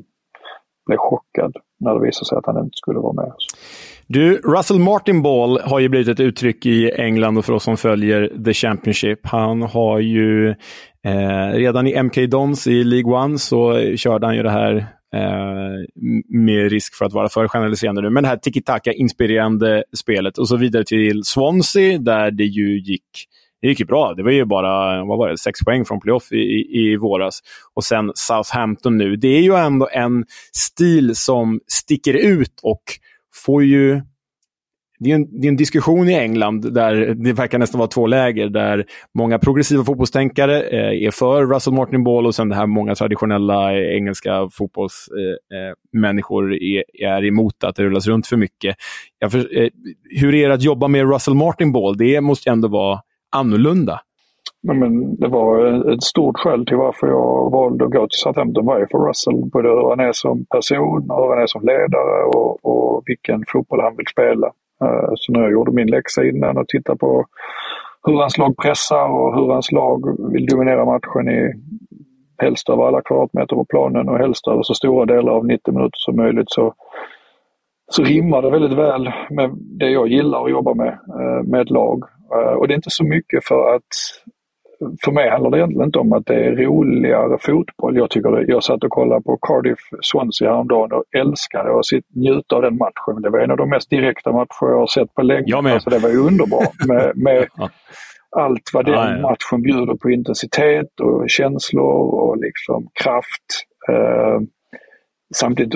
blev 0.87 0.97
chockad 0.97 1.57
när 1.81 1.95
det 1.95 2.01
visade 2.01 2.27
sig 2.27 2.39
att 2.39 2.47
han 2.47 2.65
inte 2.65 2.77
skulle 2.77 2.99
vara 2.99 3.13
med 3.13 3.33
oss. 3.33 3.47
Du, 4.13 4.37
Russell 4.37 4.79
Martin 4.79 5.23
Ball 5.23 5.61
har 5.61 5.79
ju 5.79 5.89
blivit 5.89 6.09
ett 6.09 6.21
uttryck 6.21 6.67
i 6.67 6.91
England 6.91 7.39
och 7.39 7.45
för 7.45 7.53
oss 7.53 7.65
som 7.65 7.77
följer 7.77 8.45
The 8.45 8.55
Championship. 8.55 9.27
Han 9.27 9.63
har 9.63 9.99
ju 9.99 10.49
eh, 11.05 11.53
redan 11.53 11.87
i 11.87 12.03
MK 12.03 12.17
Dons 12.31 12.67
i 12.67 12.85
League 12.85 13.13
One 13.13 13.39
så 13.39 13.81
körde 13.97 14.27
han 14.27 14.37
ju 14.37 14.43
det 14.43 14.51
här 14.51 14.77
eh, 15.15 16.01
med 16.29 16.71
risk 16.71 16.95
för 16.95 17.05
att 17.05 17.13
vara 17.13 17.29
för 17.29 17.49
generaliserande 17.49 18.03
nu, 18.03 18.11
men 18.11 18.23
det 18.23 18.29
här 18.29 18.37
tiki-taka-inspirerande 18.37 19.83
spelet 19.97 20.39
och 20.39 20.49
så 20.49 20.57
vidare 20.57 20.85
till 20.85 21.25
Swansea 21.25 21.99
där 21.99 22.31
det 22.31 22.45
ju 22.45 22.81
gick 22.81 23.27
det 23.63 23.69
gick 23.69 23.81
ju 23.81 23.87
bra. 23.87 24.15
Det 24.15 24.23
var 24.23 24.31
ju 24.31 24.45
bara 24.45 25.05
vad 25.05 25.19
var 25.19 25.29
det, 25.29 25.39
sex 25.39 25.61
poäng 25.61 25.85
från 25.85 26.01
playoff 26.01 26.33
i, 26.33 26.37
i, 26.37 26.93
i 26.93 26.97
våras. 26.97 27.41
Och 27.75 27.85
sen 27.85 28.13
Southampton 28.15 28.97
nu. 28.97 29.17
Det 29.17 29.29
är 29.29 29.43
ju 29.43 29.55
ändå 29.55 29.89
en 29.93 30.25
stil 30.53 31.17
som 31.17 31.61
sticker 31.67 32.15
ut 32.15 32.61
och 32.63 32.83
får 33.45 33.65
ju 33.65 34.01
det 35.03 35.11
är, 35.11 35.15
en, 35.15 35.41
det 35.41 35.47
är 35.47 35.49
en 35.49 35.57
diskussion 35.57 36.09
i 36.09 36.15
England 36.15 36.75
där 36.75 37.15
det 37.15 37.33
verkar 37.33 37.59
nästan 37.59 37.79
vara 37.79 37.89
två 37.89 38.07
läger. 38.07 38.49
Där 38.49 38.85
många 39.15 39.39
progressiva 39.39 39.85
fotbollstänkare 39.85 40.63
eh, 40.63 41.07
är 41.07 41.11
för 41.11 41.47
Russell 41.47 41.73
Martin 41.73 42.05
Ball 42.05 42.27
och 42.27 42.35
sen 42.35 42.49
det 42.49 42.55
här 42.55 42.67
många 42.67 42.95
traditionella 42.95 43.73
eh, 43.73 43.97
engelska 43.97 44.49
fotbollsmänniskor 44.53 46.53
eh, 46.53 46.57
eh 46.57 46.83
är, 47.03 47.17
är 47.17 47.25
emot 47.25 47.65
att 47.65 47.77
det 47.77 47.83
rullas 47.83 48.07
runt 48.07 48.27
för 48.27 48.37
mycket. 48.37 48.77
För, 49.31 49.63
eh, 49.63 49.69
hur 50.21 50.35
är 50.35 50.49
det 50.49 50.55
att 50.55 50.63
jobba 50.63 50.89
med 50.89 51.13
Russell 51.13 51.35
Martin 51.35 51.73
Ball? 51.73 51.97
Det 51.97 52.21
måste 52.21 52.49
ju 52.49 52.53
ändå 52.53 52.69
vara 52.69 53.01
annorlunda 53.37 54.01
men 54.63 55.17
det 55.17 55.29
var 55.29 55.93
ett 55.93 56.03
stort 56.03 56.39
skäl 56.39 56.67
till 56.67 56.77
varför 56.77 57.07
jag 57.07 57.51
valde 57.51 57.85
att 57.85 57.91
gå 57.91 58.07
till 58.07 58.19
Southampton 58.19 58.67
var 58.67 58.79
ju 58.79 58.87
för 58.87 58.99
Russell. 58.99 59.51
Både 59.53 59.69
hur 59.69 59.89
han 59.89 60.01
är 60.01 60.13
som 60.13 60.45
person, 60.45 61.11
hur 61.11 61.29
han 61.35 61.43
är 61.43 61.47
som 61.47 61.63
ledare 61.63 62.25
och, 62.25 62.65
och 62.65 63.03
vilken 63.07 63.45
fotboll 63.53 63.81
han 63.81 63.97
vill 63.97 64.07
spela. 64.07 64.47
Eh, 64.85 65.11
så 65.15 65.33
när 65.33 65.41
jag 65.41 65.53
gjorde 65.53 65.73
min 65.73 65.91
läxa 65.91 66.25
innan 66.25 66.57
och 66.57 66.69
tittade 66.69 66.99
på 66.99 67.27
hur 68.07 68.15
hans 68.15 68.39
lag 68.39 68.57
pressar 68.57 69.09
och 69.09 69.35
hur 69.35 69.53
hans 69.53 69.73
lag 69.73 70.17
vill 70.33 70.47
dominera 70.47 70.85
matchen 70.85 71.29
i 71.29 71.53
helst 72.43 72.69
över 72.69 72.87
alla 72.87 73.03
kvadratmeter 73.03 73.57
på 73.57 73.65
planen 73.65 74.09
och 74.09 74.19
helst 74.19 74.49
över 74.49 74.63
så 74.63 74.75
stora 74.75 75.07
delar 75.07 75.33
av 75.33 75.47
90 75.47 75.75
minuter 75.75 75.99
som 75.99 76.17
möjligt 76.17 76.51
så 76.51 76.75
så 77.93 78.03
rimmar 78.03 78.43
det 78.43 78.51
väldigt 78.51 78.79
väl 78.79 79.13
med 79.31 79.51
det 79.55 79.91
jag 79.91 80.09
gillar 80.09 80.45
att 80.45 80.51
jobba 80.51 80.75
med, 80.75 80.89
eh, 80.89 81.43
med 81.45 81.61
ett 81.61 81.71
lag. 81.71 82.05
Eh, 82.35 82.53
och 82.53 82.69
det 82.69 82.75
är 82.75 82.77
inte 82.77 82.91
så 82.91 83.05
mycket 83.05 83.45
för 83.45 83.75
att 83.75 83.89
för 85.05 85.13
mig 85.13 85.31
handlar 85.31 85.51
det 85.51 85.59
egentligen 85.59 85.87
inte 85.87 85.99
om 85.99 86.13
att 86.13 86.27
det 86.27 86.35
är 86.35 86.57
roligare 86.57 87.39
fotboll. 87.41 87.97
Jag, 87.97 88.11
tycker 88.11 88.31
det, 88.31 88.53
jag 88.53 88.65
satt 88.65 88.85
och 88.85 88.91
kollade 88.91 89.23
på 89.23 89.37
Cardiff 89.37 89.79
Swansea 90.03 90.51
häromdagen 90.51 90.93
och 90.93 91.05
älskade 91.17 91.79
att 91.79 91.85
njuta 92.15 92.57
av 92.57 92.63
den 92.63 92.77
matchen. 92.77 93.23
Det 93.23 93.31
var 93.31 93.39
en 93.39 93.51
av 93.51 93.57
de 93.57 93.71
mest 93.71 93.91
direkta 93.91 94.33
matcher 94.33 94.67
jag 94.67 94.79
har 94.79 94.87
sett 94.87 95.15
på 95.15 95.23
länge. 95.23 95.45
Jag 95.47 95.65
med. 95.65 95.73
Alltså 95.73 95.91
det 95.91 95.99
var 95.99 96.17
underbart 96.17 96.75
med, 96.89 97.13
med 97.15 97.47
allt 98.37 98.71
vad 98.73 98.85
den 98.85 98.95
ja. 98.95 99.21
matchen 99.21 99.63
bjuder 99.63 99.95
på 99.95 100.11
intensitet 100.11 101.01
och 101.01 101.31
känslor 101.31 102.15
och 102.15 102.37
liksom 102.37 102.89
kraft. 103.05 103.67
Uh, 103.91 104.41
samtidigt 105.35 105.75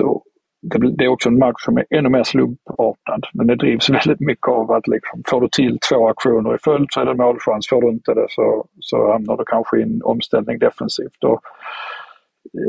det, 0.97 1.03
är 1.03 1.07
också 1.07 1.29
en 1.29 1.39
match 1.39 1.65
som 1.65 1.77
är 1.77 1.85
ännu 1.89 2.09
mer 2.09 2.23
slumpartad. 2.23 3.21
Men 3.33 3.47
det 3.47 3.55
drivs 3.55 3.89
väldigt 4.05 4.19
mycket 4.19 4.47
av 4.47 4.71
att 4.71 4.87
liksom, 4.87 5.23
får 5.27 5.41
du 5.41 5.47
till 5.49 5.77
två 5.89 6.07
aktioner 6.07 6.55
i 6.55 6.57
följd 6.63 6.87
så 6.89 7.01
är 7.01 7.05
det 7.05 7.15
målchans. 7.15 7.69
Får 7.69 7.81
du 7.81 7.89
inte 7.89 8.13
det 8.13 8.25
så, 8.29 8.65
så 8.79 9.11
hamnar 9.11 9.37
du 9.37 9.43
kanske 9.47 9.79
i 9.79 9.81
en 9.81 10.01
omställning 10.03 10.59
defensivt. 10.59 11.23
Och, 11.23 11.41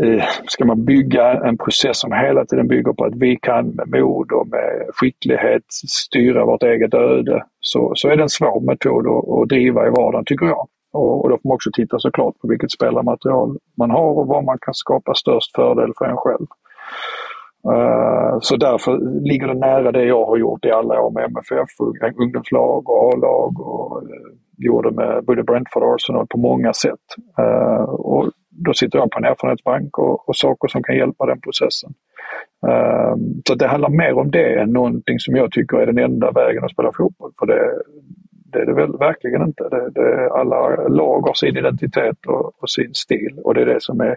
eh, 0.04 0.24
ska 0.46 0.64
man 0.64 0.84
bygga 0.84 1.32
en 1.48 1.58
process 1.58 2.00
som 2.00 2.12
hela 2.12 2.44
tiden 2.44 2.68
bygger 2.68 2.92
på 2.92 3.04
att 3.04 3.16
vi 3.16 3.36
kan 3.42 3.68
med 3.68 3.88
mod 3.88 4.32
och 4.32 4.48
med 4.48 4.86
skicklighet 4.94 5.64
styra 5.88 6.44
vårt 6.44 6.62
eget 6.62 6.94
öde 6.94 7.44
så, 7.60 7.92
så 7.94 8.08
är 8.08 8.16
det 8.16 8.22
en 8.22 8.28
svår 8.28 8.60
metod 8.60 9.06
att, 9.06 9.42
att 9.42 9.48
driva 9.48 9.86
i 9.86 9.90
vardagen 9.90 10.24
tycker 10.24 10.46
jag. 10.46 10.68
Och, 10.92 11.24
och 11.24 11.30
då 11.30 11.36
får 11.36 11.48
man 11.48 11.54
också 11.54 11.70
titta 11.72 11.98
såklart 11.98 12.38
på 12.40 12.48
vilket 12.48 12.70
spelarmaterial 12.70 13.58
man 13.76 13.90
har 13.90 14.18
och 14.18 14.26
var 14.26 14.42
man 14.42 14.58
kan 14.60 14.74
skapa 14.74 15.14
störst 15.14 15.54
fördel 15.54 15.92
för 15.98 16.04
en 16.04 16.16
själv. 16.16 16.46
Eh, 17.72 18.38
så 18.40 18.56
därför 18.56 19.20
ligger 19.20 19.46
det 19.46 19.54
nära 19.54 19.92
det 19.92 20.04
jag 20.04 20.26
har 20.26 20.36
gjort 20.36 20.64
i 20.64 20.70
alla 20.70 21.00
år 21.00 21.10
med 21.10 21.24
MFF, 21.24 21.68
ungdomslag 22.20 22.90
och 22.90 23.12
A-lag 23.12 23.60
och 23.60 24.02
eh, 24.02 24.08
gjorde 24.56 24.90
med 24.90 25.24
både 25.24 25.42
Brentford 25.42 25.82
och 25.82 25.94
Arsenal 25.94 26.26
på 26.26 26.38
många 26.38 26.72
sätt. 26.72 27.06
Eh, 27.38 27.82
och 27.90 28.30
då 28.50 28.74
sitter 28.74 28.98
jag 28.98 29.10
på 29.10 29.18
en 29.18 29.24
erfarenhetsbank 29.24 29.98
och, 29.98 30.28
och 30.28 30.36
saker 30.36 30.68
som 30.68 30.82
kan 30.82 30.96
hjälpa 30.96 31.26
den 31.26 31.40
processen. 31.40 31.92
så 33.48 33.54
det 33.54 33.66
handlar 33.66 33.88
mer 33.88 34.12
om 34.12 34.30
det 34.30 34.60
än 34.60 34.72
någonting 34.72 35.18
som 35.18 35.36
jag 35.36 35.52
tycker 35.52 35.76
är 35.76 35.86
den 35.86 35.98
enda 35.98 36.30
vägen 36.30 36.64
att 36.64 36.70
spela 36.70 36.92
fotboll. 36.96 37.32
För 37.38 37.46
det, 37.46 37.82
det 38.52 38.58
är 38.58 38.66
det 38.66 38.74
väl 38.74 38.98
verkligen 38.98 39.42
inte. 39.42 39.68
Det, 39.68 39.90
det, 39.90 40.30
alla 40.30 40.88
lag 40.88 41.20
har 41.20 41.34
sin 41.34 41.56
identitet 41.56 42.26
och, 42.26 42.62
och 42.62 42.70
sin 42.70 42.94
stil 42.94 43.40
och 43.44 43.54
det 43.54 43.60
är 43.60 43.66
det 43.66 43.82
som 43.82 44.00
är 44.00 44.16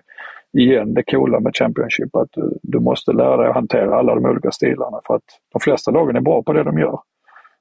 igen 0.58 0.94
det 0.94 1.04
coola 1.04 1.40
med 1.40 1.56
Championship 1.56 2.16
att 2.16 2.30
du, 2.32 2.60
du, 2.64 2.80
måste 2.80 3.14
lära 3.14 3.38
dig 3.38 3.48
att 3.48 3.56
hantera 3.56 3.96
alla 3.96 4.16
de 4.16 4.26
olika 4.26 4.52
stilarna 4.52 5.00
för 5.08 5.16
att 5.16 5.24
de 5.54 5.60
flesta 5.60 5.92
lagen 5.92 6.16
är 6.16 6.22
bra 6.22 6.44
på 6.44 6.54
det 6.54 6.64
de 6.64 6.80
gör. 6.80 7.00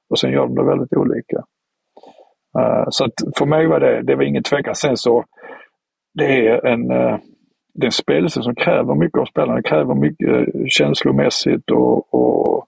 Och 0.09 0.19
sen 0.19 0.31
gör 0.31 0.41
de 0.41 0.55
det 0.55 0.63
väldigt 0.63 0.93
olika. 0.93 1.37
Uh, 2.59 2.85
så 2.89 3.05
att 3.05 3.13
för 3.37 3.45
mig 3.45 3.67
var 3.67 3.79
det, 3.79 4.01
det 4.01 4.15
var 4.15 4.23
ingen 4.23 4.43
tvekan. 4.43 4.75
Sen 4.75 4.97
så, 4.97 5.23
det 6.13 6.47
är 6.47 6.65
en, 6.65 6.91
uh, 6.91 7.17
det 7.73 7.83
är 7.83 7.85
en 7.85 7.91
spelelse 7.91 8.41
som 8.43 8.55
kräver 8.55 8.95
mycket 8.95 9.19
av 9.19 9.25
spelarna. 9.25 9.55
Det 9.55 9.63
kräver 9.69 9.95
mycket 9.95 10.29
eh, 10.29 10.65
känslomässigt 10.67 11.71
och, 11.71 12.13
och 12.13 12.65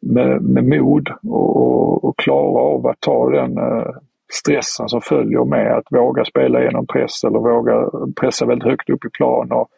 med, 0.00 0.42
med 0.42 0.64
mod 0.64 1.08
och, 1.22 1.56
och, 1.56 2.04
och 2.04 2.18
klara 2.18 2.60
av 2.62 2.86
att 2.86 3.00
ta 3.00 3.30
den 3.30 3.58
uh, 3.58 3.96
stressen 4.32 4.88
som 4.88 5.00
följer 5.00 5.44
med 5.44 5.72
att 5.72 5.86
våga 5.90 6.24
spela 6.24 6.62
genom 6.62 6.86
press 6.86 7.24
eller 7.24 7.38
våga 7.38 7.90
pressa 8.20 8.46
väldigt 8.46 8.68
högt 8.68 8.90
upp 8.90 9.04
i 9.04 9.10
plan. 9.10 9.52
Och 9.52 9.68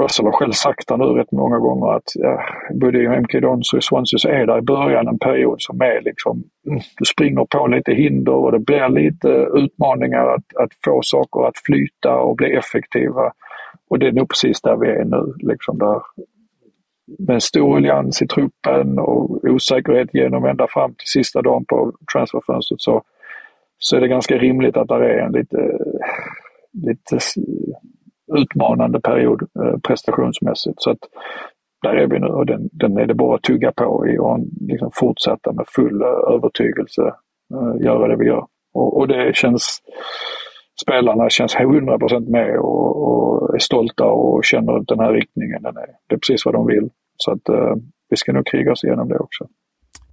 Russell 0.00 0.26
har 0.26 0.32
själv 0.32 0.52
sagt 0.52 0.88
det 0.88 0.96
nu 0.96 1.04
rätt 1.04 1.32
många 1.32 1.58
gånger 1.58 1.96
att 1.96 2.12
ja, 2.14 2.42
både 2.74 3.02
i 3.02 3.20
MK 3.20 3.32
Dons 3.32 3.72
och 3.72 3.78
i 3.78 3.82
Swansea 3.82 4.18
så 4.18 4.28
är 4.28 4.46
det 4.46 4.58
i 4.58 4.62
början 4.62 5.08
en 5.08 5.18
period 5.18 5.62
som 5.62 5.80
är 5.80 6.00
liksom, 6.00 6.44
mm, 6.66 6.80
du 6.96 7.04
springer 7.04 7.44
på 7.44 7.66
lite 7.66 7.92
hinder 7.92 8.32
och 8.32 8.52
det 8.52 8.58
blir 8.58 8.88
lite 8.88 9.28
utmaningar 9.54 10.26
att, 10.26 10.56
att 10.56 10.70
få 10.84 11.00
saker 11.02 11.48
att 11.48 11.58
flyta 11.66 12.16
och 12.16 12.36
bli 12.36 12.52
effektiva. 12.52 13.32
Och 13.90 13.98
det 13.98 14.06
är 14.06 14.12
nog 14.12 14.28
precis 14.28 14.60
där 14.60 14.76
vi 14.76 14.88
är 14.88 15.04
nu. 15.04 15.34
Liksom 15.38 15.78
där, 15.78 16.02
med 17.18 17.34
en 17.34 17.40
stor 17.40 17.76
allians 17.76 18.22
i 18.22 18.26
truppen 18.26 18.98
och 18.98 19.44
osäkerhet 19.44 20.08
genom 20.12 20.44
ända 20.44 20.66
fram 20.68 20.90
till 20.90 21.06
sista 21.06 21.42
dagen 21.42 21.64
på 21.64 21.92
transferfönstret 22.12 22.80
så 22.80 23.02
så 23.84 23.96
är 23.96 24.00
det 24.00 24.08
ganska 24.08 24.38
rimligt 24.38 24.76
att 24.76 24.88
det 24.88 24.94
är 24.94 25.18
en 25.18 25.32
lite, 25.32 25.78
lite 26.72 27.18
utmanande 28.36 29.00
period 29.00 29.42
eh, 29.42 29.78
prestationsmässigt. 29.78 30.82
Så 30.82 30.90
att 30.90 30.98
där 31.82 31.94
är 31.94 32.06
vi 32.06 32.18
nu 32.18 32.26
och 32.26 32.46
den, 32.46 32.68
den 32.72 32.96
är 32.96 33.06
det 33.06 33.14
bara 33.14 33.34
att 33.34 33.42
tugga 33.42 33.72
på 33.72 34.06
i 34.08 34.18
och 34.18 34.38
liksom 34.60 34.90
fortsätta 34.94 35.52
med 35.52 35.64
full 35.68 36.02
eh, 36.02 36.34
övertygelse 36.34 37.02
eh, 37.54 37.84
göra 37.84 38.08
det 38.08 38.16
vi 38.16 38.26
gör. 38.26 38.46
Och, 38.74 38.96
och 38.98 39.08
det 39.08 39.36
känns, 39.36 39.78
spelarna 40.82 41.30
känns 41.30 41.56
100% 41.56 42.30
med 42.30 42.58
och, 42.58 43.02
och, 43.02 43.54
är 43.54 43.58
stolta 43.58 44.06
och 44.06 44.44
känner 44.44 44.72
att 44.72 44.86
den 44.86 45.00
här 45.00 45.12
riktningen, 45.12 45.62
den 45.62 45.76
är, 45.76 45.86
det 46.08 46.14
är 46.14 46.18
precis 46.18 46.46
vad 46.46 46.54
de 46.54 46.66
vill. 46.66 46.90
Så 47.16 47.32
att 47.32 47.42
vi 48.10 48.16
ska 48.16 48.32
nog 48.32 48.46
kriga 48.46 48.72
oss 48.72 48.84
igenom 48.84 49.08
det 49.08 49.18
också. 49.18 49.46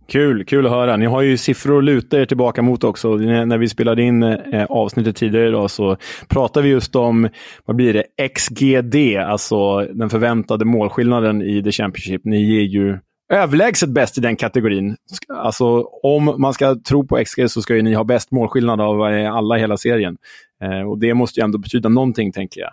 Kul, 0.10 0.46
kul 0.46 0.66
att 0.66 0.72
höra. 0.72 0.98
Ni 0.98 1.06
har 1.06 1.22
ju 1.22 1.38
siffror 1.38 1.78
att 1.78 1.84
luta 1.84 2.22
er 2.22 2.26
tillbaka 2.26 2.62
mot 2.62 2.84
också. 2.84 3.16
När 3.16 3.58
vi 3.58 3.70
spelade 3.70 4.02
in 4.04 4.24
eh, 4.24 4.66
avsnittet 4.70 5.16
tidigare 5.16 5.48
idag 5.48 5.72
så 5.72 5.98
pratade 6.28 6.64
vi 6.64 6.70
just 6.70 6.96
om, 6.96 7.30
vad 7.66 7.76
blir 7.76 7.94
det, 7.94 8.30
XGD, 8.36 9.18
alltså 9.18 9.80
den 9.80 10.10
förväntade 10.10 10.66
målskillnaden 10.66 11.42
i 11.42 11.64
The 11.64 11.72
Championship. 11.72 12.22
Ni 12.26 12.58
är 12.58 12.62
ju 12.62 12.98
överlägset 13.34 13.90
bäst 13.90 14.18
i 14.18 14.22
den 14.22 14.36
kategorin. 14.36 14.96
Alltså, 15.34 15.82
om 16.04 16.36
man 16.38 16.54
ska 16.54 16.76
tro 16.76 17.08
på 17.08 17.24
XG 17.26 17.50
så 17.50 17.62
ska 17.62 17.76
ju 17.76 17.82
ni 17.82 17.94
ha 17.94 18.04
bäst 18.04 18.32
målskillnad 18.32 18.82
av 18.82 19.14
eh, 19.14 19.34
alla 19.34 19.58
i 19.58 19.60
hela 19.60 19.78
serien. 19.78 20.18
Eh, 20.64 20.90
och 20.90 21.00
Det 21.00 21.14
måste 21.14 21.40
ju 21.40 21.44
ändå 21.44 21.58
betyda 21.58 21.90
någonting, 21.90 22.32
tänker 22.32 22.62
jag. 22.62 22.72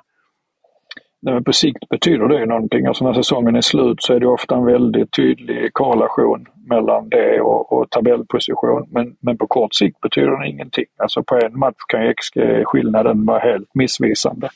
På 1.45 1.53
sikt 1.53 1.89
betyder 1.89 2.29
det 2.29 2.47
någonting. 2.47 2.87
Alltså 2.87 3.05
när 3.05 3.13
säsongen 3.13 3.57
är 3.57 3.61
slut 3.61 4.03
så 4.03 4.15
är 4.15 4.21
det 4.21 4.27
ofta 4.27 4.55
en 4.55 4.65
väldigt 4.65 5.13
tydlig 5.13 5.73
korrelation 5.73 6.47
mellan 6.71 7.09
det 7.09 7.41
och, 7.41 7.73
och 7.73 7.91
tabellposition. 7.91 8.89
Men, 8.91 9.17
men 9.21 9.39
på 9.39 9.47
kort 9.47 9.75
sikt 9.75 10.01
betyder 10.01 10.41
det 10.41 10.49
ingenting. 10.49 10.85
Alltså 10.97 11.23
på 11.23 11.35
en 11.37 11.59
match 11.59 11.83
kan 11.89 12.07
ju 12.07 12.15
XG-skillnaden 12.15 13.27
vara 13.27 13.39
helt 13.39 13.75
missvisande. 13.75 14.49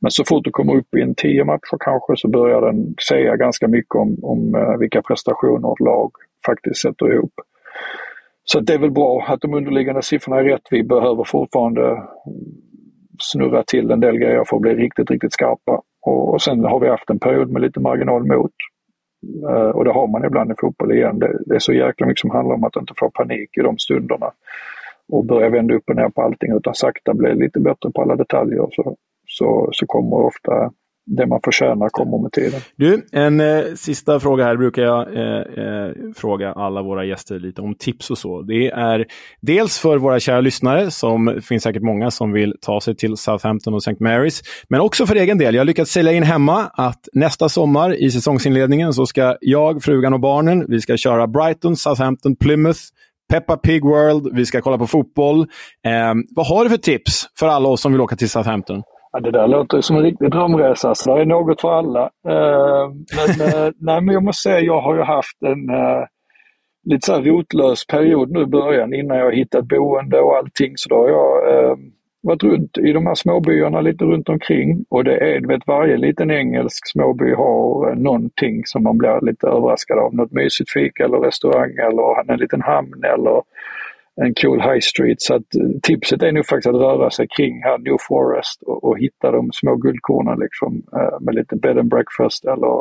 Men 0.00 0.10
så 0.10 0.24
fort 0.24 0.44
du 0.44 0.50
kommer 0.50 0.76
upp 0.76 0.94
i 0.96 1.02
en 1.02 1.14
tio 1.14 1.44
matcher 1.44 1.76
kanske 1.80 2.16
så 2.16 2.28
börjar 2.28 2.60
den 2.60 2.94
säga 3.08 3.36
ganska 3.36 3.68
mycket 3.68 3.94
om, 3.94 4.16
om 4.22 4.54
eh, 4.54 4.76
vilka 4.76 5.02
prestationer 5.02 5.72
ett 5.72 5.80
lag 5.80 6.10
faktiskt 6.46 6.80
sätter 6.80 7.12
ihop. 7.14 7.32
Så 8.44 8.60
det 8.60 8.74
är 8.74 8.78
väl 8.78 8.90
bra 8.90 9.24
att 9.28 9.40
de 9.40 9.54
underliggande 9.54 10.02
siffrorna 10.02 10.40
är 10.40 10.44
rätt. 10.44 10.68
Vi 10.70 10.82
behöver 10.82 11.24
fortfarande 11.24 12.02
snurra 13.18 13.62
till 13.62 13.90
en 13.90 14.00
del 14.00 14.16
grejer 14.16 14.44
för 14.44 14.56
att 14.56 14.62
bli 14.62 14.74
riktigt, 14.74 15.10
riktigt 15.10 15.32
skarpa. 15.32 15.82
Och 16.02 16.42
sen 16.42 16.64
har 16.64 16.80
vi 16.80 16.88
haft 16.88 17.10
en 17.10 17.18
period 17.18 17.50
med 17.50 17.62
lite 17.62 17.80
marginal 17.80 18.26
mot. 18.26 18.52
Eh, 19.48 19.70
och 19.70 19.84
det 19.84 19.92
har 19.92 20.06
man 20.06 20.24
ibland 20.24 20.52
i 20.52 20.54
fotboll 20.60 20.92
igen. 20.92 21.18
Det, 21.18 21.54
är 21.54 21.58
så 21.58 21.72
jäkla 21.72 22.06
mycket 22.06 22.20
som 22.20 22.30
handlar 22.30 22.54
om 22.54 22.64
att 22.64 22.76
inte 22.76 22.94
få 22.96 23.10
panik 23.10 23.50
i 23.58 23.60
de 23.60 23.78
stunderna 23.78 24.30
och 25.12 25.24
börja 25.24 25.48
vända 25.48 25.74
upp 25.74 25.88
och 25.88 25.96
ner 25.96 26.08
på 26.08 26.22
allting 26.22 26.52
utan 26.52 26.74
sakta 26.74 27.14
bli 27.14 27.34
lite 27.34 27.60
bättre 27.60 27.90
på 27.94 28.02
alla 28.02 28.16
detaljer 28.16 28.68
så, 28.70 28.96
så, 29.26 29.68
så 29.72 29.86
kommer 29.86 30.16
ofta 30.16 30.72
det 31.16 31.26
man 31.26 31.40
förtjänar 31.44 31.88
kommer 31.88 32.18
med 32.18 32.32
tiden. 32.32 32.60
Du, 32.76 33.06
en 33.12 33.40
eh, 33.40 33.64
sista 33.76 34.20
fråga 34.20 34.44
här 34.44 34.56
brukar 34.56 34.82
jag 34.82 35.16
eh, 35.16 35.64
eh, 35.64 35.92
fråga 36.16 36.52
alla 36.52 36.82
våra 36.82 37.04
gäster 37.04 37.38
lite 37.38 37.60
om 37.60 37.74
tips 37.74 38.10
och 38.10 38.18
så. 38.18 38.42
Det 38.42 38.70
är 38.70 39.06
dels 39.40 39.78
för 39.78 39.98
våra 39.98 40.20
kära 40.20 40.40
lyssnare, 40.40 40.90
som 40.90 41.40
finns 41.42 41.62
säkert 41.62 41.82
många 41.82 42.10
som 42.10 42.32
vill 42.32 42.54
ta 42.60 42.80
sig 42.80 42.96
till 42.96 43.16
Southampton 43.16 43.74
och 43.74 43.82
St. 43.82 44.04
Marys, 44.04 44.42
men 44.68 44.80
också 44.80 45.06
för 45.06 45.16
egen 45.16 45.38
del. 45.38 45.54
Jag 45.54 45.60
har 45.60 45.66
lyckats 45.66 45.90
sälja 45.90 46.12
in 46.12 46.22
hemma 46.22 46.70
att 46.74 47.08
nästa 47.12 47.48
sommar 47.48 48.02
i 48.02 48.10
säsongsinledningen 48.10 48.92
så 48.92 49.06
ska 49.06 49.36
jag, 49.40 49.82
frugan 49.82 50.14
och 50.14 50.20
barnen, 50.20 50.66
vi 50.68 50.80
ska 50.80 50.96
köra 50.96 51.26
Brighton, 51.26 51.76
Southampton, 51.76 52.36
Plymouth, 52.36 52.80
Peppa 53.30 53.56
Pig 53.56 53.84
World, 53.84 54.36
vi 54.36 54.46
ska 54.46 54.60
kolla 54.60 54.78
på 54.78 54.86
fotboll. 54.86 55.40
Eh, 55.86 56.14
vad 56.36 56.46
har 56.46 56.64
du 56.64 56.70
för 56.70 56.76
tips 56.76 57.26
för 57.38 57.48
alla 57.48 57.68
oss 57.68 57.80
som 57.80 57.92
vill 57.92 58.00
åka 58.00 58.16
till 58.16 58.30
Southampton? 58.30 58.82
Ja, 59.12 59.20
det 59.20 59.30
där 59.30 59.48
låter 59.48 59.80
som 59.80 59.96
en 59.96 60.02
riktig 60.02 60.30
drömresa, 60.30 60.94
så 60.94 61.14
det 61.14 61.20
är 61.20 61.26
något 61.26 61.60
för 61.60 61.72
alla. 61.72 62.04
Uh, 62.04 62.94
men, 63.16 63.48
uh, 63.48 63.70
nej, 63.80 64.00
men 64.00 64.14
jag 64.14 64.22
måste 64.22 64.42
säga, 64.42 64.60
jag 64.60 64.80
har 64.80 64.94
ju 64.94 65.02
haft 65.02 65.42
en 65.42 65.70
uh, 65.70 66.04
lite 66.84 67.06
så 67.06 67.20
rotlös 67.20 67.86
period 67.86 68.30
nu 68.30 68.40
i 68.40 68.46
början 68.46 68.94
innan 68.94 69.18
jag 69.18 69.34
hittat 69.34 69.64
boende 69.64 70.20
och 70.20 70.36
allting. 70.36 70.72
Så 70.76 70.88
då 70.88 70.96
har 70.96 71.08
jag 71.08 71.78
varit 72.22 72.42
runt 72.42 72.78
i 72.78 72.92
de 72.92 73.06
här 73.06 73.14
småbyarna 73.14 73.80
lite 73.80 74.04
runt 74.04 74.28
omkring 74.28 74.84
och 74.88 75.04
det 75.04 75.16
är, 75.16 75.46
vet, 75.46 75.66
varje 75.66 75.96
liten 75.96 76.30
engelsk 76.30 76.90
småby 76.92 77.34
har 77.34 77.94
någonting 77.94 78.62
som 78.66 78.82
man 78.82 78.98
blir 78.98 79.26
lite 79.26 79.46
överraskad 79.46 79.98
av. 79.98 80.14
Något 80.14 80.32
mysigt 80.32 80.70
fika 80.70 81.04
eller 81.04 81.18
restaurang 81.18 81.70
eller 81.70 82.32
en 82.32 82.38
liten 82.38 82.62
hamn 82.62 83.04
eller 83.04 83.42
en 84.24 84.34
cool 84.34 84.60
high 84.60 84.80
street. 84.80 85.20
Så 85.20 85.34
att 85.34 85.54
eh, 85.54 85.80
tipset 85.82 86.22
är 86.22 86.32
nog 86.32 86.46
faktiskt 86.46 86.74
att 86.74 86.80
röra 86.80 87.10
sig 87.10 87.26
kring 87.36 87.62
här 87.62 87.78
New 87.78 87.96
Forest 88.08 88.62
och, 88.62 88.84
och 88.84 88.98
hitta 88.98 89.30
de 89.30 89.50
små 89.52 89.76
guldkornen 89.76 90.38
liksom 90.38 90.82
eh, 90.96 91.20
med 91.20 91.34
lite 91.34 91.56
bed 91.56 91.78
and 91.78 91.90
breakfast 91.90 92.44
eller 92.44 92.80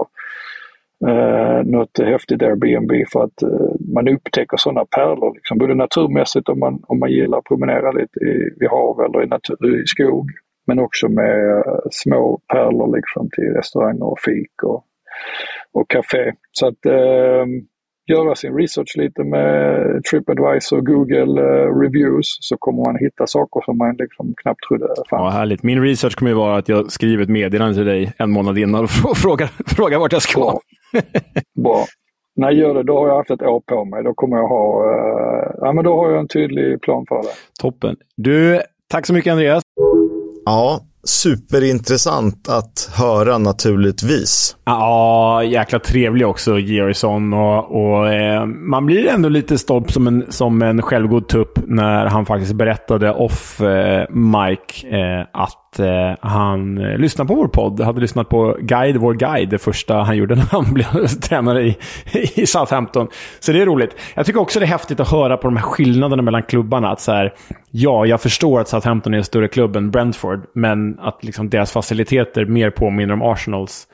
eh, 1.08 1.64
något 1.66 2.00
häftigt 2.00 2.42
Airbnb 2.42 2.92
för 3.12 3.24
att 3.24 3.42
eh, 3.42 3.72
man 3.94 4.08
upptäcker 4.08 4.58
sådana 4.58 4.86
pärlor. 4.86 5.34
Liksom, 5.34 5.58
både 5.58 5.76
naturmässigt 5.76 6.50
om 6.50 6.60
man, 6.60 6.84
om 6.88 7.00
man 7.00 7.12
gillar 7.12 7.38
att 7.38 7.44
promenera 7.44 7.92
lite 7.92 8.20
i, 8.20 8.50
vid 8.60 8.70
hav 8.70 9.02
eller 9.02 9.24
i, 9.24 9.28
natur, 9.28 9.84
i 9.84 9.88
skog. 9.88 10.30
Men 10.68 10.80
också 10.80 11.10
med 11.10 11.58
eh, 11.58 11.80
små 11.92 12.40
pärlor 12.54 12.96
liksom 12.96 13.30
till 13.30 13.54
restauranger 13.54 14.04
och 14.04 14.20
fik 14.20 14.64
och, 14.64 14.84
och 15.72 15.90
café. 15.90 16.32
Så 16.52 16.68
att 16.68 16.86
eh, 16.86 17.46
göra 18.10 18.36
sin 18.36 18.54
research 18.58 18.98
lite 18.98 19.24
med 19.24 20.04
Tripadvisor, 20.04 20.82
Google 20.82 21.42
uh, 21.42 21.80
reviews 21.82 22.38
så 22.40 22.58
kommer 22.58 22.86
man 22.86 22.96
hitta 23.00 23.28
saker 23.28 23.62
som 23.66 23.78
man 23.78 23.96
liksom 24.00 24.34
knappt 24.42 24.60
trodde 24.68 24.88
fanns. 24.88 25.08
Ja, 25.12 25.30
härligt. 25.30 25.64
Min 25.64 25.82
research 25.82 26.16
kommer 26.16 26.32
ju 26.32 26.38
vara 26.38 26.58
att 26.58 26.70
jag 26.70 26.92
skriver 26.92 27.24
ett 27.24 27.30
meddelande 27.30 27.76
till 27.76 27.86
dig 27.86 28.14
en 28.18 28.32
månad 28.32 28.58
innan 28.58 28.84
och 28.84 28.90
frågar, 29.18 29.48
frågar 29.76 30.00
vart 30.00 30.12
jag 30.12 30.22
ska. 30.22 30.40
Bra. 30.40 30.60
Bra. 31.64 31.86
När 32.36 32.48
jag 32.48 32.58
gör 32.58 32.74
det, 32.74 32.84
då 32.84 33.00
har 33.00 33.08
jag 33.08 33.18
haft 33.18 33.32
ett 33.32 33.42
år 33.42 33.62
på 33.66 33.86
mig. 33.86 34.04
Då 34.04 34.14
kommer 34.14 34.38
jag 34.38 34.48
ha, 34.48 34.84
uh, 34.84 35.52
ja 35.62 35.74
men 35.74 35.84
då 35.84 35.96
har 35.96 36.10
jag 36.10 36.20
en 36.20 36.28
tydlig 36.28 36.82
plan 36.82 37.06
för 37.10 37.16
det. 37.16 37.34
Toppen. 37.62 37.96
Du, 38.18 38.62
tack 38.88 39.06
så 39.06 39.14
mycket 39.14 39.32
Andreas. 39.32 39.64
Ja, 40.46 40.80
superintressant 41.04 42.50
att 42.50 42.92
höra 42.94 43.38
naturligtvis. 43.38 44.56
Ja, 44.66 45.44
jäkla 45.44 45.80
trevlig 45.80 46.28
också, 46.28 46.60
Georgsson. 46.60 47.34
Och, 47.34 47.76
och 47.76 48.14
eh, 48.14 48.46
man 48.46 48.86
blir 48.86 49.08
ändå 49.08 49.30
lite 49.30 49.58
stolt 49.58 49.92
som 49.92 50.08
en, 50.08 50.26
som 50.30 50.62
en 50.62 50.82
självgod 50.82 51.28
tupp 51.28 51.60
när 51.68 52.06
han 52.06 52.26
faktiskt 52.26 52.54
berättade 52.54 53.12
off 53.12 53.62
eh, 53.62 54.06
Mike 54.10 54.98
eh, 54.98 55.26
att 55.34 55.69
eh, 55.80 56.16
han 56.22 56.76
lyssnar 56.76 56.98
lyssnade 56.98 57.28
på 57.28 57.36
vår 57.36 57.48
podd. 57.48 57.82
Hade 57.82 58.02
lyssnat 58.02 58.30
på 58.30 58.58
Guide, 58.62 58.98
vår 58.98 59.14
guide, 59.14 59.50
det 59.50 59.58
första 59.58 59.96
han 59.96 60.18
gjorde 60.18 60.36
när 60.36 60.46
han 60.52 60.74
blev 60.74 61.08
tränare 61.08 61.64
i, 61.64 61.78
i 62.36 62.46
Southampton. 62.46 63.08
Så 63.40 63.52
det 63.52 63.62
är 63.62 63.66
roligt. 63.66 63.96
Jag 64.16 64.26
tycker 64.26 64.40
också 64.40 64.60
det 64.60 64.66
är 64.66 64.68
häftigt 64.68 65.00
att 65.00 65.12
höra 65.12 65.38
på 65.38 65.48
de 65.48 65.56
här 65.58 65.64
skillnaderna 65.64 66.22
mellan 66.22 66.44
klubbarna. 66.44 66.92
Att 66.92 67.02
så 67.02 67.12
här, 67.12 67.34
ja, 67.72 68.06
jag 68.06 68.22
förstår 68.22 68.60
att 68.60 68.68
Southampton 68.68 69.14
är 69.14 69.18
en 69.18 69.24
större 69.24 69.48
klubb 69.48 69.76
än 69.76 69.92
Brentford, 69.92 70.46
men 70.54 71.00
att 71.00 71.24
liksom 71.24 71.50
deras 71.50 71.72
faciliteter 71.72 72.46
mer 72.46 72.70
påminner 72.70 73.14
om 73.14 73.22
Arsenals. 73.22 73.88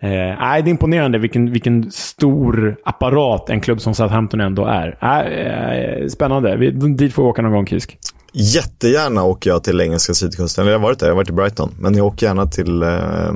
Eh, 0.00 0.08
det 0.08 0.36
är 0.40 0.68
imponerande 0.68 1.18
vilken, 1.18 1.52
vilken 1.52 1.90
stor 1.90 2.76
apparat 2.84 3.50
en 3.50 3.60
klubb 3.60 3.80
som 3.80 3.94
Southampton 3.94 4.40
ändå 4.40 4.64
är. 4.64 4.98
Äh, 5.02 5.20
eh, 5.20 6.06
spännande. 6.06 6.56
Vi, 6.56 6.70
dit 6.70 7.12
får 7.14 7.22
vi 7.22 7.28
åka 7.28 7.42
någon 7.42 7.52
gång, 7.52 7.66
Kisk. 7.66 7.98
Jättegärna 8.40 9.24
åker 9.24 9.50
jag 9.50 9.64
till 9.64 9.80
engelska 9.80 10.14
sydkusten. 10.14 10.66
Jag 10.66 10.74
har 10.74 10.80
varit 10.80 10.98
där, 10.98 11.06
jag 11.06 11.12
har 11.12 11.16
varit 11.16 11.28
i 11.28 11.32
Brighton. 11.32 11.74
Men 11.78 11.96
jag 11.96 12.06
åker 12.06 12.26
gärna 12.26 12.46
till 12.46 12.82
eh, 12.82 13.34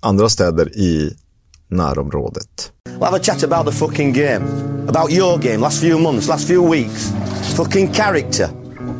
andra 0.00 0.28
städer 0.28 0.76
i 0.76 1.16
närområdet. 1.68 2.72
We'll 2.98 3.04
have 3.04 3.16
a 3.16 3.20
chat 3.22 3.44
about 3.44 3.66
the 3.66 3.72
fucking 3.72 4.12
game. 4.12 4.44
About 4.88 5.10
your 5.10 5.38
game, 5.38 5.56
last 5.56 5.80
few 5.80 6.02
months, 6.02 6.28
last 6.28 6.48
few 6.48 6.76
weeks. 6.76 7.12
Fucking 7.56 7.92
character. 7.92 8.48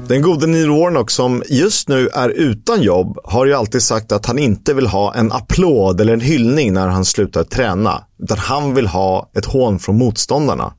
Den 0.08 0.22
gode 0.22 0.46
Neil 0.46 0.70
Warnock 0.70 1.10
som 1.10 1.42
just 1.48 1.88
nu 1.88 2.08
är 2.08 2.28
utan 2.28 2.82
jobb 2.82 3.18
har 3.24 3.46
ju 3.46 3.54
alltid 3.54 3.82
sagt 3.82 4.12
att 4.12 4.26
han 4.26 4.38
inte 4.38 4.74
vill 4.74 4.86
ha 4.86 5.14
en 5.14 5.32
applåd 5.32 6.00
eller 6.00 6.12
en 6.12 6.20
hyllning 6.20 6.72
när 6.72 6.88
han 6.88 7.04
slutar 7.04 7.44
träna. 7.44 8.04
Utan 8.22 8.38
han 8.38 8.74
vill 8.74 8.86
ha 8.86 9.30
ett 9.34 9.44
hån 9.44 9.78
från 9.78 9.98
motståndarna. 9.98 10.72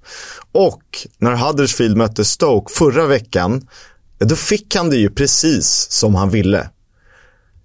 Och 0.52 0.84
när 1.18 1.36
Huddersfield 1.36 1.98
mötte 1.98 2.26
Stoke 2.26 2.74
förra 2.74 3.06
veckan, 3.06 3.68
då 4.26 4.36
fick 4.36 4.76
han 4.76 4.90
det 4.90 4.98
ju 4.98 5.10
precis 5.10 5.88
som 5.90 6.16
han 6.16 6.30
ville. 6.30 6.70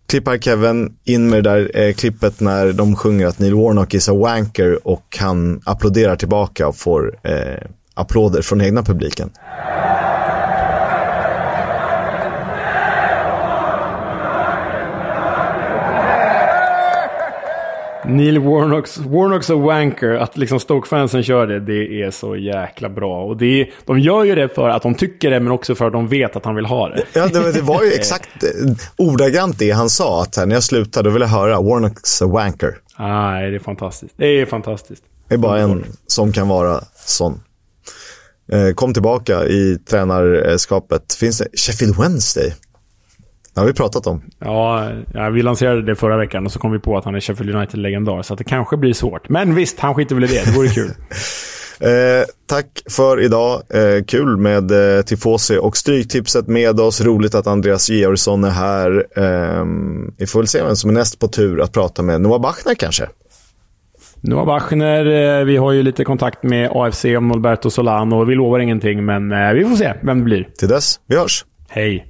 Klippar 0.08 0.38
Kevin 0.38 0.96
in 1.04 1.30
med 1.30 1.44
det 1.44 1.50
där 1.50 1.70
eh, 1.74 1.94
klippet 1.94 2.40
när 2.40 2.72
de 2.72 2.96
sjunger 2.96 3.26
att 3.26 3.38
Neil 3.38 3.54
Warnock 3.54 3.94
is 3.94 4.08
a 4.08 4.14
wanker 4.14 4.88
och 4.88 5.16
han 5.20 5.62
applåderar 5.64 6.16
tillbaka 6.16 6.68
och 6.68 6.76
får 6.76 7.18
eh, 7.22 7.68
applåder 7.94 8.42
från 8.42 8.60
egna 8.60 8.82
publiken. 8.82 9.30
Neil 18.08 18.38
Warnocks, 18.38 18.98
Warnocks 18.98 19.50
och 19.50 19.60
Wanker, 19.60 20.10
att 20.10 20.36
liksom 20.36 20.60
Stoke-fansen 20.60 21.22
kör 21.22 21.46
det, 21.46 21.60
det 21.60 22.02
är 22.02 22.10
så 22.10 22.36
jäkla 22.36 22.88
bra. 22.88 23.24
Och 23.24 23.36
det 23.36 23.60
är, 23.60 23.70
de 23.86 23.98
gör 23.98 24.24
ju 24.24 24.34
det 24.34 24.48
för 24.48 24.68
att 24.68 24.82
de 24.82 24.94
tycker 24.94 25.30
det, 25.30 25.40
men 25.40 25.52
också 25.52 25.74
för 25.74 25.86
att 25.86 25.92
de 25.92 26.08
vet 26.08 26.36
att 26.36 26.44
han 26.44 26.54
vill 26.54 26.66
ha 26.66 26.88
det. 26.88 27.02
Ja, 27.12 27.26
det, 27.26 27.52
det 27.52 27.60
var 27.60 27.82
ju 27.82 27.92
exakt 27.94 28.42
eh, 28.42 28.48
ordagrant 28.96 29.58
det 29.58 29.70
han 29.70 29.90
sa, 29.90 30.22
att 30.22 30.36
när 30.36 30.54
jag 30.54 30.62
slutade 30.62 31.10
ville 31.10 31.24
jag 31.24 31.30
höra 31.30 31.60
Warnocks 31.60 32.22
och 32.22 32.30
Wanker. 32.30 32.74
Nej, 32.98 33.50
det 33.50 33.56
är 33.56 33.60
fantastiskt. 33.60 34.14
Det 34.16 34.26
är 34.26 34.46
fantastiskt. 34.46 35.02
Det 35.28 35.34
är 35.34 35.38
bara 35.38 35.58
en 35.58 35.84
som 36.06 36.32
kan 36.32 36.48
vara 36.48 36.80
sån. 37.06 37.40
Eh, 38.52 38.74
kom 38.74 38.92
tillbaka 38.94 39.44
i 39.44 39.78
tränarskapet. 39.90 41.14
Finns 41.14 41.38
det 41.38 41.48
Sheffield 41.58 41.98
Wednesday? 41.98 42.54
Det 43.58 43.62
har 43.62 43.66
vi 43.66 43.72
pratat 43.72 44.06
om. 44.06 44.22
Ja, 44.38 44.90
vi 45.32 45.42
lanserade 45.42 45.82
det 45.82 45.96
förra 45.96 46.16
veckan 46.16 46.46
och 46.46 46.52
så 46.52 46.58
kom 46.58 46.72
vi 46.72 46.78
på 46.78 46.96
att 46.96 47.04
han 47.04 47.14
är 47.14 47.20
Sheffield 47.20 47.54
United-legendar. 47.54 48.22
Så 48.22 48.32
att 48.32 48.38
det 48.38 48.44
kanske 48.44 48.76
blir 48.76 48.92
svårt. 48.92 49.28
Men 49.28 49.54
visst, 49.54 49.80
han 49.80 49.94
skiter 49.94 50.14
väl 50.14 50.24
i 50.24 50.26
det. 50.26 50.44
Det 50.44 50.56
vore 50.56 50.68
kul. 50.68 50.90
Eh, 51.80 52.24
tack 52.46 52.66
för 52.90 53.20
idag. 53.20 53.62
Eh, 53.74 54.04
kul 54.04 54.36
med 54.36 54.70
eh, 54.70 55.02
Tifosi 55.02 55.58
och 55.58 55.76
Stryktipset 55.76 56.48
med 56.48 56.80
oss. 56.80 57.00
Roligt 57.00 57.34
att 57.34 57.46
Andreas 57.46 57.90
Georgsson 57.90 58.44
är 58.44 58.50
här. 58.50 59.06
Eh, 59.16 59.64
vi 60.18 60.26
får 60.26 60.40
väl 60.40 60.48
se 60.48 60.62
vem 60.62 60.76
som 60.76 60.90
är 60.90 60.94
näst 60.94 61.18
på 61.18 61.28
tur 61.28 61.60
att 61.60 61.72
prata 61.72 62.02
med. 62.02 62.20
Noah 62.20 62.40
Bachner 62.40 62.74
kanske? 62.74 63.08
Noah 64.20 64.46
Bachner, 64.46 65.38
eh, 65.38 65.44
vi 65.44 65.56
har 65.56 65.72
ju 65.72 65.82
lite 65.82 66.04
kontakt 66.04 66.42
med 66.42 66.70
AFC 66.72 67.04
om 67.04 67.28
Norberto 67.28 67.70
Solano. 67.70 68.24
Vi 68.24 68.34
lovar 68.34 68.58
ingenting, 68.58 69.04
men 69.04 69.32
eh, 69.32 69.52
vi 69.52 69.64
får 69.64 69.76
se 69.76 69.94
vem 70.02 70.18
det 70.18 70.24
blir. 70.24 70.48
Till 70.58 70.68
dess, 70.68 71.00
vi 71.06 71.16
hörs. 71.16 71.44
Hej. 71.68 72.07